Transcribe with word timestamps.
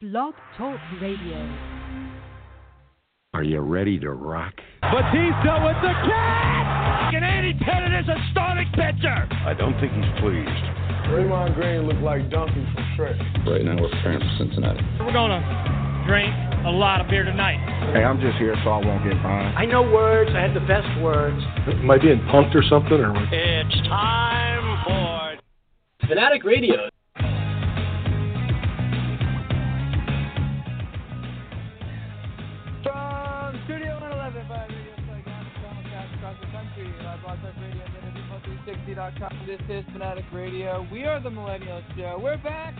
Blog 0.00 0.34
Talk 0.56 0.78
Radio. 1.02 1.42
Are 3.34 3.42
you 3.42 3.58
ready 3.58 3.98
to 3.98 4.12
rock? 4.12 4.54
Batista 4.80 5.66
with 5.66 5.74
the 5.82 5.90
catch! 6.06 7.14
And 7.18 7.24
Andy 7.24 7.52
Pettitte 7.54 8.02
is 8.02 8.08
a 8.08 8.14
starting 8.30 8.70
pitcher! 8.78 9.26
I 9.44 9.54
don't 9.58 9.74
think 9.80 9.90
he's 9.92 10.06
pleased. 10.22 10.62
Draymond 11.10 11.56
Green 11.56 11.88
looked 11.88 11.98
like 12.00 12.30
Donkey 12.30 12.62
from 12.74 12.84
Shrek. 12.94 13.18
Right 13.44 13.64
now 13.64 13.74
we're 13.74 13.90
preparing 13.90 14.20
for 14.20 14.30
Cincinnati. 14.38 14.86
We're 15.00 15.12
gonna 15.12 15.42
drink 16.06 16.30
a 16.64 16.70
lot 16.70 17.00
of 17.00 17.08
beer 17.08 17.24
tonight. 17.24 17.58
Hey, 17.92 18.04
I'm 18.04 18.20
just 18.20 18.38
here 18.38 18.54
so 18.62 18.70
I 18.70 18.78
won't 18.78 19.02
get 19.02 19.20
fined. 19.20 19.58
I 19.58 19.64
know 19.66 19.82
words. 19.82 20.30
I 20.32 20.42
had 20.46 20.54
the 20.54 20.62
best 20.62 20.86
words. 21.02 21.42
Am 21.66 21.90
I 21.90 21.98
being 21.98 22.20
punked 22.30 22.54
or 22.54 22.62
something? 22.70 22.92
Or 23.02 23.10
It's 23.32 23.88
time 23.88 24.78
for 24.86 26.06
Fanatic 26.06 26.44
Radio. 26.44 26.88
energy360.com. 38.68 39.46
This 39.46 39.60
is 39.70 39.84
Fanatic 39.92 40.24
Radio. 40.32 40.86
We 40.92 41.04
are 41.04 41.22
the 41.22 41.30
Millennial 41.30 41.82
Show. 41.96 42.20
We're 42.22 42.36
back 42.36 42.74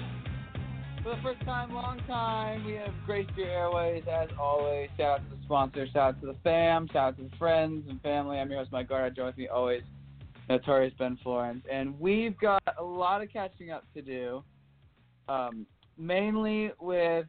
for 1.02 1.16
the 1.16 1.22
first 1.22 1.40
time, 1.46 1.72
long 1.72 1.98
time. 2.06 2.64
We 2.66 2.74
have 2.74 2.92
graced 3.06 3.30
your 3.36 3.48
airways 3.48 4.04
as 4.10 4.28
always. 4.38 4.90
Shout 4.98 5.20
out 5.20 5.30
to 5.30 5.36
the 5.36 5.42
sponsor, 5.44 5.86
shout 5.86 6.16
out 6.16 6.20
to 6.20 6.26
the 6.26 6.36
fam, 6.44 6.88
shout 6.88 6.96
out 6.96 7.16
to 7.16 7.22
the 7.24 7.36
friends 7.38 7.84
and 7.88 8.00
family. 8.02 8.38
I'm 8.38 8.50
your 8.50 8.58
host, 8.58 8.70
Mike 8.70 8.88
join 8.88 9.26
with 9.26 9.38
me 9.38 9.48
always, 9.48 9.82
Notorious 10.50 10.92
Ben 10.98 11.18
Florence, 11.22 11.64
and 11.72 11.98
we've 11.98 12.38
got 12.38 12.62
a 12.78 12.84
lot 12.84 13.22
of 13.22 13.32
catching 13.32 13.70
up 13.70 13.84
to 13.94 14.02
do. 14.02 14.42
Um, 15.26 15.66
mainly 15.96 16.70
with 16.80 17.26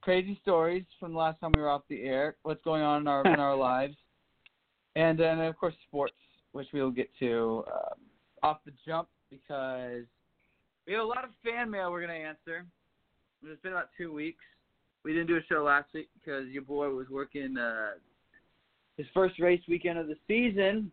crazy 0.00 0.38
stories 0.42 0.84
from 0.98 1.12
the 1.12 1.18
last 1.18 1.40
time 1.40 1.52
we 1.54 1.62
were 1.62 1.70
off 1.70 1.82
the 1.88 2.02
air, 2.02 2.36
what's 2.42 2.62
going 2.64 2.82
on 2.82 3.02
in 3.02 3.06
our 3.06 3.24
in 3.24 3.38
our 3.38 3.56
lives, 3.56 3.94
and 4.96 5.16
then 5.16 5.38
of 5.38 5.56
course 5.56 5.74
sports, 5.86 6.14
which 6.56 6.68
we'll 6.72 6.90
get 6.90 7.10
to 7.18 7.62
um, 7.72 7.98
off 8.42 8.58
the 8.64 8.72
jump 8.86 9.08
because 9.30 10.04
we 10.86 10.94
have 10.94 11.02
a 11.02 11.06
lot 11.06 11.22
of 11.22 11.30
fan 11.44 11.70
mail 11.70 11.90
we're 11.90 12.04
going 12.04 12.20
to 12.20 12.26
answer. 12.26 12.64
It's 13.44 13.60
been 13.62 13.72
about 13.72 13.90
two 13.96 14.12
weeks. 14.12 14.42
We 15.04 15.12
didn't 15.12 15.28
do 15.28 15.36
a 15.36 15.44
show 15.48 15.62
last 15.62 15.88
week 15.94 16.08
because 16.18 16.48
your 16.48 16.62
boy 16.62 16.88
was 16.88 17.08
working 17.10 17.56
uh, 17.58 17.90
his 18.96 19.06
first 19.12 19.38
race 19.38 19.60
weekend 19.68 19.98
of 19.98 20.08
the 20.08 20.16
season 20.26 20.90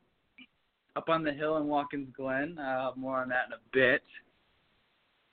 up 0.96 1.10
on 1.10 1.24
the 1.24 1.32
hill 1.32 1.58
in 1.58 1.68
Watkins 1.68 2.10
Glen. 2.16 2.58
I'll 2.60 2.90
have 2.90 2.98
more 2.98 3.18
on 3.18 3.30
that 3.30 3.48
in 3.48 3.54
a 3.54 3.62
bit. 3.72 4.04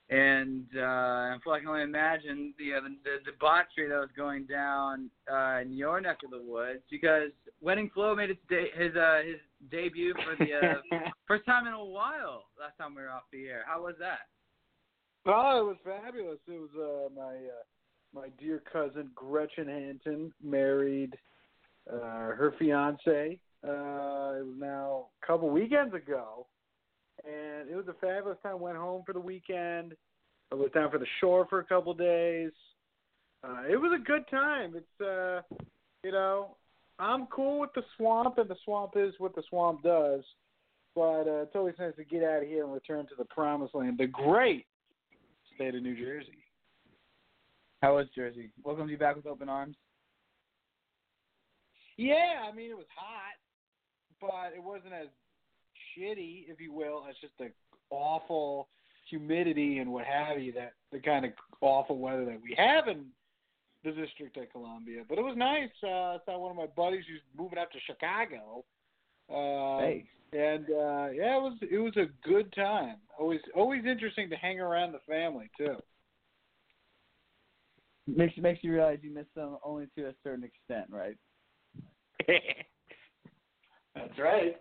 And 0.09 0.67
uh, 0.77 0.81
I 0.81 1.37
feel 1.43 1.53
like 1.53 1.61
I 1.61 1.65
can 1.65 1.69
only 1.69 1.83
imagine 1.83 2.55
the, 2.59 2.75
uh, 2.75 2.81
the 2.81 2.89
the 3.05 3.31
debauchery 3.31 3.89
that 3.89 3.99
was 3.99 4.09
going 4.17 4.45
down 4.45 5.11
uh, 5.31 5.61
in 5.61 5.73
your 5.73 6.01
neck 6.01 6.19
of 6.25 6.31
the 6.31 6.43
woods 6.43 6.81
because 6.91 7.31
Wedding 7.61 7.91
Flow 7.93 8.17
made 8.17 8.31
its 8.31 8.41
de- 8.49 8.73
his 8.75 8.97
uh, 8.97 9.21
his 9.25 9.37
debut 9.71 10.15
for 10.15 10.45
the 10.45 10.55
uh, 10.55 10.99
first 11.29 11.45
time 11.47 11.67
in 11.67 11.73
a 11.73 11.85
while. 11.85 12.45
Last 12.59 12.77
time 12.79 12.95
we 12.95 13.03
were 13.03 13.11
off 13.11 13.25
the 13.33 13.47
air, 13.47 13.65
how 13.67 13.83
was 13.83 13.95
that? 13.99 14.21
Oh, 15.27 15.61
it 15.61 15.65
was 15.65 15.77
fabulous. 15.85 16.39
It 16.49 16.59
was 16.59 16.71
uh, 16.77 17.15
my 17.15 17.35
uh, 17.35 17.65
my 18.15 18.29
dear 18.39 18.63
cousin 18.73 19.11
Gretchen 19.15 19.69
Hanton 19.69 20.33
married 20.43 21.15
uh, 21.93 21.97
her 21.99 22.55
fiance. 22.59 23.39
Uh, 23.63 24.39
it 24.39 24.47
was 24.47 24.57
now 24.59 25.07
a 25.23 25.27
couple 25.27 25.51
weekends 25.51 25.95
ago, 25.95 26.47
and 27.25 27.69
it 27.69 27.77
was 27.77 27.87
a 27.89 27.95
fabulous 28.01 28.39
time. 28.43 28.61
Went 28.61 28.79
home 28.79 29.03
for 29.05 29.13
the 29.13 29.21
weekend. 29.21 29.95
I 30.53 30.55
was 30.57 30.71
down 30.75 30.91
for 30.91 30.99
the 30.99 31.07
shore 31.21 31.47
for 31.49 31.61
a 31.61 31.65
couple 31.65 31.93
days. 31.95 32.51
Uh, 33.45 33.63
it 33.71 33.77
was 33.77 33.93
a 33.95 34.03
good 34.03 34.25
time. 34.31 34.75
It's 34.75 35.01
uh, 35.01 35.43
you 36.03 36.13
know, 36.13 36.57
I'm 37.01 37.27
cool 37.27 37.61
with 37.61 37.71
the 37.75 37.83
swamp, 37.97 38.39
and 38.39 38.49
the 38.49 38.57
swamp 38.65 38.93
is 38.97 39.15
what 39.19 39.35
the 39.35 39.43
swamp 39.49 39.83
does. 39.83 40.23
But 40.95 41.23
uh, 41.29 41.43
it's 41.43 41.55
always 41.55 41.75
nice 41.79 41.95
to 41.97 42.05
get 42.05 42.23
out 42.25 42.43
of 42.43 42.49
here 42.49 42.65
and 42.65 42.73
return 42.73 43.07
to 43.07 43.15
the 43.17 43.25
promised 43.27 43.75
land, 43.75 43.99
the 43.99 44.07
great 44.07 44.67
state 45.55 45.75
of 45.75 45.83
New 45.83 45.97
Jersey. 45.97 46.45
How 47.81 47.97
was 47.97 48.07
Jersey? 48.15 48.51
Welcome 48.63 48.89
you 48.89 48.99
back 48.99 49.17
with 49.17 49.27
open 49.27 49.49
arms. 49.49 49.77
Yeah, 51.97 52.45
I 52.51 52.55
mean 52.55 52.71
it 52.71 52.77
was 52.77 52.87
hot, 52.95 53.37
but 54.21 54.57
it 54.57 54.63
wasn't 54.63 54.95
as 54.95 55.09
shitty, 55.97 56.45
if 56.49 56.61
you 56.61 56.73
will, 56.73 57.05
as 57.09 57.15
just 57.21 57.35
the 57.39 57.51
awful 57.91 58.69
humidity 59.09 59.79
and 59.79 59.93
what 59.93 60.05
have 60.05 60.41
you 60.41 60.53
that 60.53 60.73
the 60.93 60.99
kind 60.99 61.25
of 61.25 61.33
awful 61.61 61.99
weather 61.99 62.25
that 62.25 62.41
we 62.43 62.55
have 62.57 62.89
in 62.89 63.07
the 63.85 63.93
District 63.93 64.37
of 64.37 64.51
Columbia. 64.51 65.03
But 65.09 65.19
it 65.19 65.23
was 65.23 65.37
nice. 65.37 65.71
Uh, 65.83 65.89
I 65.89 66.19
saw 66.25 66.39
one 66.39 66.51
of 66.51 66.57
my 66.57 66.67
buddies 66.77 67.05
who's 67.09 67.23
moving 67.37 67.59
out 67.59 67.69
to 67.73 67.79
Chicago. 67.87 68.65
Uh, 69.31 69.81
Hey. 69.81 70.05
And 70.33 70.65
uh, 70.67 71.09
yeah, 71.13 71.37
it 71.37 71.43
was 71.43 71.59
it 71.61 71.79
was 71.79 71.97
a 71.97 72.07
good 72.27 72.53
time. 72.53 72.99
Always 73.19 73.41
always 73.57 73.85
interesting 73.85 74.31
to 74.31 74.37
hang 74.37 74.61
around 74.61 74.93
the 74.93 75.01
family 75.09 75.51
too. 75.59 75.77
Makes 78.07 78.37
makes 78.39 78.63
you 78.63 78.73
realize 78.73 78.99
you 79.03 79.13
miss 79.13 79.27
them 79.35 79.57
only 79.65 79.89
to 79.97 80.07
a 80.07 80.15
certain 80.23 80.45
extent, 80.45 80.87
right? 80.89 81.17
That's 83.97 84.19
right. 84.19 84.57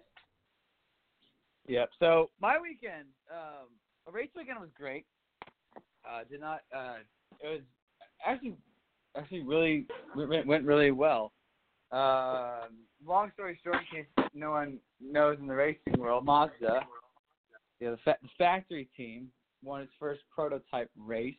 Yep. 1.67 1.89
So 1.99 2.31
my 2.41 2.57
weekend, 2.59 3.05
um, 3.31 3.67
a 4.07 4.11
race 4.11 4.29
weekend 4.35 4.59
was 4.59 4.69
great. 4.75 5.05
Uh, 6.03 6.23
did 6.29 6.41
not. 6.41 6.61
Uh, 6.75 6.95
it 7.43 7.47
was 7.47 7.61
actually 8.25 8.55
actually 9.17 9.43
really 9.43 9.85
went 10.15 10.47
went 10.47 10.65
really 10.65 10.91
well. 10.91 11.31
Um, 11.91 12.77
long 13.05 13.31
story 13.33 13.59
short, 13.63 13.77
in 13.91 14.03
case 14.03 14.29
no 14.33 14.51
one 14.51 14.77
knows 15.01 15.37
in 15.39 15.47
the 15.47 15.55
racing 15.55 15.97
world, 15.97 16.23
Mazda, 16.23 16.81
yeah, 17.79 17.91
the, 17.91 17.97
fa- 18.03 18.17
the 18.21 18.29
factory 18.37 18.87
team 18.95 19.29
won 19.63 19.81
its 19.81 19.91
first 19.99 20.21
prototype 20.33 20.91
race, 20.97 21.33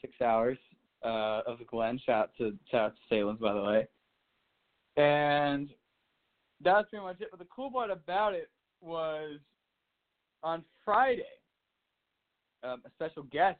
six 0.00 0.14
hours 0.20 0.58
uh, 1.04 1.40
of 1.46 1.58
the 1.58 1.64
Glen. 1.64 1.98
Shout 2.04 2.24
out 2.24 2.30
to 2.38 2.56
shout 2.70 2.80
out 2.82 2.94
to 2.94 3.00
Salem's 3.08 3.40
by 3.40 3.52
the 3.52 3.62
way. 3.62 3.88
And 4.96 5.68
that's 6.62 6.88
pretty 6.90 7.04
much 7.04 7.20
it. 7.20 7.28
But 7.30 7.40
the 7.40 7.46
cool 7.54 7.70
part 7.70 7.90
about 7.90 8.34
it 8.34 8.50
was 8.80 9.38
on 10.42 10.64
Friday, 10.84 11.22
um, 12.62 12.82
a 12.84 12.90
special 12.90 13.24
guest 13.24 13.58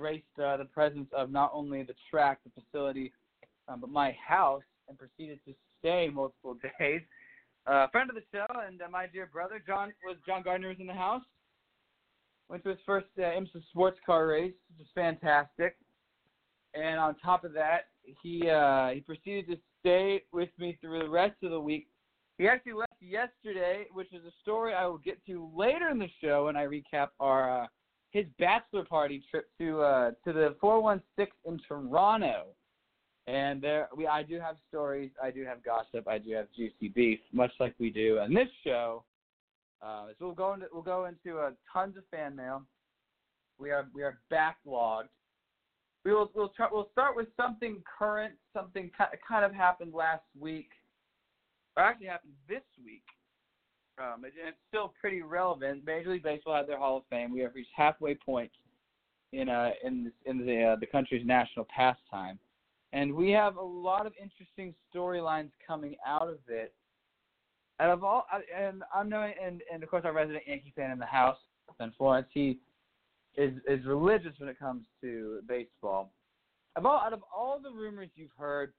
graced 0.00 0.24
uh, 0.42 0.56
the 0.56 0.64
presence 0.64 1.08
of 1.14 1.30
not 1.30 1.50
only 1.52 1.82
the 1.82 1.94
track, 2.10 2.40
the 2.44 2.62
facility, 2.62 3.12
um, 3.68 3.80
but 3.82 3.90
my 3.90 4.16
house, 4.26 4.62
and 4.88 4.98
proceeded 4.98 5.38
to 5.46 5.52
stay 5.78 6.08
multiple 6.12 6.56
days. 6.80 7.02
Uh, 7.66 7.86
friend 7.88 8.08
of 8.08 8.16
the 8.16 8.22
show 8.32 8.46
and 8.66 8.80
uh, 8.80 8.88
my 8.90 9.06
dear 9.06 9.28
brother 9.30 9.62
John 9.64 9.92
was 10.02 10.16
John 10.26 10.42
Gardner 10.42 10.68
was 10.68 10.78
in 10.80 10.86
the 10.86 10.94
house. 10.94 11.22
Went 12.48 12.64
to 12.64 12.70
his 12.70 12.78
first 12.86 13.06
uh, 13.18 13.22
IMSA 13.22 13.62
sports 13.70 13.98
car 14.06 14.26
race, 14.26 14.54
which 14.70 14.78
was 14.78 14.88
fantastic. 14.94 15.76
And 16.72 16.98
on 16.98 17.14
top 17.16 17.44
of 17.44 17.52
that, 17.52 17.88
he 18.22 18.48
uh, 18.48 18.88
he 18.88 19.00
proceeded 19.00 19.48
to 19.48 19.56
stay 19.80 20.22
with 20.32 20.48
me 20.58 20.78
through 20.80 21.00
the 21.00 21.10
rest 21.10 21.36
of 21.42 21.50
the 21.50 21.60
week. 21.60 21.88
He 22.38 22.48
actually 22.48 22.72
left 22.72 22.94
yesterday, 23.00 23.84
which 23.92 24.14
is 24.14 24.24
a 24.24 24.32
story 24.40 24.72
I 24.72 24.86
will 24.86 24.98
get 24.98 25.24
to 25.26 25.50
later 25.54 25.90
in 25.90 25.98
the 25.98 26.08
show 26.22 26.46
when 26.46 26.56
I 26.56 26.64
recap 26.64 27.08
our 27.20 27.64
uh, 27.64 27.66
his 28.10 28.26
bachelor 28.38 28.84
party 28.84 29.22
trip 29.30 29.48
to 29.58 29.80
uh, 29.80 30.10
to 30.24 30.32
the 30.32 30.56
416 30.60 31.26
in 31.46 31.60
Toronto. 31.66 32.46
And 33.26 33.62
there, 33.62 33.88
we 33.96 34.06
I 34.06 34.22
do 34.22 34.40
have 34.40 34.56
stories, 34.68 35.10
I 35.22 35.30
do 35.30 35.44
have 35.44 35.62
gossip, 35.62 36.08
I 36.08 36.18
do 36.18 36.32
have 36.32 36.46
juicy 36.56 36.88
beef, 36.88 37.20
much 37.32 37.52
like 37.60 37.74
we 37.78 37.90
do 37.90 38.18
on 38.18 38.34
this 38.34 38.48
show. 38.64 39.04
Uh, 39.82 40.06
so 40.18 40.26
we'll 40.26 40.34
go 40.34 40.54
into 40.54 40.66
we'll 40.72 40.82
go 40.82 41.06
into 41.06 41.38
uh, 41.38 41.50
tons 41.72 41.96
of 41.96 42.04
fan 42.10 42.34
mail. 42.34 42.62
We 43.58 43.70
are 43.70 43.88
we 43.94 44.02
are 44.02 44.18
backlogged. 44.32 45.08
We 46.04 46.12
will 46.12 46.30
we'll 46.34 46.48
try, 46.48 46.68
we'll 46.72 46.88
start 46.92 47.14
with 47.14 47.28
something 47.36 47.82
current, 47.98 48.34
something 48.54 48.90
kind 49.26 49.44
of 49.44 49.54
happened 49.54 49.94
last 49.94 50.24
week, 50.38 50.70
or 51.76 51.84
actually 51.84 52.08
happened 52.08 52.32
this 52.48 52.62
week. 52.84 53.04
Um, 54.00 54.24
it, 54.24 54.32
it's 54.36 54.56
still 54.68 54.92
pretty 55.00 55.22
relevant. 55.22 55.84
Major 55.84 56.10
League 56.12 56.22
Baseball 56.22 56.56
had 56.56 56.66
their 56.66 56.78
Hall 56.78 56.96
of 56.96 57.02
Fame. 57.10 57.32
We 57.32 57.40
have 57.40 57.54
reached 57.54 57.70
halfway 57.76 58.14
point 58.14 58.50
in 59.32 59.48
uh 59.48 59.70
in 59.84 60.10
in 60.26 60.44
the 60.44 60.72
uh, 60.72 60.76
the 60.76 60.86
country's 60.86 61.24
national 61.26 61.66
pastime, 61.74 62.38
and 62.92 63.12
we 63.12 63.30
have 63.30 63.56
a 63.56 63.62
lot 63.62 64.06
of 64.06 64.12
interesting 64.20 64.74
storylines 64.92 65.50
coming 65.66 65.96
out 66.06 66.28
of 66.28 66.38
it. 66.48 66.72
And 67.78 67.90
of 67.90 68.04
all, 68.04 68.26
and 68.56 68.82
I'm 68.94 69.08
knowing, 69.08 69.34
and 69.42 69.62
and 69.72 69.82
of 69.82 69.90
course 69.90 70.04
our 70.04 70.12
resident 70.12 70.44
Yankee 70.46 70.72
fan 70.74 70.90
in 70.90 70.98
the 70.98 71.06
house, 71.06 71.38
Ben 71.78 71.92
Florence, 71.96 72.28
he 72.32 72.58
is 73.36 73.52
is 73.68 73.84
religious 73.86 74.32
when 74.38 74.48
it 74.48 74.58
comes 74.58 74.84
to 75.02 75.40
baseball. 75.46 76.12
Of 76.76 76.86
all, 76.86 77.00
out 77.00 77.12
of 77.12 77.22
all 77.34 77.60
the 77.60 77.70
rumors 77.70 78.10
you've 78.14 78.30
heard 78.38 78.72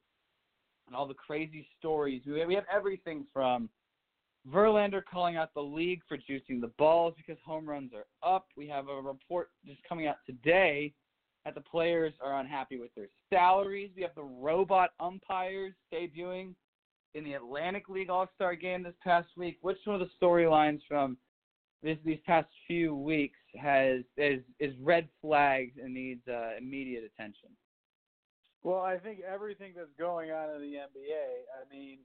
and 0.88 0.96
all 0.96 1.08
the 1.08 1.14
crazy 1.14 1.68
stories, 1.80 2.22
we 2.26 2.46
we 2.46 2.56
have 2.56 2.66
everything 2.74 3.26
from 3.34 3.70
Verlander 4.50 5.02
calling 5.04 5.38
out 5.38 5.54
the 5.54 5.62
league 5.62 6.02
for 6.08 6.18
juicing 6.18 6.62
the 6.62 6.72
balls 6.78 7.14
because 7.16 7.38
home 7.46 7.70
runs 7.70 7.92
are 7.94 8.06
up. 8.28 8.48
We 8.58 8.68
have 8.68 8.88
a 8.88 9.02
report 9.02 9.50
just 9.66 9.82
coming 9.88 10.08
out 10.08 10.18
today 10.26 10.94
that 11.46 11.56
the 11.56 11.62
players 11.62 12.14
are 12.24 12.40
unhappy 12.40 12.78
with 12.78 12.94
their 12.96 13.10
salaries. 13.32 13.92
We 13.96 14.02
have 14.02 14.16
the 14.16 14.24
robot 14.24 14.92
umpires 15.00 15.74
debuting 15.94 16.56
in 17.14 17.24
the 17.24 17.34
Atlantic 17.34 17.90
League 17.90 18.10
All 18.10 18.28
Star 18.36 18.56
game 18.56 18.84
this 18.84 18.96
past 19.04 19.30
week. 19.38 19.58
Which 19.62 19.78
one 19.86 20.02
of 20.02 20.08
the 20.08 20.26
storylines 20.26 20.82
from 20.88 21.18
this 21.84 21.98
these 22.06 22.20
past 22.26 22.48
few 22.68 22.96
weeks 22.96 23.40
has 23.60 24.02
is 24.18 24.42
is 24.60 24.74
red 24.82 25.08
flags 25.22 25.74
and 25.82 25.94
needs 25.94 26.22
uh, 26.28 26.58
immediate 26.58 27.04
attention? 27.04 27.50
Well, 28.64 28.82
I 28.82 28.98
think 28.98 29.22
everything 29.22 29.74
that's 29.76 29.90
going 29.98 30.32
on 30.32 30.56
in 30.56 30.62
the 30.62 30.76
NBA. 30.78 31.46
I 31.60 31.76
mean, 31.76 32.00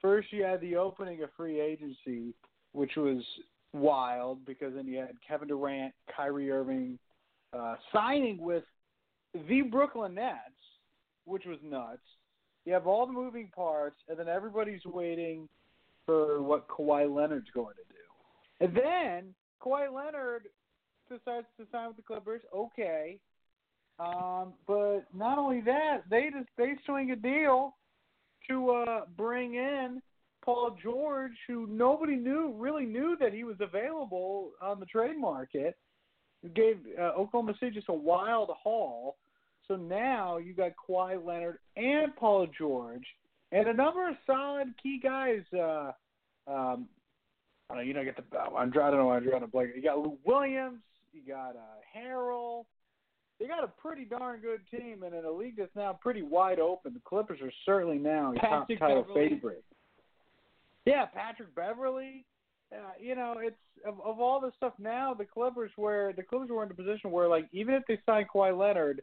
first 0.00 0.32
you 0.32 0.42
had 0.42 0.60
the 0.60 0.76
opening 0.76 1.22
of 1.22 1.30
free 1.36 1.60
agency, 1.60 2.34
which 2.72 2.96
was 2.96 3.22
wild 3.72 4.44
because 4.44 4.74
then 4.74 4.86
you 4.86 4.98
had 4.98 5.14
Kevin 5.26 5.48
Durant, 5.48 5.92
Kyrie 6.14 6.50
Irving 6.50 6.98
uh, 7.52 7.76
signing 7.92 8.38
with 8.38 8.64
the 9.48 9.62
Brooklyn 9.62 10.14
Nets, 10.14 10.38
which 11.24 11.44
was 11.46 11.58
nuts. 11.62 12.00
You 12.64 12.72
have 12.72 12.86
all 12.86 13.06
the 13.06 13.12
moving 13.12 13.50
parts, 13.54 13.96
and 14.08 14.18
then 14.18 14.28
everybody's 14.28 14.84
waiting 14.84 15.48
for 16.04 16.42
what 16.42 16.68
Kawhi 16.68 17.12
Leonard's 17.12 17.50
going 17.54 17.74
to 17.74 17.82
do. 17.88 18.64
And 18.64 18.76
then 18.76 19.34
Kawhi 19.62 19.92
Leonard 19.92 20.44
decides 21.08 21.46
to 21.58 21.66
sign 21.70 21.88
with 21.88 21.96
the 21.96 22.02
Clippers. 22.02 22.42
Okay, 22.54 23.18
um, 23.98 24.52
but 24.66 25.02
not 25.14 25.38
only 25.38 25.60
that, 25.62 26.02
they 26.10 26.30
just 26.32 26.48
they 26.56 26.74
swing 26.84 27.12
a 27.12 27.16
deal 27.16 27.74
to 28.48 28.70
uh, 28.70 29.00
bring 29.16 29.54
in 29.54 30.00
Paul 30.44 30.76
George, 30.82 31.32
who 31.48 31.66
nobody 31.66 32.16
knew 32.16 32.54
really 32.56 32.86
knew 32.86 33.16
that 33.20 33.32
he 33.32 33.44
was 33.44 33.56
available 33.60 34.52
on 34.62 34.80
the 34.80 34.86
trade 34.86 35.18
market. 35.18 35.76
Gave 36.54 36.78
uh, 36.98 37.12
Oklahoma 37.18 37.54
City 37.58 37.72
just 37.74 37.88
a 37.88 37.94
wild 37.94 38.50
haul. 38.62 39.16
So 39.66 39.74
now 39.74 40.36
you 40.36 40.54
got 40.54 40.72
Kawhi 40.88 41.24
Leonard 41.24 41.58
and 41.76 42.14
Paul 42.14 42.46
George, 42.56 43.04
and 43.50 43.66
a 43.66 43.72
number 43.72 44.08
of 44.08 44.16
solid 44.26 44.72
key 44.80 45.00
guys. 45.02 45.42
Uh, 45.52 45.90
um, 46.46 46.86
uh, 47.74 47.80
you 47.80 47.92
know, 47.92 48.04
get 48.04 48.16
the 48.16 48.38
I'm 48.38 48.70
I 48.70 48.72
don't 48.72 48.98
know 48.98 49.10
I'm 49.10 49.24
drawing 49.24 49.42
a 49.42 49.48
blank. 49.48 49.70
You 49.74 49.82
got 49.82 49.98
Lou 49.98 50.16
Williams, 50.24 50.78
you 51.12 51.22
got 51.26 51.56
uh, 51.56 51.98
Harrell. 51.98 52.64
They 53.38 53.46
got 53.46 53.64
a 53.64 53.68
pretty 53.68 54.04
darn 54.04 54.40
good 54.40 54.60
team, 54.70 55.02
and 55.02 55.14
in 55.14 55.24
a 55.24 55.30
league 55.30 55.56
that's 55.58 55.74
now 55.76 55.98
pretty 56.00 56.22
wide 56.22 56.58
open, 56.58 56.94
the 56.94 57.00
Clippers 57.04 57.40
are 57.42 57.52
certainly 57.66 57.98
now 57.98 58.32
a 58.32 58.38
top 58.38 58.68
title 58.78 59.02
Beverley. 59.02 59.28
favorite. 59.28 59.64
Yeah, 60.86 61.04
Patrick 61.06 61.54
Beverley. 61.54 62.24
Uh, 62.72 62.92
you 62.98 63.14
know, 63.14 63.34
it's 63.38 63.56
of, 63.86 64.00
of 64.00 64.20
all 64.20 64.40
the 64.40 64.52
stuff 64.56 64.72
now. 64.78 65.12
The 65.12 65.24
Clippers 65.24 65.70
where 65.76 66.12
the 66.12 66.22
Clippers 66.22 66.48
were 66.50 66.64
in 66.64 66.70
a 66.70 66.74
position 66.74 67.10
where, 67.10 67.28
like, 67.28 67.46
even 67.52 67.74
if 67.74 67.82
they 67.86 67.98
signed 68.06 68.28
Kawhi 68.34 68.56
Leonard, 68.56 69.02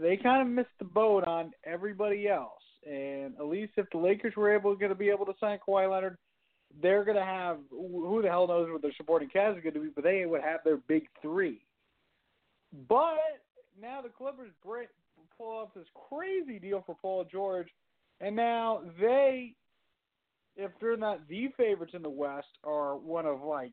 they 0.00 0.16
kind 0.16 0.42
of 0.42 0.54
missed 0.54 0.68
the 0.78 0.84
boat 0.84 1.24
on 1.24 1.52
everybody 1.64 2.28
else. 2.28 2.52
And 2.86 3.34
at 3.38 3.46
least 3.46 3.72
if 3.76 3.86
the 3.90 3.98
Lakers 3.98 4.34
were 4.36 4.54
able 4.54 4.74
going 4.76 4.90
to 4.90 4.94
be 4.94 5.08
able 5.10 5.26
to 5.26 5.34
sign 5.40 5.58
Kawhi 5.66 5.90
Leonard, 5.90 6.16
they're 6.82 7.04
going 7.04 7.16
to 7.16 7.24
have 7.24 7.58
who 7.70 8.20
the 8.22 8.28
hell 8.28 8.46
knows 8.46 8.68
what 8.70 8.82
their 8.82 8.92
supporting 8.96 9.28
cast 9.28 9.56
is 9.56 9.62
going 9.62 9.74
to 9.74 9.80
be, 9.80 9.88
but 9.94 10.04
they 10.04 10.24
would 10.26 10.42
have 10.42 10.60
their 10.64 10.76
big 10.76 11.04
three. 11.20 11.62
But 12.88 13.42
now 13.80 14.00
the 14.02 14.08
Clippers 14.08 14.52
break, 14.64 14.88
pull 15.36 15.50
off 15.50 15.68
this 15.74 15.86
crazy 16.08 16.58
deal 16.58 16.82
for 16.86 16.96
Paul 17.00 17.26
George, 17.30 17.68
and 18.20 18.36
now 18.36 18.82
they 19.00 19.54
if 20.56 20.70
they're 20.80 20.96
not 20.96 21.26
the 21.28 21.48
favorites 21.56 21.94
in 21.94 22.02
the 22.02 22.10
West, 22.10 22.48
are 22.64 22.96
one 22.96 23.26
of 23.26 23.42
like 23.42 23.72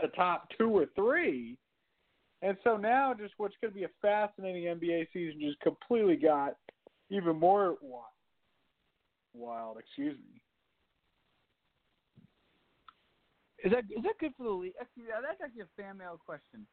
the 0.00 0.08
top 0.08 0.48
two 0.56 0.70
or 0.70 0.86
three. 0.94 1.56
And 2.42 2.56
so 2.64 2.76
now, 2.76 3.12
just 3.12 3.34
what's 3.36 3.56
going 3.60 3.72
to 3.72 3.78
be 3.78 3.84
a 3.84 3.90
fascinating 4.00 4.64
NBA 4.64 5.08
season 5.12 5.40
just 5.40 5.60
completely 5.60 6.16
got 6.16 6.54
even 7.10 7.38
more 7.38 7.76
wild. 7.82 8.04
Wild, 9.34 9.76
excuse 9.78 10.16
me. 10.16 10.40
Is 13.62 13.72
that 13.72 13.84
is 13.94 14.02
that 14.04 14.18
good 14.18 14.32
for 14.38 14.44
the 14.44 14.50
league? 14.50 14.72
Yeah, 14.96 15.20
that's 15.20 15.40
actually 15.44 15.62
a 15.62 15.82
fan 15.82 15.98
mail 15.98 16.18
question. 16.24 16.66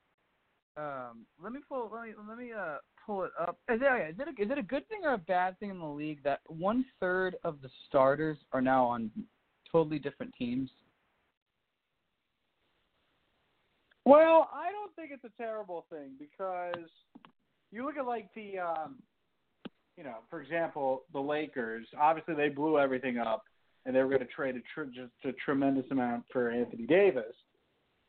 Um, 0.77 1.25
let 1.41 1.51
me 1.53 1.59
pull. 1.67 1.89
Let 1.91 2.03
me 2.03 2.13
let 2.27 2.37
me 2.37 2.51
uh 2.53 2.77
pull 3.05 3.23
it 3.23 3.31
up. 3.39 3.57
Is 3.69 3.79
it 3.81 4.11
is 4.11 4.19
it 4.19 4.27
a, 4.27 4.43
is 4.43 4.51
it 4.51 4.57
a 4.59 4.63
good 4.63 4.87
thing 4.89 4.99
or 5.03 5.13
a 5.13 5.17
bad 5.17 5.57
thing 5.59 5.71
in 5.71 5.79
the 5.79 5.85
league 5.85 6.23
that 6.23 6.41
one 6.47 6.85
third 6.99 7.35
of 7.43 7.61
the 7.61 7.69
starters 7.87 8.37
are 8.53 8.61
now 8.61 8.85
on 8.85 9.09
totally 9.71 9.97
different 9.97 10.33
teams? 10.37 10.69
Well, 14.05 14.49
I 14.53 14.71
don't 14.71 14.95
think 14.95 15.11
it's 15.11 15.25
a 15.25 15.41
terrible 15.41 15.85
thing 15.89 16.11
because 16.17 16.89
you 17.71 17.85
look 17.85 17.97
at 17.97 18.05
like 18.05 18.29
the, 18.35 18.59
um, 18.59 18.95
you 19.97 20.03
know, 20.05 20.19
for 20.29 20.41
example, 20.41 21.03
the 21.11 21.19
Lakers. 21.19 21.85
Obviously, 21.99 22.33
they 22.33 22.47
blew 22.47 22.79
everything 22.79 23.17
up, 23.17 23.43
and 23.85 23.93
they 23.93 23.99
were 23.99 24.07
going 24.07 24.21
to 24.21 24.27
trade 24.27 24.55
a 24.55 24.61
tr- 24.73 24.89
just 24.93 25.11
a 25.25 25.33
tremendous 25.43 25.85
amount 25.91 26.23
for 26.31 26.49
Anthony 26.49 26.85
Davis. 26.85 27.33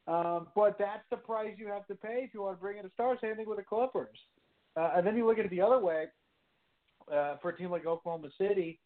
Um, 0.08 0.46
but 0.56 0.78
that's 0.78 1.04
the 1.10 1.18
price 1.18 1.52
you 1.58 1.68
have 1.68 1.86
to 1.86 1.94
pay 1.94 2.22
if 2.24 2.32
you 2.32 2.42
want 2.42 2.56
to 2.56 2.60
bring 2.60 2.78
in 2.78 2.86
a 2.86 2.90
star. 2.94 3.16
Same 3.20 3.36
thing 3.36 3.48
with 3.48 3.58
the 3.58 3.64
Clippers. 3.64 4.16
Uh, 4.74 4.92
and 4.96 5.06
then 5.06 5.16
you 5.16 5.26
look 5.26 5.38
at 5.38 5.44
it 5.44 5.50
the 5.50 5.60
other 5.60 5.78
way 5.78 6.06
uh, 7.12 7.36
for 7.42 7.50
a 7.50 7.56
team 7.56 7.70
like 7.70 7.84
Oklahoma 7.84 8.28
City, 8.38 8.78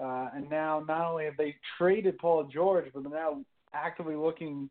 uh, 0.00 0.28
and 0.34 0.48
now 0.48 0.84
not 0.86 1.10
only 1.10 1.24
have 1.24 1.36
they 1.36 1.56
traded 1.76 2.18
Paul 2.18 2.44
George, 2.44 2.86
but 2.94 3.02
they're 3.02 3.12
now 3.12 3.42
actively 3.74 4.14
looking 4.14 4.70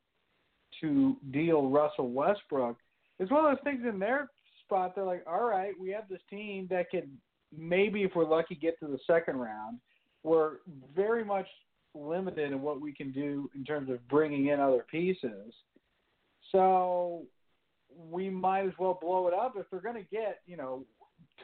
to 0.80 1.18
deal 1.32 1.70
Russell 1.70 2.12
Westbrook. 2.12 2.78
It's 3.20 3.32
one 3.32 3.46
of 3.46 3.52
those 3.52 3.64
things 3.64 3.84
in 3.88 4.00
their 4.00 4.30
spot. 4.64 4.96
They're 4.96 5.04
like, 5.04 5.24
all 5.28 5.44
right, 5.46 5.74
we 5.80 5.90
have 5.90 6.08
this 6.10 6.22
team 6.30 6.68
that 6.70 6.90
could 6.90 7.10
maybe, 7.58 8.04
if 8.04 8.12
we're 8.16 8.30
lucky, 8.30 8.56
get 8.56 8.80
to 8.80 8.88
the 8.88 9.00
second 9.06 9.38
round. 9.38 9.80
We're 10.24 10.58
very 10.96 11.26
much 11.26 11.48
limited 11.96 12.52
in 12.52 12.62
what 12.62 12.80
we 12.80 12.94
can 12.94 13.12
do 13.12 13.50
in 13.56 13.66
terms 13.66 13.90
of 13.90 14.08
bringing 14.08 14.48
in 14.48 14.60
other 14.60 14.86
pieces. 14.90 15.54
So 16.52 17.24
we 18.10 18.30
might 18.30 18.66
as 18.66 18.74
well 18.80 18.98
blow 19.02 19.28
it 19.28 19.34
up 19.34 19.54
if 19.58 19.66
they're 19.70 19.82
going 19.82 19.96
to 20.04 20.10
get, 20.10 20.42
you 20.46 20.58
know, 20.58 20.86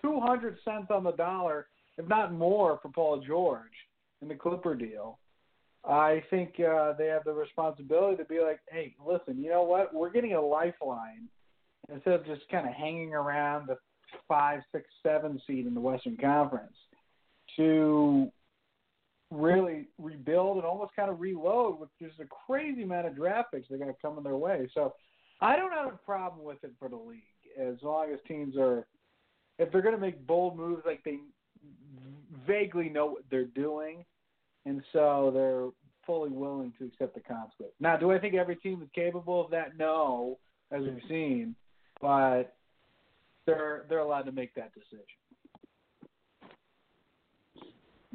200 0.02 0.58
cents 0.64 0.88
on 0.90 1.04
the 1.04 1.12
dollar, 1.12 1.68
if 1.98 2.08
not 2.08 2.34
more, 2.34 2.80
for 2.82 2.90
Paul 2.90 3.22
George 3.26 3.64
in 4.22 4.28
the 4.28 4.36
Clipper 4.36 4.76
deal. 4.76 5.20
I 5.88 6.24
think 6.30 6.60
uh, 6.60 6.94
they 6.98 7.08
have 7.08 7.26
the 7.26 7.34
responsibility 7.34 8.18
to 8.18 8.26
be 8.26 8.40
like, 8.40 8.60
hey, 8.70 8.96
listen, 9.06 9.42
you 9.42 9.50
know 9.50 9.64
what? 9.64 9.94
We're 9.94 10.10
getting 10.10 10.34
a 10.34 10.42
lifeline 10.42 11.28
instead 11.94 12.14
of 12.14 12.26
just 12.26 12.42
kind 12.50 12.68
of 12.68 12.74
hanging 12.74 13.14
around 13.14 13.68
the 13.68 13.78
five, 14.28 14.62
six, 14.72 14.86
seven 15.04 15.40
seed 15.46 15.68
in 15.68 15.74
the 15.76 15.80
Western 15.80 16.18
Conference 16.18 16.76
to 17.58 18.32
really 19.32 19.88
rebuild 19.98 20.58
and 20.58 20.66
almost 20.66 20.96
kind 20.96 21.10
of 21.10 21.20
reload 21.20 21.80
with 21.80 21.90
just 22.00 22.20
a 22.20 22.26
crazy 22.26 22.84
amount 22.84 23.08
of 23.08 23.16
draft 23.16 23.52
picks 23.54 23.68
that 23.68 23.76
are 23.76 23.80
going 23.80 23.90
to 23.90 24.02
come 24.02 24.18
in 24.18 24.24
their 24.24 24.36
way. 24.36 24.70
So 24.74 24.94
I 25.42 25.56
don't 25.56 25.72
have 25.72 25.88
a 25.88 25.98
problem 25.98 26.46
with 26.46 26.64
it 26.64 26.72
for 26.80 26.90
the 26.90 26.96
league 26.96 27.22
as 27.60 27.76
long 27.82 28.12
as 28.12 28.20
teams 28.28 28.56
are, 28.58 28.86
if 29.60 29.72
they're 29.72 29.82
going 29.82 29.96
to 29.96 30.02
make 30.02 30.26
bold 30.28 30.58
moves, 30.58 30.84
like 30.86 31.04
they 31.04 31.20
vaguely 32.46 32.90
know 32.90 33.06
what 33.08 33.24
they're 33.32 33.46
doing, 33.46 34.06
and 34.66 34.82
so 34.92 35.32
they're 35.34 35.70
fully 36.06 36.30
willing 36.30 36.74
to 36.78 36.86
accept 36.86 37.16
the 37.16 37.22
consequence. 37.22 37.74
Now, 37.80 37.98
do 37.98 38.12
I 38.12 38.20
think 38.20 38.36
every 38.36 38.58
team 38.58 38.82
is 38.82 38.90
capable 38.94 39.44
of 39.44 39.52
that? 39.52 39.78
No, 39.78 40.38
as 40.72 40.82
we've 40.82 41.02
seen, 41.08 41.56
but 42.02 42.56
they're 43.46 43.86
they're 43.90 44.00
allowed 44.00 44.24
to 44.24 44.32
make 44.32 44.54
that 44.56 44.72
decision. 44.74 45.06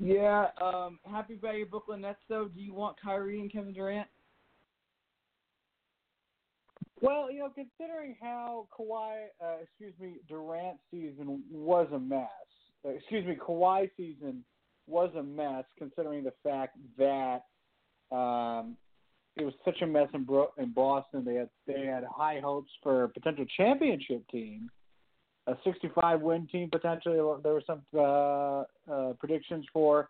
Yeah, 0.02 0.46
um, 0.62 0.98
happy 1.04 1.34
about 1.34 1.56
your 1.56 1.66
Brooklyn 1.66 2.00
Nets 2.00 2.20
though. 2.28 2.48
Do 2.48 2.60
you 2.60 2.72
want 2.72 2.96
Kyrie 3.00 3.40
and 3.40 3.52
Kevin 3.52 3.74
Durant? 3.74 4.08
Well, 7.02 7.30
you 7.30 7.40
know, 7.40 7.50
considering 7.54 8.16
how 8.20 8.66
Kawhi, 8.78 9.26
uh, 9.42 9.56
excuse 9.62 9.94
me, 10.00 10.16
Durant 10.28 10.78
season 10.90 11.42
was 11.50 11.86
a 11.94 11.98
mess. 11.98 12.28
Uh, 12.84 12.90
excuse 12.90 13.26
me, 13.26 13.36
Kawhi 13.36 13.90
season 13.96 14.42
was 14.86 15.10
a 15.16 15.22
mess, 15.22 15.64
considering 15.78 16.24
the 16.24 16.32
fact 16.42 16.76
that 16.98 17.44
um, 18.14 18.76
it 19.36 19.44
was 19.44 19.54
such 19.64 19.80
a 19.82 19.86
mess 19.86 20.08
in, 20.14 20.24
Bro- 20.24 20.52
in 20.58 20.72
Boston. 20.72 21.24
They 21.24 21.34
had 21.34 21.50
they 21.66 21.86
had 21.86 22.04
high 22.04 22.40
hopes 22.40 22.70
for 22.82 23.04
a 23.04 23.08
potential 23.08 23.44
championship 23.56 24.26
team, 24.30 24.70
a 25.46 25.56
65 25.64 26.20
win 26.20 26.46
team 26.46 26.68
potentially. 26.70 27.16
There 27.42 27.52
were 27.52 27.62
some 27.66 27.82
uh, 27.96 28.92
uh, 28.92 29.12
predictions 29.14 29.66
for, 29.72 30.08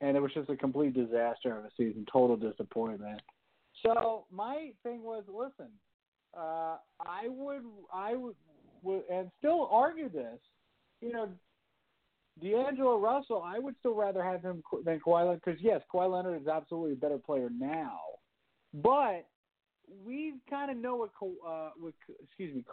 and 0.00 0.16
it 0.16 0.20
was 0.20 0.32
just 0.34 0.50
a 0.50 0.56
complete 0.56 0.94
disaster 0.94 1.56
of 1.56 1.64
a 1.64 1.70
season, 1.76 2.06
total 2.12 2.36
disappointment. 2.36 3.20
So 3.82 4.26
my 4.30 4.70
thing 4.82 5.02
was, 5.02 5.24
listen, 5.28 5.72
uh, 6.36 6.76
I 7.00 7.28
would, 7.28 7.62
I 7.92 8.14
would, 8.14 8.36
would, 8.82 9.02
and 9.10 9.30
still 9.38 9.68
argue 9.70 10.08
this. 10.08 10.38
You 11.00 11.12
know, 11.12 11.28
D'Angelo 12.40 12.98
Russell, 12.98 13.42
I 13.44 13.58
would 13.58 13.74
still 13.80 13.94
rather 13.94 14.22
have 14.22 14.42
him 14.42 14.62
than 14.84 15.00
Kawhi 15.00 15.26
Leonard 15.26 15.42
because 15.44 15.60
yes, 15.60 15.82
Kawhi 15.92 16.10
Leonard 16.10 16.40
is 16.40 16.48
absolutely 16.48 16.92
a 16.92 16.96
better 16.96 17.18
player 17.18 17.50
now, 17.50 17.98
but 18.74 19.26
we 20.04 20.34
kind 20.48 20.70
of 20.70 20.76
know 20.76 20.96
what 20.96 21.10
uh, 21.46 21.70
what 21.78 21.94
excuse 22.22 22.54
me 22.54 22.64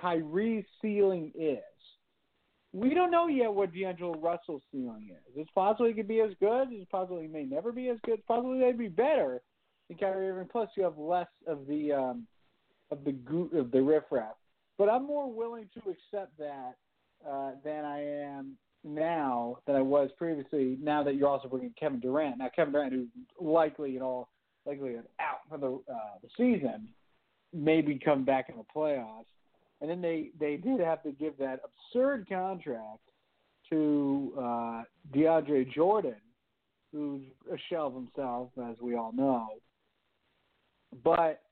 Kyrie's 0.00 0.64
ceiling 0.82 1.32
is. 1.38 1.58
We 2.72 2.92
don't 2.92 3.10
know 3.10 3.26
yet 3.28 3.52
what 3.52 3.72
D'Angelo 3.72 4.18
Russell's 4.20 4.62
ceiling 4.70 5.08
is. 5.10 5.32
It's 5.34 5.50
possible 5.52 5.86
he 5.86 5.94
could 5.94 6.08
be 6.08 6.20
as 6.20 6.32
good. 6.40 6.68
It's 6.70 6.90
possible 6.90 7.20
he 7.20 7.28
may 7.28 7.44
never 7.44 7.72
be 7.72 7.88
as 7.88 7.98
good. 8.04 8.18
It's 8.18 8.26
possible 8.26 8.52
he 8.52 8.60
may 8.60 8.72
be 8.72 8.88
better 8.88 9.40
than 9.88 9.96
Kyrie 9.96 10.28
Irving. 10.28 10.48
Plus, 10.50 10.68
you 10.76 10.82
have 10.82 10.98
less 10.98 11.28
of 11.46 11.66
the 11.66 11.92
um, 11.92 12.26
of 12.90 12.98
the 13.04 13.58
of 13.58 13.70
the 13.70 13.80
riffraff. 13.80 14.34
But 14.78 14.90
I'm 14.90 15.06
more 15.06 15.32
willing 15.32 15.68
to 15.74 15.90
accept 15.90 16.36
that 16.38 16.74
uh, 17.26 17.52
than 17.64 17.84
I 17.84 18.02
am 18.02 18.56
now 18.84 19.58
than 19.66 19.76
I 19.76 19.82
was 19.82 20.10
previously. 20.18 20.76
Now 20.80 21.02
that 21.02 21.14
you're 21.14 21.28
also 21.28 21.48
bringing 21.48 21.72
Kevin 21.78 22.00
Durant. 22.00 22.38
Now 22.38 22.50
Kevin 22.54 22.72
Durant, 22.72 22.92
who's 22.92 23.08
likely 23.40 23.96
in 23.96 24.02
all 24.02 24.28
likely 24.66 24.96
out 25.20 25.40
for 25.48 25.58
the 25.58 25.92
uh, 25.92 26.18
the 26.22 26.28
season, 26.36 26.88
maybe 27.52 27.98
come 28.02 28.24
back 28.24 28.48
in 28.48 28.56
the 28.56 28.64
playoffs. 28.74 29.24
And 29.80 29.90
then 29.90 30.00
they 30.00 30.30
they 30.38 30.56
did 30.56 30.80
have 30.80 31.02
to 31.02 31.12
give 31.12 31.36
that 31.38 31.60
absurd 31.64 32.28
contract 32.28 33.00
to 33.70 34.32
uh, 34.38 34.82
DeAndre 35.14 35.70
Jordan, 35.72 36.16
who's 36.92 37.22
a 37.52 37.56
shell 37.68 37.88
of 37.88 37.94
himself, 37.94 38.50
as 38.70 38.76
we 38.80 38.96
all 38.96 39.12
know. 39.12 39.48
But 41.04 41.42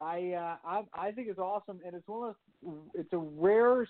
I 0.00 0.32
uh, 0.32 0.56
I, 0.64 0.82
I 0.94 1.10
think 1.12 1.28
it's 1.28 1.38
awesome, 1.38 1.80
and 1.84 1.94
it's 1.94 2.08
one 2.08 2.30
of 2.30 2.74
it's 2.94 3.12
a 3.12 3.18
rare 3.18 3.86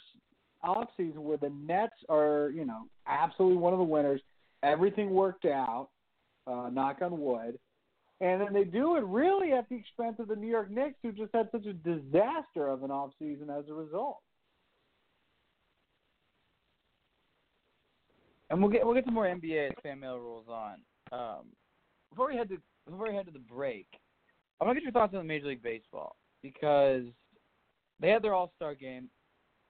off 0.62 0.88
season 0.96 1.22
where 1.22 1.36
the 1.36 1.50
Nets 1.50 1.94
are 2.08 2.50
you 2.54 2.64
know 2.64 2.82
absolutely 3.06 3.58
one 3.58 3.72
of 3.72 3.78
the 3.78 3.84
winners. 3.84 4.20
Everything 4.62 5.10
worked 5.10 5.44
out, 5.44 5.90
uh, 6.46 6.70
knock 6.72 6.98
on 7.02 7.20
wood, 7.20 7.58
and 8.20 8.40
then 8.40 8.52
they 8.52 8.64
do 8.64 8.96
it 8.96 9.04
really 9.04 9.52
at 9.52 9.68
the 9.68 9.76
expense 9.76 10.16
of 10.18 10.28
the 10.28 10.36
New 10.36 10.48
York 10.48 10.70
Knicks, 10.70 10.96
who 11.02 11.12
just 11.12 11.34
had 11.34 11.48
such 11.52 11.66
a 11.66 11.72
disaster 11.72 12.68
of 12.68 12.82
an 12.82 12.90
off 12.90 13.10
season 13.18 13.50
as 13.50 13.64
a 13.68 13.74
result. 13.74 14.18
And 18.48 18.60
we'll 18.60 18.70
get 18.70 18.84
we'll 18.84 18.94
get 18.94 19.04
to 19.06 19.10
more 19.10 19.26
NBA 19.26 19.68
as 19.68 19.72
fan 19.82 20.00
mail 20.00 20.18
rolls 20.18 20.46
on. 20.48 20.76
Um, 21.12 21.46
before 22.10 22.28
we 22.28 22.36
head 22.36 22.48
to 22.48 22.58
before 22.88 23.08
we 23.08 23.14
head 23.14 23.26
to 23.26 23.32
the 23.32 23.38
break, 23.40 23.86
I 24.60 24.64
want 24.64 24.76
to 24.76 24.80
get 24.80 24.84
your 24.84 24.92
thoughts 24.92 25.14
on 25.14 25.18
the 25.18 25.24
Major 25.24 25.48
League 25.48 25.62
Baseball 25.62 26.16
because 26.42 27.04
they 28.00 28.08
had 28.08 28.22
their 28.22 28.34
All 28.34 28.52
Star 28.56 28.74
game 28.74 29.10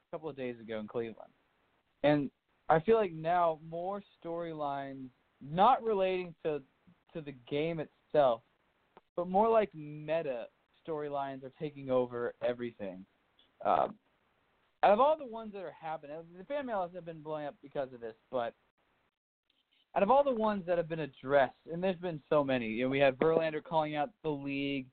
a 0.08 0.16
couple 0.16 0.28
of 0.28 0.36
days 0.36 0.60
ago 0.60 0.78
in 0.78 0.86
Cleveland, 0.86 1.32
and 2.02 2.30
I 2.68 2.80
feel 2.80 2.96
like 2.96 3.12
now 3.12 3.58
more 3.68 4.02
storylines 4.22 5.08
not 5.40 5.82
relating 5.82 6.34
to 6.44 6.60
to 7.14 7.22
the 7.22 7.34
game 7.48 7.80
itself, 7.80 7.95
but 9.16 9.28
more 9.28 9.48
like 9.48 9.70
meta 9.74 10.46
storylines 10.86 11.42
are 11.42 11.52
taking 11.60 11.90
over 11.90 12.34
everything. 12.46 13.04
Um, 13.64 13.94
out 14.82 14.92
of 14.92 15.00
all 15.00 15.16
the 15.18 15.26
ones 15.26 15.52
that 15.54 15.62
are 15.62 15.74
happening, 15.80 16.16
the 16.38 16.44
fan 16.44 16.66
mail 16.66 16.82
has 16.82 17.04
been 17.04 17.22
blowing 17.22 17.46
up 17.46 17.54
because 17.62 17.92
of 17.92 18.00
this, 18.00 18.14
but 18.30 18.54
out 19.96 20.02
of 20.02 20.10
all 20.10 20.22
the 20.22 20.30
ones 20.30 20.62
that 20.66 20.76
have 20.76 20.88
been 20.88 21.00
addressed, 21.00 21.54
and 21.72 21.82
there's 21.82 21.96
been 21.96 22.20
so 22.28 22.44
many, 22.44 22.66
you 22.66 22.84
know, 22.84 22.90
we 22.90 22.98
had 22.98 23.18
Verlander 23.18 23.64
calling 23.64 23.96
out 23.96 24.10
the 24.22 24.28
league 24.28 24.86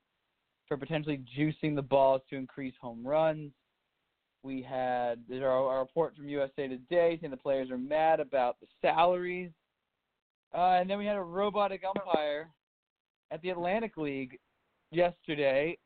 for 0.66 0.76
potentially 0.76 1.22
juicing 1.38 1.74
the 1.74 1.82
balls 1.82 2.22
to 2.30 2.36
increase 2.36 2.74
home 2.80 3.06
runs. 3.06 3.52
We 4.42 4.62
had 4.62 5.20
there's 5.28 5.42
our, 5.42 5.78
report 5.80 6.16
from 6.16 6.28
USA 6.28 6.68
Today 6.68 7.18
saying 7.20 7.30
the 7.30 7.36
players 7.36 7.70
are 7.70 7.78
mad 7.78 8.20
about 8.20 8.56
the 8.60 8.66
salaries, 8.80 9.50
uh, 10.54 10.78
and 10.80 10.88
then 10.88 10.98
we 10.98 11.06
had 11.06 11.16
a 11.16 11.22
robotic 11.22 11.82
umpire 11.86 12.48
at 13.30 13.42
the 13.42 13.50
Atlantic 13.50 13.96
League 13.96 14.38
yesterday 14.90 15.76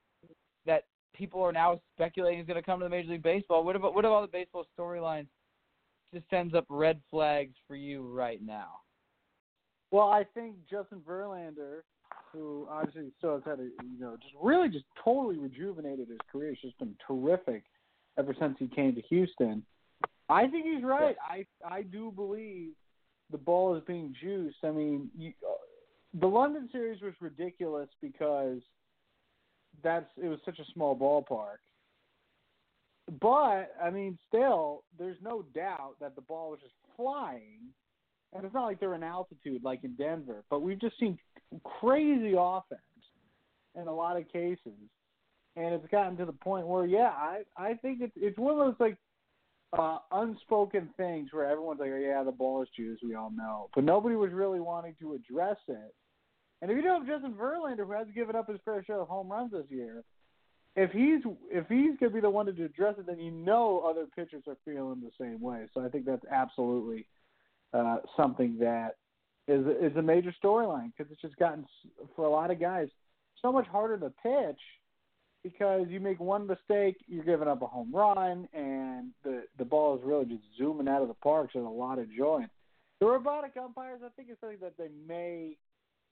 that 0.66 0.84
people 1.14 1.42
are 1.42 1.52
now 1.52 1.80
speculating 1.94 2.40
is 2.40 2.46
going 2.46 2.56
to 2.56 2.62
come 2.62 2.78
to 2.80 2.84
the 2.84 2.90
Major 2.90 3.10
League 3.10 3.22
Baseball. 3.22 3.64
What 3.64 3.76
about 3.76 3.94
what 3.94 4.04
about 4.04 4.14
all 4.14 4.22
the 4.22 4.28
baseball 4.28 4.66
storylines? 4.78 5.26
Just 6.12 6.28
sends 6.30 6.54
up 6.54 6.64
red 6.68 7.00
flags 7.10 7.54
for 7.66 7.76
you 7.76 8.08
right 8.08 8.40
now. 8.44 8.80
Well, 9.90 10.08
I 10.08 10.24
think 10.34 10.56
Justin 10.70 11.00
Verlander, 11.06 11.80
who 12.32 12.66
obviously 12.70 13.10
still 13.18 13.34
has 13.34 13.42
had 13.44 13.58
a 13.60 13.64
you 13.64 14.00
know 14.00 14.16
just 14.20 14.34
really 14.40 14.68
just 14.68 14.84
totally 15.02 15.38
rejuvenated 15.38 16.08
his 16.08 16.18
career. 16.30 16.52
It's 16.52 16.62
just 16.62 16.78
been 16.78 16.94
terrific 17.06 17.64
ever 18.18 18.34
since 18.38 18.56
he 18.58 18.68
came 18.68 18.94
to 18.94 19.02
Houston. 19.02 19.62
I 20.28 20.46
think 20.46 20.66
he's 20.66 20.84
right. 20.84 21.16
I 21.22 21.46
I 21.64 21.82
do 21.82 22.12
believe 22.14 22.72
the 23.30 23.38
ball 23.38 23.76
is 23.76 23.82
being 23.86 24.14
juiced. 24.20 24.58
I 24.64 24.70
mean, 24.70 25.10
you, 25.16 25.32
the 26.14 26.26
London 26.26 26.68
series 26.72 27.00
was 27.02 27.14
ridiculous 27.20 27.88
because 28.00 28.60
that's 29.82 30.10
it 30.22 30.28
was 30.28 30.38
such 30.44 30.58
a 30.58 30.64
small 30.72 30.96
ballpark. 30.96 31.58
But 33.20 33.74
I 33.82 33.90
mean, 33.90 34.18
still, 34.28 34.84
there's 34.98 35.16
no 35.22 35.42
doubt 35.54 35.96
that 36.00 36.14
the 36.14 36.22
ball 36.22 36.50
was 36.50 36.60
just 36.60 36.74
flying 36.96 37.72
and 38.32 38.44
it's 38.44 38.54
not 38.54 38.66
like 38.66 38.80
they're 38.80 38.94
in 38.94 39.02
altitude 39.02 39.62
like 39.64 39.84
in 39.84 39.94
Denver, 39.94 40.44
but 40.50 40.62
we've 40.62 40.80
just 40.80 40.98
seen 40.98 41.18
crazy 41.64 42.34
offense 42.38 42.80
in 43.74 43.86
a 43.86 43.94
lot 43.94 44.16
of 44.16 44.30
cases, 44.30 44.78
and 45.56 45.74
it's 45.74 45.86
gotten 45.90 46.16
to 46.18 46.24
the 46.24 46.32
point 46.32 46.66
where, 46.66 46.86
yeah, 46.86 47.12
I 47.16 47.42
I 47.56 47.74
think 47.74 48.00
it's 48.00 48.12
it's 48.16 48.38
one 48.38 48.58
of 48.58 48.58
those 48.58 48.74
like 48.78 48.96
uh, 49.76 49.98
unspoken 50.12 50.88
things 50.96 51.28
where 51.32 51.48
everyone's 51.48 51.80
like, 51.80 51.90
oh, 51.92 51.98
yeah, 51.98 52.22
the 52.22 52.32
ball 52.32 52.62
is 52.62 52.68
Jews, 52.76 53.00
we 53.02 53.14
all 53.14 53.30
know, 53.30 53.68
but 53.74 53.84
nobody 53.84 54.16
was 54.16 54.32
really 54.32 54.60
wanting 54.60 54.94
to 55.00 55.14
address 55.14 55.58
it. 55.68 55.94
And 56.60 56.70
if 56.70 56.76
you 56.76 56.82
don't 56.82 57.06
have 57.06 57.20
Justin 57.20 57.34
Verlander, 57.34 57.86
who 57.86 57.92
has 57.92 58.06
given 58.14 58.34
up 58.34 58.48
his 58.48 58.60
fair 58.64 58.82
share 58.84 59.00
of 59.00 59.08
home 59.08 59.30
runs 59.30 59.52
this 59.52 59.66
year, 59.68 60.02
if 60.74 60.90
he's 60.92 61.20
if 61.50 61.66
he's 61.68 61.98
going 61.98 62.10
to 62.12 62.14
be 62.14 62.20
the 62.20 62.30
one 62.30 62.46
to 62.46 62.64
address 62.64 62.94
it, 62.98 63.06
then 63.06 63.18
you 63.18 63.30
know 63.30 63.84
other 63.88 64.06
pitchers 64.14 64.44
are 64.46 64.56
feeling 64.64 65.00
the 65.00 65.10
same 65.20 65.40
way. 65.40 65.66
So 65.74 65.84
I 65.84 65.88
think 65.88 66.04
that's 66.04 66.24
absolutely 66.30 67.06
uh, 67.72 67.98
something 68.16 68.58
that 68.60 68.96
is 69.48 69.66
is 69.80 69.96
a 69.96 70.02
major 70.02 70.32
storyline 70.42 70.92
because 70.96 71.10
it's 71.10 71.20
just 71.20 71.36
gotten 71.36 71.64
for 72.14 72.26
a 72.26 72.30
lot 72.30 72.50
of 72.50 72.60
guys 72.60 72.88
so 73.42 73.50
much 73.50 73.66
harder 73.66 73.98
to 73.98 74.12
pitch 74.22 74.60
because 75.42 75.86
you 75.88 76.00
make 76.00 76.20
one 76.20 76.46
mistake, 76.46 76.96
you're 77.06 77.24
giving 77.24 77.48
up 77.48 77.62
a 77.62 77.66
home 77.66 77.90
run, 77.94 78.48
and 78.52 79.10
the 79.24 79.44
the 79.58 79.64
ball 79.64 79.96
is 79.96 80.02
really 80.04 80.24
just 80.24 80.42
zooming 80.56 80.88
out 80.88 81.02
of 81.02 81.08
the 81.08 81.14
park. 81.14 81.50
So 81.52 81.60
there's 81.60 81.66
a 81.66 81.70
lot 81.70 81.98
of 81.98 82.12
joy. 82.12 82.44
The 83.00 83.06
robotic 83.06 83.52
umpires, 83.56 84.00
I 84.04 84.08
think, 84.16 84.30
is 84.30 84.36
something 84.40 84.58
that 84.60 84.76
they 84.76 84.88
may 85.06 85.56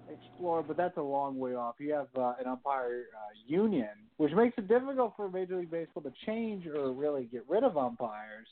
explore, 0.09 0.62
but 0.62 0.76
that's 0.76 0.97
a 0.99 1.02
long 1.02 1.38
way 1.38 1.54
off. 1.54 1.76
You 1.78 1.95
have 1.95 2.09
uh, 2.16 2.35
an 2.38 2.47
umpire 2.47 3.06
uh, 3.14 3.35
union, 3.47 3.88
which 4.18 4.33
makes 4.33 4.56
it 4.59 4.68
difficult 4.68 5.14
for 5.16 5.28
Major 5.28 5.59
League 5.59 5.71
Baseball 5.71 6.04
to 6.04 6.12
change 6.26 6.66
or 6.66 6.92
really 6.92 7.25
get 7.25 7.45
rid 7.49 7.64
of 7.64 7.76
umpires 7.76 8.47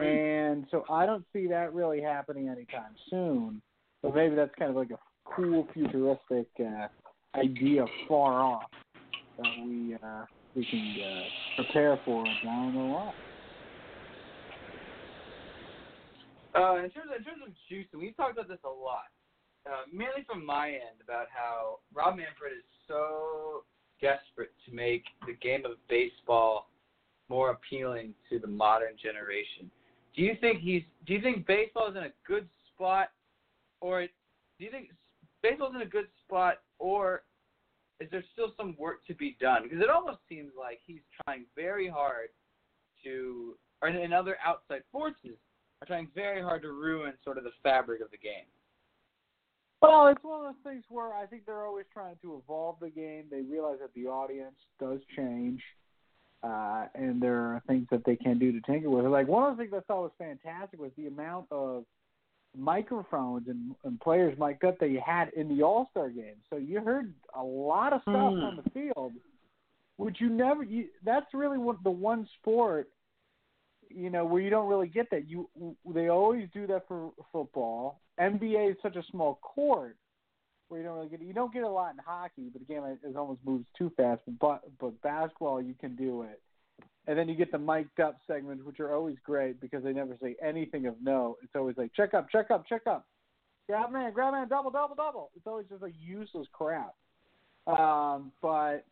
and 0.00 0.66
so 0.70 0.84
I 0.90 1.06
don't 1.06 1.24
see 1.32 1.46
that 1.48 1.74
really 1.74 2.00
happening 2.00 2.48
anytime 2.48 2.94
soon. 3.10 3.60
But 4.02 4.14
maybe 4.14 4.34
that's 4.34 4.54
kind 4.58 4.70
of 4.70 4.76
like 4.76 4.90
a 4.90 4.98
cool 5.24 5.68
futuristic 5.72 6.48
uh, 6.58 6.88
idea 7.38 7.84
far 8.08 8.42
off 8.42 8.70
that 9.42 9.64
we 9.64 9.94
uh, 9.94 10.24
we 10.54 10.66
can 10.66 10.96
uh, 11.02 11.62
prepare 11.62 11.98
for 12.04 12.24
down 12.44 12.74
the 12.74 12.80
line. 12.80 13.12
Uh, 16.54 16.84
in 16.84 16.90
terms 16.90 17.08
of, 17.10 17.16
in 17.16 17.24
terms 17.24 17.42
of 17.46 17.98
we've 17.98 18.16
talked 18.16 18.32
about 18.32 18.48
this 18.48 18.58
a 18.64 18.68
lot, 18.68 19.08
uh, 19.66 19.84
mainly 19.92 20.24
from 20.26 20.44
my 20.44 20.68
end 20.68 21.00
about 21.02 21.26
how 21.34 21.78
Rob 21.94 22.16
Manfred 22.16 22.52
is 22.52 22.64
so 22.86 23.64
desperate 24.00 24.52
to 24.66 24.74
make 24.74 25.04
the 25.26 25.34
game 25.34 25.64
of 25.64 25.72
baseball 25.88 26.68
more 27.28 27.50
appealing 27.50 28.12
to 28.28 28.38
the 28.38 28.46
modern 28.46 28.94
generation. 29.02 29.70
Do 30.14 30.22
you 30.22 30.34
think 30.40 30.60
he's? 30.60 30.82
Do 31.06 31.14
you 31.14 31.22
think 31.22 31.46
baseball 31.46 31.90
is 31.90 31.96
in 31.96 32.02
a 32.02 32.12
good 32.26 32.46
spot, 32.74 33.08
or 33.80 34.02
do 34.02 34.64
you 34.64 34.70
think 34.70 34.90
baseball 35.42 35.70
is 35.70 35.76
in 35.76 35.82
a 35.82 35.86
good 35.86 36.08
spot, 36.26 36.56
or 36.78 37.22
is 38.02 38.10
there 38.10 38.24
still 38.32 38.52
some 38.56 38.76
work 38.78 39.06
to 39.06 39.14
be 39.14 39.36
done? 39.40 39.62
Because 39.62 39.80
it 39.80 39.90
almost 39.90 40.18
seems 40.28 40.50
like 40.58 40.80
he's 40.86 41.00
trying 41.24 41.44
very 41.56 41.88
hard 41.88 42.28
to, 43.04 43.56
or 43.80 43.88
in 43.88 44.12
other 44.12 44.36
outside 44.44 44.82
forces 44.90 45.36
are 45.80 45.86
trying 45.86 46.08
very 46.14 46.42
hard 46.42 46.62
to 46.62 46.72
ruin 46.72 47.12
sort 47.24 47.38
of 47.38 47.44
the 47.44 47.50
fabric 47.62 48.00
of 48.00 48.10
the 48.10 48.18
game. 48.18 48.46
Well, 49.80 50.06
it's 50.06 50.22
one 50.22 50.46
of 50.46 50.54
those 50.54 50.72
things 50.72 50.84
where 50.88 51.12
I 51.14 51.26
think 51.26 51.44
they're 51.44 51.66
always 51.66 51.86
trying 51.92 52.16
to 52.22 52.40
evolve 52.42 52.76
the 52.80 52.90
game. 52.90 53.24
They 53.30 53.40
realize 53.40 53.78
that 53.80 53.92
the 53.94 54.06
audience 54.06 54.54
does 54.78 55.00
change 55.16 55.60
uh, 56.42 56.86
and 56.94 57.22
there 57.22 57.36
are 57.36 57.62
things 57.66 57.86
that 57.90 58.04
they 58.04 58.16
can 58.16 58.38
do 58.38 58.52
to 58.52 58.60
tinker 58.62 58.90
with. 58.90 59.06
Like 59.06 59.28
one 59.28 59.50
of 59.50 59.56
the 59.56 59.62
things 59.62 59.74
I 59.76 59.80
thought 59.80 60.02
was 60.02 60.12
fantastic 60.18 60.80
was 60.80 60.90
the 60.96 61.06
amount 61.06 61.46
of 61.50 61.84
microphones 62.56 63.48
and, 63.48 63.74
and 63.84 64.00
players 64.00 64.38
mic'd 64.38 64.64
up 64.64 64.78
that 64.78 64.90
you 64.90 65.00
had 65.04 65.30
in 65.34 65.48
the 65.48 65.62
All 65.62 65.88
Star 65.90 66.10
game. 66.10 66.36
So 66.50 66.56
you 66.56 66.80
heard 66.80 67.12
a 67.34 67.42
lot 67.42 67.92
of 67.92 68.02
stuff 68.02 68.14
mm. 68.14 68.42
on 68.42 68.60
the 68.62 68.70
field, 68.70 69.12
which 69.96 70.20
you 70.20 70.28
never. 70.28 70.62
You, 70.62 70.86
that's 71.04 71.32
really 71.32 71.58
what 71.58 71.82
the 71.82 71.90
one 71.90 72.28
sport, 72.40 72.88
you 73.88 74.10
know, 74.10 74.24
where 74.24 74.42
you 74.42 74.50
don't 74.50 74.68
really 74.68 74.88
get 74.88 75.10
that. 75.10 75.28
You 75.28 75.48
they 75.94 76.08
always 76.08 76.48
do 76.52 76.66
that 76.66 76.86
for 76.88 77.12
football. 77.32 78.00
NBA 78.20 78.72
is 78.72 78.76
such 78.82 78.96
a 78.96 79.02
small 79.10 79.38
court 79.42 79.96
where 80.68 80.80
you 80.80 80.86
don't 80.86 80.96
really 80.96 81.08
get 81.08 81.20
you 81.20 81.34
don't 81.34 81.52
get 81.52 81.62
a 81.62 81.68
lot 81.68 81.92
in 81.92 81.98
hockey, 82.04 82.48
but 82.52 82.60
the 82.60 82.72
game 82.72 82.82
is 83.04 83.16
almost 83.16 83.40
moves 83.44 83.66
too 83.76 83.92
fast. 83.96 84.22
But 84.40 84.62
but 84.80 85.00
basketball 85.02 85.60
you 85.62 85.74
can 85.80 85.96
do 85.96 86.22
it, 86.22 86.40
and 87.06 87.18
then 87.18 87.28
you 87.28 87.34
get 87.34 87.50
the 87.50 87.58
mic'd 87.58 88.00
up 88.00 88.18
segments, 88.26 88.64
which 88.64 88.78
are 88.80 88.94
always 88.94 89.16
great 89.24 89.60
because 89.60 89.82
they 89.82 89.92
never 89.92 90.16
say 90.22 90.36
anything 90.42 90.86
of 90.86 90.94
no. 91.02 91.36
It's 91.42 91.54
always 91.56 91.76
like 91.76 91.92
check 91.94 92.14
up, 92.14 92.30
check 92.30 92.50
up, 92.50 92.66
check 92.68 92.82
up, 92.86 93.06
grab 93.68 93.92
man, 93.92 94.12
grab 94.12 94.32
man, 94.32 94.48
double, 94.48 94.70
double, 94.70 94.94
double. 94.94 95.30
It's 95.36 95.46
always 95.46 95.66
just 95.68 95.82
like 95.82 95.94
useless 96.00 96.46
crap. 96.52 96.94
Um, 97.66 98.32
but 98.40 98.84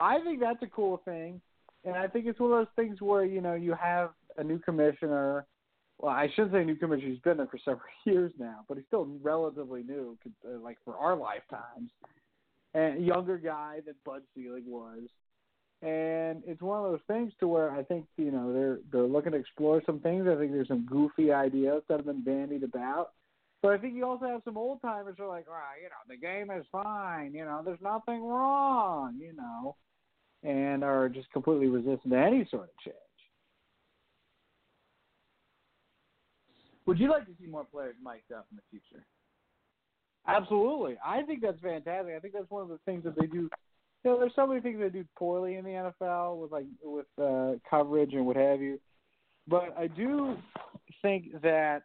I 0.00 0.20
think 0.24 0.40
that's 0.40 0.62
a 0.62 0.66
cool 0.66 1.02
thing, 1.04 1.40
and 1.84 1.94
I 1.94 2.08
think 2.08 2.26
it's 2.26 2.40
one 2.40 2.52
of 2.52 2.58
those 2.58 2.74
things 2.76 3.00
where 3.00 3.24
you 3.24 3.40
know 3.40 3.54
you 3.54 3.74
have 3.74 4.10
a 4.38 4.44
new 4.44 4.58
commissioner. 4.58 5.46
Well, 5.98 6.12
I 6.12 6.28
shouldn't 6.34 6.52
say 6.52 6.64
new 6.64 6.74
commissioner. 6.74 7.10
He's 7.10 7.20
been 7.20 7.36
there 7.36 7.46
for 7.46 7.58
several 7.64 7.82
years 8.04 8.32
now, 8.38 8.64
but 8.68 8.76
he's 8.76 8.86
still 8.86 9.06
relatively 9.22 9.82
new, 9.82 10.16
uh, 10.44 10.58
like 10.58 10.78
for 10.84 10.96
our 10.96 11.16
lifetimes. 11.16 11.90
And 12.74 13.04
younger 13.04 13.36
guy 13.36 13.80
than 13.84 13.94
Bud 14.04 14.22
Selig 14.34 14.64
was, 14.66 15.02
and 15.82 16.42
it's 16.46 16.62
one 16.62 16.84
of 16.84 16.90
those 16.90 17.00
things 17.08 17.32
to 17.40 17.48
where 17.48 17.70
I 17.72 17.82
think 17.82 18.06
you 18.16 18.30
know 18.30 18.52
they're 18.52 18.78
they're 18.90 19.02
looking 19.02 19.32
to 19.32 19.38
explore 19.38 19.82
some 19.84 20.00
things. 20.00 20.26
I 20.28 20.36
think 20.36 20.52
there's 20.52 20.68
some 20.68 20.86
goofy 20.86 21.32
ideas 21.32 21.82
that 21.88 21.98
have 21.98 22.06
been 22.06 22.22
bandied 22.22 22.62
about, 22.62 23.10
but 23.62 23.72
I 23.72 23.78
think 23.78 23.94
you 23.94 24.04
also 24.06 24.26
have 24.26 24.42
some 24.44 24.56
old 24.56 24.80
timers 24.80 25.16
who 25.18 25.24
are 25.24 25.28
like, 25.28 25.48
right, 25.48 25.78
you 25.82 25.88
know, 25.88 26.02
the 26.08 26.16
game 26.16 26.50
is 26.56 26.64
fine, 26.70 27.34
you 27.34 27.44
know, 27.44 27.62
there's 27.64 27.80
nothing 27.82 28.24
wrong, 28.24 29.16
you 29.18 29.32
know, 29.34 29.76
and 30.42 30.84
are 30.84 31.08
just 31.08 31.30
completely 31.32 31.66
resistant 31.66 32.12
to 32.12 32.18
any 32.18 32.46
sort 32.50 32.64
of 32.64 32.70
change. 32.84 32.96
Would 36.86 36.98
you 36.98 37.10
like 37.10 37.26
to 37.26 37.32
see 37.40 37.48
more 37.48 37.64
players 37.64 37.94
mic'd 38.02 38.32
up 38.32 38.46
in 38.50 38.56
the 38.56 38.62
future? 38.70 39.04
Absolutely. 40.26 40.96
I 41.04 41.22
think 41.22 41.40
that's 41.42 41.60
fantastic. 41.60 42.14
I 42.16 42.18
think 42.20 42.34
that's 42.34 42.50
one 42.50 42.62
of 42.62 42.68
the 42.68 42.78
things 42.84 43.04
that 43.04 43.14
they 43.18 43.26
do. 43.26 43.48
You 44.04 44.10
know, 44.10 44.18
there's 44.18 44.34
so 44.34 44.46
many 44.46 44.60
things 44.60 44.78
they 44.80 44.88
do 44.88 45.04
poorly 45.16 45.56
in 45.56 45.64
the 45.64 45.92
NFL 46.02 46.40
with 46.40 46.52
like 46.52 46.66
with 46.82 47.06
uh, 47.20 47.52
coverage 47.68 48.14
and 48.14 48.26
what 48.26 48.36
have 48.36 48.60
you. 48.60 48.80
But 49.46 49.74
I 49.78 49.86
do 49.86 50.36
think 51.02 51.40
that 51.42 51.82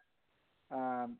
um, 0.70 1.16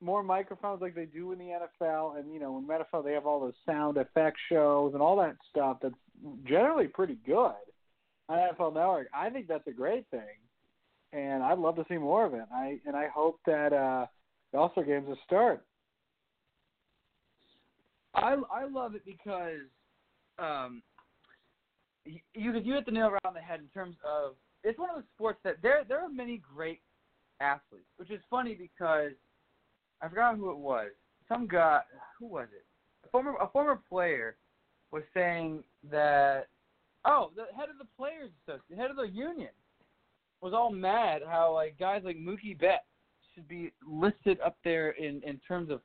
more 0.00 0.22
microphones 0.22 0.82
like 0.82 0.94
they 0.94 1.06
do 1.06 1.32
in 1.32 1.38
the 1.38 1.58
NFL, 1.82 2.18
and 2.18 2.32
you 2.32 2.40
know, 2.40 2.58
in 2.58 2.66
NFL 2.66 3.04
they 3.04 3.12
have 3.12 3.26
all 3.26 3.40
those 3.40 3.54
sound 3.66 3.96
effect 3.96 4.36
shows 4.50 4.92
and 4.92 5.02
all 5.02 5.16
that 5.16 5.36
stuff 5.48 5.78
that's 5.82 5.94
generally 6.44 6.88
pretty 6.88 7.18
good 7.26 7.52
on 8.28 8.38
NFL 8.38 8.74
Network. 8.74 9.08
I 9.14 9.30
think 9.30 9.48
that's 9.48 9.66
a 9.66 9.72
great 9.72 10.06
thing 10.10 10.20
and 11.14 11.42
I'd 11.42 11.58
love 11.58 11.76
to 11.76 11.84
see 11.88 11.96
more 11.96 12.26
of 12.26 12.34
it. 12.34 12.44
I 12.52 12.80
and 12.86 12.96
I 12.96 13.06
hope 13.08 13.38
that 13.46 13.72
uh, 13.72 14.06
the 14.52 14.58
All 14.58 14.70
Star 14.72 14.84
games 14.84 15.06
will 15.06 15.18
start. 15.24 15.64
I 18.14 18.36
I 18.52 18.66
love 18.68 18.94
it 18.94 19.02
because 19.04 19.60
um, 20.38 20.82
you 22.04 22.20
you 22.34 22.74
hit 22.74 22.86
the 22.86 22.92
nail 22.92 23.10
right 23.10 23.20
on 23.24 23.34
the 23.34 23.40
head 23.40 23.60
in 23.60 23.68
terms 23.68 23.96
of 24.04 24.34
it's 24.62 24.78
one 24.78 24.90
of 24.90 24.96
those 24.96 25.04
sports 25.14 25.38
that 25.44 25.56
there 25.62 25.84
there 25.88 26.00
are 26.00 26.08
many 26.08 26.40
great 26.54 26.80
athletes, 27.40 27.88
which 27.96 28.10
is 28.10 28.20
funny 28.30 28.54
because 28.54 29.12
I 30.00 30.08
forgot 30.08 30.36
who 30.36 30.50
it 30.50 30.58
was. 30.58 30.88
Some 31.28 31.46
guy, 31.46 31.80
who 32.18 32.26
was 32.26 32.48
it? 32.54 32.64
A 33.06 33.10
former 33.10 33.34
a 33.40 33.48
former 33.48 33.80
player 33.88 34.36
was 34.90 35.02
saying 35.12 35.64
that 35.90 36.48
oh 37.04 37.30
the 37.36 37.44
head 37.56 37.68
of 37.70 37.78
the 37.78 37.88
players 37.96 38.30
association, 38.42 38.64
the 38.70 38.76
head 38.76 38.90
of 38.90 38.96
the 38.96 39.08
union 39.08 39.50
was 40.40 40.52
all 40.52 40.70
mad 40.70 41.22
how 41.26 41.52
like 41.54 41.78
guys 41.78 42.02
like 42.04 42.16
Mookie 42.16 42.58
Betts 42.58 42.84
should 43.34 43.48
be 43.48 43.72
listed 43.86 44.38
up 44.44 44.56
there 44.64 44.90
in 44.90 45.22
in 45.24 45.40
terms 45.46 45.70
of 45.70 45.80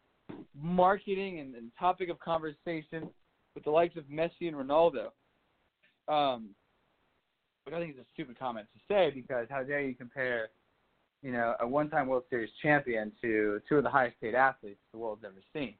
marketing 0.55 1.39
and, 1.39 1.55
and 1.55 1.71
topic 1.79 2.09
of 2.09 2.19
conversation 2.19 3.09
with 3.55 3.63
the 3.63 3.71
likes 3.71 3.95
of 3.97 4.03
Messi 4.05 4.47
and 4.47 4.55
Ronaldo. 4.55 5.09
Um, 6.07 6.49
which 7.65 7.75
I 7.75 7.79
think 7.79 7.93
is 7.93 8.01
a 8.01 8.05
stupid 8.13 8.39
comment 8.39 8.67
to 8.73 8.79
say 8.91 9.11
because 9.13 9.45
how 9.49 9.61
dare 9.61 9.81
you 9.81 9.93
compare, 9.93 10.49
you 11.21 11.31
know, 11.31 11.53
a 11.59 11.67
one-time 11.67 12.07
World 12.07 12.23
Series 12.29 12.49
champion 12.63 13.11
to 13.21 13.61
two 13.69 13.77
of 13.77 13.83
the 13.83 13.89
highest-paid 13.89 14.33
athletes 14.33 14.79
the 14.91 14.97
world's 14.97 15.23
ever 15.23 15.41
seen. 15.53 15.75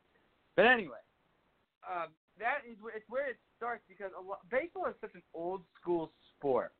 But 0.56 0.68
anyway, 0.68 1.00
um, 1.90 2.10
that 2.38 2.60
is 2.70 2.78
where, 2.80 2.96
it's 2.96 3.10
where 3.10 3.30
it 3.30 3.38
starts 3.58 3.82
because 3.88 4.12
a 4.18 4.22
lot, 4.22 4.40
baseball 4.52 4.86
is 4.88 4.96
such 5.02 5.16
an 5.16 5.24
old-school 5.34 6.12
sport 6.38 6.74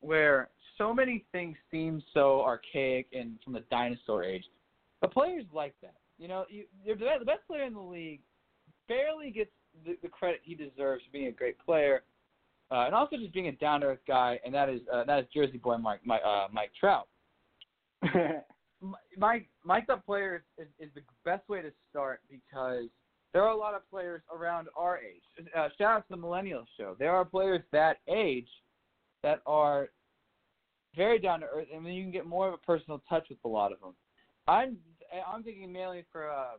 where 0.00 0.50
so 0.76 0.92
many 0.92 1.24
things 1.32 1.56
seem 1.70 2.02
so 2.12 2.42
archaic 2.42 3.06
and 3.12 3.38
from 3.42 3.54
the 3.54 3.64
dinosaur 3.70 4.24
age. 4.24 4.44
But 5.00 5.12
players 5.12 5.44
like 5.54 5.74
that. 5.80 5.94
You 6.18 6.28
know, 6.28 6.44
you, 6.50 6.64
you're 6.84 6.96
the, 6.96 7.06
the 7.18 7.24
best 7.24 7.46
player 7.46 7.64
in 7.64 7.72
the 7.72 7.80
league 7.80 8.20
barely 8.88 9.30
gets 9.30 9.50
the, 9.84 9.96
the 10.02 10.08
credit 10.08 10.40
he 10.42 10.54
deserves 10.54 11.02
for 11.04 11.12
being 11.12 11.26
a 11.26 11.32
great 11.32 11.58
player, 11.58 12.02
uh, 12.70 12.84
and 12.86 12.94
also 12.94 13.16
just 13.16 13.32
being 13.32 13.48
a 13.48 13.52
down 13.52 13.80
to 13.80 13.86
earth 13.86 13.98
guy, 14.06 14.38
and 14.44 14.54
that 14.54 14.68
is 14.68 14.80
uh, 14.92 15.04
that 15.04 15.20
is 15.20 15.26
Jersey 15.34 15.58
boy 15.58 15.76
Mike 15.76 16.00
Mike, 16.04 16.22
uh, 16.26 16.46
Mike 16.52 16.70
Trout. 16.78 17.08
Mike 19.16 19.48
Mike 19.64 19.88
up 19.90 20.04
players 20.04 20.42
is, 20.58 20.68
is 20.78 20.90
the 20.94 21.02
best 21.24 21.48
way 21.48 21.62
to 21.62 21.70
start 21.90 22.20
because 22.30 22.84
there 23.32 23.42
are 23.42 23.52
a 23.52 23.56
lot 23.56 23.74
of 23.74 23.88
players 23.90 24.22
around 24.34 24.68
our 24.76 24.98
age. 24.98 25.22
Uh, 25.56 25.68
shout 25.76 25.96
out 25.96 26.08
to 26.08 26.10
the 26.10 26.16
Millennial 26.16 26.64
Show. 26.78 26.94
There 26.98 27.12
are 27.12 27.24
players 27.24 27.62
that 27.72 27.98
age 28.08 28.48
that 29.22 29.40
are 29.46 29.88
very 30.94 31.18
down 31.18 31.40
to 31.40 31.46
earth, 31.46 31.66
and 31.74 31.84
then 31.84 31.92
you 31.92 32.04
can 32.04 32.12
get 32.12 32.26
more 32.26 32.46
of 32.46 32.54
a 32.54 32.58
personal 32.58 33.02
touch 33.08 33.26
with 33.28 33.38
a 33.44 33.48
lot 33.48 33.72
of 33.72 33.80
them. 33.80 33.94
I'm 34.46 34.76
I'm 35.26 35.42
thinking 35.42 35.72
mainly 35.72 36.04
for 36.12 36.30
uh, 36.30 36.56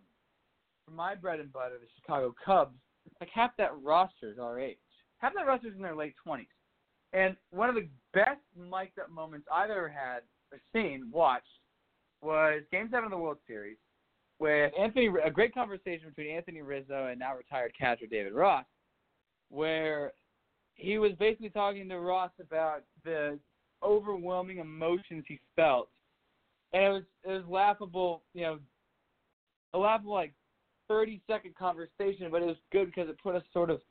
for 0.85 0.91
my 0.91 1.15
bread 1.15 1.39
and 1.39 1.51
butter, 1.51 1.75
the 1.79 1.87
Chicago 1.99 2.33
Cubs. 2.43 2.75
Like 3.19 3.29
half 3.33 3.51
that 3.57 3.71
roster 3.81 4.31
is 4.31 4.39
our 4.39 4.59
age. 4.59 4.77
Half 5.17 5.33
that 5.35 5.47
roster 5.47 5.67
is 5.67 5.75
in 5.75 5.81
their 5.81 5.95
late 5.95 6.15
twenties, 6.21 6.47
and 7.13 7.35
one 7.51 7.69
of 7.69 7.75
the 7.75 7.87
best 8.13 8.41
mic'd 8.57 8.99
up 8.99 9.09
moments 9.09 9.47
I've 9.51 9.69
ever 9.69 9.89
had 9.89 10.21
or 10.51 10.59
seen 10.73 11.09
watched 11.11 11.47
was 12.21 12.61
Game 12.71 12.89
Seven 12.91 13.05
of 13.05 13.11
the 13.11 13.17
World 13.17 13.37
Series 13.47 13.77
with 14.39 14.71
Anthony. 14.77 15.09
A 15.23 15.31
great 15.31 15.53
conversation 15.53 16.09
between 16.09 16.35
Anthony 16.35 16.61
Rizzo 16.61 17.07
and 17.07 17.19
now 17.19 17.35
retired 17.35 17.73
catcher 17.79 18.05
David 18.05 18.33
Ross, 18.33 18.65
where 19.49 20.11
he 20.75 20.97
was 20.97 21.13
basically 21.13 21.49
talking 21.49 21.87
to 21.89 21.99
Ross 21.99 22.31
about 22.39 22.83
the 23.03 23.39
overwhelming 23.81 24.57
emotions 24.57 25.23
he 25.27 25.39
felt, 25.55 25.89
and 26.73 26.83
it 26.83 26.89
was 26.89 27.03
it 27.23 27.31
was 27.31 27.43
laughable. 27.47 28.23
You 28.33 28.41
know, 28.41 28.59
a 29.73 29.77
laughable 29.77 30.13
like 30.13 30.33
thirty 30.87 31.21
second 31.27 31.55
conversation, 31.55 32.29
but 32.31 32.41
it 32.41 32.45
was 32.45 32.57
good 32.71 32.87
because 32.87 33.09
it 33.09 33.17
put 33.21 33.35
us 33.35 33.43
sort 33.53 33.69
of 33.69 33.81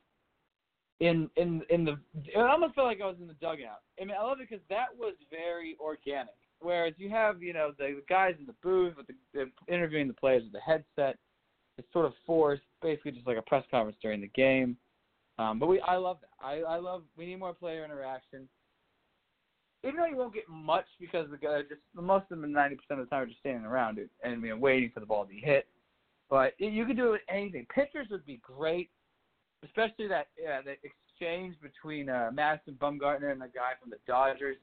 in 0.99 1.29
in 1.35 1.61
in 1.69 1.85
the. 1.85 1.97
It 2.25 2.37
almost 2.37 2.75
felt 2.75 2.87
like 2.87 3.01
I 3.01 3.07
was 3.07 3.17
in 3.19 3.27
the 3.27 3.33
dugout. 3.35 3.81
I 4.01 4.05
mean, 4.05 4.15
I 4.19 4.23
love 4.23 4.39
it 4.39 4.49
because 4.49 4.63
that 4.69 4.87
was 4.97 5.13
very 5.29 5.75
organic. 5.79 6.35
Whereas 6.59 6.93
you 6.97 7.09
have 7.09 7.41
you 7.41 7.53
know 7.53 7.71
the, 7.77 8.01
guys 8.07 8.35
in 8.39 8.45
the 8.45 8.55
booth 8.63 8.95
with 8.97 9.07
the, 9.07 9.51
interviewing 9.73 10.07
the 10.07 10.13
players 10.13 10.43
with 10.43 10.53
the 10.53 10.59
headset, 10.59 11.17
it's 11.77 11.91
sort 11.91 12.05
of 12.05 12.13
forced, 12.25 12.63
basically 12.81 13.11
just 13.11 13.27
like 13.27 13.37
a 13.37 13.41
press 13.41 13.63
conference 13.69 13.97
during 14.01 14.21
the 14.21 14.27
game. 14.29 14.77
Um, 15.37 15.59
but 15.59 15.67
we, 15.67 15.81
I 15.81 15.97
love 15.97 16.17
that. 16.21 16.45
I, 16.45 16.61
I 16.61 16.77
love. 16.77 17.03
We 17.17 17.25
need 17.25 17.39
more 17.39 17.53
player 17.53 17.83
interaction 17.83 18.47
even 19.85 19.99
though 19.99 20.05
you 20.05 20.17
won't 20.17 20.33
get 20.33 20.49
much 20.49 20.85
because 20.99 21.29
the 21.29 21.37
guy 21.37 21.61
just 21.61 21.81
most 21.93 22.25
of 22.31 22.41
them 22.41 22.51
ninety 22.51 22.75
percent 22.75 22.99
of 22.99 23.05
the 23.05 23.09
time 23.09 23.23
are 23.23 23.27
just 23.27 23.39
standing 23.39 23.65
around 23.65 23.99
and 24.23 24.41
you 24.41 24.49
know, 24.49 24.57
waiting 24.57 24.91
for 24.93 24.99
the 24.99 25.05
ball 25.05 25.23
to 25.23 25.29
be 25.29 25.39
hit. 25.39 25.67
But 26.29 26.53
you 26.57 26.85
could 26.85 26.97
do 26.97 27.13
it 27.13 27.21
anything. 27.29 27.67
Pitchers 27.73 28.07
would 28.09 28.25
be 28.25 28.39
great, 28.41 28.89
especially 29.63 30.07
that 30.07 30.27
yeah, 30.41 30.61
the 30.61 30.75
exchange 30.83 31.55
between 31.61 32.09
uh, 32.09 32.31
Madison 32.33 32.75
Bumgarner 32.81 33.31
and 33.31 33.41
the 33.41 33.47
guy 33.47 33.71
from 33.79 33.89
the 33.89 33.99
Dodgers. 34.07 34.57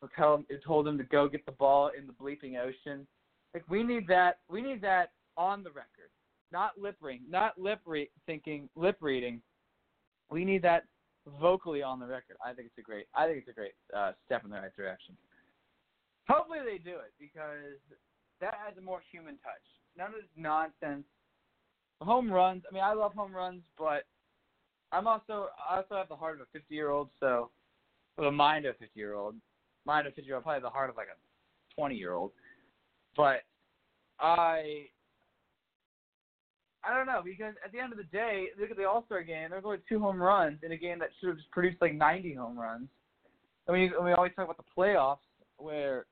Who 0.00 0.08
tell 0.14 0.34
him, 0.34 0.46
it 0.50 0.62
told 0.62 0.86
him 0.86 0.98
to 0.98 1.04
go 1.04 1.26
get 1.26 1.46
the 1.46 1.52
ball 1.52 1.90
in 1.96 2.06
the 2.06 2.12
bleeping 2.12 2.58
ocean. 2.58 3.06
Like 3.54 3.64
we 3.70 3.82
need 3.82 4.06
that. 4.08 4.40
We 4.50 4.60
need 4.60 4.82
that 4.82 5.12
on 5.36 5.62
the 5.62 5.70
record, 5.70 6.10
not 6.52 6.72
lip 6.78 6.96
reading, 7.00 7.24
not 7.30 7.58
lip 7.58 7.80
re- 7.86 8.10
thinking, 8.26 8.68
lip 8.76 8.98
reading. 9.00 9.40
We 10.30 10.44
need 10.44 10.62
that 10.62 10.84
vocally 11.40 11.82
on 11.82 11.98
the 11.98 12.06
record. 12.06 12.36
I 12.44 12.52
think 12.52 12.68
it's 12.68 12.78
a 12.78 12.82
great. 12.82 13.06
I 13.14 13.26
think 13.26 13.38
it's 13.38 13.48
a 13.48 13.52
great 13.52 13.72
uh, 13.96 14.12
step 14.26 14.44
in 14.44 14.50
the 14.50 14.56
right 14.56 14.76
direction. 14.76 15.16
Hopefully 16.28 16.58
they 16.64 16.78
do 16.78 16.96
it 16.96 17.14
because 17.18 17.80
that 18.40 18.54
has 18.66 18.76
a 18.76 18.82
more 18.82 19.00
human 19.10 19.34
touch. 19.38 19.66
None 19.96 20.08
of 20.08 20.14
this 20.14 20.24
nonsense. 20.36 21.04
Home 22.00 22.30
runs. 22.30 22.62
I 22.70 22.74
mean, 22.74 22.82
I 22.82 22.92
love 22.92 23.14
home 23.14 23.34
runs, 23.34 23.62
but 23.78 24.04
I'm 24.92 25.06
also 25.06 25.48
I 25.68 25.76
also 25.76 25.96
have 25.96 26.08
the 26.08 26.16
heart 26.16 26.40
of 26.40 26.42
a 26.42 26.58
50 26.58 26.74
year 26.74 26.90
old, 26.90 27.08
so 27.20 27.50
the 28.18 28.30
mind 28.30 28.66
of 28.66 28.74
a 28.76 28.78
50 28.78 28.98
year 28.98 29.14
old. 29.14 29.34
Mind 29.86 30.06
of 30.06 30.12
a 30.12 30.16
50 30.16 30.26
year 30.26 30.36
old, 30.36 30.44
probably 30.44 30.62
the 30.62 30.70
heart 30.70 30.90
of 30.90 30.96
like 30.96 31.08
a 31.08 31.74
20 31.74 31.94
year 31.94 32.12
old. 32.12 32.32
But 33.16 33.42
I 34.20 34.88
I 36.84 36.94
don't 36.94 37.06
know 37.06 37.22
because 37.24 37.54
at 37.64 37.72
the 37.72 37.78
end 37.78 37.92
of 37.92 37.98
the 37.98 38.04
day, 38.04 38.48
look 38.60 38.70
at 38.70 38.76
the 38.76 38.84
All 38.84 39.04
Star 39.06 39.22
game. 39.22 39.50
There's 39.50 39.64
only 39.64 39.78
two 39.88 39.98
home 39.98 40.22
runs 40.22 40.58
in 40.62 40.72
a 40.72 40.76
game 40.76 40.98
that 40.98 41.08
should 41.18 41.28
have 41.28 41.38
just 41.38 41.50
produced 41.50 41.80
like 41.80 41.94
90 41.94 42.34
home 42.34 42.58
runs. 42.58 42.88
I 43.68 43.72
mean, 43.72 43.92
we 44.02 44.12
always 44.12 44.32
talk 44.36 44.44
about 44.44 44.58
the 44.58 44.62
playoffs 44.76 45.18
where 45.56 46.06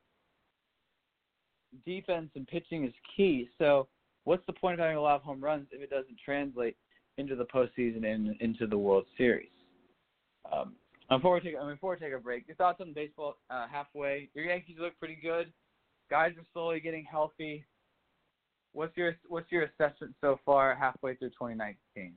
defense 1.85 2.29
and 2.35 2.47
pitching 2.47 2.85
is 2.85 2.93
key. 3.15 3.49
So 3.57 3.87
what's 4.23 4.45
the 4.45 4.53
point 4.53 4.75
of 4.75 4.79
having 4.79 4.97
a 4.97 5.01
lot 5.01 5.15
of 5.15 5.21
home 5.21 5.43
runs 5.43 5.67
if 5.71 5.81
it 5.81 5.89
doesn't 5.89 6.17
translate 6.23 6.75
into 7.17 7.35
the 7.35 7.45
postseason 7.45 8.05
and 8.05 8.39
into 8.41 8.67
the 8.67 8.77
World 8.77 9.05
Series? 9.17 9.49
Um, 10.51 10.75
before 11.09 11.35
we 11.35 11.39
take, 11.41 11.55
I 11.59 11.63
mean, 11.63 11.75
before 11.75 11.91
we 11.91 12.05
take 12.05 12.13
a 12.13 12.19
break, 12.19 12.47
your 12.47 12.55
thoughts 12.55 12.81
on 12.81 12.93
baseball 12.93 13.37
uh, 13.49 13.67
halfway? 13.71 14.29
Your 14.33 14.45
Yankees 14.45 14.77
look 14.79 14.97
pretty 14.99 15.17
good. 15.21 15.51
Guys 16.09 16.31
are 16.37 16.45
slowly 16.53 16.79
getting 16.79 17.03
healthy. 17.03 17.65
What's 18.73 18.95
your 18.97 19.15
What's 19.27 19.51
your 19.51 19.63
assessment 19.63 20.15
so 20.19 20.39
far 20.45 20.75
halfway 20.75 21.15
through 21.15 21.29
2019? 21.29 22.13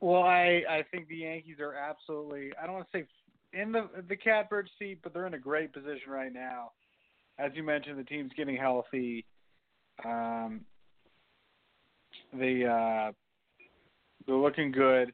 Well, 0.00 0.22
I 0.22 0.62
I 0.68 0.84
think 0.90 1.08
the 1.08 1.16
Yankees 1.16 1.56
are 1.60 1.74
absolutely 1.74 2.50
I 2.60 2.66
don't 2.66 2.74
want 2.74 2.86
to 2.92 2.98
say 2.98 3.06
in 3.52 3.72
the 3.72 3.88
the 4.08 4.16
catbird 4.16 4.68
seat, 4.78 5.00
but 5.02 5.14
they're 5.14 5.26
in 5.26 5.34
a 5.34 5.38
great 5.38 5.72
position 5.72 6.10
right 6.10 6.32
now. 6.32 6.72
As 7.38 7.50
you 7.54 7.62
mentioned, 7.62 7.98
the 7.98 8.04
team's 8.04 8.32
getting 8.36 8.56
healthy. 8.56 9.24
Um, 10.04 10.60
they 12.32 12.64
uh, 12.64 13.12
they're 14.26 14.36
looking 14.36 14.72
good. 14.72 15.12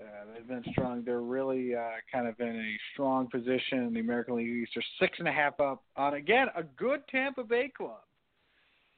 Uh, 0.00 0.24
they've 0.34 0.48
been 0.48 0.64
strong. 0.72 1.02
They're 1.04 1.20
really 1.20 1.74
uh, 1.74 1.92
kind 2.12 2.26
of 2.26 2.38
in 2.40 2.48
a 2.48 2.78
strong 2.92 3.28
position 3.28 3.84
in 3.84 3.94
the 3.94 4.00
American 4.00 4.36
League 4.36 4.48
East. 4.48 4.72
They're 4.74 4.84
six 5.00 5.18
and 5.18 5.28
a 5.28 5.32
half 5.32 5.58
up 5.60 5.82
on 5.96 6.14
again 6.14 6.48
a 6.56 6.62
good 6.62 7.00
Tampa 7.08 7.44
Bay 7.44 7.70
club, 7.74 8.02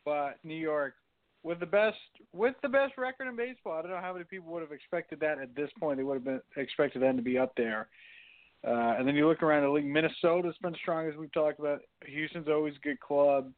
but 0.04 0.38
New 0.42 0.54
York 0.54 0.94
with 1.42 1.60
the 1.60 1.66
best 1.66 1.96
with 2.32 2.54
the 2.62 2.68
best 2.68 2.98
record 2.98 3.28
in 3.28 3.36
baseball. 3.36 3.74
I 3.78 3.82
don't 3.82 3.92
know 3.92 4.00
how 4.00 4.12
many 4.12 4.24
people 4.24 4.52
would 4.52 4.62
have 4.62 4.72
expected 4.72 5.20
that 5.20 5.38
at 5.38 5.54
this 5.54 5.70
point. 5.78 5.98
They 5.98 6.02
would 6.02 6.14
have 6.14 6.24
been 6.24 6.40
expected 6.56 7.02
them 7.02 7.16
to 7.16 7.22
be 7.22 7.38
up 7.38 7.52
there. 7.56 7.88
Uh, 8.66 8.94
and 8.98 9.06
then 9.06 9.14
you 9.14 9.28
look 9.28 9.42
around 9.42 9.62
the 9.62 9.68
league. 9.68 9.86
Minnesota's 9.86 10.56
been 10.62 10.74
strong 10.74 11.08
as 11.08 11.16
we've 11.16 11.32
talked 11.32 11.60
about. 11.60 11.80
Houston's 12.06 12.48
always 12.48 12.74
a 12.76 12.86
good 12.86 13.00
club. 13.00 13.52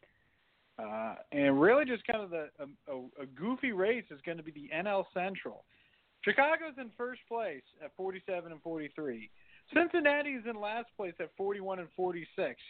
Uh, 0.78 1.14
and 1.32 1.60
really, 1.60 1.84
just 1.84 2.06
kind 2.06 2.22
of 2.22 2.30
the 2.30 2.48
a, 2.60 3.22
a, 3.22 3.26
goofy 3.26 3.72
race 3.72 4.04
is 4.10 4.20
going 4.24 4.36
to 4.36 4.44
be 4.44 4.52
the 4.52 4.70
NL 4.74 5.04
Central. 5.12 5.64
Chicago's 6.24 6.74
in 6.78 6.90
first 6.96 7.20
place 7.28 7.62
at 7.84 7.90
47 7.96 8.52
and 8.52 8.62
43. 8.62 9.28
Cincinnati 9.74 10.30
is 10.30 10.44
in 10.48 10.60
last 10.60 10.86
place 10.96 11.14
at 11.20 11.30
41 11.36 11.80
and 11.80 11.88
46. 11.96 12.60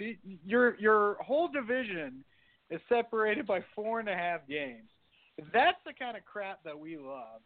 Your 0.47 0.79
your 0.79 1.17
whole 1.21 1.49
division 1.49 2.25
is 2.71 2.81
separated 2.88 3.47
by 3.47 3.61
four 3.75 4.01
and 4.01 4.09
a 4.09 4.14
half 4.14 4.41
games. 4.49 4.88
That's 5.53 5.79
the 5.87 5.93
kind 5.93 6.17
of 6.17 6.25
crap 6.25 6.64
that 6.64 6.79
we 6.79 6.97
love, 6.97 7.41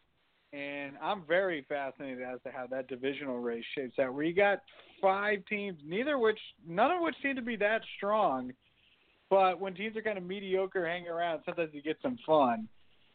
and 0.53 0.93
I'm 1.01 1.23
very 1.27 1.65
fascinated 1.67 2.21
as 2.21 2.39
to 2.43 2.51
how 2.51 2.67
that 2.67 2.87
divisional 2.87 3.39
race 3.39 3.65
shapes 3.75 3.97
out. 3.99 4.13
Where 4.13 4.23
you 4.23 4.35
got 4.35 4.59
five 5.01 5.39
teams, 5.49 5.79
neither 5.83 6.19
which 6.19 6.39
none 6.67 6.91
of 6.91 7.01
which 7.01 7.15
seem 7.23 7.35
to 7.35 7.41
be 7.41 7.55
that 7.57 7.81
strong, 7.97 8.53
but 9.31 9.59
when 9.59 9.73
teams 9.73 9.97
are 9.97 10.01
kind 10.03 10.17
of 10.17 10.23
mediocre, 10.23 10.87
hanging 10.87 11.09
around, 11.09 11.41
sometimes 11.43 11.71
you 11.73 11.81
get 11.81 11.97
some 12.03 12.19
fun 12.25 12.69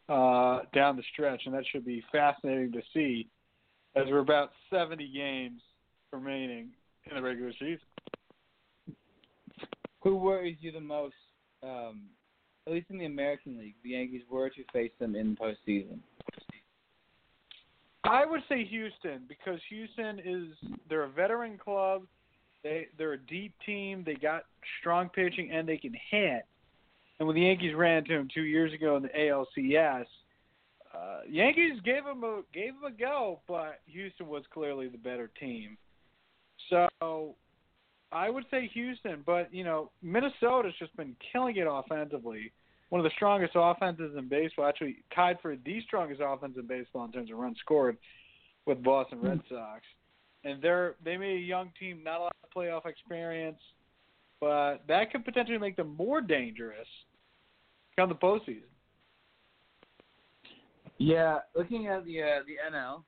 uh, 0.09 0.61
down 0.75 0.97
the 0.97 1.03
stretch, 1.13 1.43
and 1.47 1.55
that 1.55 1.65
should 1.71 1.87
be 1.87 2.03
fascinating 2.11 2.73
to 2.73 2.83
see 2.93 3.29
as 3.95 4.05
we're 4.09 4.19
about 4.19 4.51
70 4.71 5.09
games 5.15 5.61
remaining 6.13 6.71
in 7.09 7.17
the 7.17 7.23
regular 7.23 7.53
season. 7.53 7.79
Who 10.03 10.17
worries 10.17 10.57
you 10.61 10.73
the 10.73 10.81
most, 10.81 11.15
um, 11.63 12.03
at 12.67 12.73
least 12.73 12.87
in 12.91 12.99
the 12.99 13.07
American 13.07 13.59
League, 13.59 13.75
the 13.85 13.91
Yankees 13.91 14.23
were 14.29 14.51
to 14.51 14.65
face 14.73 14.93
them 14.99 15.15
in 15.15 15.37
postseason? 15.37 15.99
I 18.09 18.25
would 18.25 18.43
say 18.49 18.65
Houston 18.65 19.23
because 19.29 19.61
Houston 19.69 20.19
is 20.25 20.71
they're 20.89 21.05
a 21.05 21.09
veteran 21.09 21.59
club. 21.59 22.03
They 22.63 22.89
they're 22.97 23.13
a 23.13 23.19
deep 23.19 23.55
team. 23.65 24.03
They 24.05 24.15
got 24.15 24.45
strong 24.81 25.09
pitching 25.09 25.51
and 25.51 25.69
they 25.69 25.77
can 25.77 25.95
hit. 26.11 26.47
And 27.19 27.27
when 27.27 27.35
the 27.35 27.43
Yankees 27.43 27.75
ran 27.75 27.99
into 27.99 28.15
him 28.15 28.29
two 28.33 28.43
years 28.43 28.73
ago 28.73 28.97
in 28.97 29.03
the 29.03 29.09
ALCS, 29.09 30.07
uh, 30.95 31.21
Yankees 31.29 31.81
gave 31.85 32.05
him 32.05 32.25
a 32.25 32.43
gave 32.55 32.71
him 32.71 32.85
a 32.87 32.91
go, 32.91 33.41
but 33.47 33.81
Houston 33.87 34.29
was 34.29 34.45
clearly 34.53 34.89
the 34.89 34.99
better 34.99 35.31
team. 35.39 35.77
So 36.71 37.37
I 38.11 38.31
would 38.31 38.45
say 38.51 38.69
Houston, 38.73 39.23
but 39.27 39.53
you 39.53 39.65
know 39.65 39.91
Minnesota's 40.03 40.75
just 40.79 40.97
been 40.97 41.15
killing 41.33 41.57
it 41.57 41.67
offensively. 41.69 42.53
One 42.91 43.01
of 43.01 43.05
the 43.05 43.15
strongest 43.17 43.53
offenses 43.55 44.15
in 44.17 44.29
baseball, 44.29 44.67
actually 44.67 45.05
tied 45.15 45.37
for 45.43 45.57
the 45.57 45.81
strongest 45.83 46.23
offense 46.25 46.55
in 46.57 46.67
baseball 46.67 47.05
in 47.05 47.13
terms 47.13 47.31
of 47.31 47.37
runs 47.37 47.59
scored, 47.61 47.99
with 48.67 48.83
Boston 48.83 49.21
Red 49.21 49.41
Sox. 49.49 49.83
And 50.45 50.63
they're 50.63 50.95
they 51.05 51.17
made 51.17 51.37
a 51.37 51.41
young 51.41 51.73
team, 51.79 52.03
not 52.05 52.21
a 52.21 52.23
lot 52.25 52.37
of 52.45 52.51
playoff 52.51 52.87
experience, 52.87 53.59
but 54.41 54.79
that 54.87 55.11
could 55.11 55.25
potentially 55.25 55.59
make 55.59 55.77
them 55.77 55.95
more 55.97 56.21
dangerous 56.21 56.87
come 57.97 58.09
the 58.09 58.15
postseason. 58.15 58.71
Yeah, 60.99 61.39
looking 61.57 61.89
at 61.89 62.05
the 62.05 62.23
uh, 62.23 62.27
the 62.47 62.57
NL, 62.73 63.03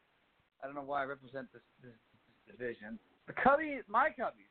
I 0.62 0.66
don't 0.66 0.74
know 0.74 0.82
why 0.82 1.02
I 1.02 1.04
represent 1.04 1.52
this, 1.52 1.62
this, 1.82 1.92
this 2.46 2.56
division. 2.56 2.98
The 3.26 3.32
Cubbies, 3.34 3.82
my 3.88 4.08
Cubbies, 4.08 4.50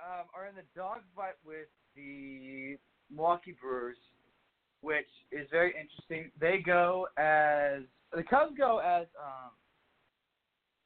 um, 0.00 0.26
are 0.34 0.46
in 0.46 0.54
the 0.54 0.64
dogfight 0.74 1.36
with 1.44 1.68
the 1.94 2.76
Milwaukee 3.14 3.54
Brewers, 3.60 3.96
which 4.86 5.10
is 5.34 5.50
very 5.50 5.74
interesting. 5.74 6.30
They 6.38 6.62
go 6.62 7.10
as 7.18 7.82
the 8.14 8.22
Cubs 8.22 8.54
go 8.54 8.78
as 8.78 9.10
um, 9.18 9.50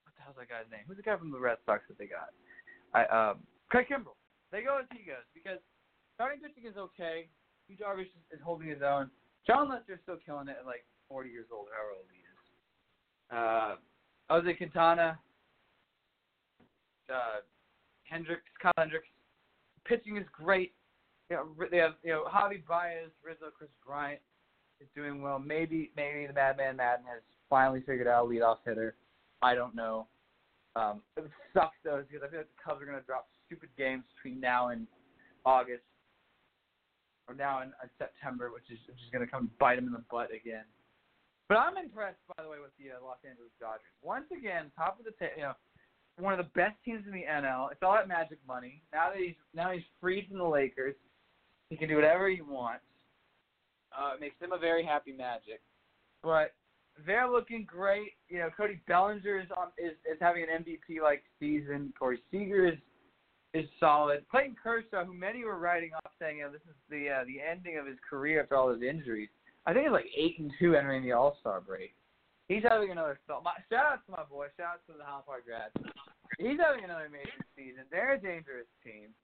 what 0.09 0.17
the 0.17 0.25
hell's 0.25 0.41
that 0.41 0.49
guy's 0.49 0.65
name? 0.73 0.89
Who's 0.89 0.97
the 0.97 1.05
guy 1.05 1.21
from 1.21 1.29
the 1.29 1.39
Red 1.39 1.61
Sox 1.69 1.85
that 1.93 2.01
they 2.01 2.09
got? 2.09 2.33
I 2.97 3.05
um, 3.13 3.45
Craig 3.69 3.93
Kimbrel. 3.93 4.17
They 4.49 4.65
go 4.65 4.81
as 4.81 4.89
he 4.89 5.05
goes 5.05 5.29
because 5.37 5.61
starting 6.17 6.41
pitching 6.41 6.65
is 6.65 6.81
okay. 6.81 7.29
Yu 7.69 7.77
Darvish 7.77 8.09
is 8.33 8.41
holding 8.43 8.73
his 8.73 8.81
own. 8.81 9.13
Jon 9.47 9.69
Lester's 9.69 10.01
still 10.03 10.17
killing 10.25 10.49
it 10.49 10.57
at 10.59 10.65
like 10.65 10.89
40 11.13 11.29
years 11.29 11.53
old, 11.53 11.69
however 11.69 12.01
old 12.01 12.09
he 12.09 12.25
is. 12.25 12.41
Uh, 13.29 13.77
Jose 14.33 14.57
Quintana, 14.57 15.21
uh, 17.13 17.45
Hendricks, 18.09 18.49
Kyle 18.63 18.73
Hendricks, 18.79 19.13
pitching 19.85 20.17
is 20.17 20.27
great. 20.33 20.73
You 21.31 21.37
know, 21.37 21.47
they 21.71 21.79
have 21.79 21.95
you 22.03 22.11
know 22.11 22.25
Javi 22.25 22.65
Baez, 22.67 23.11
Rizzo, 23.25 23.51
Kris 23.57 23.71
Bryant 23.87 24.21
is 24.81 24.89
doing 24.97 25.23
well. 25.23 25.39
Maybe 25.39 25.93
maybe 25.97 26.27
the 26.27 26.33
Madman 26.33 26.77
Maddon 26.77 27.05
has 27.07 27.23
finally 27.49 27.81
figured 27.81 28.09
out 28.09 28.27
a 28.27 28.29
leadoff 28.29 28.59
hitter. 28.67 28.97
I 29.41 29.55
don't 29.55 29.75
know. 29.75 30.07
Um, 30.77 31.03
it 31.17 31.25
sucks 31.55 31.77
though 31.85 32.03
because 32.03 32.27
I 32.27 32.31
feel 32.31 32.41
like 32.41 32.49
the 32.49 32.63
Cubs 32.63 32.83
are 32.83 32.87
going 32.87 32.99
to 32.99 33.07
drop 33.07 33.29
stupid 33.47 33.71
games 33.79 34.05
between 34.15 34.41
now 34.41 34.69
and 34.69 34.87
August 35.45 35.83
or 37.29 37.35
now 37.35 37.63
in, 37.63 37.69
in 37.69 37.91
September, 37.99 38.51
which 38.51 38.67
is 38.71 38.79
which 38.87 38.99
is 38.99 39.11
going 39.13 39.25
to 39.25 39.31
come 39.31 39.51
bite 39.59 39.77
them 39.77 39.87
in 39.87 39.93
the 39.93 40.03
butt 40.11 40.35
again. 40.35 40.67
But 41.49 41.59
I'm 41.59 41.79
impressed, 41.79 42.23
by 42.37 42.43
the 42.43 42.49
way, 42.49 42.59
with 42.63 42.75
the 42.79 42.95
uh, 42.95 43.03
Los 43.03 43.19
Angeles 43.27 43.51
Dodgers. 43.59 43.91
Once 44.03 44.27
again, 44.31 44.71
top 44.79 44.99
of 44.99 45.05
the 45.07 45.11
ta- 45.19 45.35
you 45.35 45.43
know, 45.43 45.55
one 46.19 46.35
of 46.35 46.39
the 46.39 46.51
best 46.55 46.79
teams 46.85 47.03
in 47.07 47.13
the 47.15 47.27
NL. 47.27 47.71
It's 47.71 47.83
all 47.83 47.95
that 47.95 48.07
magic 48.07 48.39
money. 48.47 48.83
Now 48.93 49.11
that 49.11 49.19
he's 49.19 49.39
now 49.55 49.71
he's 49.71 49.87
freed 50.01 50.27
from 50.29 50.39
the 50.39 50.47
Lakers, 50.47 50.95
he 51.71 51.77
can 51.77 51.89
do 51.89 51.97
whatever 51.97 52.29
he 52.29 52.43
wants. 52.43 52.85
Uh, 53.97 54.15
it 54.15 54.21
makes 54.21 54.41
him 54.41 54.53
a 54.53 54.59
very 54.59 54.85
happy 54.85 55.13
Magic. 55.13 55.61
But 56.23 56.53
they're 57.07 57.31
looking 57.31 57.65
great. 57.65 58.13
You 58.29 58.41
know, 58.41 58.51
Cody 58.55 58.81
Bellinger 58.87 59.41
is 59.41 59.49
on 59.57 59.69
is, 59.79 59.93
is 60.11 60.19
having 60.21 60.45
an 60.45 60.65
MVP 60.65 61.03
like 61.03 61.23
season. 61.39 61.93
Corey 61.99 62.21
Seager 62.31 62.67
is 62.67 62.79
is 63.55 63.67
solid. 63.81 64.25
Clayton 64.31 64.57
Kershaw, 64.63 65.05
who 65.05 65.15
many 65.15 65.45
were 65.45 65.59
writing 65.59 65.91
off, 65.97 66.13
saying, 66.21 66.39
you 66.39 66.45
know, 66.45 66.53
this 66.53 66.63
is 66.69 66.77
the 66.89 67.09
uh, 67.09 67.25
the 67.25 67.41
ending 67.41 67.79
of 67.79 67.87
his 67.87 67.97
career 68.09 68.43
after 68.43 68.57
all 68.57 68.71
his 68.71 68.83
injuries. 68.83 69.29
I 69.67 69.73
think 69.73 69.87
it's 69.87 69.93
like 69.93 70.11
eight 70.17 70.39
and 70.39 70.53
two 70.59 70.75
entering 70.75 71.03
the 71.03 71.13
All 71.13 71.37
Star 71.41 71.61
break. 71.61 71.95
He's 72.49 72.63
having 72.69 72.91
another. 72.91 73.19
Shout 73.27 73.47
out 73.47 74.05
to 74.07 74.13
my 74.13 74.25
boy. 74.29 74.47
Shout 74.57 74.83
out 74.83 74.87
to 74.91 74.99
the 74.99 75.05
Hop 75.05 75.27
grads. 75.27 75.75
He's 76.39 76.59
having 76.59 76.85
another 76.85 77.07
amazing 77.07 77.47
season. 77.55 77.85
They're 77.91 78.15
a 78.15 78.21
dangerous 78.21 78.67
team. 78.83 79.15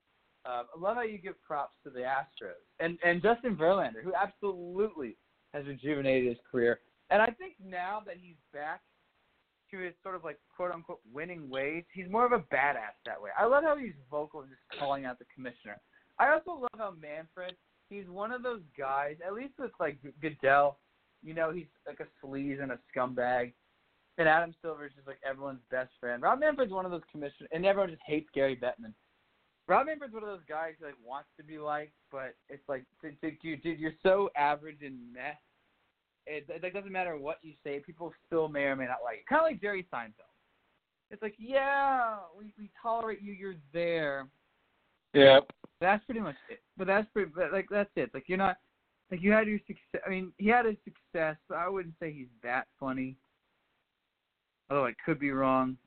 Um, 0.47 0.65
I 0.75 0.79
love 0.79 0.95
how 0.95 1.03
you 1.03 1.17
give 1.17 1.41
props 1.43 1.73
to 1.83 1.89
the 1.89 1.99
Astros 1.99 2.63
and 2.79 2.97
and 3.03 3.21
Justin 3.21 3.55
Verlander, 3.55 4.01
who 4.03 4.13
absolutely 4.13 5.17
has 5.53 5.65
rejuvenated 5.65 6.29
his 6.29 6.37
career. 6.49 6.79
And 7.09 7.21
I 7.21 7.27
think 7.27 7.55
now 7.63 8.01
that 8.05 8.15
he's 8.17 8.35
back 8.53 8.81
to 9.71 9.79
his 9.79 9.93
sort 10.03 10.15
of 10.15 10.23
like 10.23 10.39
quote 10.55 10.71
unquote 10.71 11.01
winning 11.11 11.49
ways, 11.49 11.83
he's 11.93 12.09
more 12.09 12.25
of 12.25 12.31
a 12.31 12.39
badass 12.53 12.95
that 13.05 13.21
way. 13.21 13.31
I 13.37 13.45
love 13.45 13.63
how 13.63 13.77
he's 13.77 13.93
vocal 14.09 14.41
and 14.41 14.49
just 14.49 14.79
calling 14.79 15.05
out 15.05 15.19
the 15.19 15.25
commissioner. 15.33 15.79
I 16.19 16.31
also 16.31 16.61
love 16.61 16.77
how 16.77 16.93
Manfred, 16.99 17.55
he's 17.89 18.07
one 18.07 18.31
of 18.31 18.43
those 18.43 18.61
guys, 18.77 19.17
at 19.25 19.33
least 19.33 19.53
with 19.59 19.71
like 19.79 19.97
Goodell, 20.21 20.79
you 21.23 21.33
know, 21.33 21.51
he's 21.51 21.67
like 21.85 21.99
a 21.99 22.25
sleaze 22.25 22.61
and 22.61 22.71
a 22.71 22.79
scumbag. 22.95 23.53
And 24.17 24.27
Adam 24.27 24.55
Silver 24.63 24.87
is 24.87 24.93
just 24.95 25.05
like 25.05 25.19
everyone's 25.29 25.59
best 25.69 25.91
friend. 25.99 26.23
Rob 26.23 26.39
Manfred's 26.39 26.71
one 26.71 26.85
of 26.85 26.91
those 26.91 27.03
commissioners, 27.11 27.49
and 27.51 27.65
everyone 27.65 27.91
just 27.91 28.01
hates 28.07 28.27
Gary 28.33 28.55
Bettman. 28.55 28.93
Rob 29.67 29.87
Manfred's 29.87 30.13
one 30.13 30.23
of 30.23 30.29
those 30.29 30.45
guys 30.47 30.73
who 30.79 30.85
like 30.85 30.95
wants 31.05 31.29
to 31.37 31.43
be 31.43 31.59
liked, 31.59 31.93
but 32.11 32.35
it's 32.49 32.67
like, 32.69 32.85
dude, 33.01 33.41
dude, 33.41 33.79
you're 33.79 33.91
so 34.01 34.29
average 34.35 34.77
and 34.81 34.97
meh 35.13 35.33
it, 36.27 36.45
it 36.49 36.73
doesn't 36.73 36.91
matter 36.91 37.17
what 37.17 37.37
you 37.41 37.53
say, 37.63 37.79
people 37.79 38.13
still 38.25 38.49
may 38.49 38.63
or 38.63 38.75
may 38.75 38.85
not 38.85 38.97
like 39.03 39.19
it. 39.19 39.27
Kind 39.27 39.39
of 39.39 39.45
like 39.45 39.61
Jerry 39.61 39.87
Seinfeld. 39.93 40.33
It's 41.09 41.21
like, 41.21 41.35
yeah, 41.39 42.17
we 42.37 42.53
we 42.59 42.69
tolerate 42.81 43.21
you. 43.21 43.31
You're 43.31 43.55
there. 43.73 44.27
Yeah. 45.13 45.39
That's 45.79 46.03
pretty 46.05 46.19
much 46.19 46.35
it. 46.49 46.59
But 46.77 46.87
that's 46.87 47.07
pretty. 47.13 47.31
But 47.33 47.53
like 47.53 47.67
that's 47.71 47.89
it. 47.95 48.11
Like 48.13 48.25
you're 48.27 48.37
not 48.37 48.57
like 49.09 49.21
you 49.21 49.31
had 49.31 49.47
your 49.47 49.59
success. 49.59 50.01
I 50.05 50.09
mean, 50.09 50.33
he 50.37 50.49
had 50.49 50.65
his 50.65 50.75
success, 50.83 51.37
but 51.47 51.57
I 51.57 51.69
wouldn't 51.69 51.95
say 51.99 52.11
he's 52.11 52.27
that 52.43 52.67
funny. 52.77 53.15
Although 54.69 54.87
I 54.87 54.93
could 55.05 55.17
be 55.17 55.31
wrong, 55.31 55.77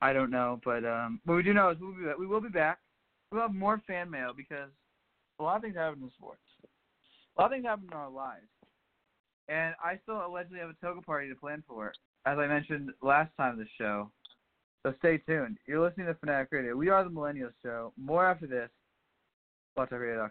I 0.00 0.14
don't 0.14 0.30
know. 0.30 0.60
But 0.64 0.86
um, 0.86 1.20
what 1.26 1.34
we 1.34 1.42
do 1.42 1.52
know 1.52 1.70
is 1.70 1.76
we'll 1.78 1.92
be 1.92 2.04
we 2.18 2.26
will 2.26 2.40
be 2.40 2.48
back. 2.48 2.78
We'll 3.30 3.42
have 3.42 3.54
more 3.54 3.80
fan 3.86 4.10
mail 4.10 4.32
because 4.36 4.70
a 5.38 5.42
lot 5.42 5.56
of 5.56 5.62
things 5.62 5.76
happen 5.76 6.02
in 6.02 6.10
sports. 6.18 6.40
A 7.36 7.40
lot 7.40 7.46
of 7.46 7.52
things 7.52 7.64
happen 7.64 7.86
in 7.86 7.96
our 7.96 8.10
lives, 8.10 8.48
and 9.48 9.74
I 9.82 9.98
still 10.02 10.26
allegedly 10.26 10.58
have 10.58 10.70
a 10.70 10.84
toga 10.84 11.00
party 11.00 11.28
to 11.28 11.36
plan 11.36 11.62
for, 11.68 11.92
as 12.26 12.38
I 12.38 12.46
mentioned 12.46 12.90
last 13.02 13.30
time 13.36 13.56
the 13.56 13.66
show. 13.78 14.10
So 14.84 14.94
stay 14.98 15.18
tuned. 15.18 15.58
You're 15.66 15.80
listening 15.86 16.06
to 16.06 16.14
Fanatic 16.14 16.48
Radio. 16.50 16.74
We 16.74 16.88
are 16.88 17.04
the 17.04 17.10
Millennial 17.10 17.50
Show. 17.62 17.92
More 18.00 18.26
after 18.26 18.46
this. 18.46 18.70
BlogTalkRadio.com. 19.78 20.30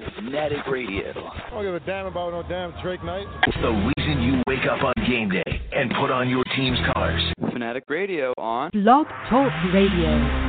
It's 0.00 0.14
Fanatic 0.16 0.66
Radio. 0.66 1.10
I 1.10 1.50
don't 1.50 1.62
give 1.62 1.74
a 1.74 1.80
damn 1.80 2.06
about 2.06 2.32
no 2.32 2.42
damn 2.48 2.72
Drake 2.82 3.04
night. 3.04 3.26
It's 3.46 3.56
the 3.60 3.92
reason 3.98 4.22
you 4.22 4.42
wake 4.46 4.66
up 4.68 4.82
on 4.82 4.94
game 5.06 5.28
day 5.28 5.60
and 5.72 5.90
put 6.00 6.10
on 6.10 6.28
your 6.28 6.42
team's 6.56 6.78
colors. 6.92 7.22
Fanatic 7.52 7.84
Radio 7.88 8.32
on 8.38 8.70
Blog 8.72 9.06
Talk 9.28 9.52
Radio. 9.72 10.47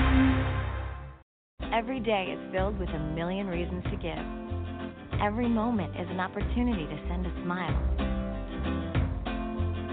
Every 1.80 2.02
day 2.02 2.36
is 2.38 2.52
filled 2.52 2.78
with 2.78 2.90
a 2.90 3.00
million 3.16 3.48
reasons 3.48 3.86
to 3.86 3.96
give. 3.96 5.22
Every 5.24 5.48
moment 5.48 5.96
is 5.96 6.10
an 6.10 6.20
opportunity 6.20 6.86
to 6.86 7.00
send 7.08 7.26
a 7.26 7.32
smile. 7.42 7.72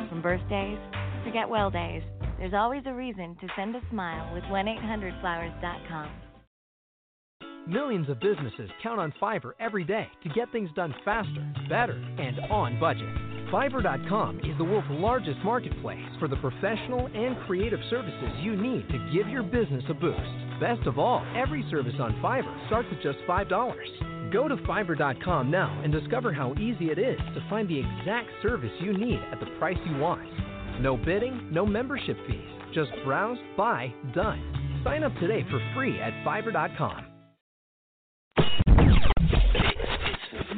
From 0.08 0.20
birthdays 0.20 0.80
to 1.24 1.30
get 1.32 1.48
well 1.48 1.70
days, 1.70 2.02
there's 2.38 2.54
always 2.54 2.82
a 2.86 2.92
reason 2.92 3.36
to 3.40 3.46
send 3.54 3.76
a 3.76 3.80
smile 3.88 4.34
with 4.34 4.42
1-800-Flowers.com. 4.44 6.10
Millions 7.68 8.08
of 8.08 8.18
businesses 8.18 8.68
count 8.82 8.98
on 8.98 9.14
Fiverr 9.22 9.52
every 9.60 9.84
day 9.84 10.08
to 10.24 10.28
get 10.30 10.50
things 10.50 10.70
done 10.74 10.92
faster, 11.04 11.52
better, 11.68 12.02
and 12.18 12.40
on 12.50 12.80
budget. 12.80 13.14
Fiverr.com 13.52 14.40
is 14.40 14.58
the 14.58 14.64
world's 14.64 14.88
largest 14.90 15.38
marketplace 15.44 16.04
for 16.18 16.26
the 16.26 16.36
professional 16.38 17.06
and 17.06 17.36
creative 17.46 17.80
services 17.90 18.30
you 18.40 18.56
need 18.60 18.88
to 18.88 19.10
give 19.14 19.28
your 19.28 19.44
business 19.44 19.84
a 19.88 19.94
boost. 19.94 20.45
Best 20.60 20.86
of 20.86 20.98
all, 20.98 21.24
every 21.36 21.64
service 21.70 21.94
on 22.00 22.14
Fiverr 22.22 22.66
starts 22.66 22.88
at 22.90 23.02
just 23.02 23.18
$5. 23.28 24.32
Go 24.32 24.48
to 24.48 24.56
Fiverr.com 24.56 25.50
now 25.50 25.80
and 25.84 25.92
discover 25.92 26.32
how 26.32 26.54
easy 26.54 26.90
it 26.90 26.98
is 26.98 27.18
to 27.34 27.46
find 27.50 27.68
the 27.68 27.78
exact 27.78 28.28
service 28.42 28.72
you 28.80 28.96
need 28.96 29.20
at 29.32 29.40
the 29.40 29.46
price 29.58 29.78
you 29.86 29.96
want. 29.98 30.26
No 30.80 30.96
bidding, 30.96 31.48
no 31.52 31.66
membership 31.66 32.16
fees. 32.26 32.48
Just 32.74 32.90
browse, 33.04 33.38
buy, 33.56 33.92
done. 34.14 34.80
Sign 34.84 35.02
up 35.02 35.14
today 35.20 35.44
for 35.50 35.60
free 35.74 36.00
at 36.00 36.12
Fiverr.com. 36.24 37.15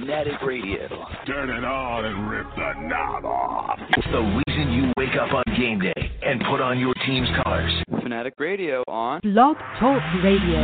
Fanatic 0.00 0.40
Radio. 0.46 0.88
Turn 1.26 1.50
it 1.50 1.64
on 1.64 2.04
and 2.04 2.30
rip 2.30 2.46
the 2.54 2.88
knob 2.88 3.24
off. 3.24 3.78
It's 3.96 4.06
the 4.12 4.42
reason 4.46 4.72
you 4.72 4.92
wake 4.96 5.16
up 5.20 5.32
on 5.34 5.42
game 5.56 5.80
day 5.80 6.12
and 6.22 6.40
put 6.48 6.60
on 6.60 6.78
your 6.78 6.94
team's 7.04 7.28
colors. 7.42 7.72
Fanatic 8.02 8.34
Radio 8.38 8.84
on 8.86 9.20
Blog 9.22 9.56
Talk 9.80 10.00
Radio. 10.22 10.58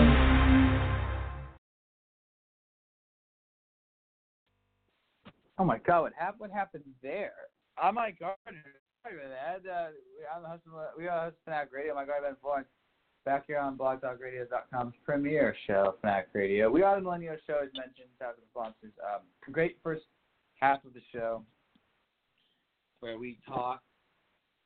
Oh 5.58 5.64
my 5.64 5.78
God! 5.78 6.02
What 6.02 6.12
happened? 6.16 6.40
What 6.40 6.50
happened 6.52 6.84
there? 7.02 7.32
I'm 7.76 7.96
Mike 7.96 8.18
Gardner. 8.20 8.62
Sorry 9.02 9.16
about 9.16 9.62
that. 9.64 9.68
Uh, 9.68 9.88
I'm 10.34 10.42
the 10.42 10.48
husband. 10.48 10.74
We 10.96 11.08
are 11.08 11.24
host 11.24 11.36
Fanatic 11.44 11.70
Radio. 11.72 11.94
My 11.94 12.04
guy 12.04 12.20
Ben 12.22 12.36
Florence. 12.40 12.68
Back 13.24 13.44
here 13.46 13.58
on 13.58 13.78
BlogTalkRadio.com's 13.78 14.94
premiere 15.02 15.56
show, 15.66 15.94
Fanatic 16.02 16.28
Radio. 16.34 16.70
We 16.70 16.82
are 16.82 16.96
the 16.96 17.00
Millennial 17.00 17.36
Show, 17.46 17.60
as 17.62 17.70
mentioned. 17.74 18.08
Out 18.22 18.36
to 18.36 18.42
sponsors. 18.50 18.92
Um, 19.02 19.22
great 19.50 19.78
first 19.82 20.04
half 20.60 20.84
of 20.84 20.92
the 20.92 21.00
show 21.10 21.42
where 23.00 23.18
we 23.18 23.38
talk 23.48 23.80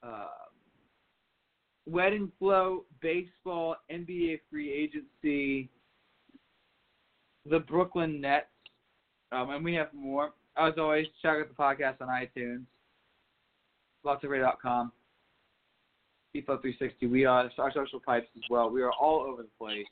uh, 0.03 0.27
wedding 1.87 2.33
flow, 2.37 2.85
baseball, 3.01 3.77
NBA 3.92 4.40
free 4.51 4.73
agency, 4.73 5.71
the 7.49 7.61
Brooklyn 7.61 8.21
Nets, 8.21 8.47
um, 9.31 9.51
and 9.51 9.64
we 9.64 9.75
have 9.75 9.94
more. 9.94 10.31
As 10.57 10.75
always, 10.79 11.07
check 11.23 11.37
out 11.37 11.49
the 11.49 11.55
podcast 11.55 12.01
on 12.01 12.09
iTunes, 12.09 12.64
BlogTalkRadio.com. 14.05 14.90
FIFA 16.35 16.61
360. 16.61 17.07
We 17.07 17.25
are 17.25 17.51
our 17.59 17.73
social 17.73 18.01
pipes 18.01 18.29
as 18.37 18.43
well. 18.51 18.71
We 18.71 18.83
are 18.83 18.93
all 18.93 19.21
over 19.21 19.43
the 19.43 19.49
place. 19.59 19.87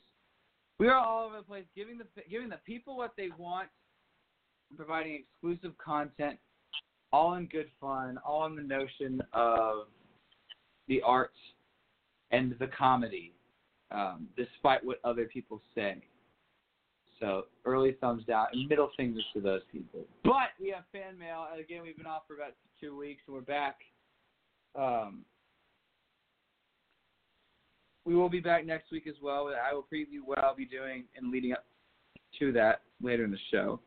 We 0.79 0.87
are 0.87 0.95
all 0.95 1.25
over 1.25 1.37
the 1.37 1.43
place, 1.43 1.65
giving 1.75 1.97
the 1.97 2.05
giving 2.29 2.49
the 2.49 2.59
people 2.65 2.95
what 2.95 3.13
they 3.17 3.29
want, 3.37 3.69
providing 4.75 5.15
exclusive 5.15 5.75
content, 5.77 6.37
all 7.11 7.33
in 7.33 7.47
good 7.47 7.69
fun, 7.81 8.19
all 8.25 8.45
in 8.45 8.55
the 8.55 8.61
notion 8.61 9.21
of 9.33 9.87
the 10.87 11.01
arts 11.01 11.37
and 12.31 12.55
the 12.59 12.67
comedy, 12.67 13.33
um, 13.91 14.27
despite 14.37 14.85
what 14.85 14.99
other 15.03 15.25
people 15.25 15.61
say. 15.73 16.01
So 17.19 17.45
early 17.65 17.93
thumbs 17.99 18.23
down 18.25 18.47
and 18.53 18.69
middle 18.69 18.91
fingers 18.95 19.25
to 19.33 19.41
those 19.41 19.61
people. 19.71 20.05
But 20.23 20.49
we 20.61 20.69
have 20.69 20.83
fan 20.91 21.17
mail. 21.17 21.47
Again, 21.59 21.81
we've 21.81 21.97
been 21.97 22.05
off 22.05 22.23
for 22.27 22.35
about 22.35 22.53
two 22.79 22.95
weeks, 22.95 23.21
and 23.25 23.35
we're 23.35 23.41
back. 23.41 23.79
Um, 24.75 25.25
we 28.07 28.15
will 28.15 28.29
be 28.29 28.39
back 28.39 28.65
next 28.65 28.89
week 28.89 29.05
as 29.05 29.15
well. 29.21 29.49
I 29.49 29.73
will 29.73 29.85
preview 29.93 30.19
what 30.23 30.39
I'll 30.39 30.55
be 30.55 30.65
doing 30.65 31.03
and 31.17 31.29
leading 31.29 31.51
up 31.51 31.65
to 32.39 32.53
that 32.53 32.81
later 33.01 33.25
in 33.25 33.31
the 33.31 33.37
show. 33.51 33.81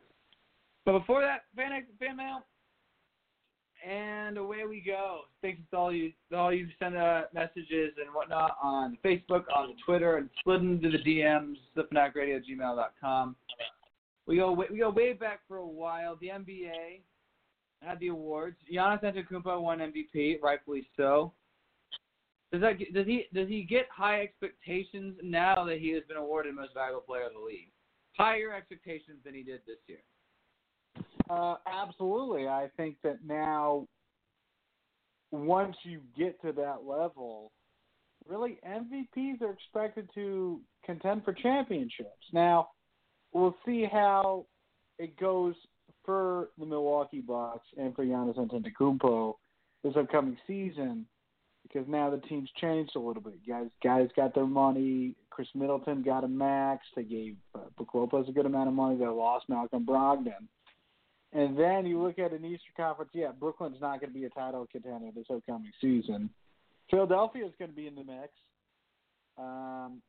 But 0.84 0.98
before 0.98 1.22
that, 1.22 1.44
fan, 1.56 1.70
fan 1.98 2.18
mail, 2.18 2.44
and 3.88 4.36
away 4.36 4.58
we 4.68 4.82
go. 4.82 5.20
Thanks 5.40 5.62
to 5.70 5.76
all 5.76 5.92
you, 5.92 6.12
all 6.36 6.52
you 6.52 6.68
send 6.78 6.98
uh, 6.98 7.22
messages 7.32 7.94
and 7.98 8.14
whatnot 8.14 8.58
on 8.62 8.98
Facebook, 9.02 9.44
on 9.56 9.74
Twitter, 9.86 10.18
and 10.18 10.28
slid 10.44 10.60
into 10.60 10.90
the 10.90 10.98
DMs, 10.98 11.56
thefanaticradio@gmail.com. 11.74 13.36
We 14.26 14.36
go 14.36 14.52
we 14.52 14.78
go 14.78 14.90
way 14.90 15.14
back 15.14 15.40
for 15.48 15.56
a 15.56 15.66
while. 15.66 16.16
The 16.20 16.28
NBA 16.28 17.00
had 17.80 17.98
the 18.00 18.08
awards. 18.08 18.56
Giannis 18.70 19.02
Antetokounmpo 19.02 19.62
won 19.62 19.78
MVP, 19.78 20.42
rightfully 20.42 20.86
so. 20.96 21.32
Does 22.52 22.60
that 22.62 22.78
does 22.92 23.06
he 23.06 23.26
does 23.32 23.48
he 23.48 23.62
get 23.62 23.86
high 23.94 24.22
expectations 24.22 25.16
now 25.22 25.64
that 25.64 25.78
he 25.78 25.90
has 25.90 26.02
been 26.08 26.16
awarded 26.16 26.54
Most 26.54 26.74
Valuable 26.74 27.02
Player 27.02 27.26
of 27.26 27.32
the 27.34 27.46
League? 27.46 27.70
Higher 28.16 28.52
expectations 28.52 29.18
than 29.24 29.34
he 29.34 29.42
did 29.42 29.60
this 29.66 29.78
year. 29.86 30.00
Uh, 31.30 31.56
absolutely. 31.66 32.48
I 32.48 32.68
think 32.76 32.96
that 33.04 33.18
now, 33.24 33.86
once 35.30 35.76
you 35.84 36.00
get 36.18 36.40
to 36.42 36.50
that 36.52 36.78
level, 36.84 37.52
really 38.26 38.58
MVPs 38.66 39.40
are 39.42 39.52
expected 39.52 40.08
to 40.16 40.60
contend 40.84 41.24
for 41.24 41.32
championships. 41.32 42.26
Now, 42.32 42.70
we'll 43.32 43.56
see 43.64 43.86
how 43.90 44.46
it 44.98 45.16
goes 45.18 45.54
for 46.04 46.48
the 46.58 46.66
Milwaukee 46.66 47.20
Bucks 47.20 47.66
and 47.76 47.94
for 47.94 48.04
Giannis 48.04 48.36
Antetokounmpo 48.36 49.34
this 49.84 49.94
upcoming 49.96 50.36
season 50.46 51.06
because 51.62 51.86
now 51.88 52.10
the 52.10 52.18
team's 52.18 52.50
changed 52.60 52.92
a 52.96 52.98
little 52.98 53.22
bit. 53.22 53.46
Guys, 53.46 53.68
guys 53.82 54.08
got 54.16 54.34
their 54.34 54.46
money. 54.46 55.14
Khris 55.30 55.48
Middleton 55.54 56.02
got 56.02 56.24
a 56.24 56.28
max. 56.28 56.84
They 56.96 57.04
gave 57.04 57.36
uh, 57.54 57.60
Brook 57.76 57.94
Lopez 57.94 58.28
a 58.28 58.32
good 58.32 58.46
amount 58.46 58.68
of 58.68 58.74
money. 58.74 58.98
They 58.98 59.06
lost 59.06 59.48
Malcolm 59.48 59.86
Brogdon. 59.86 60.48
And 61.32 61.56
then 61.56 61.86
you 61.86 62.02
look 62.02 62.18
at 62.18 62.32
an 62.32 62.44
Eastern 62.44 62.72
Conference. 62.76 63.12
Yeah, 63.14 63.30
Brooklyn's 63.38 63.80
not 63.80 64.00
going 64.00 64.12
to 64.12 64.18
be 64.18 64.24
a 64.24 64.30
title 64.30 64.66
contender 64.70 65.10
this 65.14 65.26
upcoming 65.32 65.70
season. 65.80 66.28
Philadelphia 66.90 67.46
is 67.46 67.52
going 67.58 67.70
to 67.70 67.76
be 67.76 67.86
in 67.86 67.94
the 67.94 68.04
mix. 68.04 68.30
Um, 69.38 70.02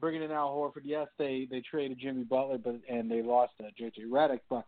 bringing 0.00 0.22
in 0.22 0.30
Al 0.30 0.48
Horford. 0.48 0.82
Yes, 0.84 1.08
they 1.18 1.46
they 1.50 1.60
traded 1.60 1.98
Jimmy 2.00 2.24
Butler, 2.24 2.58
but 2.58 2.80
and 2.88 3.10
they 3.10 3.22
lost 3.22 3.52
uh, 3.60 3.64
JJ 3.78 4.06
Redick. 4.10 4.40
But 4.48 4.64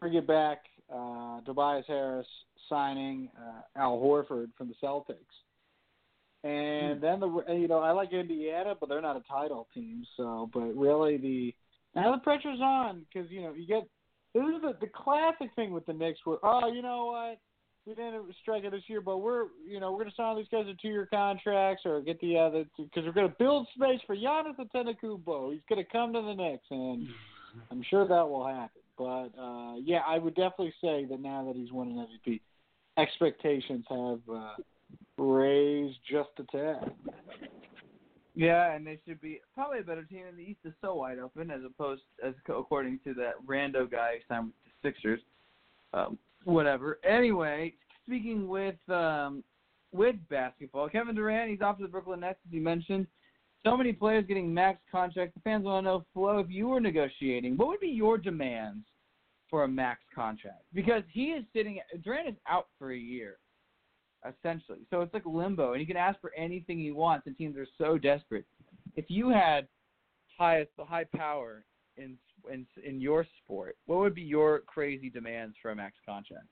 bring 0.00 0.14
it 0.14 0.26
back. 0.26 0.64
Uh, 0.92 1.40
Tobias 1.42 1.84
Harris 1.86 2.26
signing 2.68 3.28
uh, 3.38 3.80
Al 3.80 3.98
Horford 3.98 4.48
from 4.56 4.68
the 4.68 4.74
Celtics. 4.82 5.16
And 6.44 7.00
then 7.00 7.20
the 7.20 7.42
you 7.48 7.68
know 7.68 7.78
I 7.78 7.92
like 7.92 8.12
Indiana, 8.12 8.74
but 8.78 8.90
they're 8.90 9.00
not 9.00 9.16
a 9.16 9.22
title 9.22 9.66
team. 9.72 10.04
So, 10.14 10.50
but 10.52 10.76
really 10.76 11.16
the 11.16 11.54
now 11.94 12.12
the 12.12 12.18
pressure's 12.18 12.60
on 12.60 13.06
because 13.12 13.30
you 13.30 13.40
know 13.40 13.54
you 13.54 13.66
get 13.66 13.88
this 14.34 14.42
is 14.42 14.60
the 14.60 14.76
the 14.78 14.92
classic 14.94 15.48
thing 15.56 15.72
with 15.72 15.86
the 15.86 15.94
Knicks 15.94 16.20
where 16.24 16.36
oh 16.42 16.70
you 16.70 16.82
know 16.82 17.06
what 17.06 17.38
we 17.86 17.94
didn't 17.94 18.24
strike 18.42 18.64
it 18.64 18.72
this 18.72 18.82
year, 18.88 19.00
but 19.00 19.18
we're 19.18 19.44
you 19.66 19.80
know 19.80 19.92
we're 19.92 20.00
gonna 20.00 20.14
sign 20.16 20.36
these 20.36 20.46
guys 20.50 20.66
to 20.66 20.74
two 20.74 20.88
year 20.88 21.08
contracts 21.10 21.84
or 21.86 22.02
get 22.02 22.20
the 22.20 22.36
other 22.36 22.64
because 22.76 23.04
we're 23.04 23.12
gonna 23.12 23.34
build 23.38 23.66
space 23.74 24.00
for 24.06 24.16
Giannis 24.16 24.56
Antetokounmpo. 24.58 25.52
He's 25.52 25.62
gonna 25.68 25.84
come 25.90 26.12
to 26.12 26.20
the 26.20 26.34
Knicks, 26.34 26.66
and 26.70 27.08
I'm 27.70 27.82
sure 27.88 28.06
that 28.06 28.28
will 28.28 28.46
happen. 28.46 28.82
But 28.96 29.30
uh 29.38 29.76
yeah, 29.82 30.00
I 30.06 30.18
would 30.18 30.34
definitely 30.34 30.74
say 30.80 31.04
that 31.06 31.20
now 31.20 31.44
that 31.46 31.56
he's 31.56 31.72
won 31.72 31.88
an 31.88 32.06
MVP, 32.26 32.40
expectations 32.96 33.84
have 33.88 34.20
uh, 34.32 34.54
raised 35.18 35.98
just 36.10 36.30
a 36.38 36.44
tad. 36.44 36.92
Yeah, 38.36 38.72
and 38.72 38.84
they 38.84 38.98
should 39.06 39.20
be 39.20 39.40
probably 39.54 39.78
a 39.78 39.82
better 39.82 40.02
team. 40.02 40.24
And 40.28 40.36
the 40.36 40.42
East 40.42 40.60
is 40.64 40.72
so 40.80 40.96
wide 40.96 41.18
open, 41.18 41.50
as 41.50 41.60
opposed 41.64 42.02
as 42.24 42.34
according 42.48 42.98
to 43.04 43.14
that 43.14 43.34
rando 43.46 43.88
guy 43.90 44.16
signed 44.28 44.46
with 44.46 44.54
the 44.82 44.88
Sixers. 44.88 45.20
Um, 45.92 46.18
whatever. 46.44 46.98
Anyway, 47.08 47.74
speaking 48.04 48.48
with 48.48 48.76
um, 48.88 49.44
with 49.92 50.16
basketball, 50.28 50.88
Kevin 50.88 51.14
Durant, 51.14 51.50
he's 51.50 51.60
off 51.60 51.76
to 51.78 51.84
the 51.84 51.88
Brooklyn 51.88 52.20
Nets, 52.20 52.40
as 52.46 52.52
you 52.52 52.60
mentioned. 52.60 53.06
So 53.64 53.76
many 53.76 53.92
players 53.92 54.26
getting 54.26 54.52
max 54.52 54.80
contracts. 54.92 55.34
The 55.34 55.40
fans 55.40 55.64
want 55.64 55.84
to 55.84 55.90
know, 55.90 56.04
Flo, 56.12 56.38
if 56.38 56.50
you 56.50 56.68
were 56.68 56.80
negotiating, 56.80 57.56
what 57.56 57.68
would 57.68 57.80
be 57.80 57.88
your 57.88 58.18
demands 58.18 58.84
for 59.48 59.64
a 59.64 59.68
max 59.68 60.00
contract? 60.14 60.64
Because 60.74 61.02
he 61.10 61.26
is 61.28 61.44
sitting. 61.54 61.80
Durant 62.02 62.28
is 62.28 62.34
out 62.46 62.68
for 62.78 62.92
a 62.92 62.98
year 62.98 63.38
essentially. 64.26 64.80
So 64.90 65.00
it's 65.00 65.12
like 65.12 65.24
limbo, 65.26 65.72
and 65.72 65.80
he 65.80 65.86
can 65.86 65.96
ask 65.96 66.20
for 66.20 66.32
anything 66.36 66.78
he 66.78 66.90
wants, 66.90 67.26
and 67.26 67.36
teams 67.36 67.56
are 67.56 67.66
so 67.78 67.98
desperate. 67.98 68.44
If 68.96 69.06
you 69.08 69.28
had 69.28 69.66
highest 70.38 70.70
the 70.76 70.84
high 70.84 71.04
power 71.14 71.64
in 71.96 72.16
in 72.52 72.66
in 72.84 73.00
your 73.00 73.26
sport, 73.42 73.76
what 73.86 73.98
would 73.98 74.14
be 74.14 74.22
your 74.22 74.60
crazy 74.60 75.10
demands 75.10 75.56
for 75.60 75.70
a 75.70 75.76
max 75.76 75.94
contract? 76.06 76.46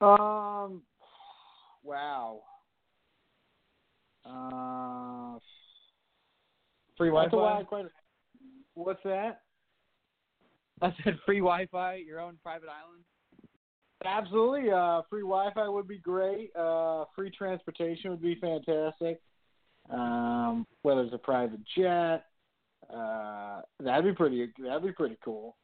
Um, 0.00 0.82
wow. 1.82 2.40
Uh, 4.24 5.38
free 6.96 7.10
Wi-Fi. 7.10 7.64
What's 8.74 9.02
that? 9.04 9.40
I 10.80 10.94
said 11.04 11.18
free 11.24 11.38
Wi-Fi, 11.38 11.94
your 11.96 12.20
own 12.20 12.38
private 12.42 12.68
island. 12.68 13.04
Absolutely. 14.04 14.70
Uh, 14.70 15.02
free 15.08 15.22
Wi-Fi 15.22 15.68
would 15.68 15.86
be 15.86 15.98
great. 15.98 16.54
Uh, 16.56 17.04
free 17.14 17.30
transportation 17.30 18.10
would 18.10 18.22
be 18.22 18.36
fantastic. 18.36 19.20
Um, 19.90 20.66
whether 20.82 21.02
it's 21.02 21.14
a 21.14 21.18
private 21.18 21.60
jet, 21.76 22.24
uh, 22.92 23.60
that'd 23.80 24.04
be 24.04 24.12
pretty. 24.12 24.52
That'd 24.58 24.82
be 24.82 24.92
pretty 24.92 25.18
cool. 25.24 25.56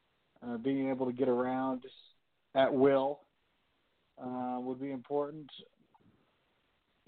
Uh, 0.42 0.56
being 0.56 0.88
able 0.88 1.06
to 1.06 1.12
get 1.12 1.28
around 1.28 1.82
at 2.54 2.72
will 2.72 3.20
uh, 4.22 4.58
would 4.60 4.80
be 4.80 4.92
important. 4.92 5.50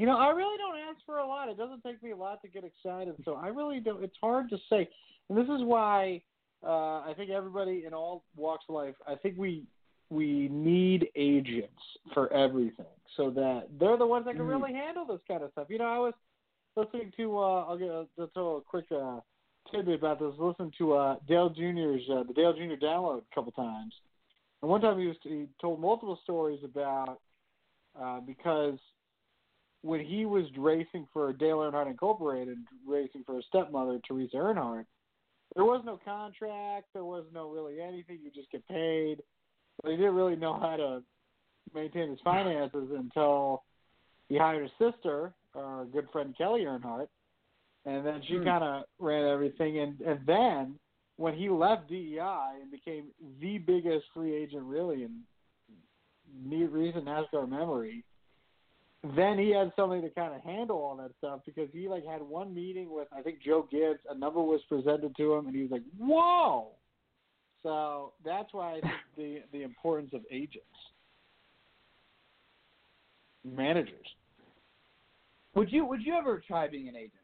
You 0.01 0.07
know, 0.07 0.17
I 0.17 0.31
really 0.31 0.57
don't 0.57 0.79
ask 0.79 1.05
for 1.05 1.19
a 1.19 1.27
lot. 1.27 1.51
It 1.51 1.59
doesn't 1.59 1.83
take 1.83 2.03
me 2.03 2.13
a 2.13 2.17
lot 2.17 2.41
to 2.41 2.49
get 2.49 2.65
excited, 2.65 3.17
so 3.23 3.35
I 3.35 3.49
really 3.49 3.81
don't. 3.81 4.03
It's 4.03 4.17
hard 4.19 4.49
to 4.49 4.57
say, 4.71 4.89
and 5.29 5.37
this 5.37 5.45
is 5.45 5.63
why 5.63 6.23
uh, 6.67 7.01
I 7.01 7.13
think 7.19 7.29
everybody 7.29 7.85
in 7.87 7.93
all 7.93 8.25
walks 8.35 8.65
of 8.71 8.77
life. 8.77 8.95
I 9.07 9.15
think 9.17 9.35
we 9.37 9.65
we 10.09 10.49
need 10.49 11.09
agents 11.17 11.83
for 12.15 12.33
everything 12.33 12.87
so 13.15 13.29
that 13.33 13.69
they're 13.79 13.99
the 13.99 14.07
ones 14.07 14.25
that 14.25 14.37
can 14.37 14.47
really 14.47 14.73
handle 14.73 15.05
this 15.05 15.21
kind 15.29 15.43
of 15.43 15.53
stuff. 15.53 15.67
You 15.69 15.77
know, 15.77 15.85
I 15.85 15.99
was 15.99 16.15
listening 16.77 17.13
to 17.19 17.39
uh 17.39 17.65
I'll 17.67 17.77
get 17.77 17.89
a, 17.89 18.07
just 18.19 18.33
a 18.37 18.61
quick 18.67 18.87
uh 18.91 19.21
tidbit 19.71 19.99
about 19.99 20.19
this. 20.19 20.33
Listen 20.39 20.73
to 20.79 20.95
uh 20.95 21.17
Dale 21.29 21.51
Jr.'s 21.51 22.09
uh, 22.11 22.23
the 22.23 22.33
Dale 22.35 22.55
Jr. 22.55 22.83
download 22.83 23.19
a 23.19 23.35
couple 23.35 23.53
times. 23.53 23.93
And 24.63 24.71
one 24.71 24.81
time 24.81 24.99
he 24.99 25.09
was 25.09 25.17
he 25.25 25.47
told 25.61 25.79
multiple 25.79 26.19
stories 26.23 26.61
about 26.65 27.21
uh 28.01 28.21
because 28.21 28.79
when 29.83 30.01
he 30.05 30.27
was 30.27 30.45
racing 30.59 31.07
for 31.13 31.33
Dale 31.33 31.59
Earnhardt 31.59 31.91
Incorporated, 31.91 32.59
racing 32.87 33.25
for 33.25 33.37
his 33.37 33.45
stepmother, 33.47 34.01
Teresa 34.07 34.37
Earnhardt, 34.37 34.87
there 35.57 35.65
was 35.65 35.83
no 35.85 35.99
contract, 36.05 36.87
there 36.93 37.05
was 37.05 37.25
no 37.33 37.51
really 37.51 37.81
anything, 37.81 38.19
you 38.23 38.31
just 38.31 38.51
get 38.51 38.67
paid 38.69 39.23
but 39.83 39.91
he 39.91 39.97
didn't 39.97 40.15
really 40.15 40.37
know 40.37 40.59
how 40.59 40.77
to 40.77 41.03
maintain 41.75 42.11
his 42.11 42.19
finances 42.23 42.91
until 42.97 43.63
he 44.29 44.37
hired 44.37 44.63
his 44.63 44.93
sister, 44.93 45.33
our 45.55 45.85
good 45.87 46.09
friend 46.13 46.35
Kelly 46.37 46.63
Earnhardt, 46.63 47.09
and 47.87 48.05
then 48.05 48.23
she 48.23 48.39
Hmm. 48.39 48.45
kind 48.45 48.65
of 48.65 48.85
ran 48.99 49.27
everything. 49.27 49.79
And 49.79 50.01
and 50.01 50.27
then 50.27 50.79
when 51.17 51.35
he 51.35 51.49
left 51.49 51.89
DEI 51.89 52.61
and 52.61 52.71
became 52.71 53.13
the 53.41 53.59
biggest 53.59 54.07
free 54.15 54.35
agent 54.35 54.63
really 54.63 55.05
in 55.05 55.25
recent 56.49 57.05
NASCAR 57.05 57.49
memory, 57.49 58.05
then 59.03 59.39
he 59.39 59.51
had 59.51 59.73
something 59.77 60.03
to 60.03 60.11
kind 60.11 60.35
of 60.35 60.43
handle 60.43 60.77
all 60.77 60.97
that 60.97 61.13
stuff 61.19 61.41
because 61.47 61.69
he 61.73 61.89
like 61.89 62.05
had 62.05 62.21
one 62.21 62.55
meeting 62.55 62.91
with 62.91 63.09
I 63.17 63.23
think 63.23 63.39
Joe 63.43 63.67
Gibbs. 63.71 64.01
A 64.11 64.15
number 64.15 64.41
was 64.41 64.61
presented 64.69 65.17
to 65.17 65.35
him, 65.35 65.47
and 65.47 65.57
he 65.57 65.63
was 65.63 65.71
like, 65.71 65.83
"Whoa!" 65.99 66.69
So 67.63 68.13
that's 68.25 68.53
why 68.53 68.77
I 68.77 68.81
think 68.81 68.95
the 69.17 69.39
the 69.53 69.63
importance 69.63 70.11
of 70.13 70.21
agents, 70.31 70.67
managers. 73.45 74.07
Would 75.55 75.73
you 75.73 75.87
Would 75.87 76.03
you 76.03 76.15
ever 76.15 76.43
try 76.47 76.69
being 76.69 76.89
an 76.89 76.97
agent? 76.97 77.15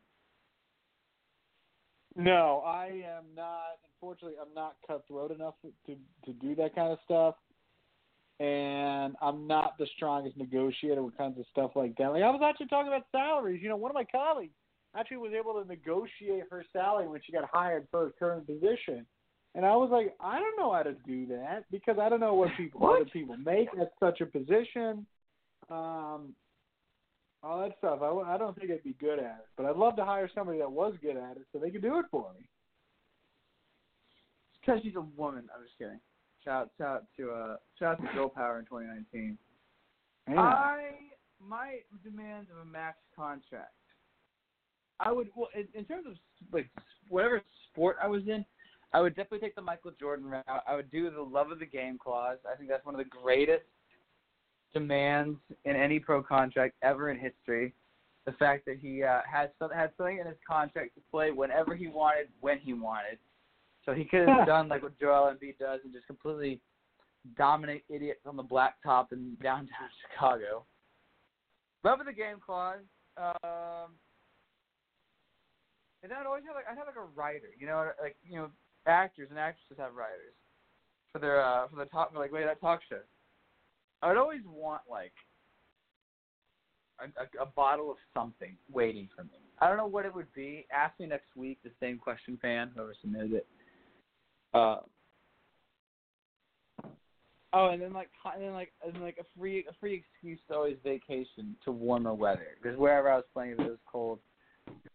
No, 2.17 2.63
I 2.65 2.87
am 2.87 3.25
not. 3.37 3.79
Unfortunately, 3.95 4.39
I'm 4.41 4.55
not 4.55 4.77
cutthroat 4.87 5.31
enough 5.31 5.55
to 5.87 5.97
to 6.25 6.33
do 6.33 6.55
that 6.55 6.75
kind 6.75 6.91
of 6.91 6.99
stuff, 7.05 7.35
and 8.39 9.17
I'm 9.23 9.47
not 9.47 9.79
the 9.79 9.87
strongest 9.97 10.37
negotiator 10.37 11.03
with 11.03 11.17
kinds 11.17 11.39
of 11.39 11.47
stuff 11.51 11.71
like 11.75 11.97
that. 11.97 12.09
Like 12.09 12.23
I 12.23 12.31
was 12.31 12.43
actually 12.45 12.67
talking 12.67 12.89
about 12.89 13.07
salaries. 13.11 13.61
You 13.63 13.69
know, 13.69 13.77
one 13.77 13.91
of 13.91 13.95
my 13.95 14.05
colleagues 14.05 14.53
actually 14.95 15.19
was 15.19 15.33
able 15.39 15.61
to 15.61 15.67
negotiate 15.67 16.45
her 16.51 16.65
salary 16.73 17.09
when 17.09 17.21
she 17.25 17.33
got 17.33 17.45
hired 17.51 17.87
for 17.91 18.05
her 18.05 18.13
current 18.19 18.47
position. 18.47 19.07
And 19.55 19.65
I 19.65 19.75
was 19.75 19.89
like, 19.91 20.15
I 20.21 20.39
don't 20.39 20.59
know 20.59 20.73
how 20.73 20.83
to 20.83 20.93
do 21.07 21.27
that 21.29 21.65
because 21.71 21.97
I 21.99 22.11
don't 22.11 22.21
know 22.21 22.35
what 22.35 22.51
people 22.59 22.81
What? 22.81 23.01
other 23.01 23.11
people 23.11 23.37
make 23.39 23.69
at 23.81 23.93
such 23.99 24.21
a 24.21 24.27
position. 24.27 25.07
Um, 25.71 26.35
all 27.43 27.61
that 27.61 27.73
stuff. 27.79 28.01
I, 28.03 28.35
I 28.35 28.39
don't 28.39 28.59
think 28.59 28.71
I'd 28.71 28.83
be 28.83 28.95
good 29.01 29.19
at 29.19 29.25
it, 29.25 29.47
but 29.57 29.65
I'd 29.65 29.77
love 29.77 29.97
to 29.97 30.05
hire 30.05 30.29
somebody 30.35 30.59
that 30.59 30.71
was 30.71 30.95
good 31.01 31.17
at 31.17 31.37
it 31.37 31.47
so 31.53 31.59
they 31.59 31.71
could 31.71 31.83
do 31.83 31.99
it 31.99 32.07
for 32.11 32.31
me. 32.39 32.47
Because 34.61 34.83
she's 34.83 34.97
a 34.97 35.01
woman. 35.17 35.45
I'm 35.55 35.65
just 35.65 35.79
kidding. 35.79 36.01
Shout 36.47 36.71
shout 36.79 36.89
out 36.89 37.05
to 37.19 37.31
uh 37.33 37.57
shout 37.77 37.99
out 37.99 38.07
to 38.07 38.15
Girl 38.15 38.29
Power 38.29 38.61
in 38.61 38.67
2019. 38.67 39.37
Yeah. 40.29 40.41
I 40.41 40.91
my 41.41 41.79
demands 42.05 42.49
of 42.53 42.67
a 42.67 42.71
max 42.71 42.99
contract. 43.17 43.73
I 45.01 45.11
would 45.11 45.29
well 45.35 45.49
in, 45.57 45.67
in 45.75 45.85
terms 45.85 46.07
of 46.07 46.15
like 46.53 46.71
whatever 47.09 47.43
sport 47.73 47.97
I 48.01 48.07
was 48.07 48.23
in, 48.29 48.45
I 48.93 49.01
would 49.01 49.17
definitely 49.17 49.41
take 49.41 49.57
the 49.57 49.63
Michael 49.63 49.91
Jordan 49.99 50.27
route. 50.27 50.45
I 50.69 50.77
would 50.77 50.91
do 50.93 51.11
the 51.11 51.21
love 51.21 51.51
of 51.51 51.59
the 51.59 51.67
game 51.67 51.99
clause. 51.99 52.39
I 52.51 52.57
think 52.57 52.69
that's 52.69 52.87
one 52.87 52.95
of 52.95 53.01
the 53.01 53.11
greatest 53.11 53.65
demands 54.73 55.39
in 55.65 55.75
any 55.75 55.99
pro 55.99 56.23
contract 56.23 56.75
ever 56.83 57.11
in 57.11 57.19
history. 57.19 57.75
The 58.25 58.33
fact 58.33 58.67
that 58.67 58.79
he 58.81 59.03
uh, 59.03 59.21
has 59.31 59.51
some, 59.59 59.71
had 59.71 59.91
something 59.97 60.19
in 60.19 60.27
his 60.27 60.37
contract 60.49 60.95
to 60.95 61.01
play 61.11 61.31
whenever 61.31 61.75
he 61.75 61.89
wanted, 61.89 62.29
when 62.41 62.59
he 62.59 62.73
wanted. 62.73 63.19
So 63.87 63.95
he 63.95 64.05
could 64.05 64.29
have 64.29 64.47
done 64.47 64.69
like 64.69 64.83
what 64.83 64.99
Joel 64.99 65.33
Embiid 65.33 65.59
does 65.59 65.81
and 65.85 65.93
just 65.93 66.07
completely 66.07 66.61
dominate 67.39 67.85
idiots 67.89 68.21
on 68.27 68.37
the 68.37 68.43
blacktop 68.43 69.13
in 69.13 69.37
downtown 69.43 69.89
Chicago. 70.13 70.65
Love 71.85 72.01
of 72.01 72.07
the 72.07 72.13
game 72.13 72.39
clause. 72.45 72.81
Um, 73.17 73.95
and 76.03 76.11
then 76.11 76.19
I'd 76.19 76.27
always 76.27 76.43
have 76.47 76.57
like 76.57 76.67
I'd 76.71 76.77
have 76.77 76.87
like 76.87 76.97
a 76.97 77.09
writer, 77.15 77.51
you 77.59 77.67
know, 77.67 77.91
like 78.03 78.17
you 78.29 78.37
know, 78.37 78.51
actors 78.87 79.29
and 79.31 79.39
actresses 79.39 79.79
have 79.79 79.95
writers 79.95 80.35
for 81.13 81.19
their 81.19 81.41
uh 81.43 81.69
for 81.69 81.77
the 81.77 81.87
talk 81.87 82.13
like 82.15 82.33
wait 82.33 82.45
that 82.45 82.61
talk 82.61 82.81
show. 82.89 83.01
I 84.03 84.09
would 84.09 84.17
always 84.17 84.43
want 84.47 84.83
like 84.91 85.13
a, 87.01 87.05
a, 87.05 87.45
a 87.45 87.47
bottle 87.47 87.91
of 87.91 87.97
something 88.13 88.57
waiting 88.71 89.09
for 89.17 89.25
me. 89.25 89.39
I 89.61 89.69
don't 89.69 89.79
know 89.79 89.87
what 89.87 90.05
it 90.05 90.15
would 90.15 90.33
be. 90.35 90.67
Ask 90.71 90.99
me 91.01 91.07
next 91.07 91.35
week. 91.35 91.59
The 91.65 91.71
same 91.81 91.99
question 91.99 92.39
fan, 92.43 92.71
whoever 92.75 92.95
submitted 93.01 93.33
it. 93.33 93.47
Uh, 94.57 94.81
oh, 97.53 97.69
and 97.69 97.83
then 97.83 97.93
like 97.93 98.09
and 98.33 98.43
then 98.43 98.53
like 98.53 98.73
and 98.83 98.95
then 98.95 99.03
like 99.03 99.19
a 99.21 99.39
free 99.39 99.67
a 99.69 99.73
free 99.79 99.95
excuse 99.95 100.39
to 100.49 100.55
always 100.55 100.77
vacation 100.83 101.55
to 101.63 101.73
warmer 101.73 102.15
weather 102.15 102.57
because 102.63 102.79
wherever 102.79 103.11
I 103.11 103.17
was 103.17 103.25
playing, 103.35 103.53
if 103.53 103.61
it 103.61 103.69
was 103.69 103.79
cold, 103.91 104.19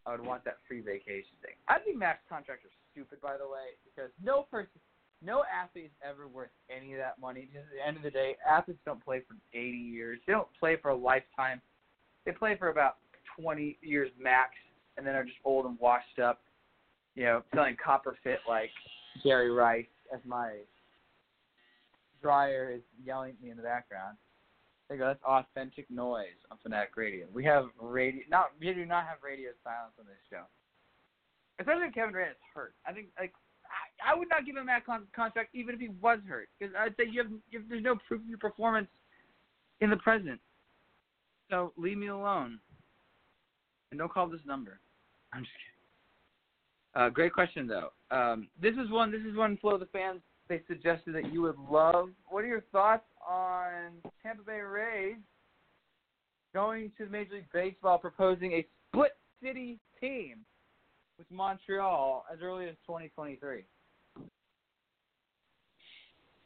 I 0.08 0.12
would 0.12 0.26
want 0.26 0.44
that 0.46 0.58
free 0.68 0.82
vacation 0.82 1.38
thing. 1.44 1.54
I 1.68 1.78
think 1.78 1.98
max 1.98 2.22
contracts 2.28 2.66
are 2.66 2.74
stupid, 2.92 3.22
by 3.22 3.38
the 3.38 3.48
way, 3.48 3.78
because 3.86 4.10
no 4.24 4.48
person, 4.50 4.80
no 5.24 5.44
athlete 5.44 5.86
is 5.86 5.92
ever 6.04 6.28
worth 6.28 6.50
any 6.76 6.94
of 6.94 7.00
that 7.00 7.20
money. 7.22 7.48
Because 7.52 7.68
at 7.68 7.78
the 7.78 7.88
end 7.88 7.98
of 7.98 8.04
the 8.04 8.10
day, 8.10 8.36
athletes 8.50 8.82
don't 8.84 9.04
play 9.04 9.22
for 9.28 9.36
80 9.54 9.78
years. 9.78 10.20
They 10.26 10.34
don't 10.34 10.48
play 10.60 10.76
for 10.82 10.90
a 10.90 10.96
lifetime. 10.96 11.62
They 12.26 12.32
play 12.32 12.56
for 12.58 12.70
about 12.70 12.98
20 13.40 13.78
years 13.84 14.10
max, 14.20 14.54
and 14.98 15.06
then 15.06 15.14
are 15.14 15.24
just 15.24 15.38
old 15.46 15.68
and 15.68 15.78
washed 15.80 16.18
up. 16.18 16.42
You 17.14 17.26
know, 17.26 17.44
selling 17.54 17.78
copper 17.84 18.18
fit 18.24 18.40
like 18.48 18.72
Jerry 19.24 19.52
Rice 19.52 19.86
as 20.14 20.20
my 20.26 20.58
dryer 22.22 22.72
is 22.76 22.82
yelling 23.04 23.32
at 23.32 23.42
me 23.42 23.50
in 23.50 23.58
the 23.58 23.64
background. 23.64 24.18
There 24.88 24.98
you 24.98 25.04
go. 25.04 25.08
That's 25.08 25.24
authentic 25.24 25.90
noise 25.90 26.38
on 26.52 26.58
Fanatic 26.62 26.98
Radio. 26.98 27.26
We 27.34 27.46
have 27.46 27.66
radio. 27.80 28.24
Not 28.30 28.52
we 28.60 28.74
do 28.74 28.86
not 28.86 29.06
have 29.06 29.18
radio 29.24 29.52
silence 29.64 29.94
on 30.00 30.06
this 30.06 30.20
show. 30.30 30.44
Especially 31.60 31.92
Kevin 31.94 32.14
Durant 32.14 32.32
is 32.32 32.38
hurt. 32.54 32.74
I 32.86 32.92
think 32.92 33.08
like 33.20 33.34
I, 34.04 34.14
I 34.14 34.18
would 34.18 34.28
not 34.30 34.46
give 34.46 34.58
him 34.58 34.66
that 34.66 34.86
con- 34.86 35.08
contract 35.16 35.50
even 35.54 35.76
if 35.76 35.82
he 35.82 35.90
was 36.02 36.20
hurt 36.28 36.50
because 36.60 36.76
I'd 36.78 36.96
say 36.98 37.06
you 37.10 37.22
have, 37.22 37.32
you 37.50 37.60
have 37.60 37.70
there's 37.70 37.84
no 37.84 37.96
proof 38.08 38.22
of 38.22 38.28
your 38.28 38.38
performance 38.38 38.88
in 39.80 39.90
the 39.90 39.98
present. 39.98 40.40
So 41.50 41.74
leave 41.78 41.98
me 41.98 42.08
alone 42.08 42.60
and 43.92 44.00
don't 44.00 44.12
call 44.12 44.28
this 44.28 44.42
number. 44.46 44.80
I'm 45.34 45.44
just 45.44 45.54
kidding. 45.54 47.06
Uh, 47.06 47.10
great 47.10 47.34
question 47.34 47.68
though. 47.68 47.92
Um, 48.12 48.50
this 48.62 48.74
is 48.74 48.92
one. 48.92 49.12
This 49.12 49.22
is 49.22 49.36
one. 49.36 49.58
Flow 49.58 49.78
the 49.78 49.86
fans. 49.88 50.22
They 50.50 50.62
suggested 50.68 51.16
that 51.16 51.32
you 51.32 51.42
would 51.44 51.58
love. 51.58 52.10
What 52.28 52.44
are 52.44 52.48
your 52.48 52.64
thoughts 52.72 53.06
on 53.28 53.94
Tampa 54.22 54.44
Bay 54.44 54.60
Rays 54.60 55.16
going 56.54 56.92
to 56.98 57.06
Major 57.08 57.36
League 57.36 57.46
Baseball, 57.54 57.98
proposing 57.98 58.52
a 58.54 58.68
split 58.90 59.16
city 59.42 59.80
team 60.02 60.40
with 61.18 61.28
Montreal 61.32 62.26
as 62.32 62.40
early 62.42 62.66
as 62.66 62.76
2023? 62.86 63.64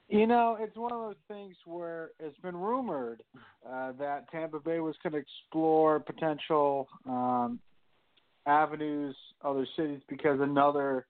You 0.08 0.28
know, 0.28 0.56
it's 0.60 0.78
one 0.78 0.92
of 0.92 1.02
those 1.02 1.16
things 1.28 1.56
where 1.66 2.12
it's 2.20 2.38
been 2.42 2.56
rumored 2.56 3.24
uh, 3.68 3.94
that 3.94 4.30
Tampa 4.32 4.60
Bay 4.60 4.80
was 4.80 4.96
going 5.02 5.14
to 5.14 5.20
explore 5.20 6.00
potential 6.00 6.88
um, 7.10 7.60
avenues, 8.46 9.16
other 9.44 9.66
cities, 9.76 10.02
because 10.08 10.40
another 10.42 11.08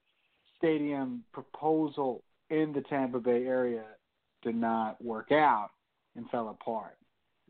stadium 0.57 1.23
proposal 1.33 2.23
in 2.49 2.73
the 2.73 2.81
Tampa 2.81 3.19
Bay 3.19 3.45
area 3.45 3.83
did 4.43 4.55
not 4.55 5.03
work 5.03 5.31
out 5.31 5.69
and 6.15 6.29
fell 6.29 6.49
apart 6.49 6.97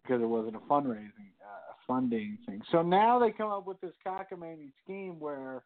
because 0.01 0.22
it 0.22 0.26
wasn't 0.26 0.56
a 0.56 0.60
fundraising, 0.60 1.34
uh, 1.41 1.74
funding 1.86 2.38
thing. 2.45 2.62
So 2.72 2.82
now 2.82 3.20
they 3.20 3.32
come 3.32 3.51
up 3.51 3.68
with 3.68 3.80
this 3.82 3.93
cockamamie 4.06 4.72
scheme 4.84 5.20
where, 5.20 5.64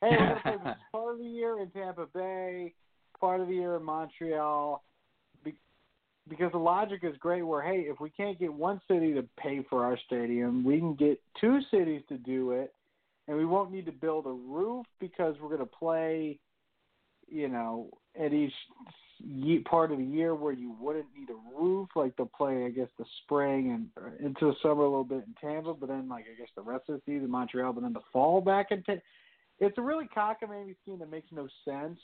hey, 0.00 0.10
we're 0.10 0.40
going 0.44 0.58
to 0.58 0.62
play 0.62 0.74
part 0.92 1.14
of 1.14 1.18
the 1.18 1.24
year 1.24 1.60
in 1.60 1.70
Tampa 1.70 2.06
Bay, 2.14 2.72
part 3.20 3.40
of 3.40 3.48
the 3.48 3.54
year 3.54 3.76
in 3.76 3.82
Montreal 3.82 4.82
because 6.28 6.52
the 6.52 6.58
logic 6.58 7.00
is 7.02 7.14
great 7.18 7.42
where 7.42 7.62
hey 7.62 7.80
if 7.80 8.00
we 8.00 8.10
can't 8.10 8.38
get 8.38 8.52
one 8.52 8.80
city 8.88 9.12
to 9.12 9.24
pay 9.38 9.64
for 9.68 9.84
our 9.84 9.98
stadium 10.06 10.64
we 10.64 10.78
can 10.78 10.94
get 10.94 11.20
two 11.40 11.60
cities 11.70 12.02
to 12.08 12.16
do 12.18 12.52
it 12.52 12.72
and 13.28 13.36
we 13.36 13.44
won't 13.44 13.72
need 13.72 13.86
to 13.86 13.92
build 13.92 14.26
a 14.26 14.30
roof 14.30 14.86
because 15.00 15.34
we're 15.40 15.48
going 15.48 15.60
to 15.60 15.66
play 15.66 16.38
you 17.28 17.48
know 17.48 17.88
at 18.20 18.32
each 18.32 18.52
part 19.64 19.92
of 19.92 19.98
the 19.98 20.04
year 20.04 20.34
where 20.34 20.52
you 20.52 20.74
wouldn't 20.80 21.06
need 21.16 21.28
a 21.30 21.58
roof 21.58 21.88
like 21.94 22.16
they'll 22.16 22.26
play 22.26 22.64
i 22.64 22.70
guess 22.70 22.88
the 22.98 23.04
spring 23.22 23.72
and 23.72 24.04
uh, 24.04 24.26
into 24.26 24.46
the 24.46 24.54
summer 24.62 24.82
a 24.82 24.88
little 24.88 25.04
bit 25.04 25.24
in 25.26 25.34
tampa 25.40 25.72
but 25.72 25.88
then 25.88 26.08
like 26.08 26.24
i 26.24 26.38
guess 26.38 26.50
the 26.56 26.62
rest 26.62 26.84
of 26.88 26.96
the 26.96 27.02
season 27.06 27.30
montreal 27.30 27.72
but 27.72 27.82
then 27.82 27.92
the 27.92 28.00
fall 28.12 28.40
back 28.40 28.66
in 28.70 28.82
tampa 28.82 29.02
it's 29.60 29.78
a 29.78 29.82
really 29.82 30.08
cockamamie 30.16 30.74
scheme 30.82 30.98
that 30.98 31.10
makes 31.10 31.28
no 31.30 31.48
sense 31.64 31.98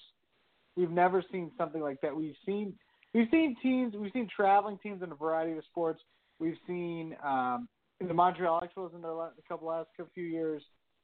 we've 0.77 0.91
never 0.91 1.23
seen 1.33 1.51
something 1.59 1.83
like 1.83 2.01
that 2.01 2.15
we've 2.15 2.37
seen 2.47 2.73
we've 3.15 3.29
seen 3.31 3.57
teams, 3.63 3.95
we've 3.95 4.13
seen 4.13 4.29
traveling 4.35 4.79
teams 4.83 5.03
in 5.03 5.13
a 5.13 5.15
variety 5.15 5.57
of 5.57 5.65
sports. 5.65 6.01
We've 6.39 6.57
seen 6.67 7.17
um, 7.25 7.69
the 8.01 8.15
Montreal 8.15 8.63
Expos 8.63 8.95
in 8.95 9.03
their 9.03 9.13
last, 9.13 9.35
couple 9.49 9.69
last 9.69 9.89
few 10.15 10.25
years. 10.25 10.63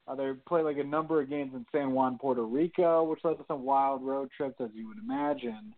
Uh, 0.09 0.15
they 0.15 0.31
play 0.47 0.63
like 0.63 0.79
a 0.79 0.85
number 0.85 1.21
of 1.21 1.29
games 1.29 1.53
in 1.55 1.67
San 1.73 1.93
Juan, 1.93 2.19
Puerto 2.19 2.45
Rico, 2.45 3.03
which 3.05 3.21
led 3.25 3.39
to 3.39 3.45
some 3.49 3.65
wild 3.65 4.03
road 4.03 4.31
trips, 4.37 4.61
as 4.61 4.71
you 4.73 4.87
would 4.87 4.99
imagine. 4.99 5.75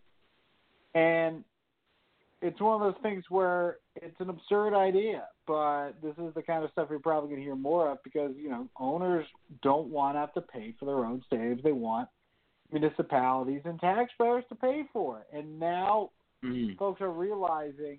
And 0.95 1.45
it's 2.41 2.61
one 2.61 2.81
of 2.81 2.81
those 2.81 3.03
things 3.03 3.25
where 3.29 3.77
it's 3.97 4.21
an 4.21 4.31
absurd 4.31 4.75
idea, 4.75 5.25
but 5.47 5.93
this 6.03 6.15
is 6.19 6.35
the 6.35 6.43
kind 6.43 6.63
of 6.63 6.71
stuff 6.71 6.89
you're 6.91 6.99
probably 6.99 7.31
going 7.31 7.41
to 7.41 7.45
hear 7.45 7.57
more 7.57 7.91
of 7.91 8.03
because 8.05 8.33
you 8.37 8.49
know 8.49 8.69
owners 8.79 9.27
don't 9.63 9.89
want 9.89 10.15
to 10.15 10.21
have 10.21 10.35
to 10.35 10.41
pay 10.41 10.75
for 10.79 10.85
their 10.85 11.05
own 11.05 11.23
stadiums; 11.31 11.63
they 11.63 11.73
want 11.73 12.09
municipalities 12.71 13.63
and 13.65 13.81
taxpayers 13.81 14.45
to 14.51 14.55
pay 14.55 14.85
for 14.93 15.21
it. 15.21 15.37
And 15.37 15.59
now 15.59 16.11
mm-hmm. 16.45 16.77
folks 16.79 17.01
are 17.01 17.11
realizing 17.11 17.99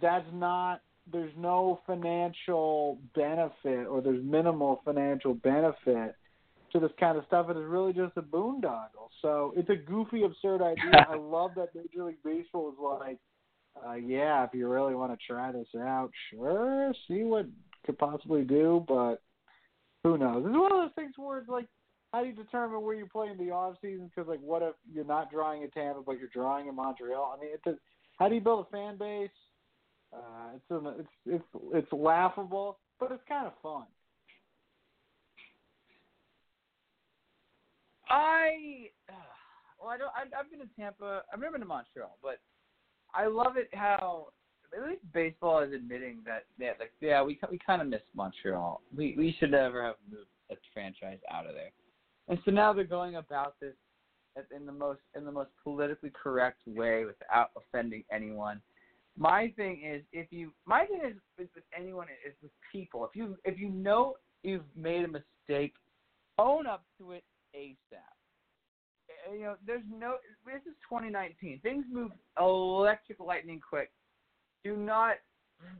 that's 0.00 0.26
not 0.32 0.82
there's 1.12 1.32
no 1.36 1.80
financial 1.86 2.98
benefit 3.14 3.86
or 3.86 4.00
there's 4.00 4.22
minimal 4.24 4.80
financial 4.84 5.34
benefit 5.34 6.16
to 6.72 6.80
this 6.80 6.90
kind 6.98 7.18
of 7.18 7.24
stuff. 7.26 7.50
It 7.50 7.56
is 7.56 7.64
really 7.66 7.92
just 7.92 8.16
a 8.16 8.22
boondoggle. 8.22 9.08
So 9.22 9.52
it's 9.56 9.70
a 9.70 9.76
goofy, 9.76 10.24
absurd 10.24 10.62
idea. 10.62 11.06
I 11.10 11.16
love 11.16 11.52
that 11.56 11.74
Major 11.74 12.04
League 12.04 12.22
Baseball 12.24 12.70
is 12.70 12.78
like, 12.80 13.18
uh, 13.86 13.94
yeah, 13.94 14.44
if 14.44 14.50
you 14.54 14.68
really 14.68 14.94
want 14.94 15.12
to 15.12 15.18
try 15.26 15.52
this 15.52 15.68
out, 15.76 16.10
sure, 16.30 16.92
see 17.08 17.22
what 17.22 17.46
could 17.84 17.98
possibly 17.98 18.42
do, 18.42 18.84
but 18.88 19.16
who 20.04 20.16
knows? 20.16 20.44
It's 20.46 20.56
one 20.56 20.72
of 20.72 20.78
those 20.78 20.94
things 20.94 21.14
where 21.16 21.38
it's 21.38 21.48
like 21.48 21.66
how 22.14 22.20
do 22.22 22.28
you 22.28 22.32
determine 22.32 22.80
where 22.80 22.94
you 22.94 23.06
play 23.06 23.26
in 23.26 23.36
the 23.36 23.52
off 23.52 23.74
season? 23.82 24.08
Because 24.14 24.28
like, 24.28 24.38
what 24.40 24.62
if 24.62 24.76
you're 24.92 25.04
not 25.04 25.32
drawing 25.32 25.62
in 25.62 25.70
Tampa, 25.72 26.00
but 26.00 26.16
you're 26.16 26.28
drawing 26.32 26.68
in 26.68 26.76
Montreal? 26.76 27.34
I 27.36 27.40
mean, 27.40 27.50
it's 27.52 27.66
a, 27.66 27.74
how 28.20 28.28
do 28.28 28.36
you 28.36 28.40
build 28.40 28.66
a 28.68 28.70
fan 28.70 28.96
base? 28.96 29.30
Uh, 30.14 30.58
it's 30.70 31.08
it's 31.26 31.44
it's 31.72 31.92
laughable, 31.92 32.78
but 33.00 33.10
it's 33.10 33.22
kind 33.28 33.46
of 33.46 33.52
fun. 33.62 33.86
I 38.08 38.90
well, 39.80 39.90
I 39.90 39.98
don't. 39.98 40.10
I, 40.14 40.38
I've 40.38 40.50
been 40.50 40.60
to 40.60 40.74
Tampa. 40.78 41.22
I've 41.32 41.40
never 41.40 41.52
been 41.52 41.62
to 41.62 41.66
Montreal, 41.66 42.16
but 42.22 42.38
I 43.14 43.26
love 43.26 43.56
it 43.56 43.68
how 43.72 44.28
at 44.76 44.88
least 44.88 45.00
baseball 45.12 45.60
is 45.60 45.72
admitting 45.72 46.18
that 46.26 46.44
yeah, 46.58 46.72
like 46.78 46.92
yeah, 47.00 47.22
we 47.22 47.38
we 47.50 47.58
kind 47.64 47.82
of 47.82 47.88
miss 47.88 48.02
Montreal. 48.14 48.82
We 48.96 49.14
we 49.16 49.34
should 49.38 49.50
never 49.50 49.82
have 49.84 49.96
moved 50.10 50.28
a 50.50 50.54
franchise 50.72 51.18
out 51.30 51.46
of 51.46 51.54
there. 51.54 51.70
And 52.28 52.38
so 52.44 52.50
now 52.50 52.72
they're 52.72 52.84
going 52.84 53.16
about 53.16 53.56
this 53.60 53.74
in 54.56 54.66
the 54.66 54.72
most 54.72 55.00
in 55.16 55.24
the 55.24 55.32
most 55.32 55.50
politically 55.62 56.10
correct 56.10 56.60
way 56.66 57.04
without 57.04 57.50
offending 57.56 58.04
anyone. 58.12 58.60
My 59.16 59.52
thing 59.56 59.82
is 59.84 60.02
if 60.12 60.32
you 60.32 60.52
my 60.66 60.86
thing 60.86 61.00
is, 61.04 61.16
is 61.38 61.48
with 61.54 61.64
anyone 61.76 62.06
is 62.26 62.34
with 62.42 62.50
people. 62.72 63.04
If 63.04 63.14
you 63.14 63.36
if 63.44 63.58
you 63.58 63.70
know 63.70 64.16
you've 64.42 64.64
made 64.76 65.04
a 65.04 65.08
mistake, 65.08 65.74
own 66.38 66.66
up 66.66 66.84
to 66.98 67.12
it 67.12 67.24
ASAP. 67.54 67.76
Eh, 69.30 69.34
you 69.34 69.42
know, 69.42 69.54
there's 69.66 69.84
no 69.88 70.16
this 70.44 70.62
is 70.66 70.74
2019. 70.88 71.60
Things 71.62 71.84
move 71.90 72.10
electric 72.38 73.20
lightning 73.20 73.60
quick. 73.66 73.90
Do 74.64 74.76
not 74.76 75.16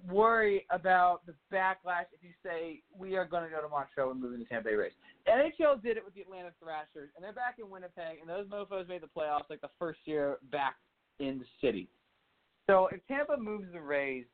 worry 0.09 0.67
about 0.71 1.27
the 1.27 1.35
backlash 1.53 2.07
if 2.13 2.23
you 2.23 2.31
say 2.45 2.83
we 2.97 3.17
are 3.17 3.25
going 3.25 3.43
to 3.43 3.51
go 3.51 3.61
to 3.61 3.69
Montreal 3.69 4.13
and 4.13 4.21
move 4.21 4.35
into 4.35 4.47
Tampa 4.47 4.69
Bay 4.69 4.75
Rays. 4.75 4.93
NHL 5.29 5.83
did 5.83 5.97
it 5.97 6.05
with 6.05 6.15
the 6.15 6.21
Atlanta 6.21 6.51
Thrashers, 6.63 7.11
and 7.17 7.25
they're 7.25 7.33
back 7.33 7.57
in 7.59 7.69
Winnipeg, 7.69 8.19
and 8.21 8.29
those 8.29 8.47
mofo's 8.49 8.89
made 8.89 9.03
the 9.03 9.09
playoffs 9.17 9.51
like 9.51 9.61
the 9.61 9.71
first 9.79 10.01
year 10.05 10.39
back 10.53 10.77
in 11.19 11.39
the 11.39 11.45
city. 11.61 11.89
So 12.69 12.89
if 12.93 13.01
Tampa 13.07 13.37
moves 13.37 13.67
the 13.73 13.81
Rays, 13.81 14.25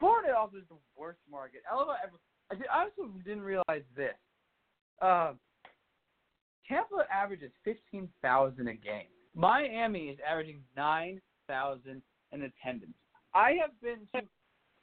Florida 0.00 0.36
also 0.36 0.58
is 0.58 0.64
the 0.68 0.76
worst 0.96 1.20
market. 1.30 1.62
I 1.70 1.74
also 1.76 3.10
didn't 3.24 3.42
realize 3.42 3.82
this. 3.96 4.14
Uh, 5.00 5.32
Tampa 6.68 7.06
averages 7.12 7.52
fifteen 7.64 8.08
thousand 8.22 8.68
a 8.68 8.74
game. 8.74 9.06
Miami 9.34 10.08
is 10.08 10.18
averaging 10.28 10.60
nine 10.76 11.20
thousand 11.46 12.02
in 12.32 12.42
attendance. 12.42 12.94
I 13.34 13.52
have 13.60 13.70
been 13.80 14.00
to 14.14 14.26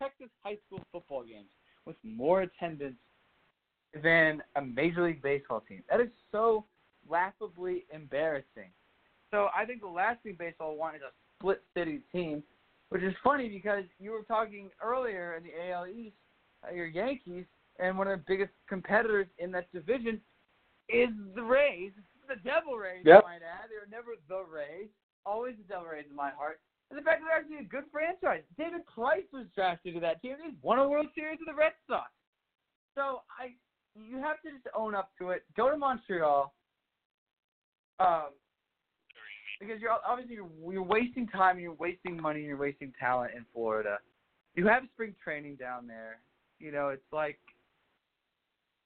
Texas 0.01 0.29
high 0.43 0.57
school 0.65 0.81
football 0.91 1.23
games 1.23 1.49
with 1.85 1.97
more 2.03 2.43
attendance 2.43 2.95
than 4.01 4.41
a 4.55 4.61
Major 4.61 5.05
League 5.05 5.21
Baseball 5.21 5.61
team. 5.67 5.83
That 5.89 5.99
is 5.99 6.09
so 6.31 6.65
laughably 7.09 7.85
embarrassing. 7.93 8.71
So 9.31 9.47
I 9.55 9.65
think 9.65 9.81
the 9.81 9.87
last 9.87 10.21
thing 10.23 10.35
baseball 10.39 10.77
wants 10.77 10.97
is 10.97 11.03
a 11.03 11.11
split 11.37 11.61
city 11.75 12.01
team, 12.11 12.43
which 12.93 13.01
is 13.01 13.15
funny 13.23 13.49
because 13.49 13.85
you 13.97 14.11
were 14.11 14.21
talking 14.21 14.69
earlier 14.79 15.33
in 15.33 15.41
the 15.41 15.71
AL 15.71 15.87
East, 15.87 16.15
uh, 16.61 16.71
your 16.71 16.85
Yankees, 16.85 17.45
and 17.79 17.97
one 17.97 18.07
of 18.07 18.19
the 18.19 18.23
biggest 18.27 18.51
competitors 18.69 19.25
in 19.39 19.51
that 19.51 19.65
division 19.73 20.21
is 20.89 21.09
the 21.33 21.41
Rays, 21.41 21.91
the 22.29 22.35
Devil 22.45 22.77
Rays. 22.77 23.01
Yep. 23.03 23.23
I 23.25 23.27
might 23.27 23.41
add, 23.41 23.65
they 23.71 23.81
were 23.81 23.89
never 23.89 24.11
the 24.29 24.45
Rays, 24.45 24.89
always 25.25 25.55
the 25.57 25.63
Devil 25.73 25.87
Rays 25.87 26.05
in 26.07 26.15
my 26.15 26.29
heart. 26.29 26.59
And 26.91 26.99
the 26.99 27.01
fact 27.01 27.21
that 27.21 27.29
they're 27.29 27.39
actually 27.39 27.65
a 27.65 27.67
good 27.67 27.89
franchise. 27.91 28.43
David 28.59 28.85
Price 28.85 29.25
was 29.33 29.47
drafted 29.55 29.95
to 29.95 29.99
that 30.01 30.21
team. 30.21 30.35
He's 30.45 30.53
won 30.61 30.77
a 30.77 30.87
World 30.87 31.07
Series 31.15 31.39
with 31.39 31.47
the 31.47 31.59
Red 31.59 31.73
Sox. 31.89 32.11
So 32.93 33.21
I, 33.41 33.57
you 33.95 34.17
have 34.17 34.39
to 34.43 34.51
just 34.51 34.67
own 34.77 34.93
up 34.93 35.09
to 35.17 35.31
it. 35.31 35.41
Go 35.57 35.71
to 35.71 35.77
Montreal. 35.77 36.53
Um, 37.99 38.37
because 39.67 39.81
you're 39.81 39.91
obviously 40.07 40.35
you're, 40.35 40.73
you're 40.73 40.83
wasting 40.83 41.27
time, 41.27 41.59
you're 41.59 41.73
wasting 41.73 42.21
money, 42.21 42.39
and 42.39 42.47
you're 42.47 42.57
wasting 42.57 42.93
talent 42.99 43.31
in 43.35 43.45
Florida. 43.53 43.97
You 44.55 44.67
have 44.67 44.83
spring 44.93 45.15
training 45.23 45.55
down 45.55 45.87
there. 45.87 46.19
You 46.59 46.71
know, 46.71 46.89
it's 46.89 47.01
like 47.11 47.39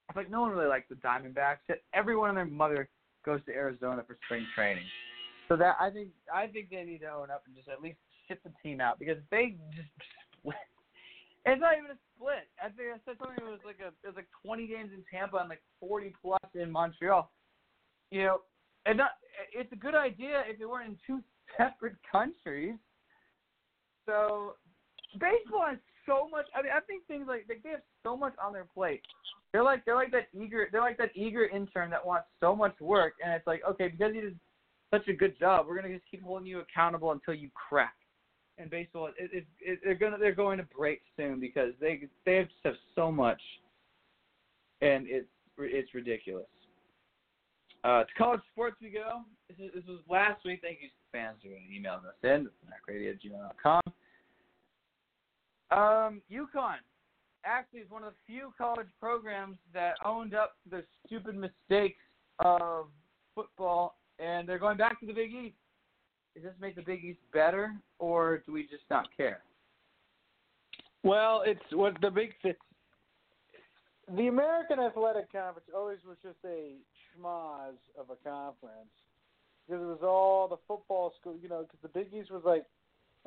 it's 0.09 0.15
like 0.15 0.31
no 0.31 0.41
one 0.41 0.51
really 0.51 0.67
likes 0.67 0.87
the 0.89 0.95
Diamondbacks. 0.95 1.57
Everyone 1.93 2.29
and 2.29 2.37
their 2.37 2.45
mother 2.45 2.89
goes 3.25 3.41
to 3.45 3.51
Arizona 3.51 4.03
for 4.07 4.17
spring 4.25 4.45
training. 4.55 4.85
So 5.47 5.55
that 5.57 5.75
I 5.79 5.89
think 5.89 6.09
I 6.33 6.47
think 6.47 6.69
they 6.69 6.83
need 6.83 6.99
to 6.99 7.09
own 7.09 7.31
up 7.31 7.43
and 7.45 7.55
just 7.55 7.67
at 7.69 7.81
least 7.81 7.97
ship 8.27 8.41
the 8.43 8.51
team 8.63 8.81
out 8.81 8.99
because 8.99 9.17
they 9.31 9.55
just 9.75 9.89
split. 10.39 10.55
It's 11.45 11.61
not 11.61 11.77
even 11.77 11.91
a 11.91 11.99
split. 12.15 12.47
I 12.59 12.67
think 12.69 12.91
I 12.91 12.99
said 13.05 13.15
something. 13.19 13.39
It 13.39 13.49
was 13.49 13.63
like 13.65 13.79
a 13.79 13.87
it 14.03 14.07
was 14.07 14.15
like 14.15 14.27
20 14.43 14.67
games 14.67 14.89
in 14.93 15.03
Tampa 15.11 15.37
and 15.37 15.49
like 15.49 15.61
40 15.79 16.13
plus 16.21 16.39
in 16.55 16.71
Montreal. 16.71 17.31
You 18.11 18.23
know, 18.23 18.37
and 18.87 18.97
not, 18.97 19.11
it's 19.53 19.71
a 19.71 19.75
good 19.75 19.95
idea 19.95 20.43
if 20.47 20.57
they 20.57 20.65
weren't 20.65 20.89
in 20.89 20.97
two 21.05 21.21
separate 21.57 21.95
countries. 22.11 22.75
So 24.05 24.53
baseball 25.13 25.65
has 25.67 25.77
so 26.05 26.27
much. 26.29 26.45
I 26.55 26.61
mean, 26.61 26.71
I 26.75 26.79
think 26.81 27.05
things 27.07 27.25
like 27.27 27.47
they, 27.47 27.55
they 27.63 27.71
have 27.71 27.81
so 28.03 28.15
much 28.15 28.33
on 28.43 28.53
their 28.53 28.65
plate. 28.73 29.01
They're 29.51 29.63
like 29.63 29.85
they're 29.85 29.95
like 29.95 30.11
that 30.11 30.27
eager 30.39 30.67
they're 30.71 30.81
like 30.81 30.97
that 30.97 31.11
eager 31.15 31.45
intern 31.45 31.89
that 31.89 32.05
wants 32.05 32.27
so 32.39 32.55
much 32.55 32.79
work, 32.79 33.13
and 33.23 33.33
it's 33.33 33.47
like 33.47 33.61
okay 33.69 33.89
because 33.89 34.13
you 34.13 34.21
did 34.21 34.39
such 34.91 35.07
a 35.07 35.13
good 35.13 35.37
job, 35.39 35.67
we're 35.67 35.75
gonna 35.75 35.93
just 35.93 36.09
keep 36.09 36.23
holding 36.23 36.47
you 36.47 36.59
accountable 36.59 37.11
until 37.11 37.33
you 37.33 37.49
crack. 37.53 37.95
And 38.57 38.69
baseball, 38.69 39.09
it, 39.19 39.29
it, 39.33 39.45
it, 39.59 39.79
they're 39.83 39.95
gonna 39.95 40.17
they're 40.17 40.33
going 40.33 40.57
to 40.57 40.65
break 40.75 41.01
soon 41.15 41.39
because 41.39 41.73
they 41.79 42.01
they 42.25 42.47
have 42.63 42.75
so 42.95 43.11
much, 43.11 43.41
and 44.81 45.05
it's 45.07 45.27
it's 45.57 45.93
ridiculous. 45.93 46.47
Uh, 47.87 48.03
to 48.03 48.13
college 48.17 48.41
sports 48.51 48.75
we 48.81 48.89
go. 48.89 49.21
This, 49.47 49.57
is, 49.65 49.71
this 49.73 49.83
was 49.87 49.99
last 50.09 50.43
week. 50.43 50.59
Thank 50.61 50.79
you 50.81 50.89
fans 51.09 51.37
who 51.41 51.51
emailing 51.73 52.05
us 52.05 52.15
in. 52.21 52.49
MacRadio@gmail.com. 52.67 53.81
Um, 55.71 56.21
UConn 56.29 56.79
actually 57.45 57.79
is 57.79 57.89
one 57.89 58.03
of 58.03 58.11
the 58.11 58.33
few 58.33 58.53
college 58.57 58.87
programs 58.99 59.55
that 59.73 59.93
owned 60.03 60.35
up 60.35 60.55
to 60.63 60.69
the 60.69 60.83
stupid 61.05 61.35
mistakes 61.35 62.01
of 62.39 62.87
football, 63.33 63.95
and 64.19 64.49
they're 64.49 64.59
going 64.59 64.77
back 64.77 64.99
to 64.99 65.05
the 65.05 65.13
Big 65.13 65.33
East. 65.33 65.55
Does 66.35 66.43
this 66.43 66.53
make 66.59 66.75
the 66.75 66.81
Big 66.81 67.05
East 67.05 67.19
better, 67.33 67.73
or 67.99 68.43
do 68.45 68.51
we 68.51 68.63
just 68.63 68.83
not 68.89 69.07
care? 69.15 69.39
Well, 71.03 71.43
it's 71.45 71.61
what 71.71 71.95
the 72.01 72.11
big. 72.11 72.33
The 74.13 74.27
American 74.27 74.79
Athletic 74.79 75.31
Conference 75.31 75.69
always 75.73 75.99
was 76.05 76.17
just 76.21 76.37
a 76.45 76.75
schmoz 77.17 77.75
of 77.97 78.09
a 78.09 78.29
conference 78.29 78.93
because 79.67 79.81
it 79.81 79.85
was 79.85 79.99
all 80.01 80.47
the 80.47 80.57
football 80.67 81.13
school, 81.19 81.35
you 81.41 81.49
know, 81.49 81.63
because 81.63 81.79
the 81.81 81.89
Big 81.89 82.13
East 82.13 82.31
was 82.31 82.43
like, 82.45 82.63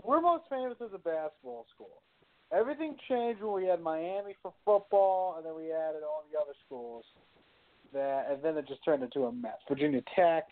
we're 0.02 0.20
most 0.20 0.44
famous 0.48 0.76
as 0.82 0.90
a 0.94 0.98
basketball 0.98 1.66
school. 1.74 2.00
Everything 2.52 2.96
changed 3.08 3.42
when 3.42 3.62
we 3.62 3.68
had 3.68 3.80
Miami 3.80 4.34
for 4.42 4.52
football, 4.64 5.34
and 5.36 5.46
then 5.46 5.54
we 5.54 5.72
added 5.72 6.02
all 6.02 6.24
the 6.32 6.38
other 6.38 6.54
schools. 6.66 7.04
That 7.92 8.28
and 8.30 8.42
then 8.42 8.56
it 8.56 8.68
just 8.68 8.84
turned 8.84 9.02
into 9.02 9.24
a 9.24 9.32
mess. 9.32 9.58
Virginia 9.68 10.00
Tech, 10.14 10.46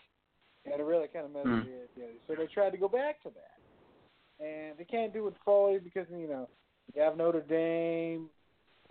and 0.65 0.75
it 0.75 0.83
really 0.83 1.07
kind 1.07 1.25
of 1.25 1.33
messed 1.33 1.47
Mm. 1.47 1.65
the 1.65 2.01
the 2.01 2.07
So 2.27 2.35
they 2.35 2.47
tried 2.47 2.71
to 2.71 2.77
go 2.77 2.89
back 2.89 3.23
to 3.23 3.31
that, 3.31 4.45
and 4.45 4.77
they 4.77 4.85
can't 4.85 5.13
do 5.13 5.29
it 5.29 5.35
fully 5.45 5.79
because 5.79 6.07
you 6.11 6.29
know 6.29 6.49
you 6.95 7.03
have 7.03 7.17
Notre 7.17 7.41
Dame 7.41 8.29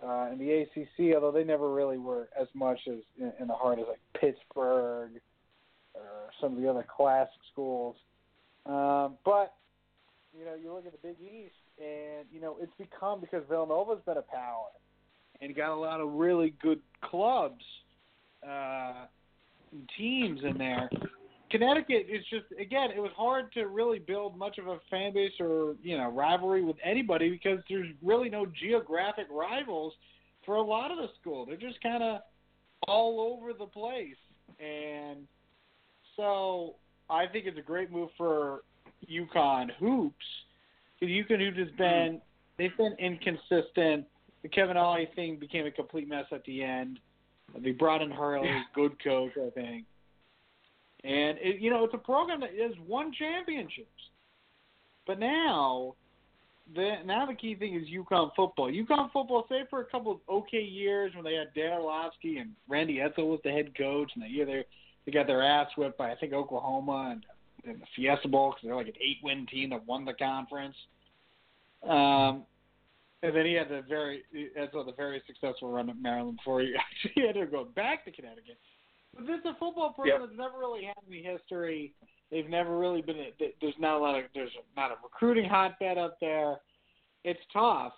uh, 0.02 0.28
and 0.30 0.40
the 0.40 0.50
ACC, 0.52 1.14
although 1.14 1.32
they 1.32 1.44
never 1.44 1.72
really 1.72 1.98
were 1.98 2.28
as 2.40 2.48
much 2.54 2.78
as 2.88 2.98
in, 3.18 3.32
in 3.40 3.46
the 3.48 3.54
heart 3.54 3.78
as 3.78 3.86
like 3.88 4.00
Pittsburgh 4.18 5.20
or 5.94 6.30
some 6.40 6.56
of 6.56 6.62
the 6.62 6.68
other 6.68 6.86
classic 6.96 7.40
schools. 7.52 7.96
Um, 8.66 9.16
but 9.24 9.54
you 10.38 10.44
know, 10.44 10.54
you 10.54 10.72
look 10.72 10.86
at 10.86 10.92
the 10.92 10.98
Big 11.08 11.16
East, 11.20 11.54
and 11.78 12.26
you 12.32 12.40
know 12.40 12.56
it's 12.60 12.72
become 12.78 13.20
because 13.20 13.42
Villanova's 13.48 14.00
been 14.06 14.18
a 14.18 14.22
power 14.22 14.68
and 15.40 15.54
got 15.54 15.70
a 15.70 15.74
lot 15.74 16.00
of 16.00 16.12
really 16.12 16.54
good 16.60 16.80
clubs, 17.02 17.64
uh, 18.46 19.06
and 19.72 19.88
teams 19.96 20.40
in 20.44 20.58
there. 20.58 20.88
Connecticut 21.50 22.06
is 22.08 22.24
just 22.30 22.44
again, 22.60 22.90
it 22.90 23.00
was 23.00 23.10
hard 23.16 23.52
to 23.52 23.66
really 23.66 23.98
build 23.98 24.36
much 24.36 24.58
of 24.58 24.66
a 24.66 24.78
fan 24.90 25.12
base 25.14 25.32
or 25.40 25.76
you 25.82 25.96
know 25.96 26.10
rivalry 26.10 26.62
with 26.62 26.76
anybody 26.84 27.30
because 27.30 27.58
there's 27.68 27.88
really 28.02 28.28
no 28.28 28.46
geographic 28.60 29.26
rivals 29.30 29.92
for 30.44 30.56
a 30.56 30.62
lot 30.62 30.90
of 30.90 30.98
the 30.98 31.08
school. 31.20 31.46
They're 31.46 31.56
just 31.56 31.80
kind 31.82 32.02
of 32.02 32.20
all 32.86 33.20
over 33.20 33.52
the 33.52 33.66
place, 33.66 34.16
and 34.60 35.26
so 36.16 36.74
I 37.08 37.26
think 37.26 37.46
it's 37.46 37.58
a 37.58 37.62
great 37.62 37.90
move 37.90 38.10
for 38.16 38.62
UConn 39.10 39.70
hoops. 39.78 40.14
Because 40.98 41.12
UConn 41.12 41.40
hoops 41.40 41.58
has 41.58 41.78
been 41.78 42.20
they've 42.58 42.76
been 42.76 42.94
inconsistent. 42.98 44.06
The 44.42 44.48
Kevin 44.48 44.76
Ollie 44.76 45.08
thing 45.16 45.36
became 45.36 45.66
a 45.66 45.70
complete 45.70 46.08
mess 46.08 46.26
at 46.32 46.44
the 46.44 46.62
end. 46.62 47.00
They 47.58 47.70
brought 47.70 48.02
in 48.02 48.10
Hurley, 48.10 48.50
good 48.74 49.02
coach, 49.02 49.32
I 49.36 49.50
think. 49.50 49.84
And 51.04 51.38
it, 51.40 51.60
you 51.60 51.70
know, 51.70 51.84
it's 51.84 51.94
a 51.94 51.98
program 51.98 52.40
that 52.40 52.50
has 52.60 52.72
won 52.86 53.12
championships. 53.16 53.88
But 55.06 55.18
now, 55.18 55.94
the 56.74 56.96
now 57.04 57.24
the 57.24 57.34
key 57.34 57.54
thing 57.54 57.74
is 57.74 57.88
UConn 57.88 58.30
football. 58.36 58.70
UConn 58.70 59.10
football, 59.12 59.46
say 59.48 59.62
for 59.70 59.80
a 59.80 59.84
couple 59.86 60.12
of 60.12 60.18
okay 60.28 60.62
years 60.62 61.12
when 61.14 61.24
they 61.24 61.34
had 61.34 61.54
Dan 61.54 61.80
Orlovsky 61.80 62.38
and 62.38 62.50
Randy 62.68 62.96
Edsall 62.96 63.30
was 63.30 63.40
the 63.44 63.50
head 63.50 63.76
coach, 63.76 64.10
and 64.14 64.24
the 64.24 64.28
year 64.28 64.44
they 64.44 64.64
they 65.06 65.12
got 65.12 65.26
their 65.26 65.42
ass 65.42 65.68
whipped 65.76 65.98
by 65.98 66.12
I 66.12 66.16
think 66.16 66.32
Oklahoma 66.32 67.10
and 67.12 67.24
in 67.64 67.80
the 67.80 67.86
Fiesta 67.96 68.28
Bowl 68.28 68.50
because 68.50 68.62
they're 68.64 68.76
like 68.76 68.88
an 68.88 68.94
eight-win 69.00 69.46
team 69.46 69.70
that 69.70 69.86
won 69.86 70.04
the 70.04 70.14
conference. 70.14 70.76
Um, 71.82 72.44
and 73.22 73.34
then 73.34 73.46
he 73.46 73.54
had 73.54 73.68
the 73.68 73.82
very 73.88 74.22
as 74.60 74.68
well 74.72 74.84
the 74.84 74.92
very 74.92 75.22
successful 75.26 75.72
run 75.72 75.90
at 75.90 76.00
Maryland 76.00 76.38
before 76.38 76.60
he 76.60 76.74
actually 77.06 77.26
had 77.26 77.34
to 77.34 77.46
go 77.46 77.64
back 77.64 78.04
to 78.04 78.10
Connecticut. 78.10 78.58
But 79.14 79.26
this 79.26 79.40
is 79.40 79.46
a 79.46 79.54
football 79.58 79.92
program 79.92 80.20
Yep. 80.20 80.28
that's 80.28 80.38
never 80.38 80.58
really 80.58 80.84
had 80.84 80.96
any 81.06 81.22
history. 81.22 81.94
They've 82.30 82.48
never 82.48 82.76
really 82.76 83.02
been. 83.02 83.32
There's 83.38 83.78
not 83.78 83.96
a 83.96 83.98
lot 83.98 84.18
of. 84.18 84.24
There's 84.34 84.52
not 84.76 84.90
a 84.92 84.96
recruiting 85.02 85.48
hotbed 85.48 85.96
up 85.98 86.18
there. 86.20 86.60
It's 87.24 87.40
tough. 87.52 87.92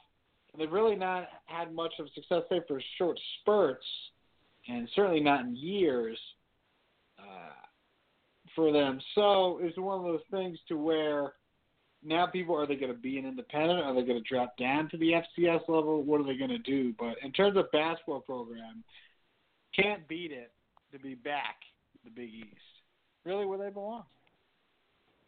They've 0.56 0.70
really 0.70 0.96
not 0.96 1.28
had 1.46 1.72
much 1.72 1.92
of 1.98 2.08
success 2.14 2.42
there 2.48 2.64
for 2.66 2.80
short 2.98 3.18
spurts, 3.40 3.86
and 4.68 4.88
certainly 4.94 5.20
not 5.20 5.40
in 5.40 5.56
years 5.56 6.18
uh, 7.18 7.52
for 8.54 8.72
them. 8.72 9.00
So 9.14 9.58
it's 9.62 9.76
one 9.78 9.98
of 9.98 10.04
those 10.04 10.22
things 10.30 10.58
to 10.68 10.76
where 10.76 11.34
now 12.02 12.26
people 12.26 12.56
are 12.56 12.66
they 12.66 12.76
going 12.76 12.92
to 12.92 12.98
be 12.98 13.18
an 13.18 13.26
independent? 13.26 13.80
Are 13.80 13.94
they 13.94 14.02
going 14.02 14.22
to 14.22 14.28
drop 14.28 14.56
down 14.56 14.88
to 14.90 14.96
the 14.96 15.12
FCS 15.12 15.68
level? 15.68 16.02
What 16.02 16.20
are 16.20 16.24
they 16.24 16.36
going 16.36 16.50
to 16.50 16.58
do? 16.58 16.94
But 16.98 17.16
in 17.22 17.32
terms 17.32 17.56
of 17.56 17.70
basketball 17.72 18.20
program, 18.20 18.82
can't 19.74 20.06
beat 20.08 20.32
it 20.32 20.50
to 20.92 20.98
be 20.98 21.14
back 21.14 21.56
in 21.94 22.10
the 22.12 22.20
Big 22.20 22.34
East. 22.34 22.70
Really, 23.24 23.46
where 23.46 23.58
they 23.58 23.70
belong. 23.70 24.04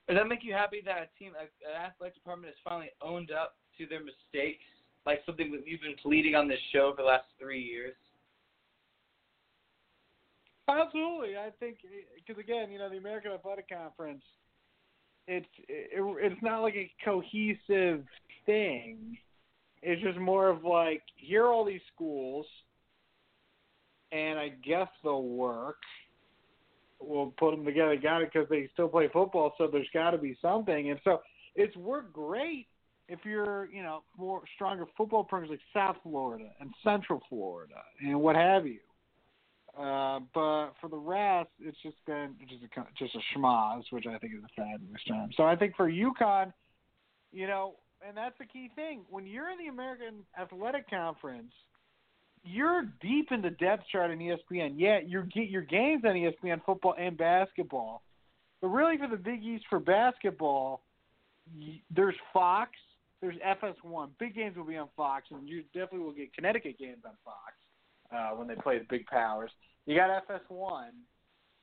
Does 0.09 0.17
that 0.17 0.27
make 0.27 0.43
you 0.43 0.53
happy 0.53 0.83
that 0.85 0.99
a 0.99 1.19
team, 1.19 1.33
an 1.39 1.47
athletic 1.87 2.15
department, 2.15 2.53
has 2.53 2.61
finally 2.65 2.91
owned 3.01 3.31
up 3.31 3.57
to 3.79 3.87
their 3.87 4.01
mistakes, 4.01 4.65
like 5.07 5.23
something 5.25 5.53
that 5.53 5.67
you've 5.67 5.81
been 5.81 5.97
pleading 6.03 6.35
on 6.35 6.49
this 6.49 6.59
show 6.73 6.93
for 6.97 7.03
the 7.03 7.09
last 7.09 7.25
three 7.39 7.63
years? 7.63 7.95
Absolutely, 10.69 11.37
I 11.37 11.51
think 11.61 11.79
because 12.17 12.41
again, 12.41 12.71
you 12.71 12.79
know, 12.79 12.89
the 12.89 12.97
American 12.97 13.33
Athletic 13.33 13.69
Conference, 13.69 14.23
it's 15.27 15.47
it, 15.69 16.01
it's 16.21 16.43
not 16.43 16.63
like 16.63 16.75
a 16.75 16.91
cohesive 17.05 18.05
thing. 18.47 19.19
It's 19.83 20.03
just 20.03 20.19
more 20.19 20.49
of 20.49 20.65
like 20.65 21.03
here 21.17 21.45
are 21.45 21.53
all 21.53 21.65
these 21.65 21.81
schools, 21.95 22.47
and 24.13 24.39
I 24.39 24.51
guess 24.65 24.89
they'll 25.03 25.23
work. 25.23 25.79
We'll 27.01 27.33
put 27.37 27.51
them 27.51 27.65
together, 27.65 27.97
got 27.97 28.23
it, 28.23 28.31
because 28.33 28.49
they 28.49 28.69
still 28.75 28.89
play 28.89 29.09
football, 29.13 29.55
so 29.59 29.67
there's 29.67 29.89
got 29.93 30.13
to 30.13 30.19
be 30.19 30.37
something, 30.41 30.91
and 30.91 31.01
so 31.03 31.23
it's 31.57 31.77
worked 31.77 32.13
great 32.13 32.69
if 33.09 33.21
you're, 33.25 33.69
you 33.73 33.83
know, 33.83 34.03
more 34.17 34.43
stronger 34.55 34.87
football 34.97 35.25
programs 35.25 35.51
like 35.51 35.61
South 35.75 35.97
Florida 36.03 36.49
and 36.61 36.71
Central 36.85 37.21
Florida 37.29 37.75
and 38.01 38.21
what 38.21 38.37
have 38.37 38.67
you. 38.67 38.79
Uh, 39.77 40.21
but 40.35 40.73
for 40.81 40.89
the 40.91 40.97
rest, 40.97 41.49
it's 41.61 41.77
just 41.83 41.97
been 42.07 42.35
just 42.49 42.63
a 42.63 42.87
just 42.99 43.15
a 43.15 43.39
schmoz, 43.39 43.83
which 43.91 44.05
I 44.07 44.19
think 44.19 44.35
is 44.35 44.45
a 44.45 44.49
fabulous 44.55 45.03
term. 45.09 45.31
So 45.37 45.45
I 45.45 45.57
think 45.57 45.75
for 45.77 45.91
UConn, 45.91 46.53
you 47.33 47.47
know, 47.47 47.75
and 48.07 48.17
that's 48.17 48.37
the 48.39 48.45
key 48.45 48.71
thing. 48.77 49.01
When 49.09 49.27
you're 49.27 49.51
in 49.51 49.59
the 49.59 49.69
American 49.69 50.25
Athletic 50.39 50.91
Conference, 50.91 51.53
you're 52.45 52.85
deep 53.01 53.31
in 53.31 53.43
the 53.43 53.51
depth 53.51 53.85
chart 53.91 54.11
in 54.11 54.19
ESPN. 54.19 54.75
Yeah, 54.77 54.99
you 55.05 55.23
get 55.23 55.49
your 55.49 55.63
games 55.63 56.03
on 56.05 56.13
ESPN 56.13 56.61
football 56.65 56.95
and 56.99 57.17
basketball, 57.17 58.03
but 58.61 58.69
really 58.69 58.99
for 58.99 59.09
the 59.09 59.17
Big 59.17 59.45
East 59.45 59.65
for 59.71 59.79
basketball, 59.79 60.83
there's 61.95 62.15
Fox, 62.33 62.71
there's 63.21 63.37
FS1. 63.37 64.11
Big 64.19 64.35
games 64.35 64.57
will 64.57 64.65
be 64.65 64.77
on 64.77 64.89
Fox, 64.97 65.27
and 65.31 65.49
you 65.49 65.63
definitely 65.73 66.01
will 66.01 66.13
get 66.13 66.35
Connecticut 66.35 66.79
games 66.79 67.03
on 67.05 67.13
Fox 67.25 67.55
uh, 68.13 68.37
when 68.37 68.49
they 68.49 68.55
play 68.57 68.79
the 68.79 68.87
big 68.89 69.07
powers. 69.07 69.51
You 69.87 69.97
got 69.97 70.27
FS1, 70.29 70.89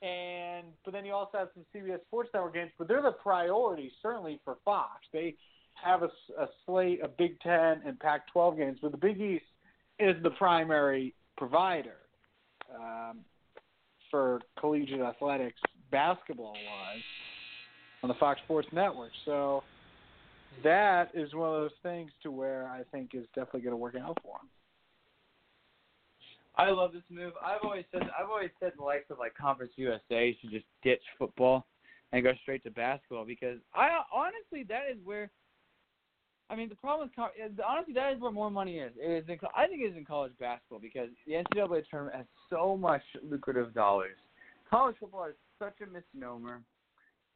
and 0.01 0.67
but 0.86 0.93
then 0.93 1.05
you 1.05 1.13
also 1.13 1.38
have 1.38 1.49
some 1.53 1.65
CBS 1.75 2.01
Sports 2.07 2.30
Network 2.34 2.53
games, 2.53 2.71
but 2.77 2.88
they're 2.88 3.01
the 3.01 3.11
priority 3.11 3.91
certainly 4.01 4.39
for 4.45 4.57
Fox. 4.63 5.05
They 5.11 5.36
have 5.84 6.03
a, 6.03 6.09
a 6.38 6.47
slate 6.65 7.01
of 7.01 7.15
Big 7.17 7.39
Ten 7.41 7.82
and 7.86 7.99
Pac-12 7.99 8.57
games, 8.57 8.80
but 8.82 8.91
the 8.91 8.97
Big 8.97 9.19
East 9.19 9.45
is 10.00 10.16
the 10.24 10.32
primary 10.32 11.14
provider 11.38 11.97
um, 12.76 13.20
for 14.10 14.41
collegiate 14.60 15.02
athletics, 15.02 15.60
basketball-wise, 15.91 17.04
on 18.04 18.08
the 18.08 18.16
Fox 18.16 18.39
Sports 18.45 18.68
Network. 18.72 19.12
So 19.26 19.64
that 20.64 21.10
is 21.14 21.34
one 21.34 21.50
of 21.50 21.62
those 21.62 21.78
things 21.84 22.12
to 22.24 22.32
where 22.32 22.68
I 22.68 22.84
think 22.91 23.12
is 23.14 23.26
definitely 23.36 23.62
going 23.62 23.74
to 23.74 23.78
work 23.78 23.95
out 23.95 24.18
for 24.24 24.38
them. 24.39 24.50
I 26.56 26.72
love 26.72 26.91
this 26.91 27.04
move. 27.10 27.34
I've 27.43 27.62
always 27.64 27.86
said 27.91 28.02
I've 28.04 28.30
always 28.30 28.50
said 28.60 28.74
the 28.78 28.84
likes 28.84 29.06
of 29.10 29.18
like 29.18 29.34
Conference 29.34 29.72
USA 29.78 30.36
should 30.41 30.52
just 30.52 30.66
ditch 30.84 31.02
football 31.18 31.66
and 32.12 32.22
go 32.22 32.34
straight 32.41 32.64
to 32.66 32.72
basketball 32.72 33.24
because 33.24 33.60
I 33.74 34.02
honestly 34.14 34.66
that 34.68 34.91
is 34.91 34.97
where 35.06 35.32
I 36.50 36.56
mean, 36.56 36.70
the 36.70 36.76
problem 36.76 37.10
with 37.16 37.60
honestly 37.66 37.93
that 37.93 38.14
is 38.14 38.20
where 38.20 38.32
more 38.32 38.50
money 38.50 38.80
is. 38.80 38.91
It 38.97 39.24
is 39.24 39.30
in, 39.30 39.38
I 39.56 39.68
think 39.68 39.82
it 39.82 39.91
is 39.91 39.97
in 39.97 40.06
college 40.06 40.34
basketball 40.39 40.80
because 40.80 41.10
the 41.28 41.34
NCAA 41.34 41.84
tournament 41.89 42.16
has 42.16 42.26
so 42.50 42.76
much 42.76 43.04
lucrative 43.24 43.74
dollars. 43.74 44.16
College 44.70 44.95
football 45.00 45.26
is 45.26 45.36
such 45.60 45.76
a 45.82 45.86
misnomer 45.86 46.62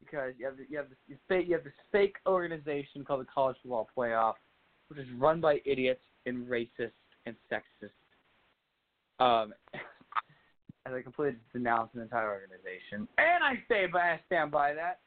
because 0.00 0.32
you 0.36 0.46
have 0.46 0.56
the, 0.56 0.64
you 0.68 0.78
have 0.78 0.88
this 0.88 1.18
fake 1.28 1.46
you 1.46 1.54
have 1.54 1.64
this 1.64 1.72
fake 1.92 2.16
organization 2.26 3.04
called 3.04 3.20
the 3.20 3.28
College 3.32 3.56
Football 3.62 3.88
Playoff, 3.96 4.34
which 4.88 4.98
is 4.98 5.06
run 5.16 5.40
by 5.40 5.60
idiots 5.64 6.02
and 6.26 6.46
racist 6.46 6.90
and 7.26 7.36
sexist. 7.50 7.90
Um, 9.20 9.54
and 10.86 10.94
they 10.94 11.02
completely 11.02 11.38
denounce 11.52 11.90
an 11.94 12.00
entire 12.00 12.30
organization. 12.30 13.08
And 13.18 13.44
I 13.44 13.62
stay 13.66 13.86
by 13.86 14.00
I 14.00 14.20
stand 14.26 14.50
by 14.50 14.74
that. 14.74 14.98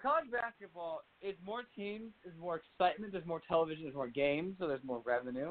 College 0.00 0.30
basketball 0.30 1.00
is 1.22 1.34
more 1.44 1.62
teams, 1.74 2.12
is 2.24 2.32
more 2.38 2.60
excitement, 2.60 3.12
there's 3.12 3.26
more 3.26 3.42
television, 3.48 3.84
there's 3.84 3.94
more 3.94 4.08
games, 4.08 4.54
so 4.58 4.68
there's 4.68 4.84
more 4.84 5.02
revenue. 5.04 5.50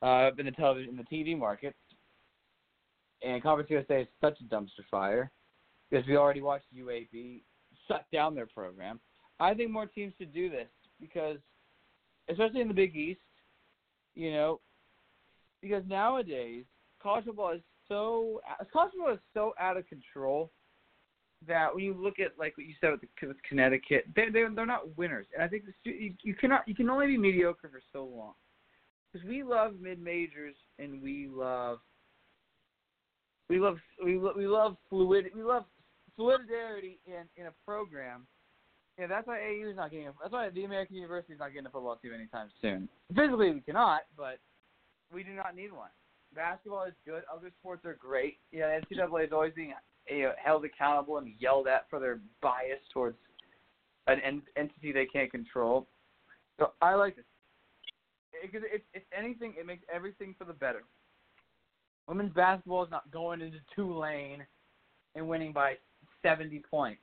Uh, 0.00 0.30
in 0.38 0.46
the 0.46 0.52
television, 0.52 0.90
in 0.90 0.96
the 0.96 1.04
TV 1.16 1.38
market, 1.38 1.74
and 3.22 3.42
Conference 3.42 3.70
USA 3.70 4.02
is 4.02 4.08
such 4.20 4.38
a 4.40 4.54
dumpster 4.54 4.84
fire 4.90 5.30
because 5.90 6.06
we 6.06 6.16
already 6.16 6.40
watched 6.40 6.66
UAB 6.76 7.42
shut 7.86 8.04
down 8.12 8.34
their 8.34 8.46
program. 8.46 8.98
I 9.38 9.54
think 9.54 9.70
more 9.70 9.86
teams 9.86 10.12
should 10.18 10.34
do 10.34 10.50
this 10.50 10.68
because, 11.00 11.38
especially 12.28 12.62
in 12.62 12.68
the 12.68 12.74
Big 12.74 12.96
East, 12.96 13.20
you 14.14 14.32
know, 14.32 14.60
because 15.60 15.84
nowadays 15.86 16.64
college 17.02 17.24
football 17.24 17.52
is 17.52 17.60
so 17.88 18.40
college 18.72 18.92
football 18.92 19.14
is 19.14 19.20
so 19.34 19.54
out 19.58 19.76
of 19.76 19.86
control 19.88 20.50
that 21.46 21.74
when 21.74 21.84
you 21.84 21.94
look 21.94 22.18
at 22.18 22.38
like 22.38 22.56
what 22.56 22.66
you 22.66 22.74
said 22.80 22.90
with, 22.90 23.00
the, 23.00 23.26
with 23.26 23.36
Connecticut, 23.48 24.04
they 24.14 24.26
they 24.26 24.44
they're 24.54 24.66
not 24.66 24.96
winners, 24.96 25.26
and 25.34 25.42
I 25.42 25.48
think 25.48 25.64
the, 25.66 25.90
you, 25.90 26.14
you 26.22 26.34
cannot 26.34 26.66
you 26.66 26.74
can 26.74 26.88
only 26.90 27.06
be 27.06 27.18
mediocre 27.18 27.68
for 27.68 27.80
so 27.92 28.04
long 28.04 28.34
because 29.12 29.26
we 29.28 29.42
love 29.42 29.74
mid 29.80 30.00
majors 30.00 30.54
and 30.78 31.02
we 31.02 31.28
love 31.28 31.78
we 33.48 33.58
love 33.58 33.78
we 34.04 34.18
love, 34.18 34.36
we 34.36 34.46
love 34.46 34.76
fluid 34.88 35.26
we 35.34 35.42
love 35.42 35.64
solidarity 36.16 36.98
in 37.06 37.24
in 37.36 37.46
a 37.46 37.52
program. 37.66 38.26
Yeah, 38.98 39.06
that's 39.06 39.26
why 39.26 39.40
AU 39.40 39.70
is 39.70 39.76
not 39.76 39.90
getting. 39.90 40.08
A, 40.08 40.12
that's 40.20 40.32
why 40.32 40.50
the 40.50 40.64
American 40.64 40.96
University 40.96 41.32
is 41.32 41.38
not 41.38 41.52
getting 41.52 41.66
a 41.66 41.70
football 41.70 41.96
team 41.96 42.12
anytime 42.14 42.48
soon. 42.60 42.88
Physically, 43.14 43.50
we 43.50 43.60
cannot, 43.60 44.02
but 44.16 44.38
we 45.12 45.24
do 45.24 45.32
not 45.32 45.56
need 45.56 45.72
one. 45.72 45.88
Basketball 46.34 46.84
is 46.84 46.94
good. 47.06 47.22
Other 47.32 47.50
sports 47.58 47.84
are 47.86 47.94
great. 47.94 48.38
Yeah, 48.52 48.78
NCAA 48.80 49.26
is 49.26 49.32
always 49.32 49.54
being 49.54 49.72
you 50.08 50.22
know, 50.22 50.32
held 50.42 50.64
accountable 50.64 51.18
and 51.18 51.32
yelled 51.38 51.66
at 51.66 51.86
for 51.88 51.98
their 51.98 52.20
bias 52.40 52.80
towards 52.92 53.16
an 54.06 54.20
en- 54.20 54.42
entity 54.56 54.92
they 54.92 55.06
can't 55.06 55.30
control. 55.30 55.86
So 56.58 56.72
I 56.80 56.94
like 56.94 57.16
this 57.16 57.24
because 58.42 58.62
it, 58.72 58.84
if 58.94 59.02
anything, 59.16 59.54
it 59.58 59.66
makes 59.66 59.82
everything 59.92 60.34
for 60.38 60.44
the 60.44 60.52
better. 60.52 60.82
Women's 62.08 62.32
basketball 62.32 62.84
is 62.84 62.90
not 62.90 63.10
going 63.10 63.40
into 63.40 63.58
Tulane 63.74 64.44
and 65.14 65.28
winning 65.28 65.52
by 65.52 65.74
70 66.22 66.62
points. 66.70 67.00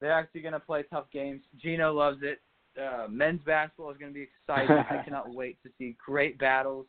They're 0.00 0.12
actually 0.12 0.42
going 0.42 0.52
to 0.52 0.60
play 0.60 0.84
tough 0.90 1.06
games. 1.12 1.42
Gino 1.60 1.92
loves 1.92 2.18
it. 2.22 2.40
Uh, 2.80 3.08
men's 3.08 3.40
basketball 3.44 3.90
is 3.90 3.98
going 3.98 4.12
to 4.12 4.14
be 4.14 4.26
exciting. 4.26 4.76
I 4.76 5.02
cannot 5.04 5.34
wait 5.34 5.58
to 5.64 5.70
see 5.78 5.96
great 6.04 6.38
battles 6.38 6.86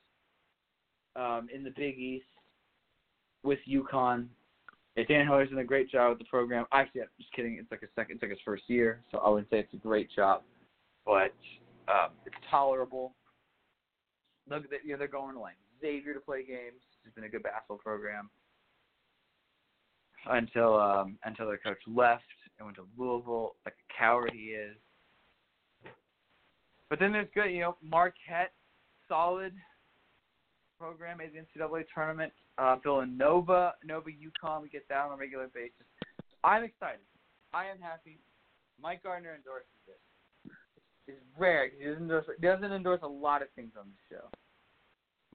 um, 1.15 1.47
in 1.53 1.63
the 1.63 1.71
Big 1.71 1.97
East 1.97 2.25
with 3.43 3.59
UConn. 3.69 4.27
Yeah, 4.95 5.03
Dan 5.07 5.27
Hurley's 5.27 5.49
done 5.49 5.59
a 5.59 5.63
great 5.63 5.89
job 5.89 6.09
with 6.09 6.19
the 6.19 6.25
program. 6.25 6.65
Actually, 6.71 7.01
I'm 7.01 7.07
just 7.19 7.31
kidding. 7.33 7.57
It's 7.59 7.71
like 7.71 7.83
a 7.83 7.87
second. 7.95 8.15
It's 8.15 8.23
like 8.23 8.31
his 8.31 8.39
first 8.43 8.63
year, 8.67 9.01
so 9.11 9.19
I 9.19 9.29
wouldn't 9.29 9.49
say 9.49 9.59
it's 9.59 9.73
a 9.73 9.77
great 9.77 10.09
job, 10.15 10.43
but 11.05 11.33
um, 11.87 12.11
it's 12.25 12.35
tolerable. 12.49 13.13
Look, 14.49 14.63
you 14.83 14.91
know 14.91 14.97
they're 14.97 15.07
going 15.07 15.35
to 15.35 15.39
like 15.39 15.55
Xavier 15.81 16.13
to 16.13 16.19
play 16.19 16.43
games. 16.43 16.81
It's 17.05 17.15
been 17.15 17.23
a 17.23 17.29
good 17.29 17.43
basketball 17.43 17.77
program 17.77 18.29
until 20.29 20.79
um, 20.79 21.17
until 21.23 21.47
their 21.47 21.57
coach 21.57 21.79
left 21.87 22.23
and 22.57 22.65
went 22.65 22.77
to 22.77 22.87
Louisville, 22.97 23.55
like 23.65 23.75
a 23.75 23.93
coward 23.97 24.31
he 24.33 24.49
is. 24.49 24.75
But 26.89 26.99
then 26.99 27.11
there's 27.11 27.27
good, 27.35 27.51
you 27.51 27.61
know, 27.61 27.77
Marquette, 27.83 28.51
solid 29.07 29.53
program, 30.79 31.17
made 31.17 31.31
the 31.33 31.39
NCAA 31.39 31.83
tournament. 31.93 32.31
Uh, 32.57 32.77
Villanova, 32.81 33.73
Nova, 33.83 34.09
UConn, 34.09 34.61
we 34.61 34.69
get 34.69 34.87
that 34.89 35.05
on 35.05 35.11
a 35.11 35.17
regular 35.17 35.47
basis. 35.53 35.85
I'm 36.43 36.63
excited. 36.63 37.01
I 37.53 37.65
am 37.65 37.79
happy. 37.79 38.19
Mike 38.81 39.03
Gardner 39.03 39.35
endorses 39.35 39.67
this. 39.85 40.53
It's 41.07 41.19
rare. 41.37 41.69
He 41.77 41.85
doesn't 41.85 42.03
endorse, 42.03 42.25
he 42.39 42.47
doesn't 42.47 42.71
endorse 42.71 43.01
a 43.03 43.07
lot 43.07 43.41
of 43.41 43.49
things 43.55 43.71
on 43.77 43.87
the 43.87 44.15
show. 44.15 44.25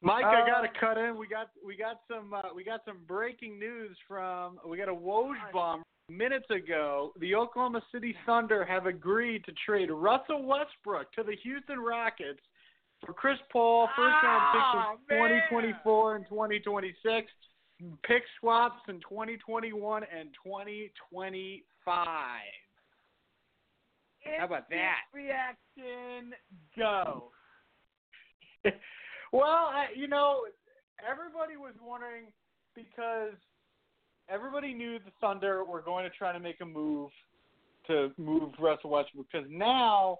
Mike, 0.00 0.24
uh, 0.24 0.28
I 0.28 0.46
got 0.48 0.60
to 0.60 0.68
cut 0.78 0.98
in. 0.98 1.16
We 1.16 1.26
got 1.26 1.48
we 1.64 1.76
got 1.76 2.00
some 2.08 2.32
uh, 2.34 2.54
we 2.54 2.62
got 2.62 2.80
some 2.84 2.98
breaking 3.06 3.58
news 3.58 3.96
from 4.06 4.58
we 4.66 4.76
got 4.76 4.88
a 4.88 4.94
Woj 4.94 5.34
bomb 5.52 5.82
minutes 6.10 6.46
ago. 6.50 7.12
The 7.20 7.34
Oklahoma 7.34 7.82
City 7.92 8.14
Thunder 8.26 8.64
have 8.64 8.86
agreed 8.86 9.44
to 9.46 9.52
trade 9.66 9.90
Russell 9.90 10.44
Westbrook 10.44 11.12
to 11.12 11.22
the 11.22 11.36
Houston 11.42 11.80
Rockets 11.80 12.40
for 13.04 13.12
Chris 13.12 13.38
Paul, 13.52 13.88
first 13.96 14.14
round 14.22 14.98
picks 15.06 15.10
in 15.10 15.16
2024 15.50 16.16
and 16.16 16.26
2026, 16.28 17.32
pick 18.02 18.22
swaps 18.40 18.80
in 18.88 18.96
2021 19.00 20.02
and 20.16 20.28
2025. 20.44 22.06
How 24.38 24.44
about 24.46 24.70
that? 24.70 25.00
Reaction, 25.12 26.32
go. 26.76 27.30
Well, 29.34 29.72
you 29.96 30.06
know, 30.06 30.42
everybody 31.02 31.56
was 31.56 31.74
wondering 31.84 32.26
because 32.76 33.34
everybody 34.28 34.72
knew 34.72 35.00
the 35.00 35.10
Thunder 35.20 35.64
were 35.64 35.82
going 35.82 36.04
to 36.04 36.10
try 36.16 36.32
to 36.32 36.38
make 36.38 36.60
a 36.60 36.64
move 36.64 37.10
to 37.88 38.12
move 38.16 38.52
Russell 38.60 38.90
Westbrook 38.90 39.26
because 39.32 39.48
now, 39.50 40.18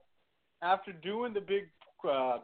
after 0.63 0.91
doing 0.93 1.33
the 1.33 1.41
big, 1.41 1.69
uh, 2.11 2.39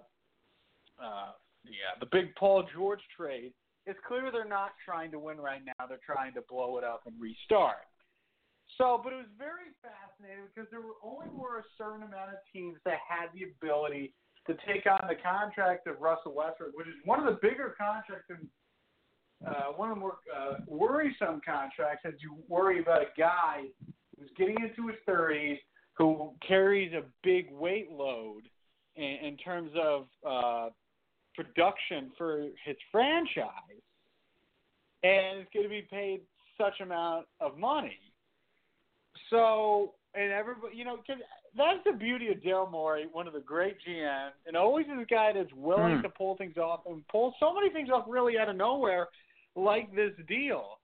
uh, 1.03 1.33
yeah, 1.65 1.99
the 1.99 2.07
big 2.13 2.35
Paul 2.37 2.65
George 2.75 3.01
trade, 3.17 3.53
it's 3.87 3.99
clear 4.07 4.31
they're 4.31 4.45
not 4.45 4.73
trying 4.85 5.11
to 5.11 5.19
win 5.19 5.39
right 5.39 5.63
now. 5.65 5.87
They're 5.89 6.05
trying 6.05 6.35
to 6.35 6.43
blow 6.49 6.79
it 6.79 6.85
up 6.85 7.03
and 7.07 7.15
restart. 7.21 7.89
So, 8.79 9.01
but 9.03 9.13
it 9.13 9.17
was 9.17 9.33
very 9.37 9.75
fascinating 9.83 10.47
because 10.55 10.71
there 10.71 10.81
were 10.81 11.01
only 11.03 11.27
were 11.35 11.59
a 11.59 11.67
certain 11.77 12.03
amount 12.03 12.31
of 12.31 12.39
teams 12.53 12.79
that 12.85 12.99
had 13.03 13.29
the 13.35 13.51
ability 13.51 14.15
to 14.47 14.55
take 14.67 14.87
on 14.87 15.01
the 15.09 15.17
contract 15.17 15.87
of 15.87 16.01
Russell 16.01 16.35
Westbrook, 16.35 16.77
which 16.77 16.87
is 16.87 16.95
one 17.05 17.19
of 17.19 17.27
the 17.27 17.39
bigger 17.43 17.75
contracts 17.77 18.31
and 18.31 18.47
uh, 19.47 19.73
one 19.77 19.91
of 19.91 19.97
the 19.97 20.01
more 20.01 20.19
uh, 20.35 20.59
worrisome 20.67 21.41
contracts 21.45 22.05
as 22.05 22.15
you 22.21 22.37
worry 22.49 22.81
about 22.81 23.03
a 23.03 23.11
guy 23.19 23.65
who's 24.19 24.31
getting 24.37 24.57
into 24.61 24.89
his 24.89 24.97
30s 25.09 25.59
who 25.95 26.33
carries 26.47 26.93
a 26.93 27.03
big 27.23 27.51
weight 27.51 27.91
load 27.91 28.43
in, 28.97 29.17
in 29.23 29.37
terms 29.37 29.71
of 29.81 30.07
uh, 30.27 30.69
production 31.35 32.11
for 32.19 32.47
his 32.65 32.77
franchise 32.91 33.83
and 35.03 35.41
is 35.41 35.47
going 35.55 35.65
to 35.65 35.71
be 35.71 35.87
paid 35.91 36.21
such 36.59 36.81
amount 36.81 37.27
of 37.41 37.57
money. 37.59 37.99
So, 39.31 39.95
and 40.15 40.33
everybody, 40.33 40.77
you 40.77 40.85
know, 40.85 40.97
cause 40.97 41.17
that's 41.57 41.79
the 41.85 41.93
beauty 41.93 42.29
of 42.29 42.39
Daryl 42.39 42.71
Morey, 42.71 43.07
one 43.13 43.27
of 43.27 43.33
the 43.33 43.41
great 43.41 43.77
GMs, 43.87 44.33
and 44.47 44.57
always 44.57 44.87
is 44.87 45.01
a 45.01 45.05
guy 45.05 45.33
that's 45.33 45.53
willing 45.55 45.97
Hmm. 45.97 46.03
to 46.03 46.09
pull 46.11 46.37
things 46.37 46.57
off 46.57 46.87
and 46.87 47.07
pull 47.09 47.35
so 47.41 47.55
many 47.55 47.71
things 47.71 47.91
off 47.91 48.05
really 48.09 48.39
out 48.39 48.49
of 48.49 48.57
nowhere, 48.57 49.09
like 49.57 49.95
this 49.95 50.13
deal. 50.29 50.79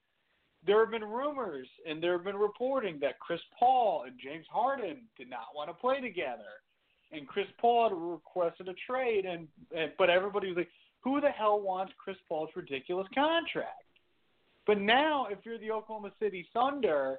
There 0.64 0.80
have 0.80 0.90
been 0.90 1.04
rumors 1.04 1.68
and 1.86 2.02
there 2.02 2.12
have 2.12 2.24
been 2.24 2.36
reporting 2.36 2.98
that 3.00 3.18
Chris 3.20 3.40
Paul 3.58 4.04
and 4.04 4.18
James 4.18 4.46
Harden 4.50 5.06
did 5.16 5.30
not 5.30 5.54
want 5.54 5.70
to 5.70 5.74
play 5.74 6.00
together, 6.00 6.62
and 7.12 7.26
Chris 7.26 7.46
Paul 7.60 7.88
had 7.88 7.96
requested 7.96 8.68
a 8.68 8.74
trade, 8.90 9.24
and, 9.24 9.48
and 9.76 9.92
but 9.98 10.10
everybody 10.10 10.48
was 10.48 10.56
like, 10.56 10.70
"Who 11.04 11.20
the 11.20 11.30
hell 11.30 11.60
wants 11.60 11.92
Chris 12.02 12.16
Paul's 12.28 12.50
ridiculous 12.54 13.06
contract?" 13.14 13.84
But 14.66 14.80
now, 14.80 15.26
if 15.30 15.38
you're 15.44 15.58
the 15.58 15.70
Oklahoma 15.70 16.10
City 16.20 16.48
Thunder, 16.52 17.18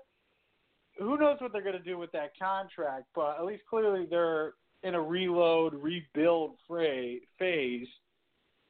who 0.99 1.17
knows 1.17 1.37
what 1.39 1.53
they're 1.53 1.61
going 1.61 1.77
to 1.77 1.83
do 1.83 1.97
with 1.97 2.11
that 2.11 2.37
contract? 2.37 3.05
But 3.15 3.37
at 3.39 3.45
least 3.45 3.63
clearly 3.69 4.05
they're 4.09 4.53
in 4.83 4.95
a 4.95 5.01
reload, 5.01 5.73
rebuild 5.73 6.57
phase. 6.67 7.87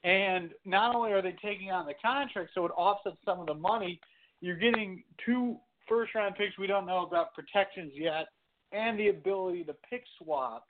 And 0.04 0.52
not 0.64 0.96
only 0.96 1.12
are 1.12 1.22
they 1.22 1.36
taking 1.44 1.72
on 1.72 1.86
the 1.86 1.94
contract, 2.02 2.52
so 2.54 2.66
it 2.66 2.72
offsets 2.78 3.18
some 3.26 3.40
of 3.40 3.48
the 3.48 3.54
money. 3.54 4.00
You're 4.42 4.56
getting 4.56 5.04
two 5.26 5.58
first 5.88 6.14
round 6.16 6.36
picks 6.36 6.58
we 6.58 6.68
don't 6.68 6.86
know 6.86 7.06
about 7.06 7.34
protections 7.34 7.92
yet, 7.96 8.28
and 8.72 9.00
the 9.00 9.10
ability 9.10 9.64
to 9.66 9.76
pick 9.90 10.04
swap. 10.22 10.68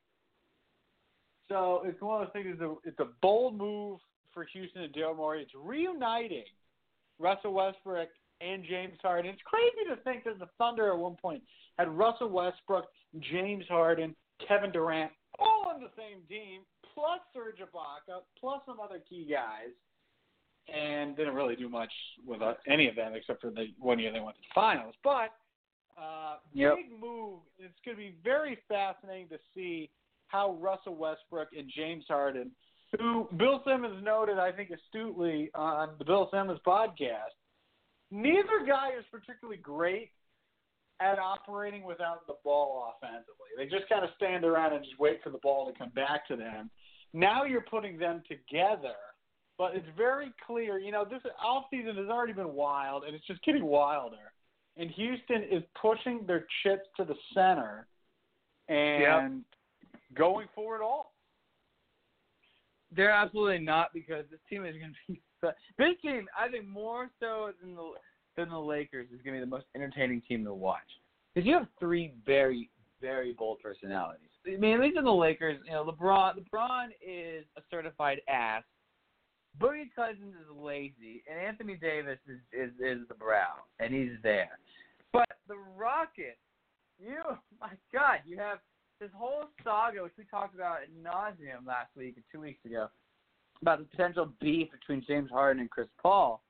So 1.49 1.81
it's 1.85 2.01
one 2.01 2.21
of 2.21 2.27
those 2.27 2.33
things. 2.33 2.47
It's 2.53 2.61
a, 2.61 2.75
it's 2.83 2.99
a 2.99 3.07
bold 3.21 3.57
move 3.57 3.99
for 4.33 4.45
Houston 4.53 4.83
and 4.83 4.93
Daryl 4.93 5.15
Morey. 5.15 5.41
It's 5.41 5.51
reuniting 5.55 6.43
Russell 7.19 7.53
Westbrook 7.53 8.09
and 8.41 8.63
James 8.69 8.97
Harden. 9.01 9.31
It's 9.31 9.41
crazy 9.45 9.89
to 9.89 9.95
think 10.03 10.23
that 10.25 10.39
the 10.39 10.49
Thunder 10.57 10.91
at 10.91 10.97
one 10.97 11.15
point 11.15 11.41
had 11.77 11.89
Russell 11.89 12.29
Westbrook, 12.29 12.85
James 13.19 13.65
Harden, 13.69 14.15
Kevin 14.47 14.71
Durant 14.71 15.11
all 15.39 15.65
on 15.73 15.79
the 15.81 15.89
same 15.97 16.21
team, 16.27 16.61
plus 16.93 17.19
Serge 17.33 17.59
Ibaka, 17.59 18.21
plus 18.39 18.61
some 18.65 18.79
other 18.79 18.99
key 19.07 19.27
guys, 19.29 19.69
and 20.73 21.15
didn't 21.15 21.35
really 21.35 21.55
do 21.55 21.69
much 21.69 21.91
with 22.25 22.41
uh, 22.41 22.53
any 22.67 22.87
of 22.87 22.95
them 22.95 23.13
except 23.13 23.41
for 23.41 23.51
the 23.51 23.67
one 23.79 23.99
year 23.99 24.11
they 24.11 24.19
went 24.19 24.35
to 24.35 24.41
the 24.41 24.53
finals. 24.53 24.95
But 25.03 25.31
uh, 25.97 26.37
Yep. 26.53 26.75
big 26.75 26.99
move. 26.99 27.39
It's 27.59 27.73
going 27.85 27.97
to 27.97 28.01
be 28.01 28.15
very 28.23 28.57
fascinating 28.67 29.29
to 29.29 29.39
see 29.55 29.89
how 30.27 30.53
Russell 30.59 30.95
Westbrook 30.95 31.49
and 31.57 31.69
James 31.75 32.05
Harden, 32.07 32.51
who 32.97 33.27
Bill 33.37 33.61
Simmons 33.65 34.03
noted, 34.03 34.39
I 34.39 34.51
think 34.51 34.69
astutely 34.71 35.49
on 35.53 35.89
the 35.99 36.05
Bill 36.05 36.29
Simmons 36.31 36.59
podcast, 36.65 37.35
neither 38.11 38.65
guy 38.65 38.89
is 38.97 39.05
particularly 39.11 39.57
great 39.57 40.11
at 40.99 41.19
operating 41.19 41.83
without 41.83 42.25
the 42.27 42.33
ball 42.43 42.93
offensively. 42.95 43.49
They 43.57 43.65
just 43.65 43.87
kind 43.89 44.03
of 44.03 44.09
stand 44.15 44.43
around 44.43 44.73
and 44.73 44.83
just 44.83 44.99
wait 44.99 45.21
for 45.23 45.29
the 45.29 45.37
ball 45.39 45.71
to 45.71 45.77
come 45.77 45.91
back 45.95 46.27
to 46.27 46.35
them. 46.35 46.69
Now 47.13 47.43
you're 47.43 47.61
putting 47.61 47.97
them 47.97 48.23
together, 48.27 48.95
but 49.57 49.75
it's 49.75 49.87
very 49.95 50.31
clear. 50.45 50.79
You 50.79 50.91
know, 50.91 51.05
this 51.05 51.21
off 51.43 51.65
season 51.71 51.95
has 51.97 52.07
already 52.07 52.33
been 52.33 52.53
wild, 52.53 53.03
and 53.03 53.15
it's 53.15 53.25
just 53.27 53.43
getting 53.43 53.65
wilder. 53.65 54.31
And 54.75 54.89
Houston 54.91 55.43
is 55.43 55.63
pushing 55.79 56.25
their 56.25 56.45
chips 56.63 56.87
to 56.97 57.03
the 57.03 57.15
center 57.33 57.87
and 58.69 59.43
going 60.15 60.47
for 60.55 60.75
it 60.75 60.81
all. 60.81 61.13
They're 62.95 63.11
absolutely 63.11 63.59
not 63.59 63.93
because 63.93 64.25
this 64.31 64.39
team 64.49 64.65
is 64.65 64.75
going 64.77 64.93
to 64.93 65.13
be. 65.13 65.21
This 65.77 65.89
team, 66.01 66.25
I 66.35 66.49
think, 66.49 66.67
more 66.67 67.11
so 67.19 67.51
than 67.61 67.75
the 67.75 67.91
than 68.35 68.49
the 68.49 68.59
Lakers, 68.59 69.05
is 69.13 69.21
going 69.21 69.39
to 69.39 69.39
be 69.39 69.39
the 69.39 69.45
most 69.45 69.65
entertaining 69.75 70.23
team 70.27 70.43
to 70.45 70.53
watch 70.53 70.79
because 71.35 71.45
you 71.47 71.53
have 71.53 71.67
three 71.79 72.13
very 72.25 72.71
very 72.99 73.33
bold 73.33 73.59
personalities. 73.59 74.29
I 74.47 74.57
mean, 74.57 74.73
at 74.73 74.79
least 74.79 74.97
in 74.97 75.03
the 75.03 75.11
Lakers, 75.11 75.59
you 75.65 75.71
know, 75.71 75.85
LeBron 75.85 76.33
LeBron 76.39 76.87
is 77.07 77.45
a 77.55 77.61
certified 77.69 78.21
ass. 78.27 78.63
Boogie 79.59 79.89
Cousins 79.95 80.33
is 80.33 80.55
lazy, 80.55 81.23
and 81.29 81.39
Anthony 81.39 81.75
Davis 81.75 82.17
is 82.27 82.39
is, 82.51 82.71
is 82.79 83.07
the 83.07 83.13
brow, 83.13 83.53
and 83.79 83.93
he's 83.93 84.17
there. 84.23 84.57
But 85.13 85.27
the 85.47 85.57
Rockets, 85.77 86.37
you, 86.99 87.21
my 87.61 87.71
God, 87.93 88.19
you 88.25 88.37
have 88.37 88.59
this 88.99 89.11
whole 89.15 89.45
saga, 89.63 90.03
which 90.03 90.13
we 90.17 90.23
talked 90.25 90.55
about 90.55 90.79
at 90.81 90.89
nauseum 91.03 91.65
last 91.65 91.89
week 91.95 92.17
or 92.17 92.23
two 92.31 92.41
weeks 92.41 92.63
ago, 92.65 92.87
about 93.61 93.79
the 93.79 93.85
potential 93.85 94.31
beef 94.39 94.69
between 94.71 95.03
James 95.07 95.29
Harden 95.31 95.61
and 95.61 95.69
Chris 95.69 95.87
Paul, 96.01 96.43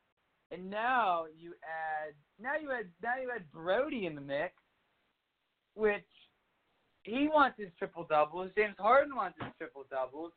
and 0.52 0.70
now 0.70 1.26
you 1.38 1.54
add 1.64 2.14
now 2.42 2.54
you 2.62 2.72
add 2.72 2.88
now 3.04 3.22
you 3.22 3.32
add 3.36 3.44
Brodie 3.52 4.06
in 4.06 4.16
the 4.16 4.22
mix, 4.22 4.54
which 5.76 6.06
he 7.04 7.28
wants 7.28 7.58
his 7.60 7.70
triple 7.78 8.06
doubles. 8.10 8.52
James 8.58 8.76
Harden 8.80 9.16
wants 9.16 9.38
his 9.42 9.52
triple 9.58 9.86
doubles. 9.90 10.32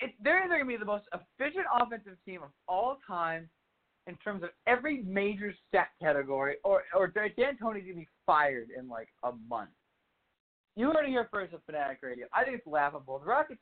It, 0.00 0.14
they're 0.22 0.44
either 0.44 0.54
going 0.54 0.60
to 0.60 0.68
be 0.68 0.76
the 0.76 0.84
most 0.84 1.04
efficient 1.12 1.66
offensive 1.80 2.16
team 2.24 2.42
of 2.42 2.50
all 2.68 2.98
time 3.06 3.48
in 4.06 4.16
terms 4.16 4.42
of 4.42 4.50
every 4.66 5.02
major 5.02 5.52
stat 5.68 5.88
category, 6.00 6.56
or 6.64 6.84
or 6.94 7.08
D'Antoni's 7.08 7.60
going 7.60 7.82
to 7.82 7.94
be 7.94 8.08
fired 8.24 8.68
in 8.76 8.88
like 8.88 9.08
a 9.24 9.32
month. 9.48 9.70
You 10.78 10.92
heard 10.92 11.06
it 11.06 11.08
here 11.08 11.28
first 11.32 11.52
at 11.52 11.66
Fanatic 11.66 11.98
Radio. 12.02 12.28
I 12.32 12.44
think 12.44 12.58
it's 12.58 12.66
laughable. 12.66 13.18
The 13.18 13.26
Rockets, 13.26 13.60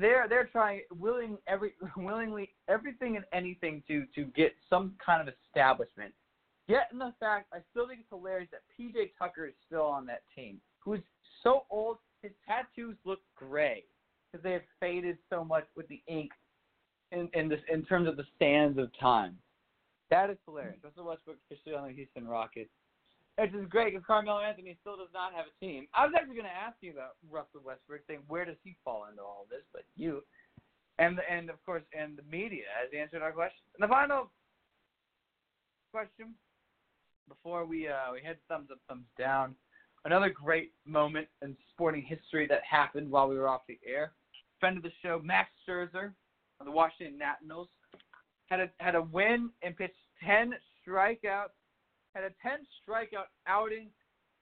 they're 0.00 0.26
they're 0.28 0.48
trying 0.50 0.80
willing 0.98 1.38
every 1.46 1.74
willingly 1.96 2.50
everything 2.68 3.14
and 3.14 3.24
anything 3.32 3.84
to 3.86 4.04
to 4.16 4.24
get 4.34 4.52
some 4.68 4.94
kind 5.04 5.26
of 5.26 5.32
establishment. 5.46 6.12
Yet 6.66 6.88
in 6.90 6.98
the 6.98 7.14
fact, 7.20 7.46
I 7.52 7.58
still 7.70 7.86
think 7.86 8.00
it's 8.00 8.08
hilarious 8.10 8.50
that 8.50 8.62
PJ 8.76 9.12
Tucker 9.16 9.46
is 9.46 9.54
still 9.64 9.84
on 9.84 10.06
that 10.06 10.22
team, 10.34 10.60
who's 10.80 11.00
so 11.44 11.62
old 11.70 11.98
his 12.20 12.32
tattoos 12.44 12.96
look 13.04 13.20
gray 13.36 13.84
because 14.32 14.42
they 14.42 14.52
have 14.54 14.62
faded 14.80 15.18
so 15.30 15.44
much 15.44 15.66
with 15.76 15.86
the 15.86 16.02
ink 16.08 16.32
in 17.12 17.30
in 17.32 17.48
this 17.48 17.60
in 17.72 17.84
terms 17.84 18.08
of 18.08 18.16
the 18.16 18.26
sands 18.40 18.76
of 18.76 18.90
time. 18.98 19.38
That 20.10 20.30
is 20.30 20.36
hilarious. 20.46 20.78
Russell 20.82 21.04
Westbrook 21.04 21.36
officially 21.48 21.76
on 21.76 21.86
the 21.86 21.94
Houston 21.94 22.26
Rockets. 22.26 22.70
Which 23.38 23.54
is 23.54 23.68
great 23.68 23.94
because 23.94 24.04
Carmelo 24.04 24.40
Anthony 24.40 24.76
still 24.80 24.96
does 24.96 25.14
not 25.14 25.32
have 25.32 25.46
a 25.46 25.64
team. 25.64 25.86
I 25.94 26.04
was 26.04 26.12
actually 26.16 26.34
going 26.34 26.50
to 26.50 26.58
ask 26.66 26.74
you 26.80 26.90
about 26.90 27.14
Russell 27.30 27.62
Westbrook, 27.64 28.00
saying 28.08 28.20
where 28.26 28.44
does 28.44 28.56
he 28.64 28.74
fall 28.84 29.06
into 29.08 29.22
all 29.22 29.46
this, 29.48 29.62
but 29.72 29.84
you, 29.96 30.24
and 30.98 31.20
and 31.30 31.48
of 31.48 31.64
course, 31.64 31.84
and 31.96 32.18
the 32.18 32.24
media 32.28 32.64
has 32.74 32.90
answered 32.98 33.22
our 33.22 33.30
question. 33.30 33.62
And 33.78 33.88
the 33.88 33.92
final 33.92 34.30
question 35.92 36.34
before 37.28 37.64
we 37.64 37.86
uh, 37.86 38.10
we 38.12 38.20
head 38.22 38.38
thumbs 38.48 38.70
up, 38.72 38.78
thumbs 38.88 39.06
down. 39.16 39.54
Another 40.04 40.30
great 40.30 40.72
moment 40.84 41.28
in 41.40 41.56
sporting 41.72 42.02
history 42.02 42.46
that 42.48 42.62
happened 42.68 43.08
while 43.08 43.28
we 43.28 43.38
were 43.38 43.48
off 43.48 43.62
the 43.68 43.78
air. 43.86 44.12
Friend 44.58 44.76
of 44.76 44.82
the 44.82 44.92
show, 45.00 45.20
Max 45.22 45.50
Scherzer 45.68 46.12
of 46.58 46.66
the 46.66 46.72
Washington 46.72 47.16
Nationals, 47.16 47.68
had 48.46 48.58
a 48.58 48.70
had 48.78 48.96
a 48.96 49.02
win 49.02 49.50
and 49.62 49.76
pitched 49.76 49.94
ten 50.24 50.54
strikeouts 50.82 51.54
had 52.18 52.32
a 52.32 52.34
10 52.42 52.66
strikeout 52.82 53.28
outing 53.46 53.88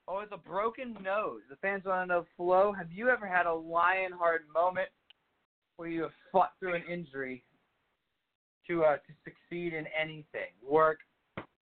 oh, 0.08 0.20
with 0.20 0.32
a 0.32 0.36
broken 0.36 0.96
nose. 1.02 1.40
The 1.50 1.56
fans 1.56 1.84
want 1.84 2.08
to 2.08 2.14
know, 2.14 2.26
Flo, 2.36 2.72
have 2.72 2.90
you 2.90 3.08
ever 3.08 3.26
had 3.26 3.46
a 3.46 3.52
Lionheart 3.52 4.42
moment 4.52 4.88
where 5.76 5.88
you 5.88 6.02
have 6.02 6.12
fought 6.32 6.52
through 6.58 6.74
an 6.74 6.84
injury 6.90 7.44
to 8.68 8.84
uh, 8.84 8.96
to 8.96 9.12
succeed 9.24 9.74
in 9.74 9.84
anything, 9.98 10.50
work, 10.66 11.00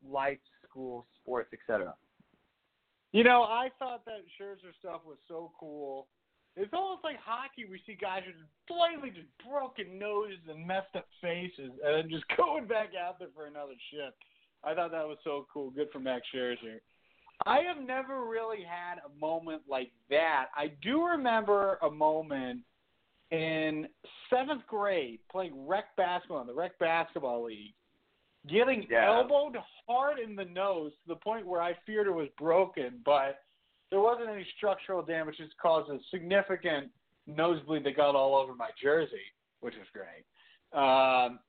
life, 0.09 0.39
school, 0.69 1.07
sports, 1.21 1.51
etc.? 1.53 1.95
You 3.13 3.25
know, 3.25 3.43
I 3.43 3.69
thought 3.79 4.05
that 4.07 4.23
Scherzer 4.41 4.73
stuff 4.79 5.01
was 5.07 5.19
so 5.29 5.53
cool. 5.59 6.07
It's 6.57 6.73
almost 6.73 7.03
like 7.03 7.17
hockey. 7.19 7.65
We 7.69 7.81
see 7.85 7.99
guys 8.01 8.23
with 8.27 8.37
blatantly 8.69 9.11
just 9.11 9.27
broken 9.45 9.99
noses 9.99 10.39
and 10.49 10.65
messed 10.65 10.95
up 10.95 11.07
faces, 11.21 11.73
and 11.85 11.95
then 11.95 12.09
just 12.09 12.25
going 12.37 12.67
back 12.67 12.91
out 12.95 13.19
there 13.19 13.29
for 13.35 13.47
another 13.47 13.75
shift. 13.91 14.17
I 14.67 14.75
thought 14.75 14.91
that 14.93 15.07
was 15.07 15.19
so 15.25 15.47
cool. 15.53 15.71
Good 15.71 15.89
for 15.93 16.01
Max 16.01 16.27
Scherzer. 16.35 16.81
I 17.47 17.61
have 17.61 17.85
never 17.85 18.25
really 18.25 18.63
had 18.63 18.99
a 19.05 19.21
moment 19.21 19.63
like 19.69 19.91
that. 20.09 20.47
I 20.57 20.73
do 20.83 21.05
remember 21.05 21.79
a 21.83 21.91
moment 21.91 22.61
in 23.31 23.89
seventh 24.31 24.63
grade 24.69 25.19
playing 25.31 25.67
rec 25.67 25.97
basketball 25.97 26.41
in 26.41 26.47
the 26.47 26.55
rec 26.55 26.79
basketball 26.79 27.45
league, 27.45 27.75
getting 28.47 28.87
Yeah. 28.89 29.17
elbowed 29.17 29.57
hard 29.87 30.19
in 30.19 30.37
the 30.37 30.45
nose 30.45 30.93
to 31.03 31.09
the 31.09 31.17
point 31.17 31.47
where 31.47 31.61
I 31.61 31.75
feared 31.87 32.07
it 32.07 32.13
was 32.13 32.29
broken, 32.39 33.03
but 33.05 33.43
there 33.91 34.01
wasn't 34.01 34.29
any 34.29 34.45
structural 34.57 35.03
damage. 35.03 35.41
It 35.41 35.45
just 35.47 35.59
caused 35.59 35.91
a 35.91 36.01
significant 36.11 36.93
nosebleed 37.27 37.85
that 37.85 37.97
got 37.97 38.15
all 38.15 38.37
over 38.37 38.55
my 38.55 38.71
jersey, 38.81 39.33
which 39.61 39.75
was 39.77 39.89
great. 39.93 40.25
Um, 40.73 41.41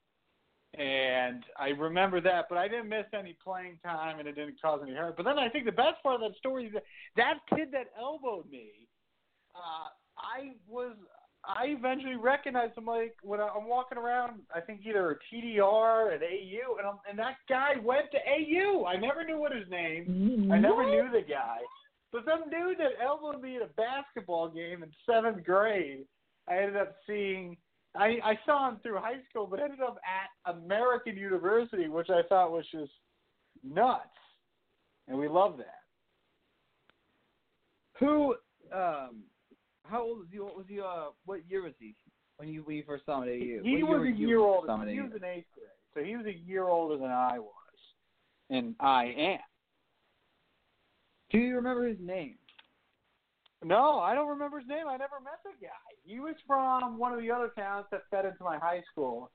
and 0.78 1.44
I 1.58 1.70
remember 1.70 2.22
that, 2.22 2.46
but 2.50 2.58
I 2.58 2.68
didn't 2.68 2.90
miss 2.90 3.06
any 3.18 3.36
playing 3.44 3.80
time, 3.84 4.20
and 4.20 4.28
it 4.28 4.34
didn't 4.36 4.62
cause 4.62 4.82
any 4.84 4.94
hurt. 4.94 5.16
But 5.18 5.24
then 5.24 5.40
I 5.40 5.50
think 5.50 5.66
the 5.66 5.72
best 5.72 6.02
part 6.04 6.16
of 6.16 6.22
that 6.22 6.38
story 6.38 6.66
is 6.68 6.74
that 6.74 6.84
that 7.16 7.40
kid 7.50 7.70
that 7.72 7.88
elbowed 7.98 8.50
me, 8.50 8.88
uh, 9.56 9.90
I 10.18 10.54
was 10.68 10.94
I 11.48 11.66
eventually 11.68 12.16
recognized 12.16 12.76
him 12.76 12.86
like 12.86 13.16
when 13.22 13.40
I- 13.40 13.50
I'm 13.50 13.68
walking 13.68 14.00
around. 14.00 14.42
I 14.54 14.62
think 14.62 14.82
either 14.84 15.12
a 15.12 15.20
TDR 15.30 16.12
at 16.12 16.24
AU, 16.24 16.78
and 16.78 16.88
I'm, 16.88 17.00
and 17.08 17.20
that 17.20 17.38
guy 17.48 17.76
went 17.84 18.10
to 18.12 18.18
AU. 18.28 18.86
I 18.86 18.96
never 18.96 19.24
knew 19.24 19.38
what 19.38 19.52
his 19.52 19.70
name. 19.70 20.06
I 20.52 20.58
never 20.58 20.84
knew 20.84 21.08
the 21.12 21.22
guy. 21.22 21.60
But 22.12 22.26
some 22.26 22.50
dude 22.50 22.80
that 22.80 22.94
elbowed 23.00 23.42
me 23.42 23.58
at 23.58 23.62
a 23.62 23.68
basketball 23.68 24.50
game 24.50 24.82
in 24.82 24.92
seventh 25.06 25.44
grade, 25.44 26.08
I 26.48 26.58
ended 26.58 26.78
up 26.78 26.96
seeing. 27.06 27.58
I, 27.98 28.18
I 28.24 28.40
saw 28.46 28.70
him 28.70 28.80
through 28.82 28.98
high 28.98 29.20
school, 29.30 29.48
but 29.48 29.60
ended 29.60 29.80
up 29.82 29.98
at 30.06 30.54
American 30.54 31.16
University, 31.16 31.88
which 31.88 32.10
I 32.10 32.22
thought 32.28 32.52
was 32.52 32.66
just 32.72 32.92
nuts, 33.64 34.04
and 35.08 35.18
we 35.18 35.28
love 35.28 35.58
that. 35.58 35.82
Who, 38.00 38.36
um, 38.74 39.24
how 39.86 40.02
old 40.02 40.20
was 40.20 40.28
he? 40.32 40.40
What 40.40 40.58
was 40.58 40.66
he? 40.68 40.80
Uh, 40.80 41.12
what 41.26 41.40
year 41.50 41.64
was 41.64 41.74
he 41.80 41.96
when 42.38 42.50
you 42.50 42.64
when 42.64 42.76
you 42.76 42.84
first 42.86 43.06
saw 43.06 43.22
him 43.22 43.30
at 43.30 43.36
AU? 43.36 43.64
He 43.64 43.84
was 43.84 44.02
a 44.02 44.12
you 44.12 44.28
year 44.28 44.40
older. 44.40 44.90
He 44.90 45.00
was 45.00 45.12
in 45.16 45.24
eighth 45.24 45.46
grade, 45.54 45.70
so 45.94 46.04
he 46.04 46.18
was 46.18 46.26
a 46.26 46.34
year 46.34 46.66
older 46.66 46.98
than 46.98 47.12
I 47.12 47.40
was, 47.40 47.50
and 48.50 48.76
I 48.80 49.14
am. 49.18 49.40
Do 51.32 51.38
you 51.38 51.56
remember 51.56 51.88
his 51.88 51.98
name? 52.00 52.36
No, 53.66 53.98
I 53.98 54.14
don't 54.14 54.28
remember 54.28 54.60
his 54.60 54.68
name. 54.68 54.88
I 54.88 54.96
never 54.98 55.20
met 55.24 55.40
the 55.44 55.50
guy. 55.60 55.70
He 56.06 56.20
was 56.20 56.36
from 56.46 57.00
one 57.00 57.14
of 57.14 57.20
the 57.20 57.32
other 57.32 57.50
towns 57.58 57.88
that 57.90 58.02
fed 58.12 58.26
into 58.26 58.44
my 58.44 58.60
high 58.60 58.84
school, 58.92 59.32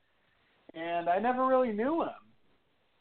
and 0.73 1.09
I 1.09 1.19
never 1.19 1.45
really 1.47 1.73
knew 1.73 2.03
him. 2.03 2.11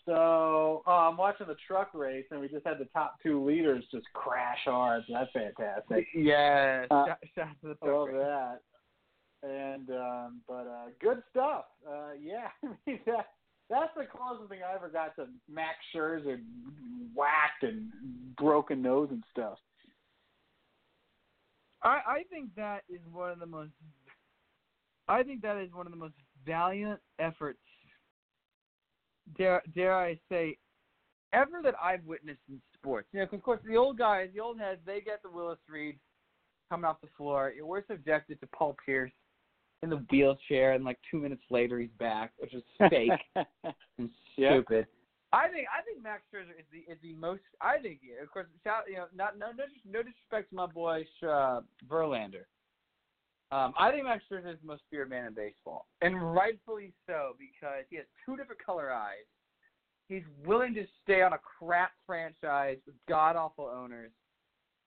So 0.07 0.81
uh, 0.87 0.89
I'm 0.89 1.17
watching 1.17 1.45
the 1.45 1.55
truck 1.67 1.91
race, 1.93 2.25
and 2.31 2.39
we 2.39 2.47
just 2.47 2.65
had 2.65 2.79
the 2.79 2.85
top 2.85 3.17
two 3.21 3.45
leaders 3.45 3.83
just 3.91 4.07
crash 4.13 4.57
hard. 4.65 5.03
That's 5.07 5.29
fantastic. 5.31 6.07
Yes. 6.15 6.87
Uh, 6.89 7.05
shout, 7.05 7.17
shout 7.35 7.47
out 7.47 7.55
to 7.61 7.67
the 7.67 7.87
I 7.87 7.91
love 7.91 8.07
that. 8.07 8.59
And 9.43 9.89
um, 9.91 10.41
but 10.47 10.65
uh, 10.65 10.87
good 10.99 11.21
stuff. 11.29 11.65
Uh, 11.87 12.13
yeah, 12.19 12.47
I 12.63 12.67
mean, 12.87 12.99
that, 13.05 13.27
that's 13.69 13.91
the 13.95 14.05
closest 14.05 14.49
thing 14.49 14.61
I 14.67 14.73
ever 14.73 14.89
got 14.89 15.15
to 15.17 15.27
Max 15.47 15.77
Scherzer 15.95 16.39
whacked 17.13 17.61
and 17.61 17.91
broken 18.35 18.81
nose 18.81 19.09
and 19.11 19.23
stuff. 19.31 19.59
I 21.83 21.99
I 22.07 22.23
think 22.29 22.49
that 22.55 22.83
is 22.89 22.99
one 23.11 23.31
of 23.31 23.39
the 23.39 23.45
most. 23.45 23.71
I 25.07 25.23
think 25.23 25.41
that 25.41 25.57
is 25.57 25.73
one 25.73 25.85
of 25.87 25.91
the 25.91 25.97
most 25.97 26.13
valiant 26.45 26.99
efforts. 27.19 27.59
Dare 29.37 29.61
dare 29.75 29.95
I 29.95 30.19
say, 30.29 30.57
ever 31.33 31.61
that 31.63 31.75
I've 31.81 32.03
witnessed 32.05 32.41
in 32.49 32.61
sports. 32.73 33.07
You 33.11 33.19
know, 33.19 33.25
'cause 33.27 33.35
of 33.39 33.43
course 33.43 33.61
the 33.63 33.77
old 33.77 33.97
guys, 33.97 34.31
the 34.33 34.39
old 34.39 34.59
heads, 34.59 34.81
they 34.85 35.01
get 35.01 35.21
the 35.21 35.29
Willis 35.29 35.59
Reed 35.67 35.99
coming 36.69 36.85
off 36.85 37.01
the 37.01 37.07
floor. 37.17 37.53
We're 37.61 37.85
subjected 37.85 38.39
to 38.41 38.47
Paul 38.47 38.75
Pierce 38.85 39.11
in 39.81 39.89
the 39.89 39.97
wheelchair, 40.11 40.73
and 40.73 40.83
like 40.83 40.99
two 41.09 41.19
minutes 41.19 41.43
later 41.49 41.79
he's 41.79 41.89
back, 41.99 42.33
which 42.37 42.53
is 42.53 42.63
fake 42.89 43.11
and 43.97 44.09
stupid. 44.33 44.87
I 45.31 45.47
think 45.47 45.67
I 45.69 45.83
think 45.83 46.01
Max 46.01 46.23
Scherzer 46.33 46.57
is 46.57 46.65
the 46.71 46.91
is 46.91 46.97
the 47.03 47.13
most. 47.13 47.41
I 47.61 47.77
think 47.77 47.99
of 48.21 48.31
course, 48.31 48.47
you 48.87 48.95
know, 48.95 49.05
not 49.15 49.37
no 49.37 49.47
no 49.47 49.65
no 49.85 49.99
disrespect 50.01 50.49
to 50.49 50.55
my 50.55 50.65
boy 50.65 51.05
uh, 51.23 51.61
Verlander. 51.87 52.49
Um, 53.51 53.73
I 53.77 53.91
think 53.91 54.05
Max 54.05 54.23
Scherzer 54.31 54.53
is 54.53 54.59
the 54.61 54.67
most 54.67 54.83
feared 54.89 55.09
man 55.09 55.25
in 55.25 55.33
baseball, 55.33 55.87
and 56.01 56.33
rightfully 56.33 56.93
so 57.05 57.35
because 57.37 57.85
he 57.89 57.97
has 57.97 58.05
two 58.25 58.37
different 58.37 58.63
color 58.63 58.91
eyes. 58.91 59.25
He's 60.07 60.23
willing 60.43 60.73
to 60.73 60.85
stay 61.03 61.21
on 61.21 61.33
a 61.33 61.39
crap 61.59 61.91
franchise 62.07 62.77
with 62.87 62.95
god 63.07 63.35
awful 63.35 63.65
owners, 63.65 64.11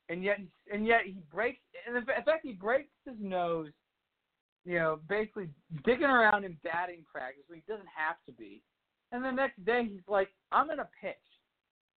and 0.08 0.24
yet 0.24 0.38
and 0.72 0.84
yet 0.84 1.02
he 1.06 1.18
breaks. 1.32 1.60
And 1.86 1.96
in 1.96 2.04
fact, 2.04 2.40
he 2.42 2.52
breaks 2.52 2.90
his 3.06 3.16
nose. 3.20 3.70
You 4.64 4.78
know, 4.78 5.00
basically 5.08 5.48
digging 5.84 6.06
around 6.06 6.44
in 6.44 6.56
batting 6.62 7.04
practice 7.10 7.42
when 7.48 7.60
he 7.60 7.72
doesn't 7.72 7.88
have 7.96 8.16
to 8.26 8.32
be. 8.32 8.62
And 9.12 9.24
the 9.24 9.30
next 9.30 9.64
day 9.64 9.86
he's 9.90 10.08
like, 10.08 10.28
I'm 10.50 10.66
gonna 10.66 10.88
pitch. 11.00 11.14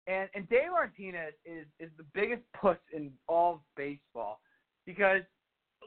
And 0.07 0.29
and 0.33 0.49
Dave 0.49 0.71
Martinez 0.71 1.33
is 1.45 1.65
is 1.79 1.89
the 1.97 2.05
biggest 2.13 2.41
puss 2.59 2.77
in 2.91 3.11
all 3.27 3.53
of 3.55 3.59
baseball 3.77 4.41
because 4.85 5.21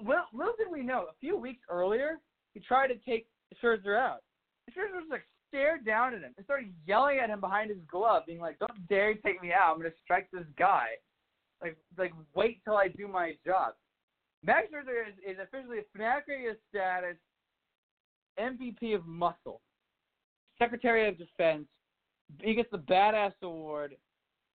little, 0.01 0.25
little 0.33 0.55
did 0.57 0.71
we 0.71 0.83
know, 0.83 1.07
a 1.11 1.19
few 1.21 1.37
weeks 1.37 1.61
earlier 1.69 2.19
he 2.55 2.61
tried 2.61 2.89
to 2.89 2.97
take 2.99 3.27
Scherzer 3.63 3.99
out. 3.99 4.21
Scherzer 4.71 4.95
was 4.95 5.09
like 5.11 5.27
stared 5.49 5.85
down 5.85 6.15
at 6.15 6.23
him 6.23 6.33
and 6.37 6.45
started 6.45 6.73
yelling 6.87 7.19
at 7.19 7.31
him 7.31 7.41
behind 7.41 7.71
his 7.71 7.79
glove, 7.91 8.23
being 8.27 8.41
like, 8.41 8.59
"Don't 8.59 8.89
dare 8.89 9.15
take 9.15 9.43
me 9.43 9.53
out! 9.53 9.73
I'm 9.73 9.79
gonna 9.79 9.91
strike 10.03 10.29
this 10.33 10.47
guy." 10.59 10.89
Like 11.61 11.77
like 11.99 12.13
wait 12.35 12.63
till 12.65 12.77
I 12.77 12.89
do 12.89 13.09
my 13.09 13.37
job. 13.45 13.75
Max 14.43 14.69
Scherzer 14.73 15.09
is, 15.09 15.15
is 15.27 15.39
officially 15.43 15.79
a 15.79 15.83
Fanatic 15.93 16.25
Radio 16.29 16.55
status 16.71 17.17
MVP 18.39 18.95
of 18.95 19.07
muscle. 19.07 19.61
Secretary 20.59 21.09
of 21.09 21.19
Defense. 21.19 21.67
He 22.43 22.55
gets 22.55 22.71
the 22.71 22.79
badass 22.79 23.33
award, 23.43 23.97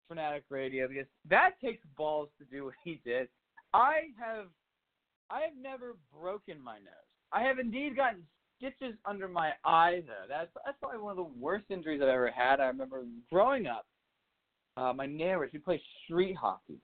Fanatic 0.08 0.44
Radio, 0.50 0.88
because 0.88 1.06
that 1.30 1.52
takes 1.64 1.82
balls 1.98 2.30
to 2.40 2.46
do 2.46 2.66
what 2.66 2.74
he 2.84 3.00
did. 3.06 3.28
I 3.74 4.10
have, 4.20 4.48
I 5.30 5.42
have 5.42 5.54
never 5.62 5.96
broken 6.14 6.62
my 6.62 6.76
nose. 6.76 7.08
I 7.32 7.44
have 7.44 7.60
indeed 7.60 7.96
gotten 7.96 8.24
stitches 8.58 8.96
under 9.06 9.28
my 9.28 9.52
eye 9.66 10.04
though. 10.06 10.28
That's 10.28 10.50
that's 10.66 10.78
probably 10.80 11.00
one 11.00 11.12
of 11.12 11.18
the 11.18 11.40
worst 11.40 11.66
injuries 11.70 12.02
I've 12.04 12.10
ever 12.10 12.30
had. 12.30 12.60
I 12.60 12.66
remember 12.66 13.04
growing 13.32 13.68
up, 13.68 13.86
uh, 14.78 14.94
my 14.94 15.06
neighbors 15.06 15.52
we 15.54 15.60
played 15.60 15.82
street 16.04 16.36
hockey, 16.36 16.80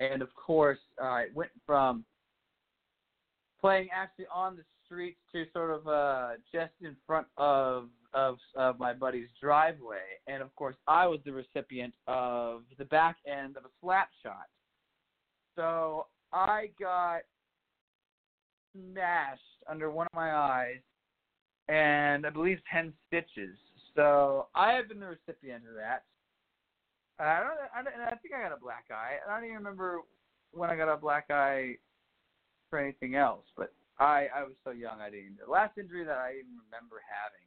and 0.00 0.22
of 0.22 0.28
course 0.34 0.78
uh, 1.00 1.06
I 1.06 1.26
went 1.34 1.50
from 1.64 2.04
playing 3.60 3.88
actually 3.94 4.26
on 4.34 4.56
the 4.56 4.64
streets 4.92 5.18
to 5.32 5.44
sort 5.54 5.70
of 5.70 5.88
uh 5.88 6.30
just 6.52 6.72
in 6.82 6.94
front 7.06 7.26
of 7.38 7.88
of 8.12 8.36
of 8.56 8.78
my 8.78 8.92
buddy's 8.92 9.28
driveway 9.40 10.20
and 10.26 10.42
of 10.42 10.54
course 10.54 10.76
I 10.86 11.06
was 11.06 11.18
the 11.24 11.32
recipient 11.32 11.94
of 12.06 12.62
the 12.78 12.84
back 12.84 13.16
end 13.26 13.56
of 13.56 13.64
a 13.64 13.70
slap 13.80 14.10
shot. 14.22 14.46
So 15.56 16.06
I 16.32 16.70
got 16.78 17.22
smashed 18.74 19.40
under 19.68 19.90
one 19.90 20.06
of 20.12 20.14
my 20.14 20.34
eyes 20.34 20.80
and 21.68 22.26
I 22.26 22.30
believe 22.30 22.58
ten 22.70 22.92
stitches. 23.06 23.56
So 23.96 24.48
I 24.54 24.72
have 24.72 24.88
been 24.88 25.00
the 25.00 25.06
recipient 25.06 25.64
of 25.68 25.74
that. 25.76 26.04
I 27.18 27.40
don't 27.40 27.52
I, 27.74 27.82
don't, 27.82 28.02
I 28.02 28.16
think 28.16 28.34
I 28.34 28.42
got 28.42 28.56
a 28.56 28.60
black 28.60 28.84
eye. 28.90 29.16
I 29.26 29.34
don't 29.34 29.44
even 29.44 29.56
remember 29.56 30.00
when 30.52 30.68
I 30.68 30.76
got 30.76 30.92
a 30.92 30.96
black 30.98 31.26
eye 31.30 31.76
for 32.68 32.78
anything 32.78 33.14
else, 33.14 33.44
but 33.56 33.72
I 33.98 34.28
I 34.34 34.42
was 34.42 34.54
so 34.64 34.70
young 34.70 35.00
I 35.00 35.10
didn't. 35.10 35.38
The 35.44 35.50
last 35.50 35.78
injury 35.78 36.04
that 36.04 36.16
I 36.16 36.32
even 36.32 36.58
remember 36.66 37.02
having 37.04 37.46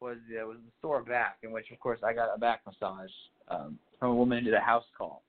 was 0.00 0.18
uh, 0.32 0.46
was 0.46 0.58
the 0.64 0.72
sore 0.80 1.02
back, 1.02 1.38
in 1.42 1.52
which 1.52 1.70
of 1.70 1.80
course 1.80 2.00
I 2.04 2.12
got 2.12 2.34
a 2.34 2.38
back 2.38 2.60
massage 2.66 3.10
um, 3.48 3.78
from 3.98 4.10
a 4.10 4.14
woman 4.14 4.38
who 4.38 4.44
did 4.44 4.54
a 4.54 4.60
house 4.60 4.84
call. 4.96 5.22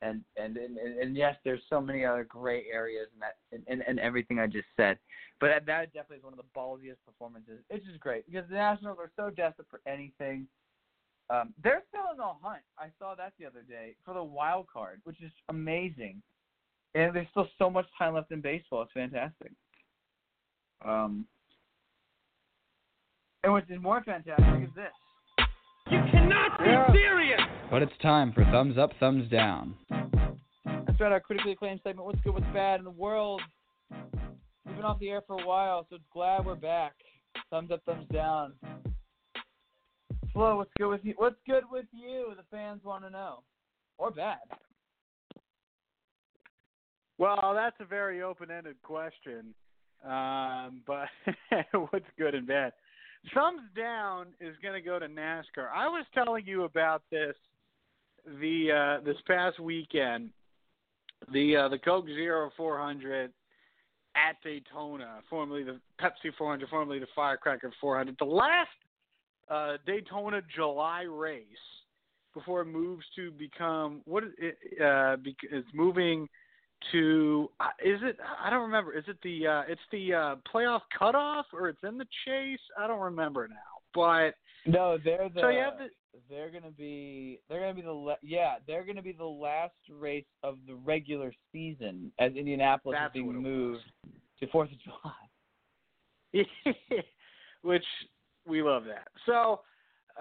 And 0.00 0.22
and, 0.36 0.56
and 0.56 0.76
and 0.76 1.16
yes, 1.16 1.36
there's 1.44 1.62
so 1.70 1.80
many 1.80 2.04
other 2.04 2.24
gray 2.24 2.64
areas 2.72 3.06
in 3.14 3.20
that 3.20 3.36
and 3.52 3.62
and, 3.68 3.82
and 3.86 4.00
everything 4.00 4.40
I 4.40 4.46
just 4.46 4.66
said, 4.76 4.98
but 5.38 5.48
that, 5.48 5.66
that 5.66 5.92
definitely 5.92 6.18
is 6.18 6.24
one 6.24 6.32
of 6.32 6.38
the 6.38 6.58
ballsiest 6.58 6.98
performances. 7.06 7.60
It's 7.70 7.86
just 7.86 8.00
great 8.00 8.26
because 8.26 8.48
the 8.48 8.56
Nationals 8.56 8.98
are 9.00 9.10
so 9.16 9.30
desperate 9.30 9.68
for 9.70 9.80
anything. 9.86 10.46
Um, 11.30 11.54
they're 11.62 11.82
still 11.88 12.10
in 12.10 12.18
the 12.18 12.24
hunt. 12.42 12.62
I 12.78 12.88
saw 12.98 13.14
that 13.14 13.32
the 13.38 13.46
other 13.46 13.62
day 13.62 13.94
for 14.04 14.12
the 14.12 14.22
wild 14.24 14.66
card, 14.72 15.00
which 15.04 15.22
is 15.22 15.30
amazing. 15.48 16.20
And 16.94 17.14
there's 17.14 17.28
still 17.30 17.48
so 17.58 17.70
much 17.70 17.86
time 17.96 18.14
left 18.14 18.32
in 18.32 18.42
baseball. 18.42 18.82
It's 18.82 18.92
fantastic. 18.92 19.52
Um, 20.84 21.26
and 23.44 23.52
what's 23.52 23.68
even 23.70 23.82
more 23.82 24.02
fantastic 24.04 24.68
is 24.68 24.74
this. 24.74 24.92
You 25.90 26.00
cannot 26.10 26.58
be 26.58 26.64
Yeah. 26.64 26.92
serious. 26.92 27.40
But 27.70 27.82
it's 27.82 27.96
time 27.98 28.32
for 28.32 28.44
thumbs 28.46 28.78
up, 28.78 28.92
thumbs 28.98 29.28
down. 29.28 29.76
That's 30.64 31.00
right, 31.00 31.12
our 31.12 31.20
critically 31.20 31.52
acclaimed 31.52 31.80
segment, 31.82 32.06
What's 32.06 32.20
Good, 32.20 32.34
What's 32.34 32.46
Bad 32.52 32.80
in 32.80 32.84
the 32.84 32.90
World. 32.90 33.42
We've 33.90 34.76
been 34.76 34.84
off 34.84 34.98
the 34.98 35.10
air 35.10 35.22
for 35.26 35.40
a 35.40 35.46
while, 35.46 35.86
so 35.88 35.96
it's 35.96 36.04
glad 36.12 36.44
we're 36.44 36.54
back. 36.54 36.94
Thumbs 37.50 37.70
up, 37.70 37.82
thumbs 37.84 38.06
down. 38.12 38.54
Flo, 40.32 40.56
what's 40.56 40.72
good 40.78 40.88
with 40.88 41.04
you? 41.04 41.14
What's 41.16 41.40
good 41.46 41.64
with 41.70 41.86
you? 41.92 42.32
The 42.36 42.44
fans 42.44 42.82
want 42.84 43.04
to 43.04 43.10
know. 43.10 43.42
Or 43.98 44.10
bad. 44.10 44.38
Well, 47.18 47.52
that's 47.54 47.76
a 47.80 47.84
very 47.84 48.22
open-ended 48.22 48.76
question. 48.82 49.54
Um, 50.04 50.82
but 50.86 51.08
what's 51.90 52.06
good 52.18 52.34
and 52.34 52.46
bad? 52.46 52.72
Thumbs 53.34 53.62
down 53.76 54.28
is 54.40 54.56
going 54.62 54.74
to 54.74 54.80
go 54.80 54.98
to 54.98 55.06
NASCAR. 55.06 55.70
I 55.74 55.86
was 55.86 56.04
telling 56.12 56.44
you 56.46 56.64
about 56.64 57.02
this 57.10 57.36
the 58.40 58.98
uh, 59.00 59.04
this 59.04 59.16
past 59.26 59.60
weekend. 59.60 60.30
The 61.32 61.56
uh, 61.56 61.68
the 61.68 61.78
Coke 61.78 62.06
Zero 62.06 62.50
400 62.56 63.32
at 64.16 64.36
Daytona, 64.42 65.20
formerly 65.30 65.62
the 65.62 65.80
Pepsi 66.00 66.34
400, 66.36 66.68
formerly 66.68 66.98
the 66.98 67.06
Firecracker 67.14 67.72
400. 67.80 68.16
The 68.18 68.24
last 68.24 68.68
uh, 69.48 69.76
Daytona 69.86 70.40
July 70.54 71.02
race 71.02 71.46
before 72.34 72.62
it 72.62 72.66
moves 72.66 73.04
to 73.16 73.30
become 73.30 74.00
what 74.04 74.24
is 74.24 74.30
it? 74.38 74.56
Uh, 74.80 75.16
it's 75.50 75.68
moving 75.72 76.28
to 76.92 77.50
uh, 77.60 77.66
is 77.84 78.00
it? 78.02 78.18
I 78.42 78.50
don't 78.50 78.62
remember. 78.62 78.92
Is 78.96 79.04
it 79.08 79.16
the? 79.22 79.46
Uh, 79.46 79.62
it's 79.68 79.80
the 79.90 80.14
uh, 80.14 80.36
playoff 80.52 80.80
cutoff 80.98 81.46
or 81.52 81.68
it's 81.68 81.82
in 81.82 81.98
the 81.98 82.06
chase? 82.24 82.60
I 82.78 82.86
don't 82.86 83.00
remember 83.00 83.48
now. 83.48 83.56
But 83.94 84.34
No, 84.70 84.98
they're 85.02 85.28
the. 85.28 85.40
so 85.40 85.48
you 85.48 85.60
have 85.60 85.78
the 85.78 85.88
They're 86.28 86.50
gonna 86.50 86.70
be. 86.70 87.40
They're 87.48 87.60
gonna 87.60 87.74
be 87.74 87.82
the. 87.82 87.92
la- 87.92 88.16
Yeah, 88.22 88.56
they're 88.66 88.84
gonna 88.84 89.02
be 89.02 89.12
the 89.12 89.24
last 89.24 89.74
race 89.90 90.24
of 90.42 90.58
the 90.66 90.74
regular 90.74 91.32
season 91.52 92.12
as 92.18 92.32
Indianapolis 92.32 92.98
is 93.04 93.10
being 93.12 93.42
moved 93.42 93.82
to 94.40 94.46
Fourth 94.48 94.70
of 94.72 94.78
July. 94.82 95.12
which 97.62 97.84
we 98.46 98.62
love 98.62 98.84
that. 98.84 99.08
So 99.26 99.60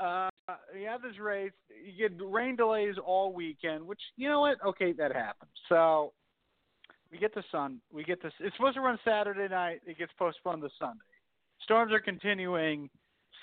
uh, 0.02 0.30
you 0.78 0.88
have 0.88 1.02
this 1.02 1.20
race. 1.20 1.52
You 1.70 2.10
get 2.10 2.18
rain 2.24 2.56
delays 2.56 2.96
all 3.04 3.34
weekend, 3.34 3.86
which 3.86 4.00
you 4.18 4.30
know 4.30 4.42
what? 4.42 4.58
Okay, 4.66 4.94
that 4.94 5.14
happens. 5.14 5.52
So 5.70 6.14
we 7.12 7.18
get 7.18 7.36
the 7.36 7.44
sun. 7.52 7.80
We 7.94 8.04
get 8.04 8.22
this. 8.22 8.34
It's 8.40 8.56
supposed 8.56 8.76
to 8.76 8.82
run 8.82 8.98
Saturday 9.04 9.48
night. 9.48 9.82
It 9.86 9.98
gets 9.98 10.12
postponed 10.18 10.62
to 10.62 10.70
Sunday. 10.80 11.04
Storms 11.64 11.92
are 11.92 12.00
continuing, 12.00 12.90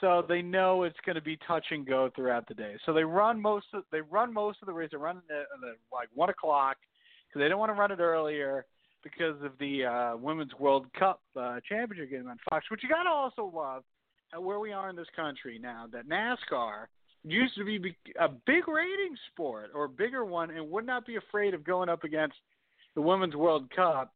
so 0.01 0.25
they 0.27 0.43
know 0.43 0.85
it's 0.85 0.97
going 1.05 1.17
to 1.17 1.23
be 1.23 1.39
touch 1.47 1.67
and 1.71 1.87
go 1.87 2.11
throughout 2.15 2.49
the 2.49 2.55
day. 2.55 2.77
So 2.87 2.93
they 2.93 3.05
run 3.05 3.41
most 3.41 3.67
of 3.75 3.85
they 3.93 4.01
run 4.01 4.33
most 4.33 4.59
of 4.63 4.67
the 4.67 4.73
race. 4.73 4.89
They 4.91 4.97
run 4.97 5.19
at 5.31 5.47
like 5.93 6.09
one 6.15 6.31
o'clock 6.31 6.77
because 7.29 7.41
they 7.41 7.49
don't 7.49 7.59
want 7.59 7.71
to 7.71 7.75
run 7.75 7.93
it 7.93 8.01
earlier 8.01 8.65
because 9.03 9.41
of 9.43 9.53
the 9.61 9.85
uh, 9.85 10.17
Women's 10.17 10.55
World 10.59 10.87
Cup 10.99 11.21
uh, 11.37 11.61
championship 11.69 12.11
game 12.11 12.29
on 12.29 12.39
Fox. 12.49 12.71
Which 12.71 12.83
you 12.83 12.89
got 12.89 13.05
to 13.05 13.11
also 13.11 13.53
love 13.55 13.85
at 14.33 14.43
where 14.43 14.59
we 14.59 14.73
are 14.73 14.91
in 14.91 14.97
this 14.97 15.07
country 15.15 15.59
now 15.59 15.87
that 15.93 16.09
NASCAR 16.09 16.87
used 17.25 17.55
to 17.57 17.65
be 17.65 17.79
be- 17.79 17.97
a 18.21 18.29
big 18.29 18.69
rating 18.69 19.17
sport 19.33 19.71
or 19.75 19.85
a 19.85 19.89
bigger 19.89 20.25
one 20.25 20.51
and 20.51 20.71
would 20.71 20.87
not 20.87 21.07
be 21.07 21.17
afraid 21.17 21.55
of 21.55 21.65
going 21.65 21.89
up 21.89 22.05
against 22.05 22.37
the 22.95 23.03
Women's 23.03 23.37
World 23.37 23.71
Cup. 23.75 24.13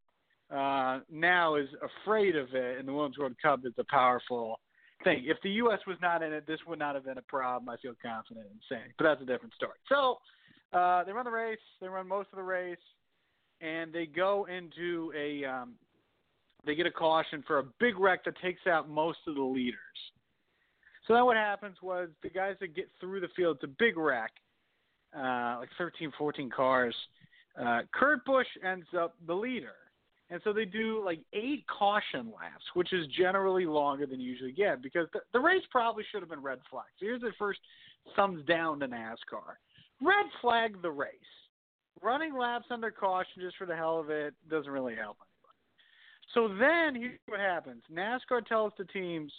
Uh, 0.51 1.01
now 1.11 1.55
is 1.55 1.69
afraid 2.05 2.37
of 2.37 2.49
it, 2.53 2.79
and 2.79 2.87
the 2.87 2.93
Women's 2.93 3.17
World 3.17 3.35
Cup 3.41 3.61
is 3.65 3.73
a 3.79 3.85
powerful 3.85 4.61
thing. 5.03 5.25
If 5.25 5.39
the 5.43 5.51
U.S. 5.51 5.79
was 5.87 5.97
not 6.03 6.23
in 6.23 6.33
it, 6.33 6.47
this 6.47 6.59
would 6.67 6.79
not 6.79 6.95
have 6.95 7.05
been 7.05 7.17
a 7.17 7.23
problem. 7.23 7.69
I 7.71 7.77
feel 7.79 7.95
confident 8.03 8.47
in 8.47 8.61
saying, 8.69 8.93
but 8.99 9.05
that's 9.05 9.23
a 9.23 9.25
different 9.25 9.55
story. 9.55 9.79
So 9.89 10.19
uh, 10.77 11.05
they 11.05 11.13
run 11.13 11.25
the 11.25 11.31
race. 11.31 11.59
They 11.81 11.89
run 11.89 12.07
most 12.07 12.29
of 12.33 12.37
the 12.37 12.43
race, 12.43 12.77
and 13.61 13.93
they 13.93 14.05
go 14.07 14.47
into 14.47 15.13
a 15.17 15.45
um, 15.45 15.75
they 16.65 16.75
get 16.75 16.87
a 16.87 16.91
caution 16.91 17.43
for 17.47 17.59
a 17.59 17.65
big 17.81 17.99
wreck 17.99 18.25
that 18.25 18.35
takes 18.41 18.67
out 18.67 18.89
most 18.89 19.19
of 19.27 19.35
the 19.35 19.43
leaders. 19.43 19.79
So 21.07 21.15
then 21.15 21.25
what 21.25 21.37
happens 21.37 21.77
was 21.83 22.09
the 22.23 22.31
guys 22.31 22.55
that 22.61 22.77
get 22.77 22.89
through 23.01 23.21
the 23.21 23.29
field, 23.35 23.57
it's 23.57 23.65
a 23.65 23.75
big 23.79 23.97
wreck, 23.97 24.31
uh, 25.17 25.57
like 25.59 25.69
13, 25.77 26.13
14 26.17 26.51
cars. 26.51 26.95
Uh, 27.61 27.81
Kurt 27.93 28.25
Busch 28.25 28.47
ends 28.67 28.87
up 28.99 29.15
the 29.27 29.35
leader. 29.35 29.75
And 30.31 30.41
so 30.45 30.53
they 30.55 30.65
do 30.65 31.03
like 31.05 31.21
eight 31.35 31.65
caution 31.67 32.33
laps, 32.35 32.65
which 32.73 32.93
is 32.95 33.07
generally 33.09 33.67
longer 33.67 34.07
than 34.07 34.19
you 34.19 34.31
usually 34.31 34.53
get 34.53 34.83
because 34.83 35.07
the, 35.13 35.21
the 35.35 35.39
race 35.39 35.63
probably 35.71 36.05
should 36.11 36.23
have 36.23 36.31
been 36.31 36.43
red 36.43 36.59
flag. 36.71 36.87
So 36.99 37.05
here's 37.05 37.21
the 37.21 37.33
first 37.39 37.61
thumbs 38.17 38.43
down 38.47 38.81
to 38.81 38.89
NASCAR. 38.89 39.59
Red 40.01 40.27
flag 40.41 40.81
the 40.81 40.91
race. 40.91 41.11
Running 42.01 42.37
laps 42.37 42.65
under 42.71 42.91
caution 42.91 43.43
just 43.43 43.57
for 43.59 43.67
the 43.67 43.77
hell 43.77 44.01
of 44.01 44.09
it 44.09 44.33
doesn't 44.51 44.73
really 44.73 44.95
help 44.95 45.19
anybody. 45.21 45.39
So 46.33 46.49
then 46.59 46.95
here's 46.95 47.19
what 47.27 47.41
happens. 47.41 47.83
NASCAR 47.93 48.47
tells 48.47 48.73
the 48.79 48.85
teams, 48.85 49.31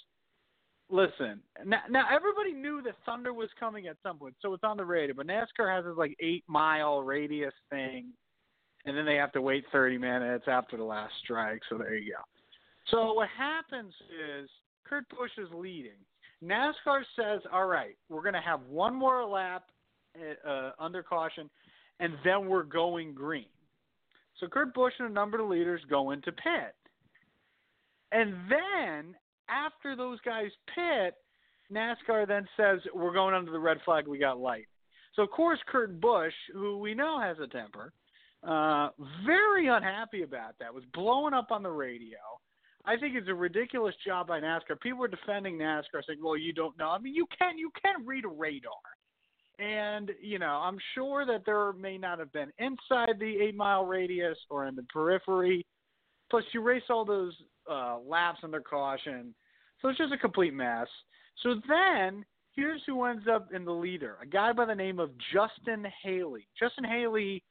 listen, 0.93 1.41
now, 1.65 1.81
now 1.89 2.05
everybody 2.13 2.53
knew 2.53 2.81
that 2.83 2.93
Thunder 3.05 3.33
was 3.33 3.49
coming 3.59 3.87
at 3.87 3.97
some 4.03 4.17
point, 4.17 4.35
so 4.41 4.53
it's 4.53 4.63
on 4.63 4.77
the 4.77 4.85
radar. 4.85 5.15
but 5.15 5.27
NASCAR 5.27 5.73
has 5.73 5.85
this 5.85 5.97
like 5.97 6.15
eight 6.21 6.43
mile 6.47 7.01
radius 7.01 7.53
thing 7.69 8.13
and 8.85 8.97
then 8.97 9.05
they 9.05 9.15
have 9.15 9.31
to 9.33 9.41
wait 9.41 9.65
30 9.71 9.97
minutes 9.97 10.45
after 10.47 10.77
the 10.77 10.83
last 10.83 11.13
strike. 11.23 11.61
So 11.69 11.77
there 11.77 11.95
you 11.95 12.13
go. 12.13 12.21
So 12.91 13.13
what 13.13 13.29
happens 13.37 13.93
is 14.11 14.49
Kurt 14.85 15.07
Busch 15.09 15.31
is 15.37 15.47
leading. 15.53 15.99
NASCAR 16.43 17.03
says, 17.15 17.41
"All 17.51 17.67
right, 17.67 17.97
we're 18.09 18.21
going 18.21 18.33
to 18.33 18.41
have 18.41 18.61
one 18.63 18.93
more 18.93 19.23
lap 19.23 19.63
uh, 20.45 20.71
under 20.77 21.01
caution, 21.01 21.49
and 22.01 22.13
then 22.25 22.47
we're 22.47 22.63
going 22.63 23.13
green." 23.13 23.47
So 24.39 24.47
Kurt 24.47 24.73
Busch 24.73 24.93
and 24.99 25.09
a 25.09 25.13
number 25.13 25.39
of 25.39 25.49
leaders 25.49 25.81
go 25.89 26.11
into 26.11 26.33
pit, 26.33 26.75
and 28.11 28.33
then 28.49 29.15
after 29.49 29.95
those 29.95 30.19
guys 30.21 30.51
pit, 30.73 31.15
NASCAR 31.71 32.27
then 32.27 32.47
says, 32.57 32.79
"We're 32.93 33.13
going 33.13 33.33
under 33.33 33.51
the 33.51 33.59
red 33.59 33.81
flag. 33.83 34.07
We 34.07 34.17
got 34.17 34.39
light." 34.39 34.67
So 35.15 35.23
of 35.23 35.31
course 35.31 35.59
Kurt 35.67 35.99
Busch, 35.99 36.33
who 36.51 36.77
we 36.77 36.93
know 36.93 37.19
has 37.19 37.37
a 37.39 37.47
temper, 37.47 37.93
uh, 38.43 38.89
very 39.25 39.67
unhappy 39.67 40.23
about 40.23 40.57
that. 40.59 40.73
Was 40.73 40.83
blowing 40.93 41.33
up 41.33 41.51
on 41.51 41.63
the 41.63 41.71
radio. 41.71 42.17
I 42.85 42.97
think 42.97 43.15
it's 43.15 43.29
a 43.29 43.33
ridiculous 43.33 43.95
job 44.05 44.27
by 44.27 44.41
NASCAR. 44.41 44.79
People 44.81 45.03
are 45.05 45.07
defending 45.07 45.57
NASCAR, 45.57 46.03
saying, 46.05 46.21
"Well, 46.21 46.35
you 46.35 46.51
don't 46.51 46.77
know." 46.77 46.89
I 46.89 46.97
mean, 46.97 47.13
you 47.13 47.25
can 47.37 47.57
you 47.57 47.71
can 47.81 48.05
read 48.05 48.25
a 48.25 48.29
radar, 48.29 48.71
and 49.59 50.11
you 50.21 50.39
know 50.39 50.59
I'm 50.61 50.77
sure 50.93 51.25
that 51.25 51.45
there 51.45 51.71
may 51.73 51.97
not 51.97 52.19
have 52.19 52.31
been 52.33 52.51
inside 52.57 53.19
the 53.19 53.37
eight 53.41 53.55
mile 53.55 53.85
radius 53.85 54.37
or 54.49 54.65
in 54.65 54.75
the 54.75 54.83
periphery. 54.83 55.65
Plus, 56.29 56.43
you 56.53 56.61
race 56.61 56.83
all 56.89 57.05
those 57.05 57.33
uh, 57.69 57.97
laps 58.05 58.39
under 58.43 58.61
caution, 58.61 59.33
so 59.81 59.89
it's 59.89 59.97
just 59.97 60.13
a 60.13 60.17
complete 60.17 60.53
mess. 60.53 60.87
So 61.41 61.55
then 61.67 62.25
here's 62.55 62.81
who 62.85 63.03
ends 63.05 63.25
up 63.31 63.53
in 63.53 63.65
the 63.65 63.71
leader: 63.71 64.17
a 64.21 64.25
guy 64.25 64.53
by 64.53 64.65
the 64.65 64.75
name 64.75 64.99
of 64.99 65.11
Justin 65.33 65.85
Haley. 66.03 66.47
Justin 66.59 66.83
Haley 66.83 67.43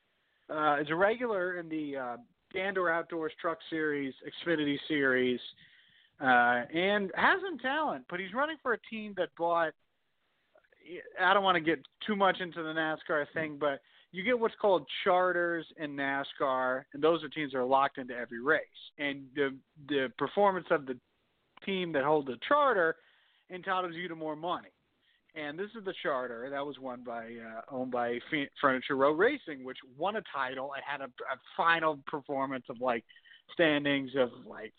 uh, 0.51 0.79
is 0.81 0.89
a 0.91 0.95
regular 0.95 1.59
in 1.59 1.69
the 1.69 1.97
uh, 1.97 2.17
Gander 2.53 2.91
Outdoors 2.91 3.33
Truck 3.41 3.59
Series, 3.71 4.15
Xfinity 4.47 4.77
Series, 4.89 5.41
uh, 6.21 6.65
and 6.75 7.11
has 7.15 7.41
some 7.45 7.59
talent. 7.59 8.05
But 8.09 8.21
he's 8.21 8.35
running 8.35 8.57
for 8.63 8.75
a 8.75 8.79
team 8.91 9.15
that 9.17 9.29
bought. 9.37 9.73
I 11.21 11.33
don't 11.33 11.45
want 11.45 11.55
to 11.57 11.61
get 11.61 11.79
too 12.07 12.17
much 12.17 12.41
into 12.41 12.63
the 12.63 12.71
NASCAR 12.71 13.27
thing, 13.35 13.57
but 13.59 13.81
you 14.13 14.23
get 14.23 14.39
what's 14.39 14.55
called 14.61 14.87
charters 15.05 15.67
in 15.79 15.97
NASCAR, 15.97 16.85
and 16.93 17.03
those 17.03 17.25
are 17.25 17.29
teams 17.29 17.53
that 17.53 17.59
are 17.59 17.65
locked 17.65 17.99
into 17.99 18.15
every 18.15 18.41
race. 18.41 18.61
And 18.99 19.25
the 19.35 19.57
the 19.89 20.13
performance 20.19 20.67
of 20.71 20.87
the 20.87 20.99
team 21.65 21.93
that 21.93 22.05
holds 22.05 22.29
the 22.29 22.39
charter 22.47 22.97
entitles 23.51 23.95
you 23.95 24.09
to 24.09 24.17
more 24.17 24.37
money 24.37 24.71
and 25.35 25.59
this 25.59 25.71
is 25.77 25.85
the 25.85 25.95
charter 26.03 26.49
that 26.51 26.65
was 26.65 26.79
won 26.79 27.03
by 27.05 27.25
uh, 27.25 27.61
owned 27.71 27.91
by 27.91 28.19
Furniture 28.61 28.97
Row 28.97 29.13
Racing, 29.13 29.65
which 29.65 29.79
won 29.97 30.17
a 30.17 30.23
title. 30.35 30.73
It 30.77 30.85
had 30.87 31.01
a, 31.01 31.05
a 31.05 31.39
final 31.57 31.99
performance 32.07 32.65
of 32.69 32.81
like 32.81 33.05
standings 33.53 34.11
of 34.17 34.31
like 34.47 34.73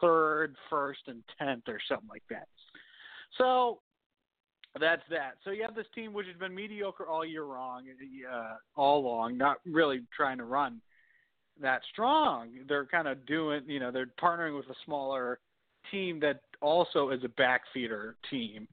third, 0.00 0.54
first, 0.70 1.00
and 1.08 1.22
tenth 1.38 1.64
or 1.66 1.80
something 1.88 2.08
like 2.08 2.22
that. 2.30 2.46
So 3.38 3.80
that's 4.80 5.02
that. 5.10 5.34
So 5.44 5.50
you 5.50 5.62
have 5.62 5.74
this 5.74 5.86
team 5.94 6.12
which 6.12 6.26
has 6.26 6.36
been 6.36 6.54
mediocre 6.54 7.06
all 7.06 7.24
year 7.24 7.44
long, 7.44 7.84
uh, 8.30 8.56
all 8.74 9.02
long, 9.02 9.36
not 9.36 9.58
really 9.66 10.02
trying 10.16 10.38
to 10.38 10.44
run 10.44 10.80
that 11.60 11.82
strong. 11.92 12.50
They're 12.68 12.86
kind 12.86 13.08
of 13.08 13.24
doing, 13.26 13.62
you 13.66 13.80
know, 13.80 13.90
they're 13.90 14.10
partnering 14.20 14.56
with 14.56 14.66
a 14.70 14.74
smaller 14.84 15.40
team 15.90 16.20
that 16.20 16.40
also 16.60 17.10
is 17.10 17.20
a 17.24 17.28
backfeeder 17.28 18.14
team 18.30 18.66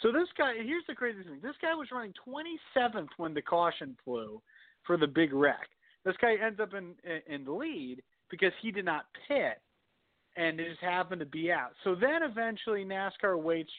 so 0.00 0.12
this 0.12 0.28
guy, 0.36 0.54
here's 0.62 0.84
the 0.86 0.94
crazy 0.94 1.22
thing: 1.22 1.38
this 1.42 1.56
guy 1.62 1.74
was 1.74 1.88
running 1.92 2.12
27th 2.26 3.08
when 3.16 3.34
the 3.34 3.42
caution 3.42 3.96
flew 4.04 4.42
for 4.86 4.96
the 4.96 5.06
big 5.06 5.32
wreck. 5.32 5.68
This 6.04 6.16
guy 6.20 6.34
ends 6.44 6.60
up 6.60 6.74
in 6.74 6.94
in 7.26 7.44
the 7.44 7.52
lead 7.52 8.02
because 8.30 8.52
he 8.60 8.70
did 8.70 8.84
not 8.84 9.06
pit, 9.28 9.60
and 10.36 10.58
it 10.60 10.68
just 10.68 10.82
happened 10.82 11.20
to 11.20 11.26
be 11.26 11.50
out. 11.50 11.72
So 11.84 11.94
then 11.94 12.22
eventually 12.22 12.84
NASCAR 12.84 13.40
waits. 13.40 13.70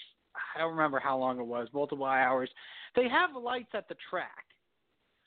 I 0.55 0.59
don't 0.59 0.71
remember 0.71 0.99
how 0.99 1.17
long 1.17 1.39
it 1.39 1.45
was, 1.45 1.67
multiple 1.73 2.05
hours. 2.05 2.49
They 2.95 3.07
have 3.09 3.41
lights 3.41 3.71
at 3.73 3.87
the 3.87 3.95
track. 4.09 4.45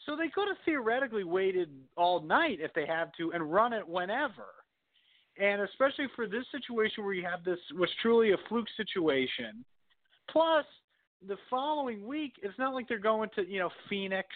So 0.07 0.17
they 0.17 0.29
could 0.29 0.49
have 0.49 0.57
theoretically 0.65 1.25
waited 1.25 1.69
all 1.97 2.23
night 2.23 2.59
if 2.61 2.73
they 2.73 2.87
have 2.87 3.13
to 3.19 3.33
and 3.33 3.53
run 3.53 3.73
it 3.73 3.87
whenever. 3.87 4.47
And 5.39 5.63
especially 5.63 6.07
for 6.17 6.27
this 6.27 6.45
situation 6.51 7.05
where 7.05 7.15
you 7.15 7.25
have 7.25 7.45
this 7.45 7.59
was 7.77 7.91
truly 8.01 8.33
a 8.33 8.37
fluke 8.49 8.69
situation. 8.77 9.65
Plus, 10.31 10.65
the 11.27 11.37
following 11.51 12.07
week, 12.07 12.35
it's 12.43 12.59
not 12.59 12.75
like 12.75 12.89
they're 12.89 12.99
going 12.99 13.29
to 13.35 13.47
you 13.47 13.59
know 13.59 13.71
Phoenix 13.89 14.29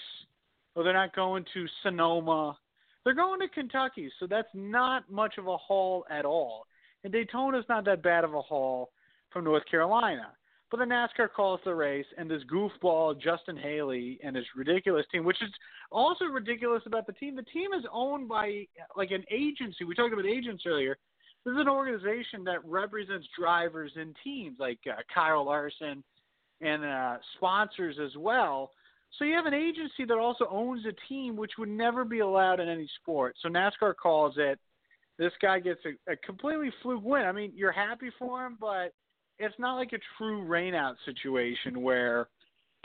or 0.75 0.85
they're 0.85 0.93
not 0.93 1.15
going 1.15 1.45
to 1.55 1.67
Sonoma. 1.83 2.57
They're 3.05 3.15
going 3.15 3.41
to 3.41 3.49
Kentucky, 3.49 4.11
so 4.21 4.27
that's 4.27 4.49
not 4.55 5.11
much 5.11 5.35
of 5.39 5.49
a 5.49 5.57
haul 5.57 6.05
at 6.11 6.25
all. 6.25 6.67
And 7.05 7.13
Daytona's 7.13 7.65
not 7.69 7.85
that 7.87 8.03
bad 8.03 8.25
of 8.25 8.35
a 8.35 8.41
haul 8.41 8.91
from 9.31 9.45
North 9.45 9.65
Carolina. 9.69 10.29
But 10.73 10.79
the 10.79 10.87
NASCAR 10.87 11.29
calls 11.31 11.61
the 11.67 11.75
race, 11.75 12.07
and 12.17 12.31
this 12.31 12.43
goofball 12.51 13.21
Justin 13.21 13.59
Haley 13.59 14.19
and 14.25 14.35
his 14.35 14.47
ridiculous 14.57 15.05
team, 15.13 15.23
which 15.23 15.43
is 15.43 15.51
also 15.91 16.25
ridiculous 16.25 16.83
about 16.87 17.07
the 17.07 17.13
team. 17.13 17.37
The 17.37 17.43
team 17.43 17.75
is 17.79 17.85
owned 17.93 18.27
by 18.27 18.67
like 18.97 19.11
an 19.11 19.23
agency. 19.31 19.85
We 19.85 19.95
talked 19.95 20.15
about 20.15 20.25
agents 20.25 20.63
earlier. 20.67 20.97
This 21.45 21.53
is 21.53 21.61
an 21.61 21.69
organization 21.69 22.43
that 22.45 22.65
represents 22.65 23.27
drivers 23.39 23.93
and 23.97 24.17
teams 24.25 24.57
like 24.59 24.79
uh, 24.91 25.03
Kyle 25.15 25.45
Larson 25.45 26.03
and 26.63 26.85
uh, 26.87 27.19
sponsors 27.37 27.99
as 28.03 28.17
well. 28.17 28.71
So 29.19 29.27
you 29.27 29.35
have 29.35 29.45
an 29.45 29.53
agency 29.53 30.07
that 30.09 30.17
also 30.17 30.47
owns 30.51 30.87
a 30.87 30.95
team, 31.07 31.37
which 31.37 31.53
would 31.59 31.69
never 31.69 32.03
be 32.03 32.21
allowed 32.21 32.61
in 32.61 32.71
any 32.71 32.89
sport. 33.03 33.37
So 33.43 33.51
NASCAR 33.51 33.95
calls 33.95 34.37
it. 34.39 34.59
This 35.19 35.33
guy 35.43 35.61
gets 35.61 35.81
a, 35.85 36.13
a 36.13 36.17
completely 36.17 36.73
fluke 36.83 37.05
win. 37.05 37.27
I 37.27 37.33
mean, 37.33 37.53
you're 37.55 37.73
happy 37.73 38.09
for 38.19 38.47
him, 38.47 38.57
but 38.59 38.95
it's 39.39 39.55
not 39.59 39.77
like 39.77 39.93
a 39.93 39.99
true 40.19 40.45
rainout 40.45 40.95
situation 41.05 41.83
where 41.83 42.29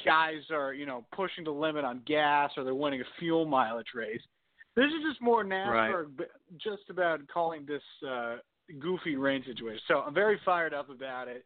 guys 0.05 0.41
are, 0.51 0.73
you 0.73 0.85
know, 0.85 1.05
pushing 1.15 1.43
the 1.43 1.51
limit 1.51 1.85
on 1.85 2.01
gas 2.05 2.51
or 2.57 2.63
they're 2.63 2.75
winning 2.75 3.01
a 3.01 3.19
fuel 3.19 3.45
mileage 3.45 3.87
race. 3.95 4.21
This 4.75 4.85
is 4.85 5.09
just 5.09 5.21
more 5.21 5.43
NASCAR, 5.43 6.05
right. 6.19 6.27
just 6.57 6.89
about 6.89 7.19
calling 7.27 7.65
this 7.65 7.81
uh, 8.07 8.37
goofy 8.79 9.15
rain 9.15 9.43
situation. 9.45 9.81
So 9.87 9.99
I'm 9.99 10.13
very 10.13 10.39
fired 10.45 10.73
up 10.73 10.89
about 10.89 11.27
it 11.27 11.45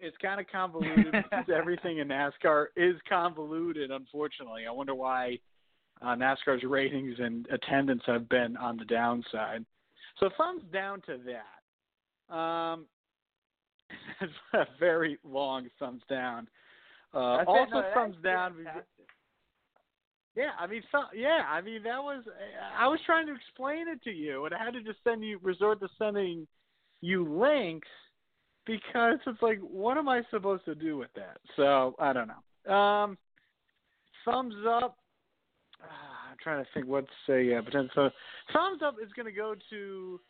it's 0.00 0.16
kind 0.18 0.40
of 0.40 0.46
convoluted 0.50 1.12
because 1.12 1.44
everything 1.54 1.98
in 1.98 2.08
NASCAR 2.08 2.66
is 2.76 2.96
convoluted. 3.08 3.90
Unfortunately, 3.90 4.62
I 4.66 4.72
wonder 4.72 4.94
why 4.94 5.38
uh, 6.02 6.16
NASCAR's 6.16 6.64
ratings 6.64 7.16
and 7.18 7.46
attendance 7.52 8.02
have 8.06 8.28
been 8.28 8.56
on 8.56 8.76
the 8.76 8.84
downside. 8.86 9.64
So 10.18 10.30
thumbs 10.36 10.62
down 10.72 11.02
to 11.02 11.18
that. 11.26 12.34
Um, 12.34 12.86
it's 14.20 14.32
a 14.54 14.66
very 14.78 15.18
long 15.24 15.68
thumbs 15.78 16.02
down. 16.08 16.48
Uh, 17.12 17.44
also, 17.46 17.70
no, 17.70 17.90
thumbs 17.94 18.16
down. 18.22 18.54
Yeah, 20.36 20.50
I 20.58 20.66
mean, 20.68 20.82
so, 20.92 21.00
yeah, 21.14 21.42
I 21.48 21.60
mean 21.60 21.82
that 21.82 22.02
was. 22.02 22.22
I 22.78 22.86
was 22.86 23.00
trying 23.04 23.26
to 23.26 23.34
explain 23.34 23.88
it 23.88 24.02
to 24.04 24.10
you, 24.10 24.44
and 24.44 24.54
I 24.54 24.64
had 24.64 24.74
to 24.74 24.82
just 24.82 24.98
send 25.02 25.24
you 25.24 25.40
resort 25.42 25.80
to 25.80 25.88
sending 25.98 26.46
you 27.00 27.28
links 27.28 27.88
because 28.64 29.18
it's 29.26 29.42
like, 29.42 29.58
what 29.58 29.96
am 29.96 30.08
I 30.08 30.22
supposed 30.30 30.64
to 30.66 30.74
do 30.74 30.96
with 30.96 31.10
that? 31.16 31.38
So 31.56 31.94
I 31.98 32.12
don't 32.12 32.28
know. 32.28 32.72
Um, 32.72 33.18
thumbs 34.24 34.54
up. 34.68 34.98
Uh, 35.82 36.30
I'm 36.30 36.36
trying 36.42 36.62
to 36.62 36.70
think 36.74 36.86
what's 36.86 37.08
a 37.28 37.56
uh, 37.56 37.62
potential. 37.62 37.90
So, 37.94 38.10
thumbs 38.52 38.82
up 38.84 38.96
is 39.02 39.10
going 39.16 39.26
to 39.26 39.32
go 39.32 39.54
to 39.70 40.20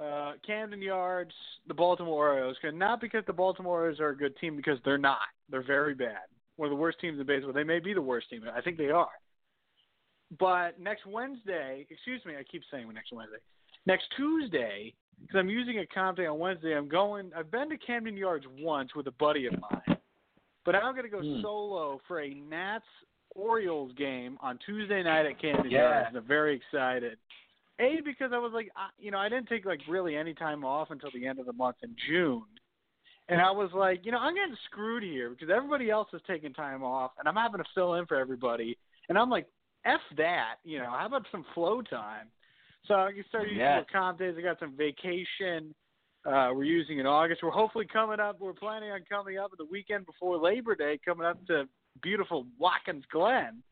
uh, 0.00 0.32
Camden 0.46 0.82
Yards, 0.82 1.32
the 1.68 1.74
Baltimore 1.74 2.28
Orioles. 2.30 2.56
Not 2.64 3.00
because 3.00 3.24
the 3.26 3.32
Baltimore 3.32 3.80
Orioles 3.80 4.00
are 4.00 4.10
a 4.10 4.16
good 4.16 4.36
team, 4.38 4.56
because 4.56 4.78
they're 4.84 4.98
not. 4.98 5.18
They're 5.50 5.62
very 5.66 5.94
bad. 5.94 6.22
One 6.56 6.66
of 6.66 6.70
the 6.70 6.80
worst 6.80 6.98
teams 7.00 7.18
in 7.20 7.26
baseball. 7.26 7.52
They 7.52 7.64
may 7.64 7.78
be 7.80 7.94
the 7.94 8.02
worst 8.02 8.30
team. 8.30 8.42
I 8.54 8.60
think 8.60 8.76
they 8.78 8.90
are. 8.90 9.08
but 10.38 10.78
next 10.80 11.06
Wednesday, 11.06 11.86
excuse 11.90 12.20
me, 12.24 12.34
I 12.38 12.42
keep 12.50 12.62
saying 12.70 12.86
next 12.92 13.12
Wednesday. 13.12 13.38
Next 13.86 14.04
Tuesday, 14.16 14.94
because 15.20 15.38
I'm 15.38 15.48
using 15.48 15.78
a 15.78 15.86
comp 15.86 16.16
day 16.16 16.26
on 16.26 16.38
Wednesday, 16.38 16.76
I'm 16.76 16.88
going. 16.88 17.30
I've 17.36 17.50
been 17.50 17.68
to 17.70 17.76
Camden 17.76 18.16
Yards 18.16 18.46
once 18.58 18.94
with 18.96 19.06
a 19.06 19.12
buddy 19.12 19.46
of 19.46 19.54
mine, 19.60 19.98
but 20.64 20.74
I'm 20.74 20.94
going 20.94 21.04
to 21.04 21.10
go 21.10 21.20
Hmm. 21.20 21.42
solo 21.42 22.00
for 22.08 22.20
a 22.22 22.34
Nats 22.34 22.84
Orioles 23.36 23.92
game 23.98 24.38
on 24.40 24.58
Tuesday 24.64 25.02
night 25.02 25.26
at 25.26 25.38
Camden 25.40 25.70
Yeah. 25.70 26.02
Yards. 26.02 26.16
I'm 26.16 26.24
very 26.24 26.54
excited. 26.56 27.18
A 27.80 28.00
because 28.04 28.30
I 28.32 28.38
was 28.38 28.52
like, 28.54 28.70
I, 28.76 28.88
you 28.98 29.10
know, 29.10 29.18
I 29.18 29.28
didn't 29.28 29.48
take 29.48 29.64
like 29.64 29.80
really 29.88 30.16
any 30.16 30.34
time 30.34 30.64
off 30.64 30.90
until 30.90 31.10
the 31.14 31.26
end 31.26 31.38
of 31.38 31.46
the 31.46 31.52
month 31.52 31.76
in 31.82 31.94
June, 32.08 32.44
and 33.28 33.40
I 33.40 33.50
was 33.50 33.70
like, 33.74 34.04
you 34.04 34.12
know, 34.12 34.18
I'm 34.18 34.34
getting 34.34 34.56
screwed 34.66 35.02
here 35.02 35.30
because 35.30 35.48
everybody 35.54 35.90
else 35.90 36.08
is 36.12 36.20
taking 36.26 36.52
time 36.54 36.82
off, 36.84 37.12
and 37.18 37.26
I'm 37.28 37.34
having 37.36 37.58
to 37.58 37.68
fill 37.74 37.94
in 37.94 38.06
for 38.06 38.16
everybody, 38.16 38.78
and 39.08 39.18
I'm 39.18 39.28
like, 39.30 39.46
f 39.84 40.00
that, 40.16 40.56
you 40.64 40.78
know, 40.78 40.90
how 40.90 41.06
about 41.06 41.26
some 41.32 41.44
flow 41.54 41.82
time? 41.82 42.28
So 42.86 42.94
I 42.94 43.12
can 43.12 43.24
start 43.28 43.44
using 43.44 43.58
more 43.64 43.86
comp 43.90 44.18
days. 44.18 44.34
I 44.38 44.42
got 44.42 44.60
some 44.60 44.76
vacation. 44.76 45.74
Uh, 46.26 46.50
we're 46.54 46.64
using 46.64 46.98
in 46.98 47.06
August. 47.06 47.42
We're 47.42 47.50
hopefully 47.50 47.86
coming 47.90 48.20
up. 48.20 48.38
We're 48.40 48.52
planning 48.52 48.90
on 48.90 49.00
coming 49.10 49.38
up 49.38 49.50
at 49.52 49.58
the 49.58 49.64
weekend 49.70 50.06
before 50.06 50.36
Labor 50.38 50.74
Day, 50.74 50.98
coming 51.04 51.26
up 51.26 51.44
to 51.46 51.64
beautiful 52.02 52.46
Watkins 52.58 53.04
Glen. 53.10 53.62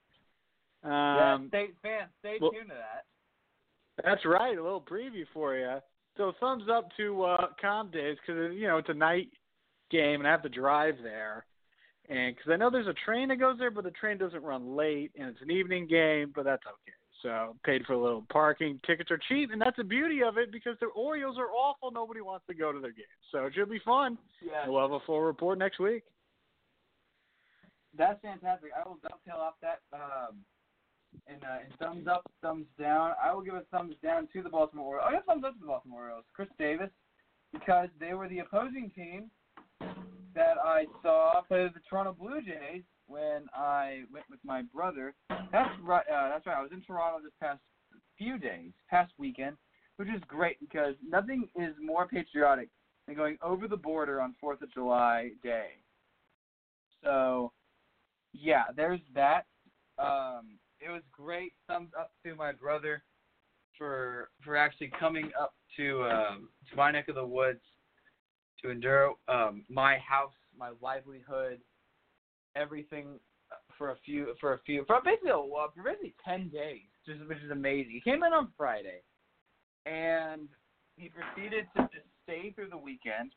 yeah, 0.84 1.34
Um, 1.34 1.48
stay 1.48 1.68
fans, 1.82 2.11
stay 2.20 2.38
well- 2.40 2.53
tuned 2.53 2.68
to 2.70 2.74
that. 2.74 3.05
That's 4.05 4.24
right. 4.24 4.57
A 4.57 4.62
little 4.62 4.80
preview 4.80 5.24
for 5.32 5.57
you. 5.57 5.78
So 6.16 6.32
thumbs 6.40 6.64
up 6.70 6.88
to 6.98 7.24
uh, 7.24 7.46
comp 7.61 7.92
days 7.92 8.16
because 8.20 8.55
you 8.55 8.66
know 8.66 8.78
it's 8.78 8.88
a 8.88 8.94
night 8.94 9.28
game 9.90 10.20
and 10.20 10.28
I 10.28 10.30
have 10.30 10.42
to 10.42 10.48
drive 10.48 10.96
there, 11.03 11.46
and 12.09 12.34
because 12.34 12.53
I 12.53 12.57
know 12.57 12.70
there's 12.70 12.86
a 12.86 12.94
train 13.05 13.28
that 13.28 13.36
goes 13.36 13.59
there, 13.59 13.70
but 13.70 13.84
the 13.84 13.90
train 13.92 14.18
doesn't 14.18 14.42
run 14.42 14.76
late 14.76 15.12
and 15.18 15.28
it's 15.28 15.42
an 15.42 15.50
evening 15.50 15.86
game, 15.86 16.32
but 16.34 16.44
that's 16.44 16.62
okay. 16.66 16.92
So 17.22 17.57
paid 17.64 17.84
for 17.86 17.92
a 17.92 18.03
little 18.03 18.26
parking. 18.30 18.80
Tickets 18.84 19.11
are 19.11 19.20
cheap, 19.28 19.50
and 19.53 19.61
that's 19.61 19.76
the 19.76 19.84
beauty 19.84 20.22
of 20.22 20.38
it 20.38 20.50
because 20.50 20.76
the 20.80 20.86
Orioles 20.86 21.38
are 21.38 21.50
awful. 21.50 21.90
Nobody 21.92 22.20
wants 22.20 22.44
to 22.48 22.55
go 22.55 22.72
to 22.72 22.80
their 22.80 22.90
games, 22.90 23.07
so 23.30 23.46
it 23.46 23.55
should 23.55 23.70
be 23.70 23.80
fun. 23.84 24.18
Yeah. 24.44 24.68
We'll 24.68 24.82
have 24.82 24.90
a 24.90 25.00
full 25.07 25.20
report 25.20 25.59
next 25.59 25.78
week. 25.78 26.03
That's 27.96 28.20
fantastic. 28.22 28.70
I 28.74 28.88
will 28.88 28.98
dovetail 29.03 29.40
off 29.40 29.55
that. 29.62 29.80
Um, 29.92 30.38
and, 31.26 31.42
uh, 31.42 31.58
and 31.64 31.78
thumbs 31.78 32.06
up, 32.08 32.30
thumbs 32.42 32.66
down. 32.78 33.12
I 33.22 33.32
will 33.32 33.42
give 33.42 33.54
a 33.54 33.62
thumbs 33.70 33.94
down 34.02 34.28
to 34.32 34.42
the 34.42 34.48
Baltimore 34.48 34.96
Orioles. 34.96 35.06
I 35.08 35.12
give 35.12 35.22
a 35.22 35.32
thumbs 35.32 35.44
up 35.46 35.54
to 35.54 35.60
the 35.60 35.66
Baltimore 35.66 36.02
Orioles. 36.02 36.24
Chris 36.34 36.48
Davis, 36.58 36.90
because 37.52 37.88
they 38.00 38.14
were 38.14 38.28
the 38.28 38.40
opposing 38.40 38.90
team 38.94 39.30
that 40.34 40.56
I 40.64 40.86
saw 41.02 41.42
play 41.42 41.68
the 41.72 41.80
Toronto 41.88 42.16
Blue 42.18 42.40
Jays 42.40 42.82
when 43.06 43.46
I 43.54 44.04
went 44.12 44.24
with 44.30 44.40
my 44.44 44.62
brother. 44.62 45.14
That's 45.28 45.70
right. 45.82 46.04
Uh, 46.08 46.28
that's 46.30 46.46
right. 46.46 46.56
I 46.56 46.62
was 46.62 46.72
in 46.72 46.82
Toronto 46.82 47.22
this 47.22 47.32
past 47.40 47.60
few 48.16 48.38
days, 48.38 48.70
past 48.88 49.12
weekend, 49.18 49.56
which 49.96 50.08
is 50.08 50.22
great 50.26 50.58
because 50.60 50.94
nothing 51.06 51.48
is 51.56 51.74
more 51.82 52.06
patriotic 52.08 52.68
than 53.06 53.16
going 53.16 53.36
over 53.42 53.68
the 53.68 53.76
border 53.76 54.20
on 54.20 54.34
Fourth 54.40 54.62
of 54.62 54.72
July 54.72 55.30
day. 55.42 55.68
So, 57.02 57.52
yeah, 58.32 58.64
there's 58.74 59.00
that. 59.14 59.42
Um, 59.98 60.58
it 60.85 60.91
was 60.91 61.03
great. 61.12 61.53
Thumbs 61.68 61.91
up 61.99 62.12
to 62.24 62.35
my 62.35 62.53
brother 62.53 63.03
for 63.78 64.30
for 64.45 64.57
actually 64.57 64.91
coming 64.99 65.30
up 65.41 65.55
to 65.76 66.05
um, 66.05 66.49
to 66.70 66.76
my 66.76 66.91
neck 66.91 67.09
of 67.09 67.14
the 67.14 67.26
woods 67.26 67.61
to 68.62 68.70
endure 68.70 69.14
um, 69.28 69.64
my 69.68 69.99
house, 69.99 70.33
my 70.57 70.70
livelihood, 70.80 71.59
everything 72.57 73.18
for 73.78 73.91
a 73.91 73.97
few 74.05 74.35
for 74.41 74.55
a 74.55 74.59
few 74.61 74.85
for 74.87 75.01
basically 75.05 75.30
a, 75.30 75.35
for 75.35 75.83
basically 75.85 76.14
ten 76.24 76.49
days, 76.49 76.89
just 77.07 77.26
which 77.28 77.39
is 77.39 77.51
amazing. 77.51 77.93
He 77.93 78.01
came 78.01 78.22
in 78.22 78.33
on 78.33 78.49
Friday, 78.57 79.03
and 79.87 80.49
he 80.97 81.11
proceeded 81.11 81.66
to 81.76 81.83
just 81.93 82.07
stay 82.24 82.53
through 82.53 82.70
the 82.70 82.78
weekend. 82.78 83.33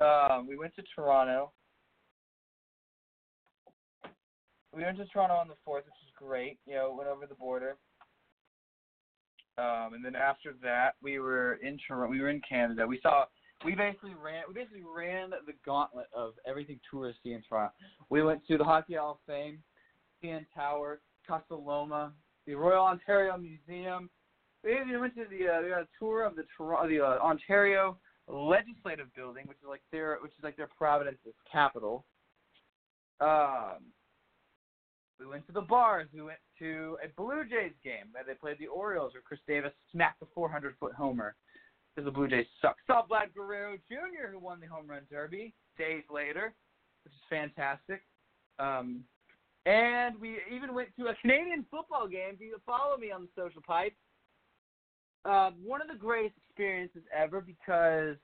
Um, 0.00 0.46
we 0.46 0.56
went 0.56 0.74
to 0.76 0.82
Toronto. 0.94 1.52
We 4.74 4.82
went 4.82 4.98
to 4.98 5.06
Toronto 5.06 5.34
on 5.34 5.48
the 5.48 5.54
fourth, 5.64 5.84
which 5.84 5.94
was 6.02 6.12
great. 6.16 6.58
You 6.66 6.74
know, 6.74 6.94
went 6.96 7.08
over 7.08 7.26
the 7.26 7.34
border. 7.34 7.76
Um, 9.56 9.94
and 9.94 10.04
then 10.04 10.14
after 10.14 10.54
that, 10.62 10.94
we 11.02 11.18
were 11.18 11.54
in 11.54 11.78
Toronto. 11.86 12.10
We 12.10 12.20
were 12.20 12.30
in 12.30 12.40
Canada. 12.48 12.86
We 12.86 13.00
saw. 13.02 13.24
We 13.64 13.74
basically 13.74 14.14
ran. 14.14 14.44
We 14.46 14.54
basically 14.54 14.84
ran 14.84 15.30
the 15.30 15.52
gauntlet 15.64 16.06
of 16.14 16.34
everything 16.46 16.78
touristy 16.92 17.34
in 17.34 17.42
Toronto. 17.48 17.72
We 18.08 18.22
went 18.22 18.46
to 18.46 18.56
the 18.56 18.64
Hockey 18.64 18.94
Hall 18.94 19.12
of 19.12 19.18
Fame, 19.26 19.58
CN 20.22 20.46
Tower, 20.54 21.00
Casa 21.26 21.54
Loma, 21.54 22.12
the 22.46 22.54
Royal 22.54 22.84
Ontario 22.84 23.36
Museum. 23.36 24.10
We 24.62 24.72
even 24.72 25.00
went 25.00 25.14
to 25.16 25.24
the 25.24 25.48
uh, 25.48 25.62
we 25.62 25.70
got 25.70 25.82
a 25.82 25.88
tour 25.98 26.24
of 26.24 26.36
the 26.36 26.44
Toronto, 26.56 26.88
the 26.88 27.04
uh, 27.04 27.18
Ontario 27.18 27.98
Legislative 28.28 29.12
Building, 29.16 29.44
which 29.46 29.58
is 29.58 29.68
like 29.68 29.82
their 29.90 30.18
which 30.22 30.32
is 30.38 30.44
like 30.44 30.56
their 30.56 30.68
Providence's 30.68 31.34
capital. 31.50 32.04
Um, 33.20 33.90
we 35.18 35.26
went 35.26 35.46
to 35.46 35.52
the 35.52 35.60
bars. 35.60 36.08
We 36.12 36.22
went 36.22 36.38
to 36.58 36.96
a 37.04 37.08
Blue 37.20 37.42
Jays 37.44 37.72
game 37.82 38.06
where 38.12 38.24
they 38.24 38.34
played 38.34 38.58
the 38.58 38.68
Orioles, 38.68 39.14
where 39.14 39.22
Chris 39.22 39.40
Davis 39.46 39.72
smacked 39.92 40.22
a 40.22 40.26
400 40.34 40.74
foot 40.78 40.92
homer 40.94 41.34
because 41.94 42.06
the 42.06 42.12
Blue 42.12 42.28
Jays 42.28 42.46
suck. 42.62 42.76
Saw 42.86 43.02
Vlad 43.06 43.34
Guerrero 43.34 43.76
Jr., 43.88 44.30
who 44.30 44.38
won 44.38 44.60
the 44.60 44.66
home 44.66 44.86
run 44.88 45.02
derby 45.10 45.52
days 45.76 46.04
later, 46.10 46.54
which 47.04 47.12
is 47.12 47.20
fantastic. 47.28 48.02
Um, 48.58 49.04
and 49.66 50.18
we 50.20 50.38
even 50.54 50.74
went 50.74 50.88
to 50.98 51.06
a 51.08 51.14
Canadian 51.20 51.64
football 51.70 52.06
game. 52.06 52.34
If 52.34 52.40
you 52.40 52.56
follow 52.64 52.96
me 52.96 53.10
on 53.10 53.22
the 53.22 53.28
social 53.36 53.62
pipe, 53.66 53.94
uh, 55.24 55.50
one 55.62 55.82
of 55.82 55.88
the 55.88 55.94
greatest 55.94 56.36
experiences 56.46 57.02
ever 57.14 57.40
because, 57.40 58.16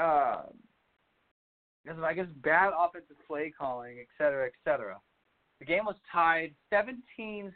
uh, 0.00 0.44
because 1.84 1.98
of, 1.98 2.04
I 2.04 2.14
guess, 2.14 2.26
bad 2.42 2.72
offensive 2.78 3.16
play 3.26 3.52
calling, 3.56 3.98
et 4.00 4.06
cetera, 4.16 4.46
et 4.46 4.54
cetera. 4.64 4.98
The 5.62 5.66
game 5.66 5.84
was 5.84 5.94
tied 6.10 6.56
17-17. 6.72 7.52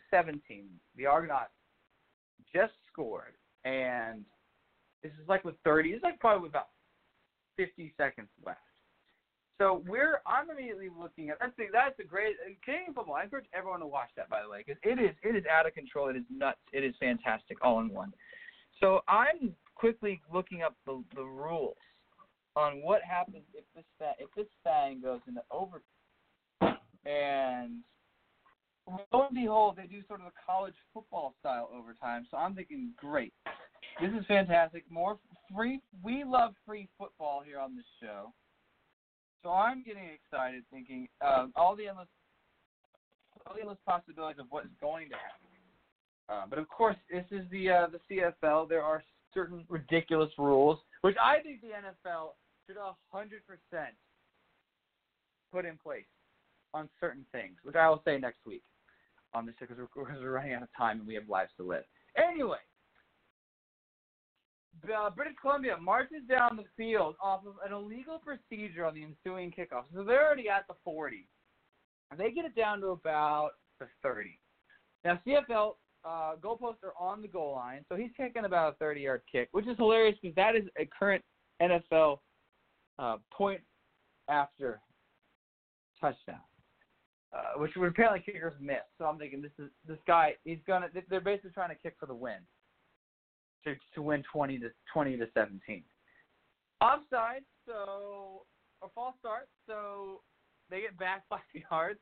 The 0.96 1.06
Argonauts 1.06 1.50
just 2.54 2.72
scored, 2.92 3.34
and 3.64 4.24
this 5.02 5.10
is 5.20 5.28
like 5.28 5.44
with 5.44 5.56
30. 5.64 5.90
This 5.90 5.96
is 5.96 6.02
like 6.04 6.20
probably 6.20 6.48
about 6.48 6.68
50 7.56 7.92
seconds 7.96 8.28
left. 8.46 8.60
So 9.58 9.82
we're 9.88 10.20
I'm 10.24 10.48
immediately 10.48 10.88
looking 10.96 11.30
at 11.30 11.38
that's 11.40 11.56
the, 11.58 11.64
that's 11.72 11.98
a 11.98 12.04
great 12.04 12.36
Canadian 12.64 12.94
football. 12.94 13.16
I 13.16 13.24
encourage 13.24 13.46
everyone 13.52 13.80
to 13.80 13.88
watch 13.88 14.10
that 14.16 14.30
by 14.30 14.40
the 14.40 14.48
way 14.48 14.62
because 14.64 14.80
it 14.84 15.00
is 15.02 15.16
it 15.24 15.34
is 15.34 15.42
out 15.50 15.66
of 15.66 15.74
control. 15.74 16.06
It 16.06 16.14
is 16.14 16.22
nuts. 16.30 16.58
It 16.72 16.84
is 16.84 16.94
fantastic 17.00 17.58
all 17.60 17.80
in 17.80 17.88
one. 17.88 18.12
So 18.78 19.00
I'm 19.08 19.52
quickly 19.74 20.20
looking 20.32 20.62
up 20.62 20.76
the 20.86 21.02
the 21.16 21.24
rules 21.24 21.74
on 22.54 22.84
what 22.84 23.02
happens 23.02 23.42
if 23.52 23.64
this 23.74 23.84
if 24.20 24.28
this 24.36 24.46
thing 24.62 25.00
goes 25.02 25.22
into 25.26 25.40
overtime 25.50 25.82
and 27.04 27.82
lo 28.86 29.26
and 29.26 29.34
behold, 29.34 29.76
they 29.76 29.86
do 29.86 30.02
sort 30.06 30.20
of 30.20 30.26
a 30.26 30.32
college 30.44 30.74
football 30.94 31.34
style 31.40 31.68
overtime. 31.74 32.26
So 32.30 32.36
I'm 32.36 32.54
thinking, 32.54 32.92
great, 32.96 33.32
this 34.00 34.10
is 34.10 34.24
fantastic. 34.26 34.84
More 34.90 35.18
free. 35.54 35.80
We 36.02 36.24
love 36.24 36.54
free 36.64 36.88
football 36.98 37.42
here 37.44 37.58
on 37.58 37.76
this 37.76 37.84
show. 38.00 38.32
So 39.42 39.50
I'm 39.50 39.82
getting 39.82 40.04
excited, 40.04 40.64
thinking 40.72 41.08
um, 41.24 41.52
all 41.56 41.76
the 41.76 41.88
endless, 41.88 42.08
all 43.46 43.54
the 43.54 43.60
endless 43.60 43.78
possibilities 43.86 44.40
of 44.40 44.46
what's 44.50 44.68
going 44.80 45.08
to 45.10 45.14
happen. 45.14 45.46
Uh, 46.28 46.46
but 46.48 46.58
of 46.58 46.68
course, 46.68 46.96
this 47.10 47.24
is 47.30 47.44
the 47.50 47.70
uh, 47.70 47.86
the 47.86 48.00
CFL. 48.10 48.68
There 48.68 48.82
are 48.82 49.04
certain 49.32 49.64
ridiculous 49.68 50.30
rules, 50.38 50.78
which 51.02 51.16
I 51.22 51.40
think 51.40 51.60
the 51.60 51.68
NFL 51.68 52.30
should 52.66 52.76
100% 52.76 53.28
put 55.52 55.64
in 55.64 55.78
place 55.78 56.04
on 56.74 56.88
certain 57.00 57.24
things, 57.30 57.54
which 57.62 57.76
I 57.76 57.88
will 57.88 58.02
say 58.04 58.18
next 58.18 58.38
week 58.44 58.62
on 59.36 59.46
this 59.46 59.54
because 59.60 59.76
we're, 59.76 60.04
we're 60.20 60.30
running 60.30 60.54
out 60.54 60.62
of 60.62 60.68
time 60.76 60.98
and 60.98 61.06
we 61.06 61.14
have 61.14 61.28
lives 61.28 61.50
to 61.58 61.62
live. 61.62 61.84
Anyway, 62.16 62.58
uh, 64.96 65.10
British 65.10 65.34
Columbia 65.40 65.76
marches 65.80 66.22
down 66.28 66.56
the 66.56 66.64
field 66.76 67.16
off 67.22 67.42
of 67.46 67.54
an 67.64 67.72
illegal 67.72 68.18
procedure 68.18 68.84
on 68.84 68.94
the 68.94 69.04
ensuing 69.04 69.50
kickoff. 69.50 69.84
So 69.94 70.04
they're 70.04 70.26
already 70.26 70.48
at 70.48 70.66
the 70.68 70.74
40. 70.84 71.28
And 72.10 72.20
they 72.20 72.30
get 72.30 72.44
it 72.44 72.54
down 72.54 72.80
to 72.80 72.88
about 72.88 73.50
the 73.80 73.86
30. 74.02 74.38
Now, 75.04 75.20
CFL 75.26 75.72
uh, 76.04 76.36
goalposts 76.40 76.84
are 76.84 76.94
on 76.98 77.20
the 77.20 77.28
goal 77.28 77.54
line, 77.56 77.84
so 77.88 77.96
he's 77.96 78.10
kicking 78.16 78.44
about 78.44 78.74
a 78.74 78.76
30 78.76 79.00
yard 79.00 79.22
kick, 79.30 79.48
which 79.52 79.66
is 79.66 79.76
hilarious 79.76 80.16
because 80.22 80.34
that 80.36 80.54
is 80.54 80.62
a 80.78 80.88
current 80.96 81.22
NFL 81.60 82.18
uh, 82.98 83.16
point 83.32 83.60
after 84.28 84.80
touchdown, 86.00 86.40
uh, 87.36 87.58
which 87.58 87.72
would 87.76 87.88
apparently 87.88 88.20
kickers 88.20 88.54
miss. 88.60 88.76
So 88.98 89.04
I'm 89.04 89.18
thinking 89.18 89.42
this 89.42 89.52
is 89.58 89.70
this 89.86 89.98
guy. 90.06 90.34
He's 90.44 90.58
gonna. 90.66 90.88
They're 91.10 91.20
basically 91.20 91.50
trying 91.50 91.70
to 91.70 91.82
kick 91.82 91.96
for 92.00 92.06
the 92.06 92.14
win 92.14 92.38
to 93.64 93.74
to 93.94 94.02
win 94.02 94.22
20 94.32 94.58
to 94.60 94.70
20 94.92 95.16
to 95.18 95.26
17. 95.34 95.82
Offside, 96.80 97.42
so 97.66 98.42
a 98.82 98.88
false 98.94 99.14
start, 99.18 99.48
so 99.66 100.20
they 100.70 100.80
get 100.80 100.98
back 100.98 101.24
five 101.28 101.40
yards. 101.70 102.00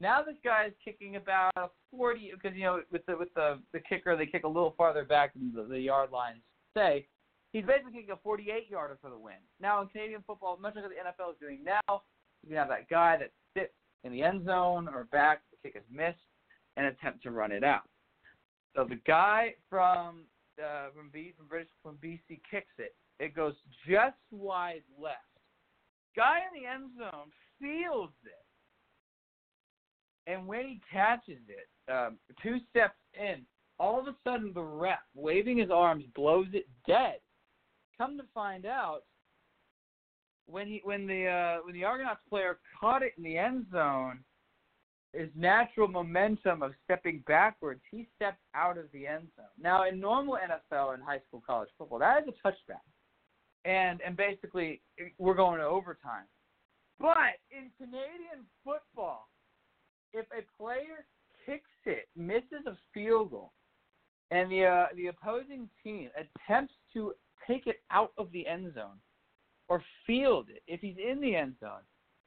Now 0.00 0.22
this 0.22 0.36
guy 0.44 0.66
is 0.66 0.72
kicking 0.84 1.16
about 1.16 1.52
40 1.92 2.32
because 2.34 2.56
you 2.56 2.64
know 2.64 2.80
with 2.90 3.06
the 3.06 3.16
with 3.16 3.32
the 3.34 3.60
the 3.72 3.80
kicker 3.80 4.16
they 4.16 4.26
kick 4.26 4.44
a 4.44 4.48
little 4.48 4.74
farther 4.76 5.04
back 5.04 5.34
than 5.34 5.52
the, 5.54 5.64
the 5.64 5.78
yard 5.78 6.10
lines 6.10 6.40
say. 6.76 7.06
He's 7.52 7.64
basically 7.64 7.92
kicking 7.92 8.10
a 8.10 8.16
48 8.16 8.68
yarder 8.68 8.98
for 9.00 9.10
the 9.10 9.16
win. 9.16 9.38
Now 9.60 9.80
in 9.80 9.86
Canadian 9.86 10.24
football, 10.26 10.58
much 10.60 10.74
like 10.74 10.84
the 10.86 10.90
NFL 10.90 11.30
is 11.30 11.38
doing 11.40 11.60
now, 11.62 12.02
you 12.42 12.48
can 12.48 12.56
have 12.56 12.68
that 12.68 12.88
guy 12.88 13.16
that 13.16 13.30
sits 13.30 13.43
in 14.04 14.12
the 14.12 14.22
end 14.22 14.46
zone 14.46 14.88
or 14.88 15.04
back, 15.10 15.42
the 15.50 15.68
kick 15.68 15.76
is 15.76 15.86
missed, 15.90 16.18
and 16.76 16.86
attempt 16.86 17.22
to 17.24 17.30
run 17.30 17.52
it 17.52 17.64
out. 17.64 17.88
So 18.76 18.84
the 18.84 19.00
guy 19.06 19.54
from 19.68 20.24
uh, 20.58 20.88
from 20.94 21.10
B 21.12 21.34
from 21.36 21.48
British 21.48 21.68
from 21.82 21.96
BC 21.96 22.40
kicks 22.48 22.74
it. 22.78 22.94
It 23.18 23.34
goes 23.34 23.54
just 23.88 24.16
wide 24.30 24.82
left. 25.00 25.18
Guy 26.16 26.38
in 26.52 26.62
the 26.62 26.68
end 26.68 26.90
zone 26.98 27.30
feels 27.60 28.10
it 28.24 28.44
and 30.26 30.46
when 30.46 30.64
he 30.64 30.80
catches 30.90 31.40
it, 31.48 31.92
um, 31.92 32.16
two 32.42 32.56
steps 32.70 32.96
in, 33.14 33.42
all 33.78 34.00
of 34.00 34.06
a 34.06 34.14
sudden 34.24 34.52
the 34.54 34.62
ref, 34.62 34.98
waving 35.14 35.58
his 35.58 35.70
arms, 35.70 36.04
blows 36.14 36.46
it 36.52 36.66
dead. 36.86 37.16
Come 37.98 38.16
to 38.16 38.24
find 38.32 38.66
out, 38.66 39.02
when 40.46 40.66
he 40.66 40.80
when 40.84 41.06
the 41.06 41.26
uh, 41.26 41.64
when 41.64 41.74
the 41.74 41.84
Argonauts 41.84 42.20
player 42.28 42.58
caught 42.80 43.02
it 43.02 43.12
in 43.16 43.24
the 43.24 43.38
end 43.38 43.66
zone, 43.72 44.20
his 45.12 45.28
natural 45.36 45.88
momentum 45.88 46.62
of 46.62 46.72
stepping 46.84 47.22
backwards, 47.26 47.80
he 47.90 48.06
stepped 48.16 48.42
out 48.54 48.78
of 48.78 48.86
the 48.92 49.06
end 49.06 49.28
zone. 49.36 49.46
Now, 49.60 49.88
in 49.88 50.00
normal 50.00 50.36
NFL 50.36 50.94
and 50.94 51.02
high 51.02 51.20
school, 51.26 51.42
college 51.46 51.70
football, 51.78 51.98
that 52.00 52.22
is 52.22 52.34
a 52.34 52.46
touchback, 52.48 52.84
and 53.64 54.00
and 54.02 54.16
basically 54.16 54.82
we're 55.18 55.34
going 55.34 55.60
to 55.60 55.66
overtime. 55.66 56.26
But 57.00 57.40
in 57.50 57.70
Canadian 57.78 58.46
football, 58.64 59.28
if 60.12 60.26
a 60.26 60.44
player 60.62 61.06
kicks 61.44 61.70
it, 61.86 62.08
misses 62.16 62.66
a 62.66 62.76
field 62.92 63.30
goal, 63.30 63.52
and 64.30 64.50
the 64.50 64.64
uh, 64.64 64.86
the 64.96 65.06
opposing 65.06 65.68
team 65.82 66.10
attempts 66.16 66.74
to 66.92 67.14
take 67.48 67.66
it 67.66 67.76
out 67.90 68.12
of 68.18 68.30
the 68.32 68.46
end 68.46 68.72
zone 68.74 68.98
or 69.68 69.82
field 70.06 70.48
it, 70.48 70.62
if 70.66 70.80
he's 70.80 70.96
in 70.98 71.20
the 71.20 71.34
end 71.34 71.54
zone, 71.60 71.82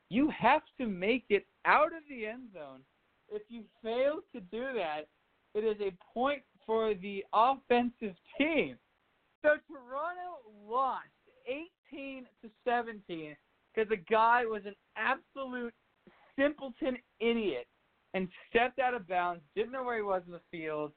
you 0.09 0.31
have 0.37 0.61
to 0.79 0.87
make 0.87 1.25
it 1.29 1.45
out 1.65 1.87
of 1.87 2.03
the 2.09 2.25
end 2.25 2.49
zone. 2.53 2.81
If 3.29 3.43
you 3.49 3.63
fail 3.83 4.19
to 4.33 4.39
do 4.39 4.73
that, 4.75 5.01
it 5.53 5.63
is 5.63 5.77
a 5.81 5.93
point 6.13 6.41
for 6.65 6.93
the 6.93 7.23
offensive 7.33 8.15
team. 8.37 8.77
So 9.41 9.49
Toronto 9.67 10.41
lost 10.67 11.05
18 11.91 12.25
to 12.41 12.49
17 12.65 13.35
because 13.73 13.89
the 13.89 13.97
guy 14.09 14.45
was 14.45 14.63
an 14.65 14.75
absolute 14.95 15.73
simpleton 16.37 16.97
idiot 17.19 17.67
and 18.13 18.27
stepped 18.49 18.79
out 18.79 18.93
of 18.93 19.07
bounds, 19.07 19.41
didn't 19.55 19.71
know 19.71 19.83
where 19.83 19.97
he 19.97 20.01
was 20.01 20.23
in 20.25 20.31
the 20.31 20.41
field. 20.51 20.91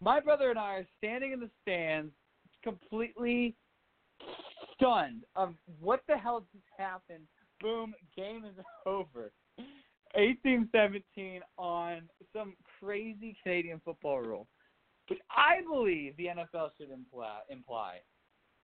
My 0.00 0.20
brother 0.20 0.50
and 0.50 0.58
I 0.58 0.76
are 0.76 0.86
standing 0.98 1.32
in 1.32 1.40
the 1.40 1.50
stands, 1.62 2.12
completely 2.62 3.54
stunned 4.80 5.22
of 5.36 5.54
what 5.80 6.02
the 6.08 6.16
hell 6.16 6.44
just 6.52 6.64
happened. 6.76 7.24
Boom, 7.60 7.94
game 8.16 8.44
is 8.44 8.64
over. 8.86 9.32
18-17 10.16 11.40
on 11.56 12.02
some 12.34 12.54
crazy 12.80 13.36
Canadian 13.42 13.80
football 13.84 14.20
rule, 14.20 14.48
which 15.08 15.20
I 15.30 15.62
believe 15.62 16.16
the 16.16 16.26
NFL 16.26 16.70
should 16.78 16.90
imply. 16.90 17.40
imply. 17.48 17.98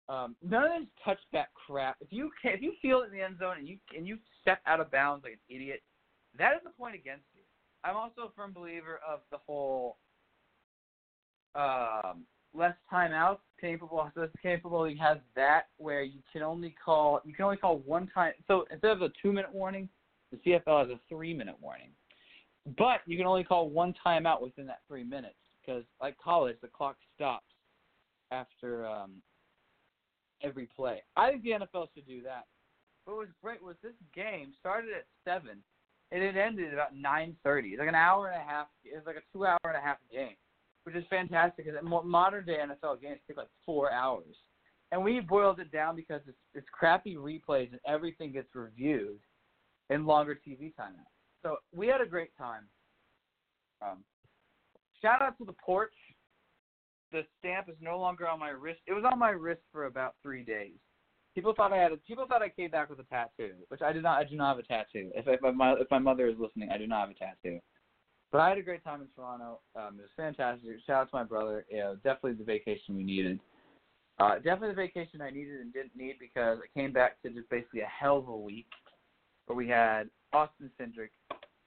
Um, 0.08 0.36
none 0.42 0.64
of 0.64 0.70
this 0.80 0.88
touchback 1.06 1.46
crap. 1.54 1.96
If 2.00 2.08
you 2.10 2.30
can, 2.42 2.52
if 2.52 2.62
you 2.62 2.72
feel 2.82 3.02
it 3.02 3.06
in 3.06 3.12
the 3.12 3.24
end 3.24 3.38
zone 3.38 3.58
and 3.58 3.68
you 3.68 3.78
and 3.96 4.06
you 4.06 4.18
step 4.42 4.58
out 4.66 4.80
of 4.80 4.90
bounds 4.90 5.22
like 5.22 5.34
an 5.34 5.38
idiot, 5.48 5.82
that 6.36 6.54
is 6.54 6.62
a 6.66 6.76
point 6.76 6.96
against 6.96 7.24
you. 7.32 7.42
I'm 7.84 7.96
also 7.96 8.22
a 8.22 8.32
firm 8.36 8.52
believer 8.52 8.98
of 9.08 9.20
the 9.30 9.38
whole 9.46 9.98
um, 11.54 12.24
less 12.54 12.74
timeouts. 12.92 13.38
Canadian 13.58 13.80
football, 13.80 14.10
so 14.14 14.26
Canadian 14.40 14.62
football 14.62 14.84
league 14.84 14.98
has 14.98 15.18
that 15.36 15.64
where 15.76 16.02
you 16.02 16.20
can 16.32 16.42
only 16.42 16.74
call 16.82 17.20
you 17.24 17.34
can 17.34 17.44
only 17.44 17.56
call 17.56 17.78
one 17.78 18.08
time. 18.12 18.32
So 18.48 18.64
instead 18.70 18.92
of 18.92 19.02
a 19.02 19.10
two 19.22 19.32
minute 19.32 19.52
warning, 19.52 19.88
the 20.30 20.38
CFL 20.38 20.88
has 20.88 20.90
a 20.90 21.00
three 21.08 21.34
minute 21.34 21.56
warning. 21.60 21.90
But 22.78 23.00
you 23.06 23.16
can 23.16 23.26
only 23.26 23.44
call 23.44 23.68
one 23.68 23.94
timeout 24.04 24.42
within 24.42 24.66
that 24.66 24.80
three 24.86 25.04
minutes 25.04 25.34
because, 25.60 25.84
like 26.00 26.16
college, 26.18 26.56
the 26.62 26.68
clock 26.68 26.96
stops 27.14 27.46
after 28.30 28.86
um, 28.86 29.22
every 30.42 30.66
play. 30.66 31.02
I 31.16 31.30
think 31.30 31.42
the 31.42 31.50
NFL 31.50 31.88
should 31.94 32.06
do 32.06 32.22
that. 32.22 32.44
What 33.04 33.16
was 33.16 33.28
great 33.42 33.62
was 33.62 33.76
this 33.82 33.92
game 34.14 34.52
started 34.60 34.90
at 34.92 35.06
seven 35.24 35.62
and 36.12 36.22
it 36.22 36.36
ended 36.36 36.68
at 36.68 36.74
about 36.74 36.94
9:30. 36.94 37.72
It's 37.72 37.78
like 37.78 37.88
an 37.88 37.94
hour 37.94 38.28
and 38.28 38.40
a 38.40 38.44
half. 38.44 38.66
It's 38.84 39.06
like 39.06 39.16
a 39.16 39.22
two-hour 39.32 39.58
and 39.64 39.76
a 39.76 39.80
half 39.80 39.98
game, 40.10 40.36
which 40.84 40.96
is 40.96 41.04
fantastic. 41.10 41.66
Because 41.66 41.80
modern 42.04 42.44
day 42.46 42.58
NFL 42.58 43.00
games 43.00 43.20
take 43.26 43.36
like 43.36 43.48
four 43.64 43.92
hours, 43.92 44.36
and 44.92 45.02
we 45.02 45.20
boiled 45.20 45.60
it 45.60 45.70
down 45.72 45.96
because 45.96 46.20
it's 46.26 46.38
it's 46.54 46.66
crappy 46.72 47.16
replays 47.16 47.70
and 47.70 47.80
everything 47.86 48.32
gets 48.32 48.54
reviewed 48.54 49.18
in 49.90 50.06
longer 50.06 50.34
TV 50.34 50.72
timeouts. 50.78 51.10
So 51.42 51.56
we 51.74 51.86
had 51.86 52.00
a 52.00 52.06
great 52.06 52.36
time. 52.36 52.64
Um, 53.82 54.04
shout 55.00 55.22
out 55.22 55.36
to 55.38 55.44
the 55.44 55.54
porch. 55.64 55.94
The 57.12 57.22
stamp 57.38 57.68
is 57.68 57.76
no 57.80 57.98
longer 57.98 58.28
on 58.28 58.38
my 58.38 58.50
wrist. 58.50 58.80
It 58.86 58.92
was 58.92 59.04
on 59.10 59.18
my 59.18 59.30
wrist 59.30 59.62
for 59.72 59.86
about 59.86 60.14
three 60.22 60.44
days. 60.44 60.76
People 61.34 61.54
thought 61.56 61.72
I 61.72 61.76
had 61.76 61.92
a, 61.92 61.96
people 61.96 62.26
thought 62.28 62.42
I 62.42 62.48
came 62.48 62.70
back 62.70 62.90
with 62.90 62.98
a 63.00 63.04
tattoo, 63.04 63.54
which 63.68 63.82
I 63.82 63.92
did 63.92 64.02
not. 64.02 64.18
I 64.18 64.24
do 64.24 64.36
not 64.36 64.56
have 64.56 64.58
a 64.58 64.66
tattoo. 64.66 65.10
If 65.14 65.26
if 65.26 65.40
my 65.54 65.72
if 65.74 65.90
my 65.90 65.98
mother 65.98 66.28
is 66.28 66.36
listening, 66.38 66.70
I 66.70 66.78
do 66.78 66.86
not 66.86 67.08
have 67.08 67.10
a 67.10 67.14
tattoo. 67.14 67.60
But 68.32 68.40
I 68.40 68.48
had 68.50 68.58
a 68.58 68.62
great 68.62 68.84
time 68.84 69.00
in 69.00 69.08
Toronto. 69.16 69.60
Um, 69.74 69.98
it 69.98 70.02
was 70.02 70.10
fantastic. 70.16 70.70
Shout 70.86 71.02
out 71.02 71.10
to 71.10 71.16
my 71.16 71.24
brother. 71.24 71.64
Yeah, 71.70 71.94
definitely 72.04 72.34
the 72.34 72.44
vacation 72.44 72.96
we 72.96 73.02
needed. 73.02 73.40
Uh, 74.20 74.36
definitely 74.36 74.68
the 74.68 74.74
vacation 74.74 75.20
I 75.20 75.30
needed 75.30 75.60
and 75.60 75.72
didn't 75.72 75.96
need 75.96 76.16
because 76.20 76.58
I 76.58 76.78
came 76.78 76.92
back 76.92 77.20
to 77.22 77.30
just 77.30 77.48
basically 77.50 77.80
a 77.80 77.86
hell 77.86 78.18
of 78.18 78.28
a 78.28 78.36
week 78.36 78.68
where 79.46 79.56
we 79.56 79.66
had 79.66 80.10
Austin 80.32 80.70
Cindric 80.78 81.10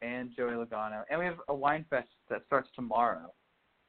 and 0.02 0.30
Joey 0.36 0.52
Logano, 0.54 1.04
and 1.10 1.20
we 1.20 1.26
have 1.26 1.40
a 1.48 1.56
wine 1.56 1.86
fest 1.90 2.08
that 2.30 2.44
starts 2.46 2.70
tomorrow. 2.76 3.34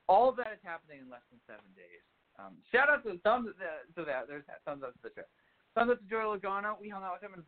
All 0.08 0.28
of 0.28 0.36
that 0.36 0.48
is 0.52 0.58
happening 0.62 1.00
in 1.02 1.10
less 1.10 1.22
than 1.30 1.40
seven 1.46 1.70
days. 1.76 2.02
Um, 2.38 2.54
shout 2.72 2.88
out 2.88 3.04
to 3.04 3.18
thumbs 3.22 3.48
to 3.96 4.04
that. 4.04 4.26
There's 4.28 4.44
that 4.46 4.60
thumbs 4.64 4.82
up 4.82 4.92
to 4.94 4.98
the 5.02 5.10
trip. 5.10 5.28
Thumbs 5.74 5.92
up 5.92 5.98
to 6.00 6.06
Joey 6.06 6.38
Logano. 6.38 6.80
We 6.80 6.88
hung 6.88 7.02
out 7.02 7.20
with 7.20 7.30
him 7.30 7.38
in 7.38 7.44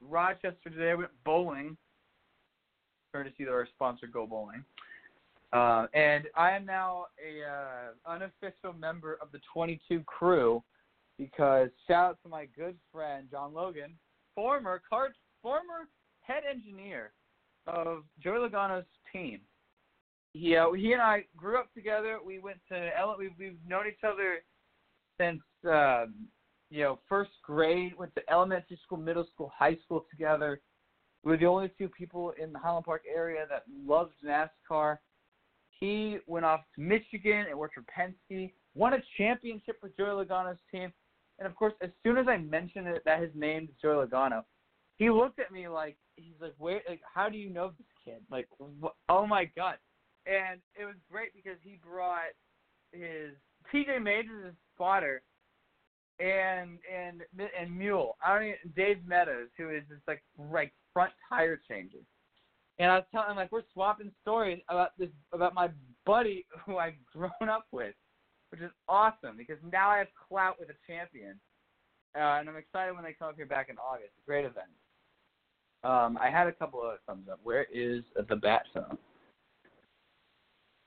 Rochester 0.00 0.70
today. 0.70 0.94
We 0.94 1.04
went 1.04 1.24
bowling, 1.24 1.76
courtesy 3.14 3.44
of 3.44 3.50
our 3.50 3.68
sponsor, 3.72 4.08
Go 4.08 4.26
Bowling. 4.26 4.64
Uh, 5.52 5.86
and 5.94 6.24
I 6.36 6.50
am 6.50 6.66
now 6.66 7.06
a 7.24 7.48
uh, 7.48 8.12
unofficial 8.12 8.72
member 8.76 9.18
of 9.22 9.30
the 9.30 9.38
22 9.52 10.02
crew 10.04 10.64
because 11.16 11.68
shout 11.86 12.10
out 12.10 12.18
to 12.24 12.28
my 12.28 12.46
good 12.56 12.76
friend 12.90 13.28
John 13.30 13.54
Logan, 13.54 13.94
former 14.34 14.82
card, 14.90 15.12
former 15.40 15.88
head 16.22 16.42
engineer 16.50 17.12
of 17.68 18.02
Joey 18.20 18.48
Logano's 18.48 18.84
team. 19.12 19.40
He 20.32 20.56
uh, 20.56 20.72
he 20.72 20.92
and 20.92 21.00
I 21.00 21.26
grew 21.36 21.56
up 21.56 21.72
together. 21.72 22.18
We 22.26 22.40
went 22.40 22.58
to 22.70 22.90
we've 23.16 23.30
we've 23.38 23.58
known 23.68 23.84
each 23.86 24.02
other 24.02 24.38
since 25.20 25.40
um, 25.70 26.14
you 26.68 26.82
know, 26.82 26.98
first 27.08 27.30
grade, 27.44 27.96
went 27.96 28.12
to 28.16 28.22
elementary 28.28 28.76
school, 28.84 28.98
middle 28.98 29.28
school, 29.32 29.52
high 29.56 29.78
school 29.84 30.04
together. 30.10 30.60
We 31.24 31.30
were 31.30 31.36
the 31.38 31.46
only 31.46 31.70
two 31.78 31.88
people 31.88 32.34
in 32.40 32.52
the 32.52 32.58
Highland 32.58 32.84
Park 32.84 33.02
area 33.12 33.46
that 33.48 33.64
loved 33.86 34.12
NASCAR. 34.24 34.98
He 35.80 36.18
went 36.26 36.44
off 36.44 36.60
to 36.74 36.80
Michigan 36.80 37.46
and 37.48 37.58
worked 37.58 37.74
for 37.74 37.82
Penske, 37.82 38.52
won 38.74 38.92
a 38.92 39.02
championship 39.16 39.78
with 39.82 39.96
Joey 39.96 40.24
Logano's 40.24 40.58
team. 40.70 40.92
And 41.38 41.46
of 41.46 41.56
course, 41.56 41.72
as 41.80 41.90
soon 42.02 42.18
as 42.18 42.28
I 42.28 42.36
mentioned 42.36 42.86
it, 42.88 43.02
that 43.06 43.20
his 43.20 43.30
name 43.34 43.64
is 43.64 43.70
Joey 43.80 44.06
Logano, 44.06 44.44
he 44.96 45.10
looked 45.10 45.38
at 45.40 45.50
me 45.50 45.66
like 45.66 45.96
he's 46.16 46.40
like, 46.40 46.54
"Wait, 46.58 46.82
Like, 46.88 47.00
how 47.12 47.28
do 47.28 47.36
you 47.36 47.50
know 47.50 47.72
this 47.76 47.86
kid? 48.04 48.22
Like, 48.30 48.46
wh- 48.82 48.94
oh 49.08 49.26
my 49.26 49.46
god!" 49.56 49.78
And 50.26 50.60
it 50.78 50.84
was 50.84 50.94
great 51.10 51.34
because 51.34 51.58
he 51.62 51.78
brought 51.82 52.32
his 52.92 53.34
TJ 53.72 54.00
Majors' 54.00 54.54
spotter 54.74 55.22
and 56.20 56.78
and 56.92 57.22
and 57.58 57.76
Mule. 57.76 58.16
I 58.24 58.34
don't 58.34 58.48
even, 58.48 58.58
Dave 58.76 59.04
Meadows, 59.04 59.48
who 59.56 59.70
is 59.70 59.82
just 59.88 60.06
like 60.06 60.22
like 60.52 60.72
front 60.94 61.12
tire 61.28 61.60
changer. 61.68 61.98
And 62.78 62.90
I 62.90 62.96
was 62.96 63.04
telling 63.12 63.30
him 63.30 63.36
like 63.36 63.52
we're 63.52 63.62
swapping 63.72 64.10
stories 64.22 64.60
about 64.68 64.90
this 64.98 65.10
about 65.32 65.54
my 65.54 65.68
buddy 66.06 66.46
who 66.66 66.78
I've 66.78 66.94
grown 67.12 67.50
up 67.50 67.66
with, 67.70 67.94
which 68.50 68.62
is 68.62 68.70
awesome 68.88 69.36
because 69.36 69.58
now 69.70 69.90
I 69.90 69.98
have 69.98 70.08
clout 70.28 70.56
with 70.58 70.70
a 70.70 70.78
champion, 70.86 71.38
uh, 72.16 72.38
and 72.40 72.48
I'm 72.48 72.56
excited 72.56 72.94
when 72.94 73.04
they 73.04 73.12
come 73.12 73.28
up 73.28 73.36
here 73.36 73.46
back 73.46 73.68
in 73.68 73.76
August. 73.76 74.12
Great 74.26 74.44
event. 74.44 74.70
Um, 75.84 76.18
I 76.20 76.30
had 76.30 76.46
a 76.46 76.52
couple 76.52 76.80
of 76.80 76.98
thumbs 77.06 77.28
up. 77.30 77.38
Where 77.42 77.66
is 77.72 78.02
the 78.28 78.36
bat 78.36 78.62
phone? 78.72 78.96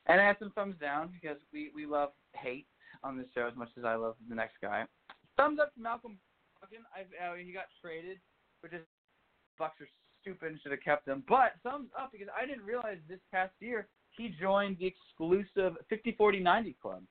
And 0.08 0.20
I 0.20 0.26
had 0.26 0.38
some 0.40 0.52
thumbs 0.52 0.76
down 0.82 1.12
because 1.22 1.38
we 1.54 1.72
we 1.76 1.86
love 1.86 2.10
hate 2.34 2.68
on 3.04 3.18
this 3.18 3.28
show 3.36 3.48
as 3.48 3.56
much 3.56 3.70
as 3.78 3.86
I 3.86 3.96
love 3.96 4.16
the 4.28 4.36
next 4.36 4.56
guy. 4.62 4.86
Thumbs 5.38 5.60
up 5.62 5.74
to 5.76 5.80
Malcolm 5.82 6.18
Brogdon. 6.58 6.84
I've, 6.96 7.12
uh, 7.22 7.36
he 7.36 7.54
got 7.54 7.66
traded, 7.82 8.18
which 8.62 8.74
is 8.74 8.82
Bucks 9.58 9.82
are 9.82 9.88
stupid 10.22 10.52
and 10.52 10.62
should 10.62 10.72
have 10.72 10.84
kept 10.84 11.08
him. 11.08 11.24
But 11.28 11.54
thumbs 11.64 11.90
up 11.98 12.12
because 12.12 12.28
I 12.36 12.46
didn't 12.46 12.66
realize 12.66 12.98
this 13.08 13.20
past 13.32 13.54
year 13.60 13.88
he 14.12 14.34
joined 14.40 14.78
the 14.80 14.88
exclusive 14.88 15.74
50-40-90 15.92 16.76
club, 16.82 17.04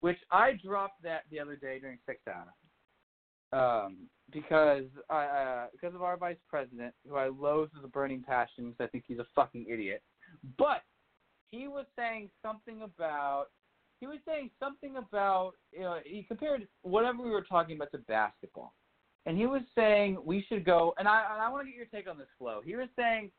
which 0.00 0.18
I 0.30 0.52
dropped 0.64 1.02
that 1.02 1.22
the 1.30 1.40
other 1.40 1.56
day 1.56 1.78
during 1.78 1.98
six 2.06 2.20
hour. 2.28 2.54
Um, 3.52 4.08
because 4.32 4.84
I 5.08 5.24
uh, 5.24 5.66
because 5.72 5.94
of 5.94 6.02
our 6.02 6.16
vice 6.16 6.36
president, 6.48 6.94
who 7.08 7.16
I 7.16 7.28
loathe 7.28 7.70
with 7.74 7.84
a 7.84 7.88
burning 7.88 8.22
passion 8.22 8.70
because 8.70 8.84
I 8.84 8.86
think 8.86 9.04
he's 9.08 9.18
a 9.18 9.26
fucking 9.34 9.66
idiot. 9.68 10.02
But 10.56 10.82
he 11.50 11.66
was 11.66 11.86
saying 11.96 12.30
something 12.42 12.82
about 12.82 13.46
he 13.98 14.06
was 14.06 14.18
saying 14.26 14.50
something 14.60 14.96
about 14.96 15.54
you 15.72 15.80
know 15.80 15.98
he 16.04 16.22
compared 16.22 16.68
whatever 16.82 17.22
we 17.24 17.30
were 17.30 17.42
talking 17.42 17.74
about 17.74 17.90
to 17.90 17.98
basketball, 17.98 18.72
and 19.26 19.36
he 19.36 19.46
was 19.46 19.62
saying 19.74 20.18
we 20.24 20.44
should 20.48 20.64
go 20.64 20.94
and 20.98 21.06
I 21.06 21.24
and 21.32 21.42
I 21.42 21.50
want 21.50 21.66
to 21.66 21.70
get 21.70 21.76
your 21.76 21.86
take 21.86 22.08
on 22.08 22.18
this 22.18 22.28
flow. 22.38 22.60
He 22.64 22.76
was 22.76 22.88
saying 22.96 23.30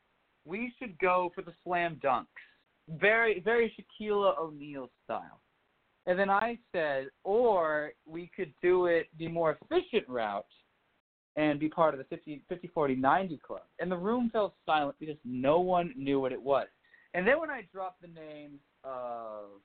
we 0.46 0.74
should 0.80 0.98
go 1.00 1.32
for 1.36 1.42
the 1.42 1.54
slam 1.64 2.00
dunks, 2.04 2.26
very 2.90 3.40
very 3.40 3.74
Shaquille 3.76 4.38
O'Neal 4.38 4.90
style. 5.04 5.42
And 6.08 6.18
then 6.18 6.32
I 6.32 6.58
said, 6.72 7.10
or 7.24 7.92
we 8.08 8.32
could 8.36 8.54
do 8.62 8.88
it 8.88 9.08
the 9.20 9.28
more 9.28 9.58
efficient 9.62 10.08
route 10.10 10.46
and 11.36 11.60
be 11.60 11.70
part 11.70 11.94
of 11.94 12.00
the 12.00 12.04
50, 12.06 12.42
50 12.50 12.68
40, 12.68 12.96
90 12.96 13.38
club. 13.46 13.62
And 13.80 13.92
the 13.92 13.98
room 13.98 14.30
fell 14.34 14.56
silent 14.66 14.96
because 15.00 15.18
no 15.24 15.60
one 15.60 15.94
knew 15.96 16.20
what 16.20 16.32
it 16.32 16.42
was. 16.42 16.68
And 17.14 17.28
then 17.28 17.40
when 17.40 17.50
I 17.50 17.68
dropped 17.72 18.02
the 18.02 18.08
names 18.08 18.60
of 18.84 19.62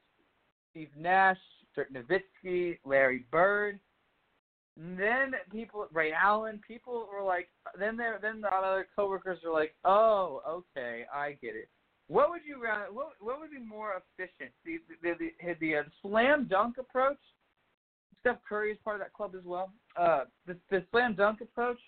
Steve 0.71 0.91
Nash, 0.97 1.39
Dirk 1.75 1.89
Nowitzki, 1.93 2.79
Larry 2.85 3.25
Bird, 3.31 3.81
then 4.77 5.33
people, 5.51 5.87
Ray 5.93 6.13
Allen, 6.13 6.61
people 6.67 7.09
were 7.13 7.25
like, 7.25 7.49
then 7.79 7.97
there, 7.97 8.19
then 8.21 8.41
the 8.41 8.49
other 8.53 8.87
coworkers 8.95 9.39
were 9.45 9.53
like, 9.53 9.75
oh, 9.85 10.43
okay, 10.49 11.05
I 11.13 11.33
get 11.41 11.57
it. 11.57 11.69
What 12.09 12.31
would 12.31 12.43
you? 12.47 12.63
What 12.93 13.15
what 13.19 13.41
would 13.41 13.51
be 13.51 13.59
more 13.59 13.95
efficient? 14.19 14.53
The 14.65 14.79
the 15.03 15.15
the, 15.19 15.55
the, 15.61 15.77
uh, 15.77 15.83
slam 16.03 16.47
dunk 16.49 16.79
approach. 16.79 17.19
Steph 18.21 18.37
Curry 18.49 18.71
is 18.73 18.79
part 18.85 18.97
of 18.97 19.01
that 19.01 19.13
club 19.13 19.33
as 19.37 19.45
well. 19.45 19.73
Uh, 19.97 20.25
the 20.47 20.57
the 20.71 20.85
slam 20.93 21.17
dunk 21.17 21.41
approach, 21.41 21.81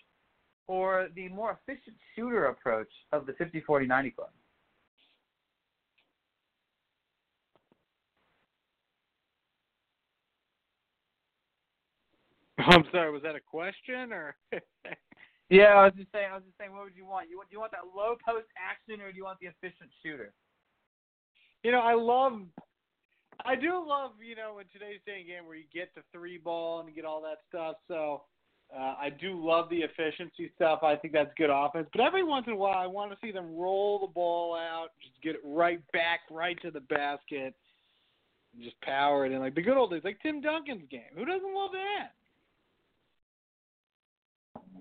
or 0.67 1.07
the 1.15 1.29
more 1.29 1.57
efficient 1.65 1.95
shooter 2.15 2.47
approach 2.47 2.89
of 3.13 3.25
the 3.25 3.33
50-40-90 3.33 4.15
club. 4.15 4.29
I'm 12.69 12.85
sorry. 12.91 13.11
Was 13.11 13.23
that 13.23 13.35
a 13.35 13.39
question 13.39 14.13
or? 14.13 14.35
Yeah, 15.49 15.81
I 15.81 15.85
was 15.85 15.93
just 15.97 16.11
saying. 16.13 16.29
I 16.29 16.35
was 16.35 16.45
just 16.45 16.57
saying. 16.59 16.71
What 16.71 16.83
would 16.85 16.95
you 16.95 17.05
want? 17.05 17.29
You 17.29 17.37
want? 17.37 17.49
Do 17.49 17.57
you 17.57 17.59
want 17.59 17.73
that 17.73 17.89
low 17.97 18.15
post 18.21 18.45
action, 18.53 19.01
or 19.01 19.11
do 19.11 19.17
you 19.17 19.25
want 19.25 19.39
the 19.41 19.49
efficient 19.49 19.89
shooter? 20.05 20.31
You 21.63 21.71
know, 21.71 21.81
I 21.81 21.93
love. 21.93 22.39
I 23.45 23.55
do 23.55 23.81
love, 23.81 24.11
you 24.21 24.35
know, 24.35 24.59
in 24.59 24.65
today's 24.71 24.99
day 25.05 25.19
and 25.19 25.27
game 25.27 25.47
where 25.47 25.55
you 25.55 25.63
get 25.73 25.89
the 25.95 26.01
three 26.11 26.37
ball 26.37 26.79
and 26.79 26.89
you 26.89 26.93
get 26.93 27.05
all 27.05 27.21
that 27.21 27.39
stuff. 27.47 27.77
So 27.87 28.23
uh, 28.75 28.95
I 28.99 29.09
do 29.09 29.39
love 29.41 29.69
the 29.69 29.77
efficiency 29.77 30.51
stuff. 30.55 30.83
I 30.83 30.97
think 30.97 31.13
that's 31.13 31.31
good 31.37 31.49
offense. 31.49 31.87
But 31.93 32.01
every 32.01 32.23
once 32.23 32.47
in 32.47 32.53
a 32.53 32.57
while, 32.57 32.77
I 32.77 32.85
want 32.85 33.11
to 33.11 33.17
see 33.23 33.31
them 33.31 33.55
roll 33.55 33.99
the 33.99 34.11
ball 34.11 34.55
out, 34.55 34.89
just 35.01 35.21
get 35.23 35.35
it 35.35 35.41
right 35.45 35.79
back, 35.93 36.19
right 36.29 36.61
to 36.63 36.69
the 36.69 36.81
basket, 36.81 37.55
and 38.53 38.61
just 38.61 38.79
power 38.81 39.25
it 39.25 39.31
in 39.31 39.39
like 39.39 39.55
the 39.55 39.61
good 39.61 39.77
old 39.77 39.91
days, 39.91 40.01
like 40.03 40.19
Tim 40.21 40.41
Duncan's 40.41 40.89
game. 40.91 41.15
Who 41.15 41.23
doesn't 41.23 41.55
love 41.55 41.71
that? 41.71 42.18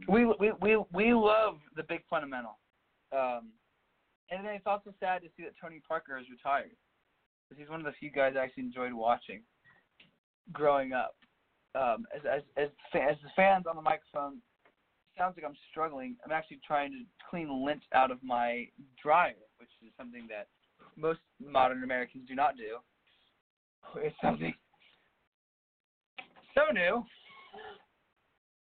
We 0.09 0.24
we 0.24 0.52
we 0.60 0.82
we 0.93 1.14
love 1.14 1.59
the 1.76 1.82
big 1.82 2.01
fundamental, 2.09 2.59
um, 3.12 3.51
and 4.30 4.44
then 4.44 4.55
it's 4.55 4.66
also 4.66 4.93
sad 4.98 5.22
to 5.22 5.28
see 5.36 5.44
that 5.44 5.52
Tony 5.60 5.80
Parker 5.86 6.18
is 6.18 6.26
retired 6.30 6.70
because 7.48 7.60
he's 7.60 7.70
one 7.70 7.80
of 7.80 7.86
the 7.86 7.93
few 8.01 8.10
guys 8.10 8.35
I 8.36 8.44
actually 8.44 8.64
enjoyed 8.64 8.93
watching 8.93 9.43
growing 10.52 10.93
up. 10.93 11.14
Um, 11.74 12.06
as 12.14 12.22
as 12.24 12.43
as 12.56 12.68
as 12.94 13.16
the 13.22 13.30
fans 13.36 13.66
on 13.68 13.76
the 13.76 13.82
microphone, 13.82 14.39
sounds 15.16 15.36
like 15.36 15.44
I'm 15.44 15.56
struggling. 15.70 16.16
I'm 16.24 16.32
actually 16.32 16.60
trying 16.66 16.93
to 16.93 17.05
clean 17.28 17.64
lint 17.64 17.82
out 17.94 18.10
of 18.10 18.18
my 18.22 18.66
dryer, 19.02 19.35
which 19.59 19.68
is 19.82 19.93
something 19.98 20.26
that 20.28 20.48
most 20.97 21.20
modern 21.44 21.85
Americans 21.85 22.24
do 22.26 22.35
not 22.35 22.56
do. 22.56 22.78
It's 23.97 24.16
something 24.22 24.55
so 26.55 26.72
new. 26.72 27.05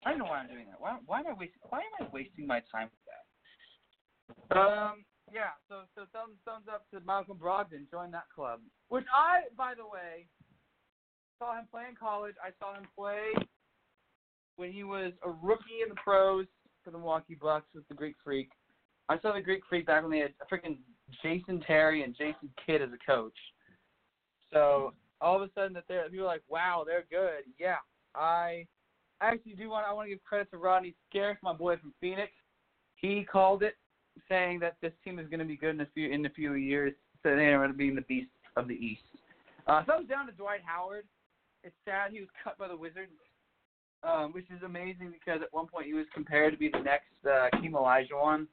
I 0.04 0.10
don't 0.10 0.18
know 0.18 0.24
why 0.24 0.38
I'm 0.38 0.48
doing 0.48 0.66
that. 0.66 0.80
Why, 0.80 0.96
why 1.06 1.20
am 1.20 1.26
I 1.28 1.32
wasting? 1.32 1.62
Why 1.68 1.78
am 1.78 2.06
I 2.06 2.10
wasting 2.12 2.46
my 2.46 2.60
time 2.72 2.88
with 2.90 3.04
that? 3.08 4.56
Um. 4.56 5.04
Yeah. 5.32 5.54
So 5.68 5.82
so 5.94 6.06
thumbs 6.12 6.38
thumbs 6.44 6.66
up 6.72 6.86
to 6.90 7.00
Malcolm 7.06 7.38
Brogdon. 7.38 7.90
Join 7.90 8.10
that 8.10 8.26
club. 8.34 8.60
Which 8.88 9.04
I, 9.14 9.42
by 9.56 9.74
the 9.74 9.84
way, 9.84 10.26
saw 11.38 11.56
him 11.58 11.66
play 11.70 11.84
in 11.88 11.96
college. 11.96 12.34
I 12.42 12.50
saw 12.58 12.74
him 12.74 12.86
play 12.96 13.32
when 14.56 14.72
he 14.72 14.84
was 14.84 15.12
a 15.24 15.30
rookie 15.30 15.82
in 15.82 15.88
the 15.88 15.94
pros 16.02 16.46
for 16.84 16.90
the 16.90 16.98
Milwaukee 16.98 17.36
Bucks 17.40 17.66
with 17.74 17.86
the 17.88 17.94
Greek 17.94 18.16
Freak. 18.22 18.50
I 19.08 19.18
saw 19.20 19.32
the 19.32 19.40
Greek 19.40 19.62
Freak 19.68 19.86
back 19.86 20.02
when 20.02 20.10
they 20.10 20.18
had 20.18 20.34
freaking 20.50 20.78
Jason 21.22 21.60
Terry 21.66 22.02
and 22.02 22.14
Jason 22.14 22.50
Kidd 22.64 22.82
as 22.82 22.90
a 22.92 23.10
coach. 23.10 23.36
So 24.52 24.92
all 25.20 25.36
of 25.36 25.42
a 25.42 25.50
sudden 25.54 25.72
that 25.74 25.84
they're 25.88 26.08
people 26.08 26.26
are 26.26 26.28
like, 26.28 26.42
wow, 26.48 26.84
they're 26.86 27.06
good. 27.10 27.44
Yeah, 27.58 27.76
I 28.14 28.66
I 29.22 29.28
actually 29.28 29.54
do 29.54 29.70
want 29.70 29.86
I 29.86 29.92
want 29.92 30.06
to 30.06 30.10
give 30.10 30.24
credit 30.24 30.50
to 30.50 30.58
Rodney 30.58 30.94
Scarce, 31.08 31.38
my 31.42 31.52
boy 31.52 31.76
from 31.76 31.94
Phoenix. 32.00 32.32
He 32.96 33.24
called 33.24 33.62
it, 33.62 33.74
saying 34.28 34.58
that 34.60 34.76
this 34.82 34.92
team 35.04 35.20
is 35.20 35.28
going 35.28 35.38
to 35.38 35.46
be 35.46 35.56
good 35.56 35.76
in 35.76 35.80
a 35.80 35.86
few 35.94 36.10
in 36.10 36.26
a 36.26 36.30
few 36.30 36.54
years. 36.54 36.92
So 37.22 37.36
they're 37.36 37.56
going 37.56 37.70
to 37.70 37.76
be 37.76 37.94
the 37.94 38.02
beast 38.02 38.30
of 38.56 38.66
the 38.66 38.74
East. 38.74 39.02
Uh, 39.68 39.84
thumbs 39.84 40.08
down 40.08 40.26
to 40.26 40.32
Dwight 40.32 40.60
Howard. 40.66 41.04
It's 41.62 41.74
sad 41.84 42.10
he 42.10 42.18
was 42.18 42.28
cut 42.42 42.58
by 42.58 42.66
the 42.66 42.76
Wizards, 42.76 43.12
um, 44.02 44.32
which 44.32 44.46
is 44.50 44.60
amazing 44.64 45.12
because 45.12 45.40
at 45.40 45.52
one 45.52 45.68
point 45.68 45.86
he 45.86 45.94
was 45.94 46.06
compared 46.12 46.52
to 46.52 46.58
be 46.58 46.68
the 46.68 46.80
next 46.80 47.14
uh, 47.24 47.46
Keem 47.54 47.72
Olajuwon, 47.72 48.48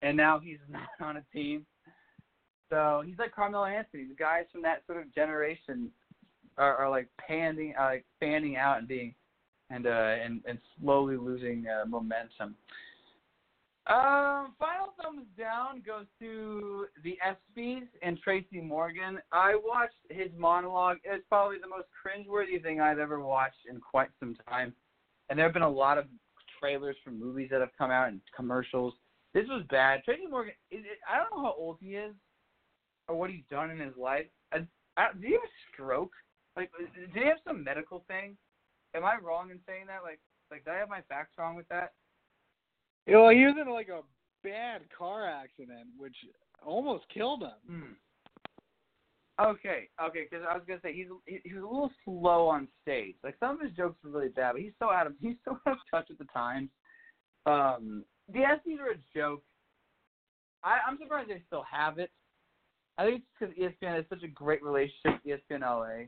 and 0.00 0.16
now 0.16 0.38
he's 0.38 0.58
not 0.70 0.88
on 1.06 1.18
a 1.18 1.24
team. 1.30 1.66
So 2.70 3.02
he's 3.04 3.18
like 3.18 3.34
Carmelo 3.34 3.66
Anthony. 3.66 4.04
The 4.04 4.14
guys 4.14 4.44
from 4.50 4.62
that 4.62 4.82
sort 4.86 5.02
of 5.02 5.14
generation 5.14 5.90
are, 6.60 6.76
are 6.76 6.90
like 6.90 7.08
panning, 7.18 7.74
uh, 7.78 7.84
like 7.84 8.04
fanning 8.20 8.56
out 8.56 8.78
and 8.78 8.86
being, 8.86 9.14
and 9.70 9.86
uh, 9.86 9.90
and 9.90 10.42
and 10.46 10.58
slowly 10.80 11.16
losing 11.16 11.66
uh, 11.66 11.86
momentum. 11.86 12.54
Um, 13.86 14.54
final 14.58 14.94
thumbs 15.02 15.26
down 15.36 15.82
goes 15.84 16.04
to 16.20 16.86
the 17.02 17.18
ESPYS 17.26 17.88
and 18.02 18.18
Tracy 18.22 18.60
Morgan. 18.60 19.18
I 19.32 19.58
watched 19.64 19.96
his 20.10 20.28
monologue. 20.38 20.98
It's 21.02 21.24
probably 21.28 21.56
the 21.60 21.66
most 21.66 21.88
cringeworthy 22.04 22.62
thing 22.62 22.80
I've 22.80 23.00
ever 23.00 23.20
watched 23.20 23.66
in 23.68 23.80
quite 23.80 24.10
some 24.20 24.36
time. 24.48 24.74
And 25.28 25.38
there 25.38 25.46
have 25.46 25.54
been 25.54 25.62
a 25.62 25.68
lot 25.68 25.98
of 25.98 26.04
trailers 26.60 26.94
for 27.02 27.10
movies 27.10 27.48
that 27.50 27.60
have 27.60 27.70
come 27.76 27.90
out 27.90 28.08
and 28.08 28.20
commercials. 28.36 28.94
This 29.34 29.46
was 29.48 29.64
bad. 29.70 30.04
Tracy 30.04 30.26
Morgan, 30.30 30.52
it, 30.70 30.84
I 31.10 31.16
don't 31.16 31.36
know 31.36 31.42
how 31.42 31.54
old 31.58 31.78
he 31.80 31.96
is 31.96 32.14
or 33.08 33.16
what 33.16 33.30
he's 33.30 33.44
done 33.50 33.70
in 33.70 33.80
his 33.80 33.96
life. 33.96 34.26
I, 34.52 34.58
I, 34.96 35.12
did 35.14 35.24
he 35.24 35.32
have 35.32 35.42
a 35.42 35.72
stroke? 35.72 36.12
Like, 36.60 36.70
did 36.94 37.10
he 37.14 37.26
have 37.26 37.38
some 37.46 37.64
medical 37.64 38.04
thing? 38.06 38.36
Am 38.94 39.02
I 39.02 39.16
wrong 39.16 39.50
in 39.50 39.60
saying 39.66 39.86
that? 39.86 40.02
Like, 40.02 40.20
like, 40.50 40.64
did 40.64 40.74
I 40.74 40.76
have 40.76 40.90
my 40.90 41.00
facts 41.08 41.32
wrong 41.38 41.56
with 41.56 41.68
that? 41.68 41.92
You 43.06 43.14
know, 43.14 43.30
he 43.30 43.46
was 43.46 43.54
in 43.58 43.72
like 43.72 43.88
a 43.88 44.02
bad 44.44 44.82
car 44.96 45.26
accident, 45.26 45.88
which 45.96 46.16
almost 46.64 47.04
killed 47.12 47.42
him. 47.42 47.50
Hmm. 47.66 49.42
Okay, 49.42 49.88
okay, 50.02 50.26
because 50.30 50.44
I 50.46 50.52
was 50.52 50.62
gonna 50.68 50.80
say 50.82 50.92
he's 50.92 51.06
he, 51.24 51.38
he 51.44 51.54
was 51.54 51.62
a 51.62 51.66
little 51.66 51.90
slow 52.04 52.46
on 52.46 52.68
stage. 52.82 53.14
Like 53.24 53.36
some 53.40 53.54
of 53.54 53.62
his 53.62 53.72
jokes 53.72 53.96
were 54.04 54.10
really 54.10 54.28
bad, 54.28 54.52
but 54.52 54.60
he's 54.60 54.74
so 54.78 54.90
out 54.90 55.06
of 55.06 55.14
he's 55.22 55.36
so 55.46 55.58
out 55.66 55.72
of 55.72 55.78
touch 55.90 56.08
with 56.10 56.18
the 56.18 56.26
times. 56.26 56.68
Um, 57.46 58.04
the 58.30 58.40
ESPYS 58.40 58.80
are 58.80 58.90
a 58.90 59.18
joke. 59.18 59.42
I, 60.62 60.78
I'm 60.86 60.98
surprised 60.98 61.30
they 61.30 61.42
still 61.46 61.64
have 61.70 61.98
it. 61.98 62.10
I 62.98 63.06
think 63.06 63.22
it's 63.22 63.26
because 63.38 63.54
ESPN 63.56 63.96
has 63.96 64.04
such 64.10 64.22
a 64.24 64.28
great 64.28 64.62
relationship 64.62 65.20
with 65.24 65.40
ESPN 65.50 65.62
LA. 65.62 66.04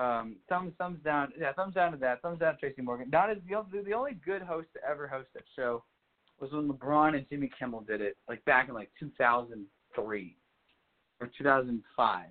Um, 0.00 0.36
thumbs 0.48 0.72
thumbs 0.78 0.98
down, 1.04 1.30
yeah, 1.38 1.52
thumbs 1.52 1.74
down 1.74 1.92
to 1.92 1.98
that. 1.98 2.22
Thumbs 2.22 2.40
down 2.40 2.54
to 2.54 2.60
Tracy 2.60 2.80
Morgan. 2.80 3.10
Not 3.10 3.28
as 3.28 3.36
the 3.46 3.82
the 3.84 3.92
only 3.92 4.14
good 4.24 4.40
host 4.40 4.68
to 4.72 4.80
ever 4.88 5.06
host 5.06 5.28
that 5.34 5.42
show 5.54 5.84
was 6.40 6.52
when 6.52 6.68
LeBron 6.68 7.16
and 7.16 7.28
Jimmy 7.28 7.50
Kimmel 7.58 7.82
did 7.82 8.00
it, 8.00 8.16
like 8.26 8.42
back 8.46 8.68
in 8.68 8.74
like 8.74 8.90
2003 8.98 10.36
or 11.20 11.30
2005. 11.36 12.24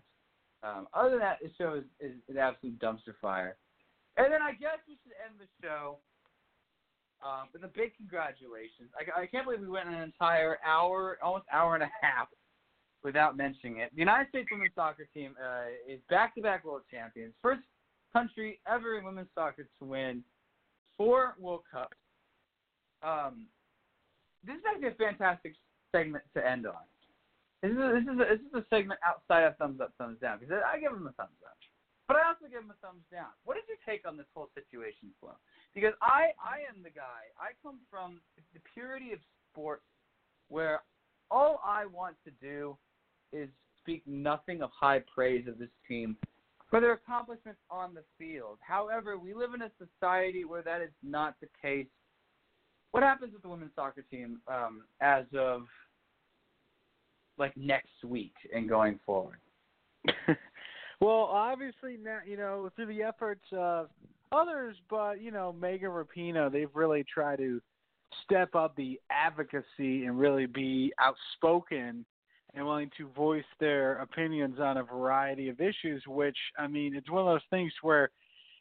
Um, 0.63 0.87
other 0.95 1.11
than 1.11 1.19
that, 1.19 1.37
the 1.43 1.51
show 1.59 1.75
is, 1.75 1.83
is 1.99 2.17
an 2.27 2.39
absolute 2.39 2.79
dumpster 2.79 3.13
fire. 3.21 3.55
And 4.17 4.33
then 4.33 4.41
I 4.41 4.53
guess 4.53 4.79
we 4.87 4.97
should 5.03 5.13
end 5.23 5.39
the 5.39 5.45
show 5.61 5.99
um, 7.23 7.49
with 7.53 7.63
a 7.63 7.67
big 7.67 7.95
congratulations. 7.95 8.89
I, 8.97 9.21
I 9.21 9.25
can't 9.27 9.45
believe 9.45 9.61
we 9.61 9.69
went 9.69 9.89
an 9.89 10.01
entire 10.01 10.57
hour, 10.65 11.19
almost 11.21 11.45
hour 11.53 11.75
and 11.75 11.83
a 11.83 11.91
half, 12.01 12.29
without 13.03 13.37
mentioning 13.37 13.77
it. 13.77 13.91
The 13.93 13.99
United 13.99 14.29
States 14.29 14.47
women's 14.51 14.75
soccer 14.75 15.07
team 15.13 15.35
uh, 15.41 15.67
is 15.87 15.99
back-to-back 16.09 16.65
world 16.65 16.81
champions. 16.91 17.33
First 17.41 17.61
country 18.11 18.59
ever 18.67 18.97
in 18.97 19.05
women's 19.05 19.29
soccer 19.35 19.67
to 19.79 19.85
win 19.85 20.23
four 20.97 21.35
World 21.39 21.61
Cups. 21.71 21.95
Um, 23.01 23.47
this 24.45 24.55
is 24.55 24.63
actually 24.67 24.89
a 24.89 24.95
fantastic 24.95 25.55
segment 25.91 26.23
to 26.35 26.45
end 26.45 26.67
on. 26.67 26.83
This 27.61 27.71
is 27.71 27.77
a, 27.77 27.89
this 27.91 28.03
is 28.03 28.19
a, 28.19 28.25
this 28.35 28.39
is 28.39 28.55
a 28.55 28.65
segment 28.69 28.99
outside 29.03 29.43
of 29.43 29.55
thumbs 29.57 29.79
up, 29.81 29.93
thumbs 29.97 30.17
down 30.21 30.39
because 30.39 30.63
I 30.63 30.79
give 30.79 30.91
them 30.91 31.07
a 31.07 31.15
thumbs 31.19 31.39
up, 31.43 31.55
but 32.07 32.15
I 32.15 32.27
also 32.27 32.47
give 32.51 32.63
them 32.63 32.71
a 32.71 32.79
thumbs 32.85 33.03
down. 33.11 33.31
What 33.43 33.57
is 33.57 33.63
your 33.67 33.79
take 33.83 34.07
on 34.07 34.15
this 34.15 34.27
whole 34.33 34.47
situation, 34.55 35.11
Flo? 35.19 35.35
Because 35.75 35.93
I 36.01 36.31
I 36.39 36.63
am 36.71 36.83
the 36.83 36.89
guy. 36.91 37.31
I 37.35 37.51
come 37.63 37.79
from 37.91 38.19
the 38.53 38.59
purity 38.73 39.11
of 39.11 39.19
sports, 39.51 39.83
where 40.47 40.83
all 41.31 41.59
I 41.63 41.85
want 41.85 42.15
to 42.23 42.31
do 42.39 42.77
is 43.31 43.49
speak 43.81 44.03
nothing 44.05 44.61
of 44.61 44.69
high 44.77 45.01
praise 45.13 45.47
of 45.47 45.57
this 45.57 45.69
team 45.87 46.15
for 46.69 46.79
their 46.79 46.93
accomplishments 46.93 47.59
on 47.71 47.93
the 47.93 48.03
field. 48.17 48.57
However, 48.61 49.17
we 49.17 49.33
live 49.33 49.53
in 49.53 49.61
a 49.63 49.71
society 49.77 50.45
where 50.45 50.61
that 50.61 50.81
is 50.81 50.91
not 51.03 51.35
the 51.41 51.47
case. 51.61 51.87
What 52.91 53.03
happens 53.03 53.33
with 53.33 53.41
the 53.41 53.49
women's 53.49 53.71
soccer 53.75 54.03
team 54.09 54.41
um, 54.47 54.83
as 55.01 55.25
of 55.37 55.63
like 57.37 57.55
next 57.57 58.03
week 58.05 58.33
and 58.53 58.69
going 58.69 58.99
forward? 59.05 59.39
well, 61.01 61.29
obviously 61.31 61.97
now 62.01 62.19
you 62.25 62.37
know 62.37 62.69
through 62.75 62.87
the 62.87 63.01
efforts 63.01 63.45
of 63.51 63.89
others, 64.31 64.75
but 64.89 65.21
you 65.21 65.31
know 65.31 65.53
Megan 65.59 65.89
Rapinoe, 65.89 66.51
they've 66.51 66.69
really 66.73 67.03
tried 67.11 67.37
to 67.37 67.61
step 68.23 68.55
up 68.55 68.75
the 68.75 68.99
advocacy 69.11 70.05
and 70.05 70.19
really 70.19 70.45
be 70.45 70.91
outspoken 70.99 72.05
and 72.53 72.65
willing 72.65 72.91
to 72.97 73.07
voice 73.09 73.43
their 73.59 73.99
opinions 73.99 74.59
on 74.59 74.77
a 74.77 74.83
variety 74.83 75.49
of 75.49 75.59
issues. 75.61 76.03
Which 76.07 76.37
I 76.57 76.67
mean, 76.67 76.95
it's 76.95 77.09
one 77.09 77.21
of 77.21 77.27
those 77.27 77.41
things 77.49 77.71
where 77.81 78.09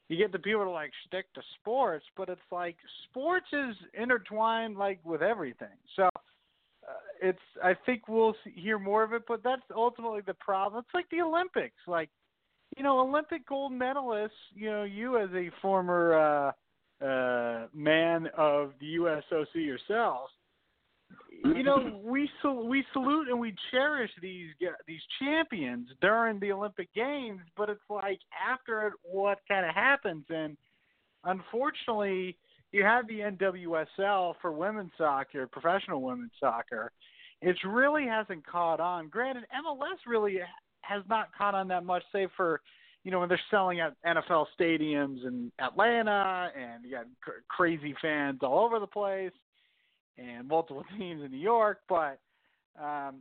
you 0.09 0.17
get 0.17 0.33
the 0.33 0.39
people 0.39 0.65
to 0.65 0.71
like 0.71 0.91
stick 1.07 1.33
to 1.35 1.43
sports, 1.61 2.05
but 2.17 2.29
it's 2.29 2.41
like 2.51 2.77
sports 3.05 3.47
is 3.53 3.77
intertwined 3.95 4.77
like 4.77 5.01
with 5.05 5.23
everything. 5.23 5.77
So 5.97 6.05
uh, 6.05 6.93
it's 7.21 7.39
I 7.63 7.75
think 7.87 8.09
we'll 8.09 8.35
hear 8.55 8.79
more 8.79 9.03
of 9.03 9.13
it, 9.13 9.23
but 9.29 9.43
that's 9.43 9.63
ultimately 9.75 10.21
the 10.27 10.35
problem. 10.35 10.85
It's 10.85 10.95
like 10.95 11.09
the 11.11 11.21
Olympics, 11.21 11.77
like 11.87 12.09
you 12.77 12.83
know, 12.83 13.01
Olympic 13.01 13.47
gold 13.47 13.73
medalists. 13.73 14.31
You 14.55 14.71
know, 14.71 14.85
you 14.85 15.19
as 15.19 15.31
a 15.35 15.51
former 15.61 16.15
uh, 16.15 17.05
uh, 17.05 17.67
man 17.75 18.29
of 18.37 18.73
the 18.81 18.97
USOC 18.97 19.55
yourself, 19.55 20.31
you 21.45 21.63
know, 21.63 22.01
we 22.03 22.29
sal- 22.43 22.67
we 22.67 22.85
salute 22.93 23.29
and 23.29 23.39
we 23.39 23.55
cherish 23.71 24.11
these 24.21 24.51
these 24.87 25.01
champions 25.21 25.89
during 26.01 26.41
the 26.41 26.53
Olympic 26.53 26.93
Games, 26.95 27.41
but 27.57 27.69
it's 27.69 27.81
like 27.89 28.19
after 28.49 28.93
what 29.03 29.39
kind 29.49 29.67
of 29.67 29.75
happens, 29.75 30.25
and 30.31 30.57
unfortunately, 31.25 32.37
you 32.73 32.83
have 32.83 33.07
the 33.09 33.21
NWSL 33.21 34.35
for 34.41 34.53
women's 34.53 34.91
soccer, 34.99 35.47
professional 35.47 36.03
women's 36.03 36.33
soccer. 36.41 36.93
It 37.41 37.57
really 37.65 38.07
hasn't 38.07 38.45
caught 38.47 38.81
on. 38.81 39.09
Granted, 39.09 39.45
MLS 39.65 39.99
really 40.07 40.39
has 40.81 41.03
not 41.09 41.29
caught 41.37 41.55
on 41.55 41.69
that 41.69 41.85
much, 41.85 42.03
save 42.13 42.31
for 42.37 42.61
you 43.05 43.13
know 43.13 43.21
when 43.21 43.29
they're 43.29 43.41
selling 43.51 43.81
at 43.81 43.95
NFL 44.05 44.47
stadiums 44.59 45.25
in 45.25 45.53
Atlanta, 45.61 46.51
and 46.57 46.85
you 46.85 46.91
got 46.91 47.07
cr- 47.23 47.43
crazy 47.49 47.95
fans 48.03 48.41
all 48.43 48.65
over 48.65 48.81
the 48.81 48.87
place 48.87 49.33
and 50.19 50.47
multiple 50.49 50.85
teams 50.99 51.23
in 51.25 51.31
New 51.31 51.39
York. 51.39 51.81
But 51.89 52.19
um, 52.81 53.21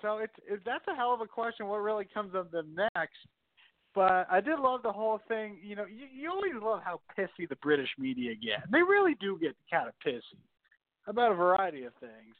so 0.00 0.18
it's 0.18 0.34
it, 0.48 0.60
that's 0.64 0.86
a 0.88 0.94
hell 0.94 1.14
of 1.14 1.20
a 1.20 1.26
question. 1.26 1.68
What 1.68 1.78
really 1.78 2.06
comes 2.12 2.34
of 2.34 2.50
them 2.50 2.76
next? 2.94 3.16
But 3.94 4.26
I 4.30 4.40
did 4.40 4.58
love 4.58 4.82
the 4.82 4.92
whole 4.92 5.20
thing. 5.28 5.58
You 5.62 5.76
know, 5.76 5.84
you, 5.84 6.06
you 6.12 6.30
always 6.30 6.52
love 6.62 6.80
how 6.82 7.00
pissy 7.18 7.48
the 7.48 7.56
British 7.56 7.90
media 7.98 8.34
get. 8.34 8.70
They 8.70 8.82
really 8.82 9.14
do 9.20 9.38
get 9.38 9.54
kind 9.70 9.86
of 9.86 9.94
pissy 10.06 10.38
about 11.06 11.32
a 11.32 11.34
variety 11.34 11.84
of 11.84 11.92
things, 12.00 12.34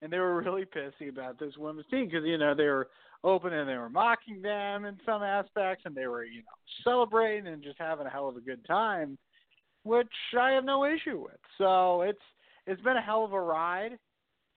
and 0.00 0.12
they 0.12 0.18
were 0.18 0.36
really 0.42 0.64
pissy 0.64 1.08
about 1.08 1.38
this 1.38 1.56
women's 1.58 1.86
team 1.90 2.06
because 2.06 2.24
you 2.24 2.38
know 2.38 2.54
they 2.54 2.66
were 2.66 2.88
open 3.24 3.52
and 3.52 3.68
they 3.68 3.76
were 3.76 3.88
mocking 3.88 4.42
them 4.42 4.84
in 4.84 4.96
some 5.04 5.22
aspects, 5.22 5.84
and 5.86 5.94
they 5.94 6.06
were 6.06 6.24
you 6.24 6.38
know 6.38 6.84
celebrating 6.84 7.48
and 7.48 7.62
just 7.62 7.78
having 7.78 8.06
a 8.06 8.10
hell 8.10 8.28
of 8.28 8.36
a 8.36 8.40
good 8.40 8.64
time, 8.64 9.18
which 9.82 10.06
I 10.38 10.52
have 10.52 10.64
no 10.64 10.84
issue 10.84 11.20
with. 11.20 11.40
So 11.58 12.02
it's 12.02 12.22
it's 12.66 12.80
been 12.82 12.96
a 12.96 13.02
hell 13.02 13.24
of 13.24 13.32
a 13.32 13.40
ride, 13.40 13.98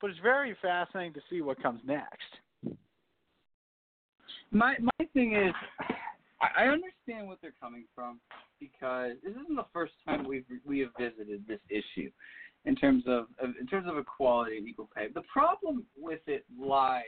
but 0.02 0.10
it's 0.10 0.20
very 0.20 0.56
fascinating 0.62 1.14
to 1.14 1.22
see 1.30 1.42
what 1.42 1.62
comes 1.62 1.82
next. 1.86 2.78
My 4.52 4.76
my 4.80 5.06
thing 5.14 5.36
is, 5.36 5.54
I 6.40 6.66
understand 6.66 7.28
what 7.28 7.40
they're 7.42 7.54
coming 7.60 7.86
from 7.94 8.20
because 8.60 9.14
this 9.24 9.32
isn't 9.32 9.56
the 9.56 9.66
first 9.74 9.94
time 10.06 10.28
we've 10.28 10.46
we 10.66 10.80
have 10.80 10.92
visited 11.00 11.46
this 11.48 11.60
issue 11.70 12.12
in 12.66 12.76
terms 12.76 13.04
of 13.08 13.28
in 13.60 13.68
terms 13.68 13.88
of 13.90 13.98
equality 13.98 14.58
and 14.58 14.68
equal 14.68 14.90
pay. 14.96 15.08
The 15.14 15.24
problem 15.32 15.86
with 15.98 16.22
it 16.28 16.46
lies. 16.60 17.04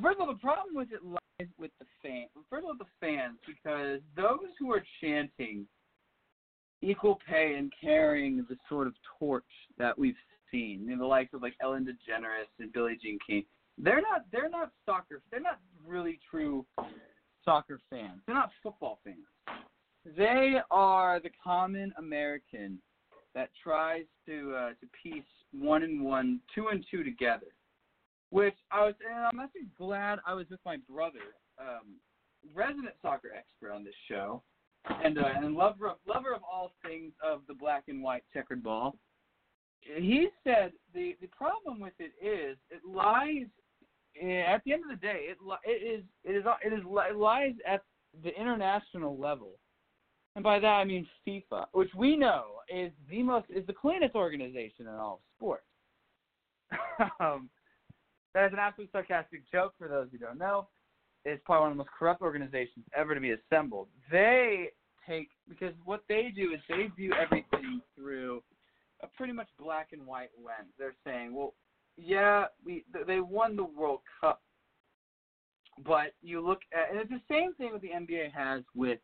First 0.00 0.16
of 0.20 0.28
all, 0.28 0.32
the 0.32 0.40
problem 0.40 0.74
with 0.74 0.88
it 0.92 1.04
lies 1.04 1.48
with 1.58 1.70
the 1.78 1.86
fans. 2.02 2.28
First 2.48 2.64
of 2.64 2.68
all, 2.68 2.76
the 2.78 2.84
fans, 3.00 3.36
because 3.46 4.00
those 4.16 4.48
who 4.58 4.72
are 4.72 4.82
chanting 5.00 5.66
equal 6.82 7.18
pay 7.28 7.54
and 7.54 7.72
carrying 7.80 8.44
the 8.48 8.56
sort 8.68 8.86
of 8.86 8.94
torch 9.18 9.44
that 9.78 9.98
we've 9.98 10.16
seen, 10.50 10.86
know, 10.86 10.98
the 10.98 11.06
likes 11.06 11.32
of 11.32 11.42
like 11.42 11.54
Ellen 11.62 11.84
DeGeneres 11.84 12.48
and 12.58 12.72
Billie 12.72 12.98
Jean 13.02 13.18
King. 13.26 13.44
They're 13.78 14.02
not 14.02 14.26
they're 14.30 14.50
not 14.50 14.70
soccer 14.84 15.22
they're 15.30 15.40
not 15.40 15.60
really 15.86 16.20
true 16.30 16.66
soccer 17.44 17.80
fans. 17.90 18.20
They're 18.26 18.34
not 18.34 18.50
football 18.62 18.98
fans. 19.04 19.16
They 20.16 20.56
are 20.70 21.20
the 21.20 21.30
common 21.42 21.92
American 21.98 22.78
that 23.34 23.50
tries 23.62 24.04
to 24.26 24.54
uh, 24.54 24.68
to 24.70 24.86
piece 25.02 25.22
one 25.52 25.82
and 25.82 26.02
one, 26.02 26.40
two 26.54 26.68
and 26.68 26.84
two 26.90 27.02
together. 27.04 27.46
Which 28.30 28.56
I 28.70 28.86
was, 28.86 28.94
and 29.08 29.24
I'm 29.26 29.40
actually 29.40 29.68
glad 29.76 30.18
I 30.26 30.32
was 30.32 30.46
with 30.50 30.60
my 30.64 30.78
brother, 30.90 31.36
um, 31.60 31.96
resident 32.54 32.94
soccer 33.02 33.30
expert 33.36 33.74
on 33.74 33.84
this 33.84 33.94
show, 34.08 34.42
and 35.04 35.18
uh, 35.18 35.22
and 35.36 35.54
lover 35.54 35.88
of, 35.88 35.96
lover 36.06 36.34
of 36.34 36.42
all 36.42 36.72
things 36.84 37.12
of 37.24 37.42
the 37.48 37.54
black 37.54 37.84
and 37.88 38.02
white 38.02 38.24
checkered 38.32 38.62
ball. 38.62 38.96
He 39.80 40.28
said 40.44 40.72
the 40.94 41.16
the 41.20 41.28
problem 41.28 41.80
with 41.80 41.94
it 41.98 42.12
is 42.24 42.56
it 42.70 42.80
lies 42.86 43.46
at 44.16 44.62
the 44.64 44.72
end 44.72 44.82
of 44.84 44.90
the 44.90 45.06
day 45.06 45.26
it 45.28 45.38
it 45.64 45.70
is 45.70 46.04
it 46.24 46.36
is 46.36 46.44
it 46.64 46.72
is 46.72 46.80
it 46.84 47.16
lies 47.16 47.54
at 47.66 47.82
the 48.22 48.30
international 48.38 49.18
level, 49.18 49.52
and 50.36 50.44
by 50.44 50.58
that 50.58 50.66
I 50.66 50.84
mean 50.84 51.06
FIFA, 51.26 51.66
which 51.72 51.90
we 51.96 52.16
know 52.16 52.44
is 52.68 52.92
the 53.10 53.22
most 53.22 53.46
is 53.50 53.66
the 53.66 53.72
cleanest 53.72 54.14
organization 54.14 54.86
in 54.86 54.88
all 54.88 55.14
of 55.14 55.20
sports. 55.36 55.64
um, 57.20 57.48
that 58.34 58.46
is 58.46 58.52
an 58.52 58.58
absolute 58.58 58.90
sarcastic 58.92 59.42
joke 59.50 59.74
for 59.78 59.88
those 59.88 60.08
who 60.10 60.18
don't 60.18 60.38
know 60.38 60.68
is 61.24 61.38
probably 61.44 61.62
one 61.62 61.72
of 61.72 61.76
the 61.76 61.84
most 61.84 61.90
corrupt 61.98 62.22
organizations 62.22 62.84
ever 62.96 63.14
to 63.14 63.20
be 63.20 63.32
assembled. 63.32 63.88
They 64.10 64.70
take 65.06 65.28
because 65.48 65.74
what 65.84 66.02
they 66.08 66.32
do 66.34 66.52
is 66.52 66.60
they 66.68 66.88
view 66.96 67.12
everything 67.20 67.80
through 67.96 68.42
a 69.02 69.06
pretty 69.06 69.32
much 69.32 69.48
black 69.58 69.88
and 69.92 70.06
white 70.06 70.30
lens. 70.36 70.70
They're 70.78 70.94
saying, 71.04 71.34
well, 71.34 71.54
yeah, 71.96 72.46
we 72.64 72.84
they 73.06 73.20
won 73.20 73.56
the 73.56 73.64
World 73.64 74.00
Cup, 74.20 74.40
but 75.84 76.14
you 76.22 76.40
look 76.40 76.60
at 76.72 76.90
and 76.90 77.00
it's 77.00 77.10
the 77.10 77.34
same 77.34 77.54
thing 77.54 77.72
what 77.72 77.82
the 77.82 77.88
NBA 77.88 78.32
has 78.32 78.62
with 78.74 78.98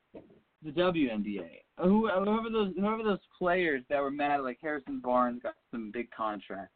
the 0.64 0.70
WNBA. 0.70 1.62
Whoever 1.78 2.50
those 2.50 2.72
whoever 2.76 3.02
those 3.02 3.18
players 3.38 3.82
that 3.88 4.00
were 4.00 4.10
mad 4.10 4.40
like 4.40 4.58
Harrison 4.60 5.00
Barnes 5.00 5.42
got 5.42 5.54
some 5.70 5.90
big 5.92 6.10
contract, 6.10 6.72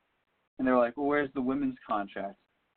and 0.58 0.66
they 0.66 0.72
were 0.72 0.78
like, 0.78 0.96
well, 0.96 1.06
where's 1.06 1.32
the 1.34 1.42
women's 1.42 1.76
contract? 1.86 2.36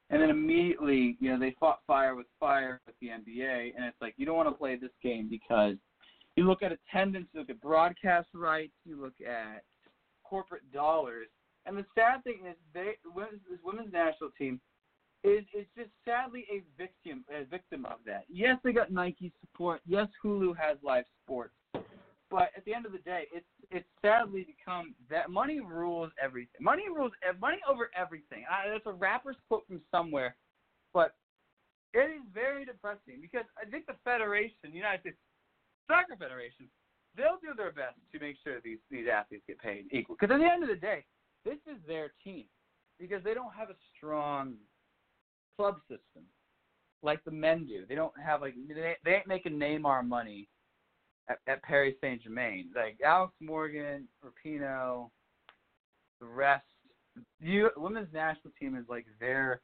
And 0.10 0.22
then 0.22 0.30
immediately, 0.30 1.18
you 1.20 1.32
know, 1.32 1.40
they 1.40 1.56
fought 1.60 1.80
fire 1.88 2.16
with 2.16 2.28
fire 2.40 2.80
with 2.86 2.96
the 3.02 3.08
NBA, 3.08 3.72
and 3.76 3.86
it's 3.86 4.00
like 4.02 4.14
you 4.18 4.26
don't 4.26 4.38
want 4.38 4.50
to 4.50 4.56
play 4.56 4.76
this 4.76 4.92
game 5.02 5.28
because 5.30 5.76
you 6.36 6.44
look 6.44 6.62
at 6.62 6.72
attendance, 6.72 7.28
you 7.34 7.40
look 7.40 7.50
at 7.50 7.60
broadcast 7.60 8.28
rights, 8.34 8.74
you 8.86 9.02
look 9.02 9.16
at 9.28 9.64
corporate 10.24 10.72
dollars, 10.72 11.28
and 11.66 11.76
the 11.78 11.86
sad 11.96 12.24
thing 12.24 12.40
is, 12.48 12.56
they 12.74 12.94
this 13.16 13.60
women's 13.64 13.92
national 13.92 14.30
team 14.38 14.60
is 15.24 15.44
is 15.58 15.66
just 15.76 15.90
sadly 16.06 16.46
a 16.52 16.62
victim 16.78 17.26
a 17.34 17.46
victim 17.46 17.86
of 17.86 17.98
that. 18.06 18.26
Yes, 18.30 18.58
they 18.64 18.74
got 18.74 18.92
Nike 18.92 19.32
support. 19.42 19.82
Yes, 19.88 20.08
Hulu 20.24 20.56
has 20.58 20.78
live 20.84 21.06
sports, 21.24 21.56
but 22.32 22.50
at 22.58 22.66
the 22.66 22.74
end 22.74 22.86
of 22.86 22.92
the 22.92 23.00
day, 23.00 23.26
it's 23.32 23.46
it's 23.72 23.88
sadly 24.02 24.46
become 24.46 24.96
that 25.10 25.30
money 25.30 25.60
rules 25.60 26.12
everything. 26.22 26.60
Money 26.60 26.84
rules 26.94 27.12
money 27.40 27.60
over 27.70 27.90
everything. 27.96 28.46
I, 28.50 28.70
that's 28.70 28.86
a 28.86 28.92
rapper's 28.92 29.36
quote 29.48 29.66
from 29.68 29.82
somewhere, 29.92 30.36
but 30.94 31.14
it 31.94 32.10
is 32.10 32.22
very 32.34 32.66
depressing 32.66 33.22
because 33.22 33.46
I 33.62 33.70
think 33.70 33.86
the 33.86 33.96
federation, 34.04 34.74
United 34.74 35.02
States 35.02 35.18
Soccer 35.88 36.16
Federation, 36.18 36.68
they'll 37.16 37.40
do 37.42 37.56
their 37.56 37.72
best 37.72 37.96
to 38.12 38.20
make 38.20 38.38
sure 38.44 38.60
these 38.64 38.80
these 38.90 39.08
athletes 39.12 39.44
get 39.48 39.60
paid 39.60 39.86
equal. 39.92 40.16
Because 40.20 40.34
at 40.34 40.40
the 40.40 40.52
end 40.52 40.64
of 40.64 40.70
the 40.70 40.76
day, 40.76 41.06
this 41.44 41.60
is 41.68 41.78
their 41.88 42.12
team 42.24 42.46
because 43.00 43.24
they 43.24 43.34
don't 43.34 43.54
have 43.54 43.70
a 43.70 43.78
strong 43.96 44.56
club 45.58 45.78
system 45.88 46.26
like 47.04 47.24
the 47.24 47.32
men 47.32 47.66
do. 47.66 47.86
They 47.88 47.96
don't 47.96 48.14
have 48.24 48.42
like 48.42 48.56
they, 48.68 48.96
they 49.04 49.12
ain't 49.12 49.28
making 49.28 49.54
Neymar 49.54 50.08
money 50.08 50.50
at, 51.30 51.40
at 51.48 51.64
Paris 51.64 51.96
Saint 52.02 52.22
Germain. 52.22 52.70
Like 52.76 53.00
Alex 53.06 53.34
Morgan, 53.40 54.08
Rapinoe, 54.24 55.10
the 56.20 56.26
rest 56.26 56.64
you 57.40 57.70
women's 57.78 58.14
national 58.14 58.54
team 58.60 58.76
is 58.76 58.86
like 58.90 59.06
their 59.20 59.62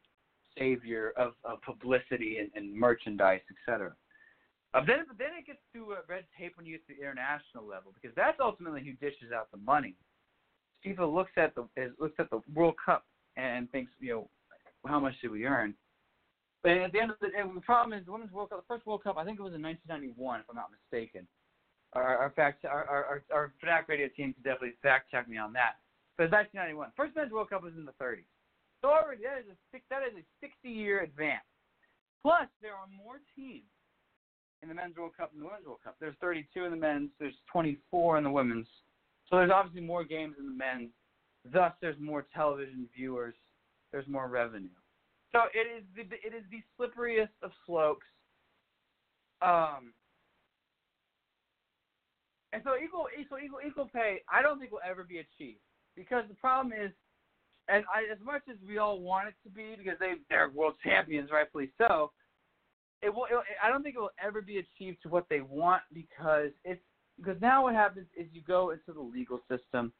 savior 0.57 1.13
of, 1.17 1.33
of 1.43 1.61
publicity 1.61 2.37
and, 2.37 2.49
and 2.55 2.73
merchandise, 2.73 3.41
etc. 3.67 3.93
Uh, 4.73 4.81
then, 4.85 4.99
but 5.07 5.17
then 5.17 5.29
it 5.37 5.45
gets 5.45 5.59
to 5.73 5.93
uh, 5.93 5.95
red 6.07 6.23
tape 6.39 6.53
when 6.55 6.65
you 6.65 6.73
get 6.73 6.87
to 6.87 6.93
the 6.95 7.01
international 7.01 7.65
level 7.65 7.91
because 7.93 8.15
that's 8.15 8.37
ultimately 8.39 8.81
who 8.81 8.93
dishes 9.05 9.31
out 9.35 9.51
the 9.51 9.57
money. 9.57 9.95
FIFA 10.85 11.13
looks 11.13 11.31
at 11.37 11.53
the 11.55 11.67
looks 11.99 12.15
at 12.19 12.29
the 12.29 12.41
World 12.53 12.75
Cup 12.83 13.05
and 13.37 13.69
thinks, 13.71 13.91
you 13.99 14.09
know, 14.09 14.29
how 14.87 14.99
much 14.99 15.13
did 15.21 15.31
we 15.31 15.45
earn? 15.45 15.73
But 16.63 16.77
at 16.77 16.91
the 16.91 16.99
end 16.99 17.11
of 17.11 17.17
the 17.21 17.27
day, 17.27 17.41
the 17.53 17.61
problem 17.61 17.97
is 17.97 18.05
the 18.05 18.11
Women's 18.11 18.31
World 18.31 18.49
Cup. 18.49 18.59
The 18.59 18.73
first 18.73 18.85
World 18.85 19.03
Cup, 19.03 19.17
I 19.17 19.25
think 19.25 19.39
it 19.39 19.43
was 19.43 19.53
in 19.53 19.61
1991, 19.61 20.39
if 20.39 20.45
I'm 20.49 20.55
not 20.55 20.69
mistaken. 20.71 21.27
Our, 21.93 22.31
fact, 22.35 22.63
our 22.63 22.87
our 22.87 23.23
our 23.33 23.53
Fanatic 23.59 23.89
Radio 23.89 24.07
team 24.07 24.33
can 24.33 24.43
definitely 24.43 24.79
fact 24.81 25.11
check 25.11 25.27
me 25.27 25.37
on 25.37 25.51
that. 25.53 25.75
But 26.17 26.31
1991, 26.31 26.91
first 26.95 27.15
Men's 27.15 27.31
World 27.31 27.49
Cup 27.49 27.63
was 27.63 27.73
in 27.75 27.83
the 27.83 27.95
30s. 27.99 28.27
So 28.81 28.89
already 28.89 29.23
that 29.23 29.43
is 29.43 29.51
a 29.51 29.57
six, 29.71 29.83
that 29.89 30.01
is 30.07 30.15
a 30.17 30.25
60 30.39 30.69
year 30.69 31.01
advance. 31.01 31.43
Plus, 32.21 32.47
there 32.61 32.73
are 32.73 32.87
more 32.95 33.19
teams 33.35 33.67
in 34.61 34.69
the 34.69 34.75
Men's 34.75 34.95
World 34.95 35.11
Cup 35.17 35.31
than 35.31 35.41
the 35.41 35.47
Women's 35.47 35.65
World 35.65 35.79
Cup. 35.83 35.95
There's 35.99 36.15
32 36.21 36.65
in 36.65 36.71
the 36.71 36.77
men's. 36.77 37.09
There's 37.19 37.35
24 37.51 38.19
in 38.19 38.23
the 38.23 38.31
women's. 38.31 38.67
So 39.29 39.37
there's 39.37 39.51
obviously 39.51 39.81
more 39.81 40.03
games 40.03 40.35
in 40.39 40.45
the 40.45 40.53
men's. 40.53 40.89
Thus, 41.51 41.73
there's 41.81 41.99
more 41.99 42.27
television 42.33 42.87
viewers. 42.95 43.33
There's 43.91 44.07
more 44.07 44.27
revenue. 44.27 44.69
So 45.31 45.39
it 45.53 45.67
is 45.67 45.83
the 45.95 46.01
it 46.01 46.33
is 46.35 46.43
the 46.51 46.61
slipperiest 46.77 47.33
of 47.41 47.51
slopes. 47.65 48.05
Um, 49.41 49.93
and 52.53 52.61
so 52.63 52.71
equal 52.83 53.07
equal 53.19 53.37
equal 53.43 53.59
equal 53.65 53.89
pay, 53.93 54.21
I 54.31 54.41
don't 54.41 54.59
think 54.59 54.71
will 54.71 54.79
ever 54.87 55.03
be 55.03 55.19
achieved 55.19 55.59
because 55.95 56.23
the 56.27 56.35
problem 56.35 56.73
is, 56.73 56.91
and 57.67 57.83
I, 57.93 58.11
as 58.11 58.19
much 58.23 58.41
as 58.49 58.57
we 58.67 58.77
all 58.77 58.99
want 58.99 59.29
it 59.29 59.35
to 59.43 59.49
be 59.49 59.75
because 59.77 59.99
they 59.99 60.13
they're 60.29 60.49
world 60.49 60.75
champions, 60.83 61.29
rightfully 61.31 61.71
so. 61.77 62.11
It 63.01 63.13
will. 63.13 63.25
It, 63.25 63.37
I 63.63 63.69
don't 63.69 63.81
think 63.81 63.95
it 63.95 63.99
will 63.99 64.15
ever 64.23 64.41
be 64.41 64.59
achieved 64.59 65.01
to 65.03 65.09
what 65.09 65.25
they 65.29 65.41
want 65.41 65.81
because 65.93 66.51
it's 66.63 66.81
because 67.17 67.39
now 67.41 67.63
what 67.63 67.73
happens 67.73 68.07
is 68.17 68.27
you 68.31 68.41
go 68.47 68.71
into 68.71 68.93
the 68.93 69.01
legal 69.01 69.39
system 69.49 69.91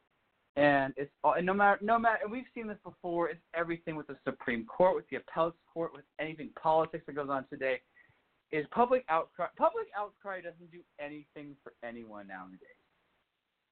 and 0.57 0.93
it's 0.97 1.11
all, 1.23 1.33
and 1.33 1.45
no 1.45 1.53
matter 1.53 1.79
no 1.81 1.97
matter 1.97 2.19
and 2.23 2.31
we've 2.31 2.45
seen 2.53 2.67
this 2.67 2.77
before. 2.83 3.29
It's 3.29 3.39
everything 3.55 3.95
with 3.95 4.07
the 4.07 4.17
Supreme 4.25 4.65
Court, 4.65 4.95
with 4.95 5.07
the 5.09 5.17
appellate 5.17 5.53
court, 5.73 5.93
with 5.93 6.03
anything 6.19 6.49
politics 6.61 7.05
that 7.07 7.15
goes 7.15 7.29
on 7.29 7.45
today. 7.49 7.79
Is 8.51 8.65
public 8.71 9.05
outcry? 9.09 9.47
Public 9.57 9.87
outcry 9.97 10.41
doesn't 10.41 10.71
do 10.71 10.79
anything 10.99 11.55
for 11.63 11.73
anyone 11.83 12.27
nowadays, 12.27 12.59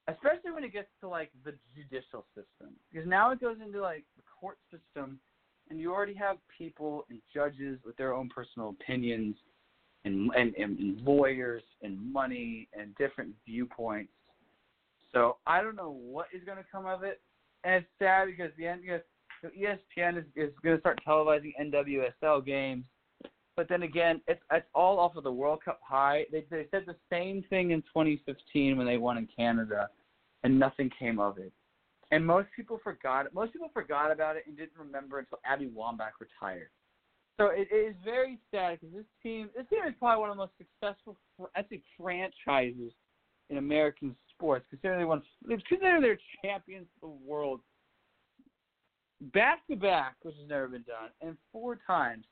especially 0.07 0.51
when 0.51 0.63
it 0.63 0.71
gets 0.71 0.87
to 1.01 1.07
like 1.07 1.31
the 1.43 1.53
judicial 1.75 2.25
system, 2.33 2.75
because 2.91 3.07
now 3.07 3.31
it 3.31 3.41
goes 3.41 3.57
into 3.63 3.81
like 3.81 4.05
the 4.15 4.23
court 4.39 4.57
system, 4.71 5.19
and 5.69 5.79
you 5.79 5.93
already 5.93 6.13
have 6.13 6.37
people 6.57 7.05
and 7.09 7.19
judges 7.33 7.77
with 7.85 7.97
their 7.97 8.13
own 8.13 8.29
personal 8.29 8.69
opinions, 8.69 9.35
and 10.05 10.31
and, 10.35 10.55
and 10.55 11.01
lawyers 11.01 11.63
and 11.81 12.13
money 12.13 12.69
and 12.73 12.95
different 12.95 13.33
viewpoints 13.45 14.11
so 15.11 15.37
I 15.47 15.61
don't 15.61 15.75
know 15.75 15.91
what 15.91 16.27
is 16.33 16.43
going 16.43 16.57
to 16.57 16.65
come 16.71 16.85
of 16.85 17.03
it, 17.03 17.21
and 17.63 17.75
it's 17.75 17.87
sad 17.97 18.27
because 18.27 18.51
the 18.57 18.71
because 19.41 19.57
ESPN 19.57 20.17
is, 20.17 20.25
is 20.35 20.53
going 20.63 20.75
to 20.75 20.79
start 20.79 20.99
televising 21.07 21.53
NWSL 21.59 22.45
games, 22.45 22.83
but 23.59 23.67
then 23.67 23.83
again, 23.83 24.21
it's 24.25 24.39
it's 24.53 24.65
all 24.73 25.01
off 25.01 25.17
of 25.17 25.25
the 25.25 25.31
World 25.33 25.59
Cup 25.65 25.81
high. 25.83 26.23
They 26.31 26.45
they 26.49 26.65
said 26.71 26.83
the 26.87 26.95
same 27.11 27.43
thing 27.49 27.71
in 27.71 27.81
2015 27.81 28.77
when 28.77 28.87
they 28.87 28.95
won 28.95 29.17
in 29.17 29.27
Canada, 29.35 29.89
and 30.45 30.57
nothing 30.57 30.89
came 30.97 31.19
of 31.19 31.37
it. 31.37 31.51
And 32.11 32.25
most 32.25 32.47
people 32.55 32.79
forgot. 32.81 33.25
Most 33.33 33.51
people 33.51 33.69
forgot 33.73 34.13
about 34.13 34.37
it 34.37 34.43
and 34.47 34.55
didn't 34.55 34.79
remember 34.79 35.19
until 35.19 35.39
Abby 35.43 35.67
Wambach 35.67 36.11
retired. 36.21 36.69
So 37.35 37.47
it, 37.47 37.67
it 37.69 37.89
is 37.89 37.95
very 38.05 38.39
sad 38.49 38.79
because 38.79 38.95
this 38.95 39.05
team, 39.21 39.49
this 39.53 39.65
team 39.69 39.79
is 39.85 39.93
probably 39.99 40.21
one 40.21 40.29
of 40.29 40.37
the 40.37 40.43
most 40.43 40.53
successful, 40.57 41.17
I 41.53 41.61
think, 41.61 41.83
franchises 41.99 42.93
in 43.49 43.57
American 43.57 44.15
sports, 44.33 44.65
considering 44.69 44.99
they 44.99 45.05
won, 45.05 45.21
considering 45.45 46.01
they're 46.01 46.17
champions 46.45 46.87
of 47.03 47.09
the 47.09 47.29
world 47.29 47.59
back 49.33 49.67
to 49.67 49.75
back, 49.75 50.15
which 50.21 50.35
has 50.39 50.47
never 50.47 50.69
been 50.69 50.83
done, 50.83 51.09
and 51.21 51.35
four 51.51 51.77
times 51.85 52.23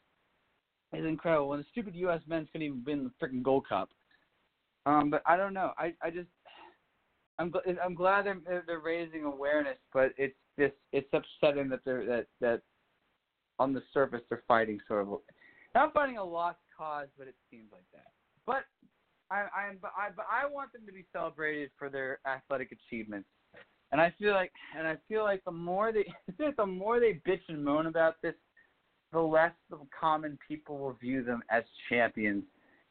is 0.94 1.06
incredible. 1.06 1.50
When 1.50 1.60
the 1.60 1.66
stupid 1.72 1.96
U.S. 1.96 2.22
men's 2.28 2.48
couldn't 2.52 2.68
even 2.68 2.84
win 2.86 3.04
the 3.04 3.26
freaking 3.26 3.44
Gold 3.44 3.68
Cup. 3.68 3.90
Um, 4.86 5.10
but 5.10 5.22
I 5.26 5.36
don't 5.36 5.54
know. 5.54 5.72
I 5.78 5.94
I 6.02 6.10
just 6.10 6.30
I'm 7.40 7.52
I'm 7.84 7.94
glad 7.94 8.26
they're 8.26 8.64
they're 8.66 8.80
raising 8.80 9.26
awareness, 9.26 9.78
but 9.94 10.14
it's 10.18 10.38
just 10.58 10.76
it's 10.94 11.10
upsetting 11.14 11.70
that 11.70 11.82
they're 11.84 12.06
that 12.06 12.28
that 12.40 12.62
on 13.60 13.74
the 13.74 13.84
surface 13.94 14.22
they're 14.30 14.44
fighting 14.48 14.80
sort 14.88 15.02
of 15.02 15.20
not 15.76 15.94
fighting 15.94 16.18
a 16.18 16.24
lost 16.24 16.60
cause, 16.76 17.08
but 17.18 17.28
it 17.28 17.36
seems 17.52 17.68
like 17.72 17.84
that. 17.94 18.12
But 18.46 18.64
I, 19.30 19.42
I, 19.42 19.72
but 19.82 19.92
I, 19.98 20.10
but 20.16 20.26
I 20.32 20.50
want 20.50 20.72
them 20.74 20.84
to 20.86 20.92
be 20.92 21.06
celebrated 21.12 21.72
for 21.78 21.90
their 21.90 22.20
athletic 22.26 22.72
achievements. 22.72 23.28
And 23.92 24.02
I 24.02 24.14
feel 24.20 24.34
like, 24.34 24.52
and 24.78 24.88
I 24.88 24.96
feel 25.08 25.24
like 25.24 25.44
the 25.46 25.52
more 25.52 25.92
they, 25.92 26.06
the 26.58 26.66
more 26.66 27.00
they 27.00 27.22
bitch 27.28 27.42
and 27.50 27.64
moan 27.64 27.88
about 27.88 28.16
this, 28.22 28.34
the 29.12 29.20
less 29.20 29.52
the 29.70 29.80
common 29.98 30.38
people 30.48 30.78
will 30.78 30.94
view 30.94 31.24
them 31.24 31.42
as 31.50 31.64
champions. 31.90 32.44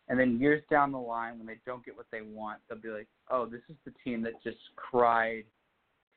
And 0.09 0.19
then 0.19 0.39
years 0.39 0.63
down 0.71 0.93
the 0.93 0.99
line, 0.99 1.39
when 1.39 1.47
they 1.47 1.59
don't 1.67 1.85
get 1.85 1.97
what 1.97 2.07
they 2.13 2.23
want, 2.23 2.61
they'll 2.69 2.79
be 2.79 2.91
like, 2.91 3.09
"Oh, 3.29 3.47
this 3.47 3.63
is 3.69 3.77
the 3.85 3.93
team 4.05 4.23
that 4.23 4.43
just 4.43 4.59
cried 4.77 5.45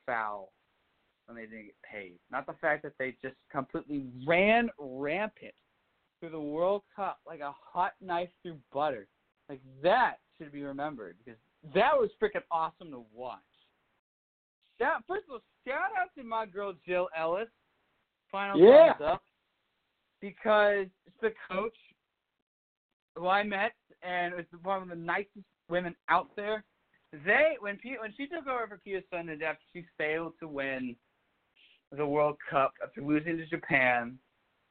foul 0.06 0.52
when 1.26 1.36
they 1.36 1.46
didn't 1.46 1.66
get 1.66 1.82
paid." 1.82 2.18
Not 2.30 2.46
the 2.46 2.52
fact 2.54 2.82
that 2.84 2.96
they 2.98 3.16
just 3.20 3.36
completely 3.50 4.06
ran 4.26 4.70
rampant 4.78 5.54
through 6.20 6.30
the 6.30 6.40
World 6.40 6.82
Cup 6.94 7.20
like 7.26 7.40
a 7.40 7.52
hot 7.52 7.94
knife 8.00 8.30
through 8.42 8.58
butter. 8.72 9.08
Like 9.48 9.60
that 9.82 10.20
should 10.38 10.52
be 10.52 10.62
remembered 10.62 11.16
because 11.24 11.40
that 11.74 11.92
was 11.92 12.10
freaking 12.22 12.44
awesome 12.50 12.92
to 12.92 13.04
watch. 13.12 13.40
Shout, 14.78 15.02
first 15.06 15.24
of 15.26 15.32
all, 15.32 15.42
shout 15.66 15.90
out 16.00 16.14
to 16.16 16.22
my 16.22 16.46
girl 16.46 16.74
Jill 16.86 17.08
Ellis. 17.16 17.48
Final 18.30 18.60
yeah. 18.60 18.94
thumbs 18.94 19.12
up 19.14 19.22
because 20.20 20.86
the 21.20 21.32
coach 21.50 21.74
who 23.16 23.28
I 23.28 23.42
met 23.42 23.72
and 24.02 24.34
it's 24.34 24.48
one 24.62 24.82
of 24.82 24.88
the 24.88 24.94
nicest 24.94 25.44
women 25.68 25.94
out 26.08 26.28
there. 26.36 26.64
They 27.24 27.56
when 27.60 27.76
P, 27.76 27.96
when 28.00 28.14
she 28.16 28.26
took 28.26 28.46
over 28.46 28.66
for 28.68 28.78
Pia 28.78 29.02
Sundhage 29.12 29.42
after 29.42 29.62
she 29.72 29.84
failed 29.98 30.34
to 30.40 30.48
win 30.48 30.94
the 31.96 32.06
World 32.06 32.36
Cup 32.48 32.72
after 32.82 33.02
losing 33.02 33.36
to 33.36 33.46
Japan, 33.46 34.16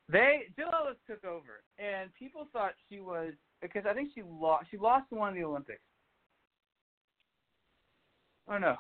they 0.09 0.43
Jill 0.55 0.69
Ellis 0.73 0.95
took 1.05 1.23
over 1.25 1.63
and 1.77 2.09
people 2.17 2.47
thought 2.53 2.71
she 2.89 2.99
was 2.99 3.33
because 3.61 3.83
I 3.89 3.93
think 3.93 4.11
she 4.15 4.21
lost. 4.23 4.67
She 4.71 4.77
lost 4.77 5.05
one 5.09 5.29
of 5.29 5.35
the 5.35 5.43
Olympics. 5.43 5.81
Oh 8.49 8.57
no, 8.57 8.77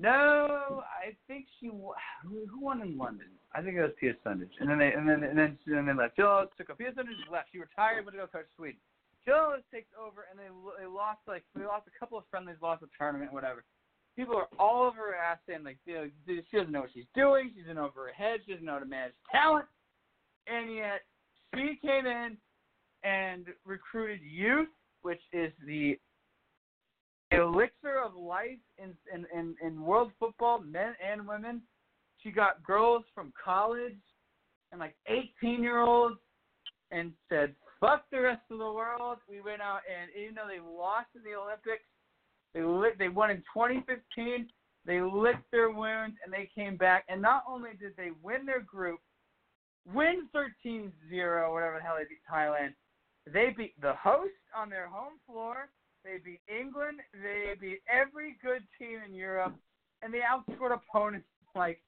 no, 0.00 0.82
I 0.88 1.12
think 1.28 1.46
she 1.60 1.66
who, 2.24 2.48
won 2.60 2.80
in 2.80 2.96
London. 2.96 3.26
I 3.54 3.60
think 3.60 3.76
it 3.76 3.82
was 3.82 3.92
Pia 4.00 4.14
Sundhage, 4.24 4.56
and 4.58 4.68
then 4.68 4.78
they 4.78 4.92
and 4.92 5.06
then 5.06 5.22
and 5.22 5.36
then 5.36 5.58
and 5.66 5.88
then 5.88 5.96
left. 5.96 6.16
Jill 6.16 6.46
took 6.56 6.70
a 6.70 6.74
Pia 6.74 6.92
Sundhage 6.92 7.30
left. 7.30 7.48
She 7.52 7.58
retired, 7.58 8.04
went 8.06 8.16
to 8.16 8.22
go 8.22 8.26
coach 8.26 8.46
Sweden. 8.56 8.80
Jill 9.26 9.56
takes 9.72 9.90
over, 10.00 10.24
and 10.30 10.38
they 10.40 10.48
they 10.80 10.86
lost 10.86 11.20
like 11.28 11.44
they 11.54 11.64
lost 11.64 11.86
a 11.86 11.98
couple 11.98 12.16
of 12.16 12.24
friendlies, 12.30 12.56
lost 12.62 12.82
a 12.82 12.88
tournament, 12.96 13.32
whatever. 13.32 13.64
People 14.16 14.36
are 14.36 14.48
all 14.58 14.82
over 14.82 15.12
her 15.12 15.14
ass 15.14 15.38
saying 15.46 15.64
like, 15.64 15.78
you 15.84 15.94
know, 15.94 16.06
she 16.26 16.56
doesn't 16.56 16.72
know 16.72 16.80
what 16.80 16.90
she's 16.94 17.10
doing. 17.14 17.52
She's 17.54 17.70
in 17.70 17.78
over 17.78 18.06
her 18.08 18.12
head. 18.12 18.40
She 18.44 18.52
doesn't 18.52 18.64
know 18.64 18.72
how 18.72 18.78
to 18.80 18.86
manage 18.86 19.12
talent, 19.30 19.66
and 20.46 20.74
yet 20.74 21.02
she 21.54 21.78
came 21.84 22.06
in 22.06 22.36
and 23.04 23.46
recruited 23.66 24.20
youth, 24.22 24.68
which 25.02 25.20
is 25.32 25.52
the 25.66 25.98
elixir 27.30 28.02
of 28.04 28.14
life 28.14 28.58
in, 28.78 28.94
in, 29.12 29.26
in, 29.36 29.54
in 29.64 29.82
world 29.82 30.12
football, 30.18 30.60
men 30.60 30.94
and 31.04 31.26
women. 31.26 31.62
She 32.22 32.30
got 32.30 32.62
girls 32.64 33.04
from 33.14 33.32
college 33.42 33.96
and 34.72 34.80
like 34.80 34.96
18 35.06 35.62
year 35.62 35.80
olds 35.80 36.16
and 36.90 37.12
said, 37.28 37.54
fuck 37.80 38.04
the 38.10 38.20
rest 38.20 38.42
of 38.50 38.58
the 38.58 38.72
world. 38.72 39.18
We 39.28 39.40
went 39.40 39.62
out 39.62 39.80
and 39.88 40.10
even 40.20 40.34
though 40.34 40.48
they 40.48 40.60
lost 40.60 41.08
in 41.14 41.22
the 41.22 41.38
Olympics, 41.38 41.84
they 42.52 42.62
lit, 42.62 42.98
they 42.98 43.08
won 43.08 43.30
in 43.30 43.38
2015. 43.54 44.48
They 44.86 45.00
licked 45.00 45.50
their 45.50 45.70
wounds 45.70 46.16
and 46.24 46.32
they 46.32 46.50
came 46.54 46.76
back. 46.76 47.04
And 47.08 47.22
not 47.22 47.44
only 47.48 47.70
did 47.78 47.96
they 47.96 48.10
win 48.22 48.44
their 48.44 48.60
group, 48.60 49.00
win 49.92 50.28
13-0, 50.34 50.90
whatever 51.52 51.76
the 51.76 51.82
hell 51.82 51.96
they 51.98 52.04
beat 52.04 52.20
Thailand, 52.30 52.74
they 53.32 53.54
beat 53.56 53.80
the 53.80 53.94
host 53.94 54.32
on 54.56 54.68
their 54.68 54.88
home 54.88 55.14
floor. 55.26 55.68
They 56.04 56.18
beat 56.24 56.40
England. 56.48 57.00
They 57.12 57.54
beat 57.60 57.80
every 57.90 58.36
good 58.42 58.62
team 58.78 59.00
in 59.06 59.14
Europe, 59.14 59.54
and 60.02 60.12
they 60.12 60.20
outscored 60.20 60.74
opponents 60.74 61.26
like 61.54 61.82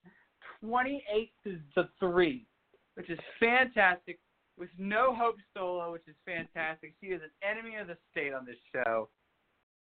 28 0.61 1.33
to 1.45 1.89
three, 1.99 2.47
which 2.95 3.11
is 3.11 3.19
fantastic. 3.41 4.19
With 4.59 4.69
no 4.79 5.15
Hope 5.15 5.37
Solo, 5.57 5.93
which 5.93 6.07
is 6.07 6.15
fantastic. 6.27 6.95
She 7.01 7.09
is 7.09 7.23
an 7.23 7.31
enemy 7.43 7.77
of 7.77 7.87
the 7.87 7.97
state 8.11 8.35
on 8.35 8.45
this 8.45 8.59
show. 8.73 9.09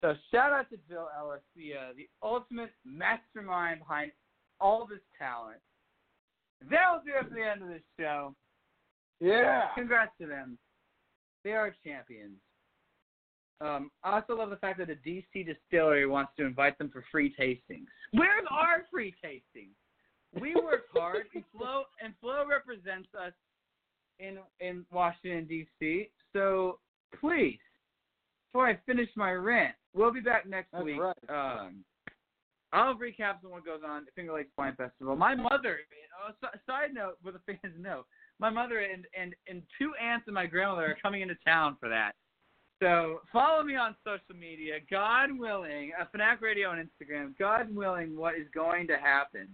So 0.01 0.13
shout 0.31 0.53
out 0.53 0.69
to 0.69 0.77
Jill 0.89 1.09
Ellis, 1.17 1.41
the 1.55 1.73
uh, 1.73 1.93
the 1.95 2.07
ultimate 2.21 2.71
mastermind 2.85 3.79
behind 3.79 4.11
all 4.59 4.87
this 4.89 4.99
talent. 5.19 5.59
That'll 6.69 7.01
do 7.05 7.11
it 7.19 7.27
for 7.27 7.35
the 7.35 7.45
end 7.45 7.61
of 7.61 7.67
this 7.67 7.83
show. 7.99 8.33
Yeah. 9.19 9.67
Congrats 9.75 10.11
to 10.19 10.27
them. 10.27 10.57
They 11.43 11.51
are 11.51 11.75
champions. 11.85 12.37
Um, 13.61 13.91
I 14.03 14.15
also 14.15 14.35
love 14.35 14.49
the 14.49 14.57
fact 14.57 14.79
that 14.79 14.89
a 14.89 14.95
DC 15.07 15.45
distillery 15.45 16.05
wants 16.05 16.33
to 16.37 16.45
invite 16.45 16.77
them 16.77 16.89
for 16.91 17.03
free 17.11 17.33
tastings. 17.39 17.85
Where's 18.11 18.45
our 18.49 18.85
free 18.91 19.13
tasting? 19.21 19.69
We 20.39 20.55
work 20.55 20.85
hard, 20.93 21.25
and 21.33 21.43
Flo 21.57 21.83
and 22.03 22.13
Flo 22.19 22.45
represents 22.47 23.09
us 23.15 23.33
in 24.19 24.37
in 24.59 24.85
Washington 24.91 25.45
D.C. 25.45 26.09
So 26.33 26.79
please, 27.19 27.59
before 28.51 28.67
I 28.67 28.79
finish 28.85 29.09
my 29.15 29.31
rant, 29.31 29.75
we'll 29.93 30.13
be 30.13 30.19
back 30.19 30.47
next 30.47 30.71
That's 30.71 30.83
week. 30.83 30.99
right. 30.99 31.15
Um, 31.29 31.83
I'll 32.73 32.95
recap 32.95 33.35
what 33.43 33.63
goes 33.63 33.81
on 33.87 34.03
at 34.07 34.13
Finger 34.15 34.33
Lakes 34.33 34.51
Wine 34.57 34.75
Festival. 34.75 35.15
My 35.15 35.35
mother, 35.35 35.77
oh, 36.27 36.33
si- 36.41 36.59
side 36.67 36.91
note, 36.91 37.17
for 37.23 37.31
the 37.31 37.39
fans 37.45 37.75
know, 37.79 38.03
my 38.39 38.49
mother 38.49 38.79
and, 38.79 39.05
and, 39.17 39.35
and 39.47 39.61
two 39.77 39.91
aunts 40.01 40.25
and 40.25 40.33
my 40.33 40.47
grandmother 40.47 40.87
are 40.87 40.97
coming 40.99 41.21
into 41.21 41.35
town 41.45 41.77
for 41.79 41.87
that. 41.89 42.13
So 42.83 43.21
follow 43.31 43.63
me 43.63 43.77
on 43.77 43.95
social 44.03 44.37
media. 44.37 44.73
God 44.91 45.29
willing, 45.31 45.93
uh, 45.97 46.03
Fanatic 46.11 46.41
Radio 46.41 46.69
on 46.69 46.77
Instagram. 46.79 47.33
God 47.39 47.73
willing, 47.73 48.17
what 48.17 48.35
is 48.35 48.45
going 48.53 48.87
to 48.87 48.97
happen? 48.97 49.47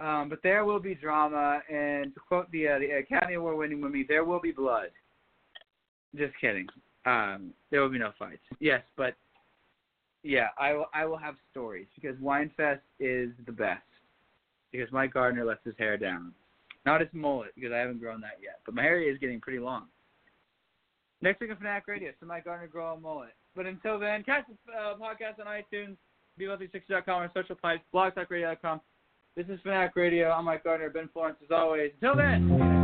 Um, 0.00 0.28
but 0.28 0.40
there 0.42 0.64
will 0.64 0.80
be 0.80 0.96
drama, 0.96 1.60
and 1.72 2.12
to 2.12 2.18
quote 2.18 2.50
the 2.50 2.66
uh, 2.66 2.78
the 2.80 2.90
Academy 2.98 3.34
Award 3.34 3.56
winning 3.56 3.80
movie, 3.80 4.04
there 4.08 4.24
will 4.24 4.40
be 4.40 4.50
blood. 4.50 4.88
Just 6.16 6.32
kidding. 6.40 6.66
Um, 7.06 7.52
there 7.70 7.80
will 7.80 7.88
be 7.88 8.00
no 8.00 8.10
fights. 8.18 8.42
Yes, 8.58 8.82
but 8.96 9.14
yeah, 10.24 10.48
I 10.58 10.72
will. 10.72 10.86
I 10.92 11.04
will 11.04 11.16
have 11.16 11.36
stories 11.52 11.86
because 11.94 12.16
Winefest 12.16 12.80
is 12.98 13.30
the 13.46 13.52
best. 13.52 13.82
Because 14.72 14.90
Mike 14.90 15.14
Gardner 15.14 15.44
lets 15.44 15.64
his 15.64 15.74
hair 15.78 15.96
down, 15.96 16.32
not 16.84 17.00
his 17.00 17.10
mullet 17.12 17.52
because 17.54 17.70
I 17.70 17.78
haven't 17.78 18.00
grown 18.00 18.20
that 18.22 18.40
yet, 18.42 18.58
but 18.66 18.74
my 18.74 18.82
hair 18.82 19.00
is 19.00 19.18
getting 19.18 19.40
pretty 19.40 19.60
long. 19.60 19.84
Next 21.24 21.40
week 21.40 21.50
on 21.50 21.56
Fanatic 21.56 21.88
Radio, 21.88 22.10
so 22.20 22.26
Mike 22.26 22.44
Gardner 22.44 22.66
grow 22.66 22.92
a 22.92 23.00
mullet. 23.00 23.30
But 23.56 23.64
until 23.64 23.98
then, 23.98 24.22
catch 24.24 24.44
the 24.66 24.72
uh, 24.74 24.94
podcast 24.96 25.40
on 25.40 25.46
iTunes, 25.46 25.96
b136.com, 26.38 27.22
or 27.22 27.30
social 27.32 27.56
pipes, 27.56 27.82
blogtalkradio.com. 27.94 28.82
This 29.34 29.46
is 29.48 29.58
Fanatic 29.62 29.96
Radio. 29.96 30.30
I'm 30.30 30.44
Mike 30.44 30.64
Gardner, 30.64 30.90
Ben 30.90 31.08
Florence, 31.14 31.38
as 31.42 31.50
always. 31.50 31.92
Until 32.02 32.14
then. 32.14 32.83